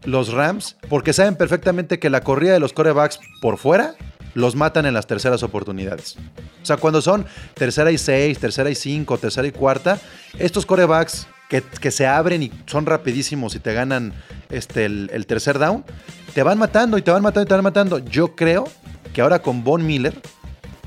los 0.05 0.33
Rams, 0.33 0.77
porque 0.89 1.13
saben 1.13 1.37
perfectamente 1.37 1.99
que 1.99 2.11
la 2.11 2.21
corrida 2.21 2.53
de 2.53 2.61
los 2.61 2.73
corebacks 2.73 3.19
por 3.41 3.59
fuera 3.59 3.95
los 4.35 4.55
matan 4.57 4.87
en 4.87 4.95
las 4.95 5.07
terceras 5.07 5.43
oportunidades. 5.43 6.17
O 6.63 6.67
sea, 6.67 6.77
cuando 6.77 7.03
son 7.03 7.27
tercera 7.55 7.91
y 7.91 7.99
seis, 7.99 8.39
tercera 8.39 8.71
y 8.71 8.75
cinco, 8.77 9.19
tercera 9.19 9.49
y 9.49 9.53
cuarta, 9.53 9.99
estos 10.39 10.65
corebacks 10.67 11.27
que, 11.51 11.91
se 11.91 12.07
abren 12.07 12.45
y 12.45 12.53
son 12.67 12.87
rapidísimos 12.87 13.57
y 13.57 13.59
te 13.59 13.75
ganan 13.75 14.15
este, 14.51 14.87
el, 14.87 15.27
tercer 15.27 15.59
down, 15.59 15.85
te 16.33 16.43
van 16.45 16.59
matando 16.59 16.97
y 16.97 17.03
te 17.03 17.11
van 17.11 17.23
matando 17.23 17.43
y 17.43 17.49
te 17.49 17.55
van 17.55 17.65
matando. 17.65 17.99
Yo 17.99 18.37
creo 18.37 18.69
que 19.13 19.21
ahora 19.21 19.43
con 19.43 19.65
Von 19.65 19.85
Miller 19.85 20.15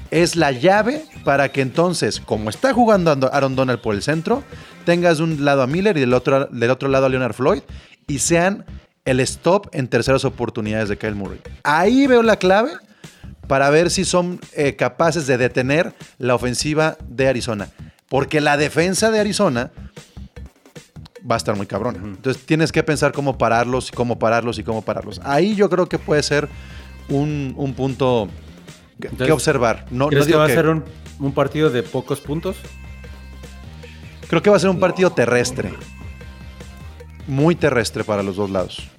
es 0.09 0.36
la 0.38 0.51
llave 0.51 1.03
para 1.26 1.51
que 1.51 1.61
entonces, 1.61 2.22
como 2.22 2.49
está 2.49 2.74
jugando 2.74 3.14
Ando- 3.14 3.30
Aaron 3.34 3.55
Donald 3.55 3.82
por 3.82 3.93
el 3.93 4.01
centro, 4.01 4.43
tengas 4.86 5.18
de 5.18 5.26
un 5.26 5.43
lado 5.43 5.61
a 5.64 5.68
Miller 5.68 5.97
y 5.97 5.99
del 5.99 6.14
otro, 6.14 6.45
del 6.45 6.70
otro 6.72 6.88
lado 6.88 7.07
a 7.07 7.09
Leonard 7.09 7.34
Floyd 7.34 7.61
y 8.07 8.20
sean 8.20 8.66
el 9.05 9.20
stop 9.20 9.68
en 9.74 9.89
terceras 9.89 10.24
oportunidades 10.24 10.88
de 10.88 10.97
Kyle 10.97 11.16
Murray. 11.16 11.41
Ahí 11.64 12.07
veo 12.07 12.24
la 12.24 12.38
clave 12.38 12.72
para 13.47 13.70
ver 13.70 13.91
si 13.91 14.05
son 14.05 14.39
eh, 14.53 14.78
capaces 14.78 15.28
de 15.28 15.38
detener 15.38 15.93
la 16.20 16.36
ofensiva 16.36 16.97
de 17.05 17.28
Arizona. 17.28 17.68
Porque 18.07 18.39
la 18.39 18.55
defensa 18.55 19.11
de 19.11 19.20
Arizona 19.20 19.72
va 21.30 21.36
a 21.36 21.38
estar 21.38 21.55
muy 21.55 21.65
cabrona. 21.65 21.99
Entonces 22.03 22.45
tienes 22.45 22.71
que 22.71 22.84
pensar 22.84 23.11
cómo 23.11 23.38
pararlos, 23.38 23.91
cómo 23.91 24.19
pararlos 24.19 24.59
y 24.59 24.63
cómo 24.63 24.82
pararlos. 24.82 25.21
Ahí 25.24 25.55
yo 25.55 25.69
creo 25.69 25.88
que 25.88 25.99
puede 25.99 26.24
ser 26.24 26.49
un, 27.09 27.53
un 27.57 27.74
punto 27.74 28.30
que, 28.99 29.32
observar. 29.32 29.86
No, 29.91 30.05
no 30.05 30.09
¿Crees 30.09 30.28
que 30.28 30.36
va 30.36 30.45
a 30.45 30.49
ser 30.49 30.67
un, 30.67 30.84
un 31.19 31.34
partido 31.34 31.69
de 31.69 31.84
pocos 31.84 32.19
puntos? 32.19 32.57
Creo 34.28 34.41
que 34.41 34.49
va 34.49 34.57
a 34.57 34.59
ser 34.59 34.69
un 34.69 34.80
partido 34.80 35.11
terrestre. 35.11 35.74
Muy 37.28 37.55
terrestre 37.55 38.03
para 38.03 38.24
los 38.24 38.36
dos 38.36 38.49
lados. 38.49 38.89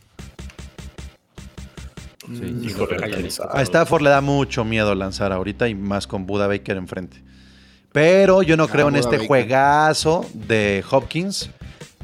Sí, 2.27 2.59
Híjole, 2.63 2.97
A 3.51 3.63
Stafford 3.63 4.03
le 4.03 4.11
da 4.11 4.23
mucho 4.23 4.65
miedo 4.65 4.95
lanzar 4.95 5.31
ahorita 5.31 5.69
y 5.69 5.75
más 5.75 6.07
con 6.07 6.25
Buda 6.25 6.47
Baker 6.47 6.79
enfrente. 6.79 7.23
Pero 7.93 8.43
yo 8.43 8.57
no 8.57 8.67
creo 8.67 8.89
en 8.89 8.95
Buda 8.95 9.01
este 9.01 9.17
Baker. 9.17 9.29
juegazo 9.29 10.27
de 10.33 10.83
Hopkins. 10.91 11.51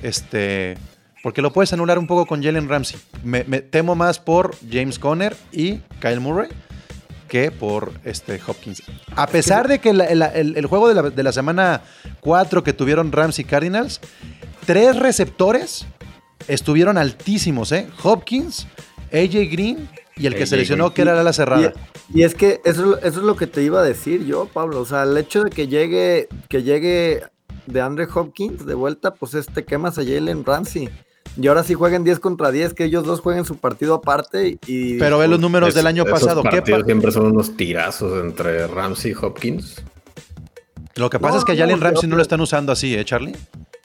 Este. 0.03 0.77
Porque 1.23 1.43
lo 1.43 1.53
puedes 1.53 1.73
anular 1.73 1.99
un 1.99 2.07
poco 2.07 2.25
con 2.27 2.43
Jalen 2.43 2.69
Ramsey. 2.69 2.99
Me, 3.23 3.45
me 3.45 3.61
temo 3.61 3.95
más 3.95 4.19
por 4.19 4.57
James 4.71 4.99
Conner 4.99 5.37
y 5.53 5.79
Kyle 6.01 6.21
Murray 6.21 6.49
que 7.29 7.51
por 7.51 7.93
este 8.05 8.41
Hopkins. 8.47 8.83
A 9.15 9.27
pesar 9.27 9.69
de 9.69 9.79
que 9.81 9.93
la- 9.93 10.13
la- 10.15 10.27
el, 10.29 10.57
el 10.57 10.67
juego 10.67 10.89
de 10.89 10.95
la, 10.95 11.03
de 11.11 11.23
la 11.23 11.31
semana 11.33 11.83
4 12.21 12.65
que 12.65 12.73
tuvieron 12.73 13.13
Rams 13.13 13.39
y 13.39 13.45
Cardinals, 13.45 14.01
tres 14.67 14.97
receptores 14.97 15.87
estuvieron 16.49 16.97
altísimos, 16.99 17.71
¿eh? 17.73 17.87
Hopkins, 18.03 18.67
AJ 19.13 19.49
Green 19.53 19.89
y 20.17 20.27
el 20.27 20.35
que 20.35 20.41
AJ 20.45 20.49
se 20.49 20.57
lesionó 20.57 20.85
Green. 20.87 20.95
que 20.95 21.03
era 21.03 21.23
la 21.23 21.33
cerrada. 21.35 21.73
Y, 22.13 22.21
y 22.21 22.25
es 22.25 22.35
que 22.35 22.61
eso, 22.65 22.97
es- 22.99 23.05
eso 23.05 23.21
es 23.21 23.25
lo 23.27 23.37
que 23.37 23.47
te 23.47 23.63
iba 23.63 23.81
a 23.81 23.85
decir 23.85 24.25
yo, 24.25 24.47
Pablo. 24.47 24.81
O 24.81 24.87
sea, 24.87 25.03
el 25.05 25.17
hecho 25.19 25.45
de 25.45 25.51
que 25.51 25.69
llegue, 25.69 26.29
que 26.49 26.63
llegue 26.65 27.23
de 27.73 27.81
Andre 27.81 28.07
Hopkins 28.15 28.67
de 28.67 28.75
vuelta, 28.75 29.15
pues 29.15 29.35
este 29.35 29.65
quemas 29.65 29.99
a 29.99 30.03
Jalen 30.03 30.45
Ramsey. 30.45 30.89
Y 31.41 31.47
ahora 31.47 31.63
sí 31.63 31.75
jueguen 31.75 32.03
10 32.03 32.19
contra 32.19 32.51
10, 32.51 32.75
que 32.75 32.85
ellos 32.85 33.05
dos 33.05 33.21
jueguen 33.21 33.45
su 33.45 33.57
partido 33.57 33.95
aparte 33.95 34.59
y... 34.67 34.99
Pero 34.99 35.19
ve 35.19 35.29
los 35.29 35.39
números 35.39 35.69
Es- 35.71 35.75
del 35.77 35.87
año 35.87 36.03
esos 36.05 36.21
pasado. 36.21 36.43
¿Qué 36.43 36.49
partidos 36.57 36.81
pa- 36.81 36.87
siempre 36.87 37.13
son 37.13 37.27
unos 37.27 37.57
tirazos 37.57 38.25
entre 38.25 38.67
Ramsey 38.67 39.13
y 39.13 39.15
Hopkins. 39.15 39.83
Lo 40.97 41.09
que 41.09 41.19
pasa 41.21 41.35
No, 41.35 41.39
es 41.39 41.45
que 41.45 41.53
a 41.53 41.57
Jalen 41.57 41.81
Ramsey 41.81 42.09
no 42.09 42.17
lo 42.17 42.23
están 42.23 42.41
usando 42.41 42.73
así, 42.73 42.95
¿eh, 42.95 43.05
Charlie? 43.05 43.37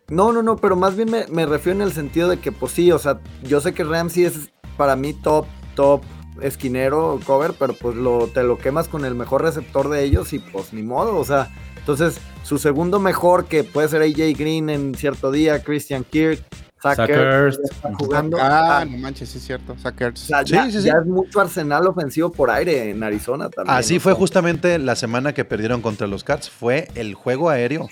No, 0.10 0.32
no, 0.34 0.42
no, 0.44 0.56
pero 0.58 0.76
más 0.76 0.96
bien 0.96 1.10
me, 1.12 1.26
me 1.28 1.46
refiero 1.46 1.78
en 1.78 1.82
el 1.84 1.94
sentido 1.94 2.30
de 2.30 2.38
que, 2.40 2.52
pues 2.52 2.72
sí, 2.74 2.92
o 2.92 3.00
sea, 3.00 3.20
yo 3.44 3.62
sé 3.62 3.74
que 3.74 3.84
Ramsey 3.84 4.26
es 4.26 4.50
para 4.78 4.96
mí 4.96 5.14
top, 5.14 5.46
top 5.76 6.02
esquinero, 6.42 7.20
cover, 7.26 7.54
pero 7.58 7.74
pues 7.74 7.96
lo, 7.96 8.28
te 8.28 8.44
lo 8.44 8.58
quemas 8.58 8.88
con 8.88 9.06
el 9.06 9.16
mejor 9.16 9.42
receptor 9.44 9.90
de 9.90 10.04
ellos 10.04 10.34
y 10.34 10.40
pues 10.40 10.74
ni 10.74 10.84
modo, 10.84 11.16
o 11.18 11.24
sea, 11.26 11.50
entonces 11.86 12.20
su 12.44 12.58
segundo 12.58 13.00
mejor, 13.00 13.46
que 13.46 13.64
puede 13.64 13.88
ser 13.90 14.02
AJ 14.02 14.36
Green 14.38 14.70
en 14.72 14.96
cierto 14.96 15.32
día, 15.32 15.62
Christian 15.64 16.04
Kirk, 16.04 16.42
ya 16.84 16.92
está 16.94 17.94
jugando. 17.98 18.38
Ah, 18.40 18.80
Ah, 18.82 18.86
no 18.86 18.98
manches, 18.98 19.30
sí 19.30 19.38
es 19.38 19.46
cierto. 19.46 19.76
Sackers. 19.82 20.24
o 20.24 20.26
sea, 20.26 20.44
Sí, 20.46 20.54
ya, 20.54 20.66
sí, 20.66 20.72
sí. 20.82 20.88
ya 20.88 20.94
es 21.00 21.06
mucho 21.06 21.40
arsenal 21.42 21.86
ofensivo 21.88 22.32
por 22.32 22.50
aire 22.50 22.90
en 22.90 23.02
Arizona 23.04 23.50
también. 23.50 23.76
Así 23.78 24.00
fue 24.00 24.14
justamente 24.14 24.78
la 24.80 24.96
semana 24.96 25.34
que 25.34 25.46
perdieron 25.46 25.82
contra 25.82 26.06
los 26.08 26.24
Cards. 26.24 26.50
Fue 26.50 26.88
el 26.96 27.14
juego 27.14 27.50
aéreo. 27.50 27.88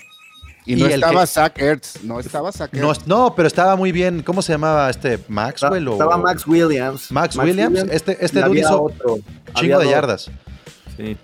Y 0.66 0.76
no 0.76 0.88
y 0.88 0.92
estaba 0.92 1.20
que- 1.22 1.26
Zach 1.26 1.58
Ertz. 1.58 2.02
No 2.04 2.18
estaba 2.20 2.50
Zach 2.50 2.72
No, 2.72 2.90
Ertz. 2.90 3.06
no, 3.06 3.34
pero 3.36 3.46
estaba 3.48 3.76
muy 3.76 3.92
bien. 3.92 4.22
¿Cómo 4.22 4.42
se 4.42 4.52
llamaba 4.52 4.88
este? 4.90 5.18
¿Maxwell 5.28 5.86
o 5.88 5.92
Estaba 5.92 6.16
Max 6.16 6.46
Williams. 6.46 7.10
Max 7.12 7.36
Williams? 7.36 7.84
Este- 7.90 8.24
este 8.24 8.40
dude 8.42 8.60
hizo 8.60 8.82
otro, 8.82 9.16
chingo 9.54 9.76
había 9.76 9.78
de 9.78 9.84
dos. 9.84 9.92
yardas? 9.92 10.30
Sí. 10.96 11.16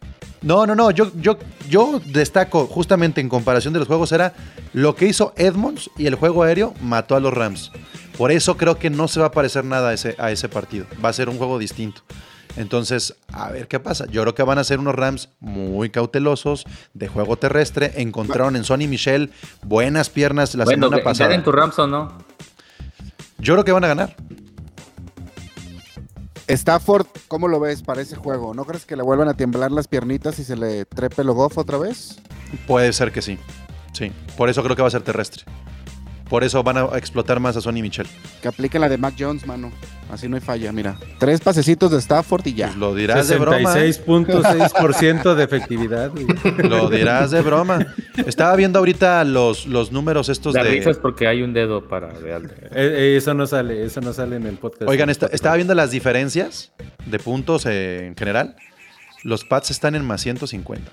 No, 0.42 0.66
no, 0.66 0.74
no. 0.74 0.90
Yo, 0.90 1.10
yo, 1.16 1.38
yo 1.68 2.00
destaco 2.06 2.66
justamente 2.66 3.20
en 3.20 3.28
comparación 3.28 3.72
de 3.72 3.80
los 3.80 3.88
juegos 3.88 4.12
era 4.12 4.32
lo 4.72 4.94
que 4.94 5.06
hizo 5.06 5.34
Edmonds 5.36 5.90
y 5.98 6.06
el 6.06 6.14
juego 6.14 6.42
aéreo 6.42 6.74
mató 6.80 7.16
a 7.16 7.20
los 7.20 7.32
Rams. 7.34 7.70
Por 8.16 8.32
eso 8.32 8.56
creo 8.56 8.78
que 8.78 8.90
no 8.90 9.08
se 9.08 9.20
va 9.20 9.26
a 9.26 9.32
parecer 9.32 9.64
nada 9.64 9.90
a 9.90 9.92
ese, 9.94 10.14
a 10.18 10.30
ese 10.30 10.48
partido. 10.48 10.86
Va 11.02 11.10
a 11.10 11.12
ser 11.12 11.28
un 11.28 11.38
juego 11.38 11.58
distinto. 11.58 12.02
Entonces, 12.56 13.16
a 13.32 13.50
ver 13.50 13.68
qué 13.68 13.78
pasa. 13.80 14.06
Yo 14.06 14.22
creo 14.22 14.34
que 14.34 14.42
van 14.42 14.58
a 14.58 14.64
ser 14.64 14.78
unos 14.78 14.94
Rams 14.94 15.28
muy 15.40 15.90
cautelosos 15.90 16.64
de 16.94 17.08
juego 17.08 17.36
terrestre. 17.36 17.92
Encontraron 17.96 18.56
en 18.56 18.64
Sonny 18.64 18.88
Michel 18.88 19.30
buenas 19.62 20.10
piernas 20.10 20.54
la 20.54 20.64
bueno, 20.64 20.88
semana 20.88 21.02
pasada. 21.04 21.30
¿ganen 21.30 21.44
tu 21.44 21.52
Rams 21.52 21.78
o 21.78 21.86
no? 21.86 22.12
Yo 23.38 23.54
creo 23.54 23.64
que 23.64 23.72
van 23.72 23.84
a 23.84 23.88
ganar. 23.88 24.16
Stafford, 26.52 27.06
¿cómo 27.28 27.46
lo 27.46 27.60
ves 27.60 27.82
para 27.82 28.02
ese 28.02 28.16
juego? 28.16 28.54
¿No 28.54 28.64
crees 28.64 28.84
que 28.84 28.96
le 28.96 29.04
vuelvan 29.04 29.28
a 29.28 29.34
temblar 29.34 29.70
las 29.70 29.86
piernitas 29.86 30.40
y 30.40 30.44
se 30.44 30.56
le 30.56 30.84
trepe 30.84 31.22
el 31.22 31.30
otra 31.30 31.78
vez? 31.78 32.18
Puede 32.66 32.92
ser 32.92 33.12
que 33.12 33.22
sí. 33.22 33.38
Sí. 33.92 34.10
Por 34.36 34.48
eso 34.48 34.62
creo 34.64 34.74
que 34.74 34.82
va 34.82 34.88
a 34.88 34.90
ser 34.90 35.02
terrestre. 35.02 35.44
Por 36.30 36.44
eso 36.44 36.62
van 36.62 36.76
a 36.78 36.84
explotar 36.96 37.40
más 37.40 37.56
a 37.56 37.60
Sonny 37.60 37.82
Michel. 37.82 38.06
Que 38.40 38.46
apliquen 38.48 38.80
la 38.80 38.88
de 38.88 38.96
Mac 38.96 39.14
Jones, 39.18 39.46
mano. 39.46 39.72
Así 40.12 40.28
no 40.28 40.36
hay 40.36 40.40
falla, 40.40 40.72
mira. 40.72 40.96
Tres 41.18 41.40
pasecitos 41.40 41.90
de 41.90 41.98
Stafford 41.98 42.46
y 42.46 42.54
ya. 42.54 42.66
Pues 42.68 42.78
lo 42.78 42.94
dirás 42.94 43.26
de 43.28 43.36
broma. 43.36 43.74
66.6% 43.74 45.34
de 45.34 45.44
efectividad. 45.44 46.10
güey. 46.10 46.26
Lo 46.68 46.88
dirás 46.88 47.32
de 47.32 47.42
broma. 47.42 47.84
Estaba 48.26 48.54
viendo 48.56 48.78
ahorita 48.78 49.24
los, 49.24 49.66
los 49.66 49.90
números 49.92 50.28
estos 50.28 50.54
La 50.54 50.62
de. 50.64 50.80
porque 51.02 51.26
hay 51.26 51.42
un 51.42 51.52
dedo 51.52 51.88
para. 51.88 52.08
Eh, 52.10 52.40
eh, 52.74 53.14
eso 53.16 53.34
no 53.34 53.46
sale, 53.46 53.84
eso 53.84 54.00
no 54.00 54.12
sale 54.12 54.36
en 54.36 54.46
el 54.46 54.54
podcast. 54.56 54.88
Oigan, 54.88 55.10
esta- 55.10 55.26
estaba 55.26 55.56
viendo 55.56 55.74
las 55.74 55.90
diferencias 55.90 56.72
de 57.06 57.18
puntos 57.18 57.66
eh, 57.66 58.06
en 58.06 58.16
general. 58.16 58.56
Los 59.24 59.44
Pats 59.44 59.70
están 59.70 59.94
en 59.96 60.04
más 60.04 60.20
150. 60.22 60.90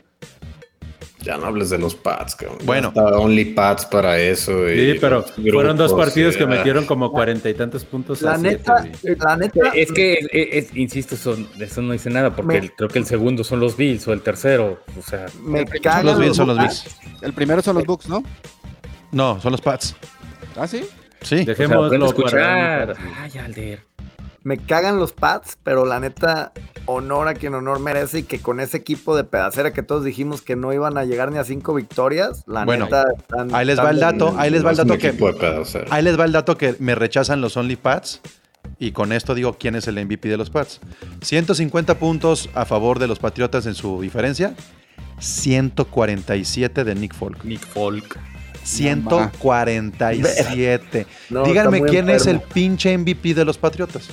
Ya 1.28 1.36
no 1.38 1.46
hables 1.48 1.70
de 1.70 1.78
los 1.78 1.94
Pats, 1.94 2.36
cabrón. 2.36 2.60
Bueno. 2.64 2.94
Only 2.96 3.46
Pats 3.54 3.86
para 3.86 4.18
eso. 4.18 4.70
y 4.72 4.94
Sí, 4.94 4.98
pero 5.02 5.24
fueron 5.52 5.76
dos 5.76 5.94
partidos 5.94 6.36
y, 6.36 6.38
que 6.38 6.46
metieron 6.48 6.86
como 6.86 7.12
cuarenta 7.12 7.50
y 7.50 7.54
tantos 7.54 7.84
puntos. 7.84 8.22
La 8.22 8.38
neta, 8.38 8.88
la 9.20 9.36
neta, 9.36 9.72
Es 9.76 9.92
que, 9.92 10.14
es- 10.32 10.70
es- 10.70 10.76
insisto, 10.78 11.18
son, 11.18 11.46
eso 11.60 11.82
no 11.82 11.92
dice 11.92 12.10
nada, 12.10 12.34
porque 12.34 12.48
Me- 12.54 12.58
el- 12.60 12.72
creo 12.72 12.88
que 12.88 13.00
el 13.00 13.06
segundo 13.06 13.44
son 13.44 13.60
los 13.60 13.76
Bills 13.76 14.08
o 14.08 14.14
el 14.14 14.22
tercero. 14.22 14.80
O 14.98 15.02
sea, 15.02 15.26
me 15.44 15.68
Son 15.68 15.68
cagan 15.84 16.06
los 16.06 16.18
Bills, 16.18 16.38
son 16.38 16.48
los. 16.48 16.58
Bills. 16.60 16.98
El 17.22 17.34
primero 17.34 17.62
son 17.62 17.76
los 17.76 17.86
Bucks, 17.86 18.08
¿no? 18.08 18.24
No, 19.12 19.42
son 19.42 19.52
los 19.52 19.60
Pats. 19.60 19.98
¿Ah, 20.56 20.66
sí? 20.66 20.86
Sí. 21.24 21.36
o 21.36 21.38
sea, 21.40 21.46
Dejémoslo 21.46 21.90
para- 21.90 22.06
escuchar. 22.06 22.96
Ay, 23.22 23.38
Alder. 23.38 23.87
Me 24.48 24.58
cagan 24.58 24.98
los 24.98 25.12
Pats, 25.12 25.58
pero 25.62 25.86
la 25.86 26.00
neta, 26.00 26.54
honor 26.86 27.28
a 27.28 27.34
quien 27.34 27.54
honor 27.54 27.82
merece 27.82 28.20
y 28.20 28.24
que 28.24 28.40
con 28.40 28.62
ese 28.62 28.78
equipo 28.78 29.18
de 29.18 29.26
pedacera 29.26 29.74
que 29.74 29.84
todos 29.84 30.06
dijimos 30.06 30.42
que 30.42 30.56
no 30.56 30.72
iban 30.72 30.98
a 30.98 31.04
llegar 31.04 31.34
ni 31.34 31.38
a 31.38 31.44
cinco 31.44 31.74
victorias, 31.74 32.46
la 32.48 32.64
Bueno, 32.64 32.86
neta. 32.86 33.04
están- 33.18 33.54
ahí 33.54 33.66
les 33.66 33.78
va 33.78 33.90
el 33.90 34.00
dato, 34.00 34.34
ahí 34.38 34.50
les 34.50 34.66
va 34.66 34.72
el 34.72 34.78
no 34.78 34.84
es 34.84 34.86
un 34.86 34.88
dato 34.88 35.02
que 35.02 35.08
equipo 35.10 35.28
de 35.28 35.34
pedos, 35.34 35.78
ahí 35.90 36.02
les 36.02 36.18
va 36.18 36.24
el 36.24 36.32
dato 36.32 36.58
que 36.58 36.78
me 36.80 36.96
rechazan 36.96 37.42
los 37.42 37.58
Only 37.58 37.76
Pats 37.76 38.22
y 38.80 38.94
con 38.94 39.12
esto 39.12 39.36
digo 39.36 39.58
quién 39.60 39.76
es 39.76 39.86
el 39.90 39.98
MVP 39.98 40.30
de 40.30 40.38
los 40.38 40.50
Pats. 40.50 40.80
150 41.24 42.00
puntos 42.00 42.50
a 42.54 42.64
favor 42.64 43.00
de 43.00 43.08
los 43.08 43.20
Patriotas 43.20 43.66
en 43.66 43.76
su 43.76 44.00
diferencia, 44.00 44.56
147 45.20 46.86
de 46.86 46.96
Nick 46.96 47.14
Folk. 47.14 47.44
Nick 47.44 47.68
Folk. 47.68 48.18
147. 48.64 51.06
No, 51.30 51.44
Díganme 51.44 51.82
quién 51.84 52.10
es 52.10 52.28
el 52.28 52.40
pinche 52.40 52.98
MVP 52.98 53.34
de 53.34 53.44
los 53.44 53.58
Patriotas. 53.58 54.08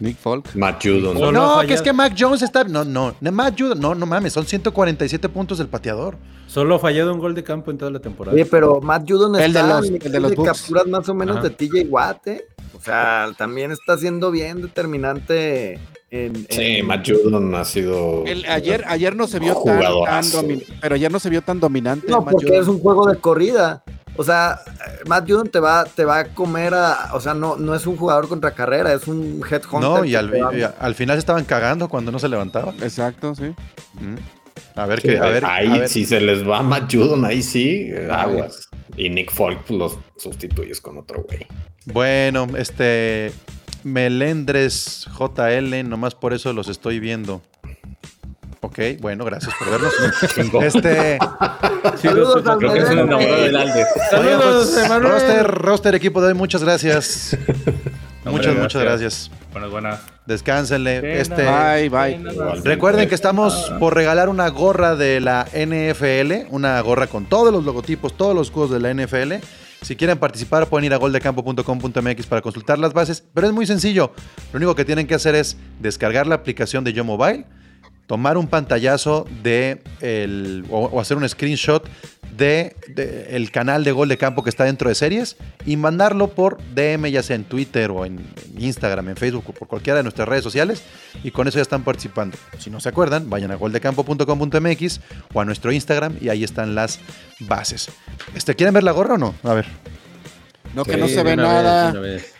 Nick 0.00 0.16
Folk. 0.18 0.54
Matt 0.54 0.82
Judon. 0.84 1.14
No, 1.14 1.26
fallado. 1.32 1.66
que 1.66 1.74
es 1.74 1.82
que 1.82 1.92
Mac 1.92 2.14
Jones 2.18 2.42
está. 2.42 2.64
No, 2.64 2.84
no, 2.84 3.14
no, 3.20 3.32
Mac 3.32 3.54
Jones- 3.58 3.78
no, 3.78 3.94
no 3.94 4.06
mames, 4.06 4.32
son 4.32 4.44
147 4.46 5.28
puntos 5.28 5.58
del 5.58 5.68
pateador. 5.68 6.16
Solo 6.46 6.74
ha 6.76 6.78
fallado 6.78 7.12
un 7.12 7.18
gol 7.20 7.34
de 7.34 7.42
campo 7.42 7.70
en 7.70 7.78
toda 7.78 7.90
la 7.90 8.00
temporada. 8.00 8.34
Oye, 8.34 8.46
pero 8.46 8.80
Matt 8.80 9.08
Judon 9.10 9.34
El 9.36 9.52
de 9.52 9.58
está 9.60 9.62
los- 9.62 9.72
a 9.76 9.78
el 9.78 9.98
de 9.98 9.98
nivel 10.08 10.22
los 10.22 10.30
de 10.30 10.36
Bucks. 10.36 10.48
capturas 10.60 10.86
más 10.86 11.08
o 11.08 11.14
menos 11.14 11.36
Ajá. 11.38 11.48
de 11.48 11.50
TJ 11.50 11.86
Watt, 11.88 12.26
¿eh? 12.28 12.44
O 12.76 12.80
sea, 12.80 13.32
también 13.38 13.72
está 13.72 13.96
siendo 13.96 14.30
bien 14.30 14.60
determinante 14.60 15.80
en... 16.10 16.46
Sí, 16.50 16.62
en- 16.78 16.86
Matt 16.86 17.08
Judon 17.08 17.54
ha 17.54 17.64
sido. 17.64 18.24
El- 18.26 18.44
ayer, 18.46 18.84
ayer 18.88 19.16
no 19.16 19.26
se 19.26 19.38
vio 19.38 19.54
tan, 19.54 19.64
tan 19.64 19.74
Jugadorazo. 19.76 20.42
domin- 20.42 20.64
pero 20.80 20.94
ayer 20.94 21.10
no 21.10 21.18
se 21.18 21.30
vio 21.30 21.42
tan 21.42 21.60
dominante. 21.60 22.06
No, 22.10 22.20
Matt 22.20 22.32
porque 22.32 22.46
Judon. 22.48 22.62
es 22.62 22.68
un 22.68 22.78
juego 22.80 23.06
de 23.10 23.16
corrida. 23.18 23.82
O 24.16 24.24
sea, 24.24 24.60
Matt 25.06 25.28
Judon 25.28 25.48
te 25.48 25.58
va, 25.58 25.84
te 25.84 26.04
va 26.04 26.20
a 26.20 26.24
comer 26.26 26.74
a... 26.74 27.10
O 27.14 27.20
sea, 27.20 27.34
no, 27.34 27.56
no 27.56 27.74
es 27.74 27.86
un 27.86 27.96
jugador 27.96 28.28
contra 28.28 28.52
carrera, 28.52 28.92
es 28.92 29.08
un 29.08 29.42
headhunter. 29.48 29.80
No, 29.80 30.04
y 30.04 30.14
al, 30.14 30.32
y 30.34 30.94
final 30.94 31.16
se 31.16 31.20
estaban 31.20 31.44
cagando 31.44 31.88
cuando 31.88 32.12
no 32.12 32.18
se 32.18 32.28
levantaba. 32.28 32.72
Exacto, 32.80 33.34
sí. 33.34 33.54
Mm. 33.94 34.16
A 34.76 34.86
ver 34.86 35.00
Sí, 35.00 35.08
qué, 35.08 35.18
a 35.18 35.26
ver, 35.26 35.44
ahí, 35.44 35.68
a 35.68 35.78
ver. 35.80 35.88
si 35.88 36.04
se 36.04 36.20
les 36.20 36.48
va 36.48 36.62
Matt 36.62 36.92
Judon, 36.92 37.24
ahí 37.24 37.42
sí, 37.42 37.90
aguas. 38.10 38.68
Y 38.96 39.08
Nick 39.08 39.32
Folk 39.32 39.64
pues, 39.66 39.78
los 39.78 39.98
sustituyes 40.16 40.80
con 40.80 40.98
otro 40.98 41.22
güey. 41.22 41.46
Bueno, 41.86 42.46
este 42.56 43.32
Melendres 43.84 45.06
JL, 45.18 45.88
nomás 45.88 46.14
por 46.14 46.32
eso 46.32 46.52
los 46.52 46.68
estoy 46.68 47.00
viendo. 47.00 47.42
Ok, 48.64 48.78
bueno, 49.00 49.26
gracias 49.26 49.54
por 49.58 49.70
verlos. 49.70 49.92
este, 50.74 51.18
Saludos 52.02 52.46
al 52.46 52.56
Creo 52.56 52.72
que 52.72 52.78
es 52.78 52.86
un 52.86 52.98
enamorado 52.98 53.42
del 53.42 53.56
oigan, 53.56 53.72
pues, 53.74 54.08
Saludos, 54.10 54.76
Emanuel. 54.78 55.12
roster, 55.12 55.46
roster 55.46 55.94
equipo 55.94 56.22
de 56.22 56.28
hoy, 56.28 56.34
muchas 56.34 56.64
gracias. 56.64 57.36
muchas, 58.24 58.46
Hombre, 58.46 58.62
muchas 58.62 58.82
gracias. 58.82 59.30
Buenas, 59.52 59.70
buenas. 59.70 60.00
Descánsenle. 60.24 61.02
De 61.02 61.20
Este. 61.20 61.44
Bye, 61.44 61.90
bye. 61.90 62.18
Recuerden 62.64 63.06
que 63.06 63.14
estamos 63.14 63.70
por 63.78 63.94
regalar 63.94 64.30
una 64.30 64.48
gorra 64.48 64.96
de 64.96 65.20
la 65.20 65.46
NFL, 65.52 66.48
una 66.48 66.80
gorra 66.80 67.06
con 67.06 67.26
todos 67.26 67.52
los 67.52 67.64
logotipos, 67.64 68.16
todos 68.16 68.34
los 68.34 68.46
escudos 68.46 68.70
de 68.70 68.80
la 68.80 68.94
NFL. 68.94 69.44
Si 69.82 69.94
quieren 69.94 70.16
participar, 70.16 70.66
pueden 70.70 70.86
ir 70.86 70.94
a 70.94 70.96
goldecampo.com.mx 70.96 72.26
para 72.26 72.40
consultar 72.40 72.78
las 72.78 72.94
bases, 72.94 73.22
pero 73.34 73.46
es 73.46 73.52
muy 73.52 73.66
sencillo. 73.66 74.12
Lo 74.54 74.56
único 74.56 74.74
que 74.74 74.86
tienen 74.86 75.06
que 75.06 75.14
hacer 75.14 75.34
es 75.34 75.58
descargar 75.80 76.26
la 76.26 76.36
aplicación 76.36 76.82
de 76.82 76.94
Yo 76.94 77.04
Mobile, 77.04 77.44
tomar 78.06 78.36
un 78.36 78.48
pantallazo 78.48 79.26
de 79.42 79.82
el, 80.00 80.64
o, 80.70 80.86
o 80.86 81.00
hacer 81.00 81.16
un 81.16 81.28
screenshot 81.28 81.88
de, 82.36 82.74
de 82.88 83.36
el 83.36 83.50
canal 83.50 83.84
de 83.84 83.92
Gol 83.92 84.08
de 84.08 84.18
Campo 84.18 84.42
que 84.42 84.50
está 84.50 84.64
dentro 84.64 84.88
de 84.88 84.94
series 84.94 85.36
y 85.64 85.76
mandarlo 85.76 86.28
por 86.28 86.58
DM, 86.74 87.10
ya 87.10 87.22
sea 87.22 87.36
en 87.36 87.44
Twitter 87.44 87.90
o 87.90 88.04
en, 88.04 88.18
en 88.18 88.62
Instagram, 88.62 89.10
en 89.10 89.16
Facebook 89.16 89.44
o 89.48 89.52
por 89.52 89.68
cualquiera 89.68 89.98
de 89.98 90.02
nuestras 90.02 90.28
redes 90.28 90.42
sociales 90.42 90.82
y 91.22 91.30
con 91.30 91.46
eso 91.46 91.58
ya 91.58 91.62
están 91.62 91.84
participando. 91.84 92.36
Si 92.58 92.70
no 92.70 92.80
se 92.80 92.88
acuerdan, 92.88 93.30
vayan 93.30 93.50
a 93.52 93.54
goldecampo.com.mx 93.54 95.00
o 95.32 95.40
a 95.40 95.44
nuestro 95.44 95.72
Instagram 95.72 96.16
y 96.20 96.28
ahí 96.28 96.44
están 96.44 96.74
las 96.74 96.98
bases. 97.40 97.88
Este, 98.34 98.54
¿Quieren 98.54 98.74
ver 98.74 98.82
la 98.82 98.92
gorra 98.92 99.14
o 99.14 99.18
no? 99.18 99.34
A 99.44 99.54
ver. 99.54 99.66
No, 100.74 100.84
que 100.84 100.96
no 100.96 101.06
se 101.06 101.22
ve 101.22 101.36
nada. 101.36 101.92
vez. 101.92 102.34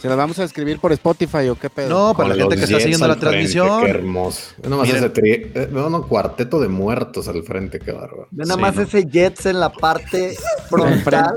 ¿Se 0.00 0.08
las 0.08 0.16
vamos 0.16 0.38
a 0.38 0.44
escribir 0.44 0.78
por 0.78 0.92
Spotify 0.92 1.48
o 1.50 1.56
qué 1.56 1.68
pedo? 1.68 1.88
No, 1.90 2.14
para 2.16 2.30
la 2.30 2.34
gente 2.36 2.56
que 2.56 2.64
está 2.64 2.80
siguiendo 2.80 3.06
la 3.06 3.14
frente, 3.16 3.30
transmisión. 3.30 3.84
Qué 3.84 3.90
hermoso. 3.90 4.40
Nada 4.62 4.76
más 4.76 4.86
Miren. 4.86 5.04
ese 5.04 5.12
tri- 5.12 5.50
eh, 5.54 5.68
no, 5.70 5.90
no, 5.90 6.08
cuarteto 6.08 6.58
de 6.58 6.68
muertos 6.68 7.28
al 7.28 7.42
frente, 7.42 7.78
qué 7.78 7.92
bárbaro. 7.92 8.26
Ve 8.30 8.44
nada 8.44 8.54
Sí, 8.54 8.60
más 8.60 8.76
¿no? 8.76 8.82
ese 8.82 9.04
Jets 9.06 9.46
en 9.46 9.60
la 9.60 9.70
parte 9.70 10.36
frontal. 10.70 11.36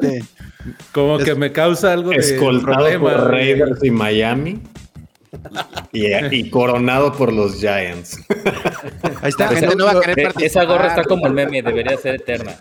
Como 0.94 1.20
Es- 1.20 1.26
que 1.26 1.36
me 1.36 1.52
causa 1.52 1.92
algo 1.92 2.12
de 2.12 2.18
Escoltado 2.18 2.74
problema. 2.78 3.12
por. 3.12 3.32
Raiders 3.32 3.84
y 3.84 3.92
Miami. 3.92 4.62
Y, 5.92 6.06
y 6.36 6.50
coronado 6.52 7.12
por 7.12 7.34
los 7.34 7.56
Giants. 7.60 8.18
Ahí 9.22 9.30
está. 9.30 9.52
La 9.52 9.60
gente 9.60 9.76
no 9.76 9.86
va 9.86 9.92
a 9.92 10.00
querer 10.00 10.20
Eh, 10.20 10.24
participar. 10.24 10.64
Esa 10.64 10.64
gorra 10.72 10.88
está 10.88 11.04
como 11.04 11.28
el 11.28 11.34
meme, 11.34 11.62
debería 11.62 11.98
ser 11.98 12.16
eterna. 12.16 12.56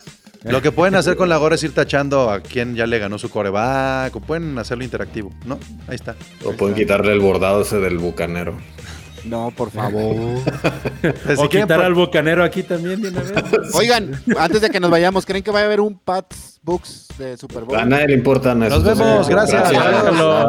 Lo 0.45 0.61
que 0.61 0.73
pueden 0.73 0.95
hacer 0.95 1.17
con 1.17 1.29
la 1.29 1.37
gorra 1.37 1.55
es 1.55 1.63
ir 1.63 1.73
tachando 1.73 2.31
a 2.31 2.41
quien 2.41 2.75
ya 2.75 2.87
le 2.87 2.99
ganó 2.99 3.19
su 3.19 3.31
coreback 3.31 4.17
o 4.17 4.21
pueden 4.21 4.59
hacerlo 4.59 4.85
interactivo, 4.85 5.31
¿no? 5.47 5.59
Ahí 5.87 5.95
está. 5.95 6.17
O 6.45 6.53
pueden 6.53 6.75
quitarle 6.75 7.13
el 7.13 7.21
bordado 7.21 7.63
ese 7.63 7.79
del 7.79 7.99
bucanero. 7.99 8.57
No, 9.25 9.53
por 9.57 9.71
favor. 9.71 10.17
O 11.37 11.49
quitar 11.49 11.81
al 11.81 11.95
bocanero 11.95 12.43
aquí 12.43 12.63
también 12.63 13.01
de 13.01 13.09
una 13.09 13.21
vez. 13.21 13.33
Oigan, 13.75 14.21
antes 14.37 14.61
de 14.61 14.71
que 14.71 14.81
nos 14.81 14.91
vayamos, 14.91 15.25
¿creen 15.25 15.43
que 15.43 15.51
va 15.51 15.61
a 15.61 15.65
haber 15.65 15.81
un 15.81 15.99
Pats 15.99 16.61
Books 16.63 17.09
de 17.19 17.37
Super 17.37 17.65
Bowl? 17.65 17.79
A 17.79 17.85
nadie 17.85 18.09
le 18.09 18.15
importan 18.15 18.59
Nos 18.59 18.83
vemos, 18.83 19.29
gracias. 19.29 19.71
Déjalo. 19.71 20.49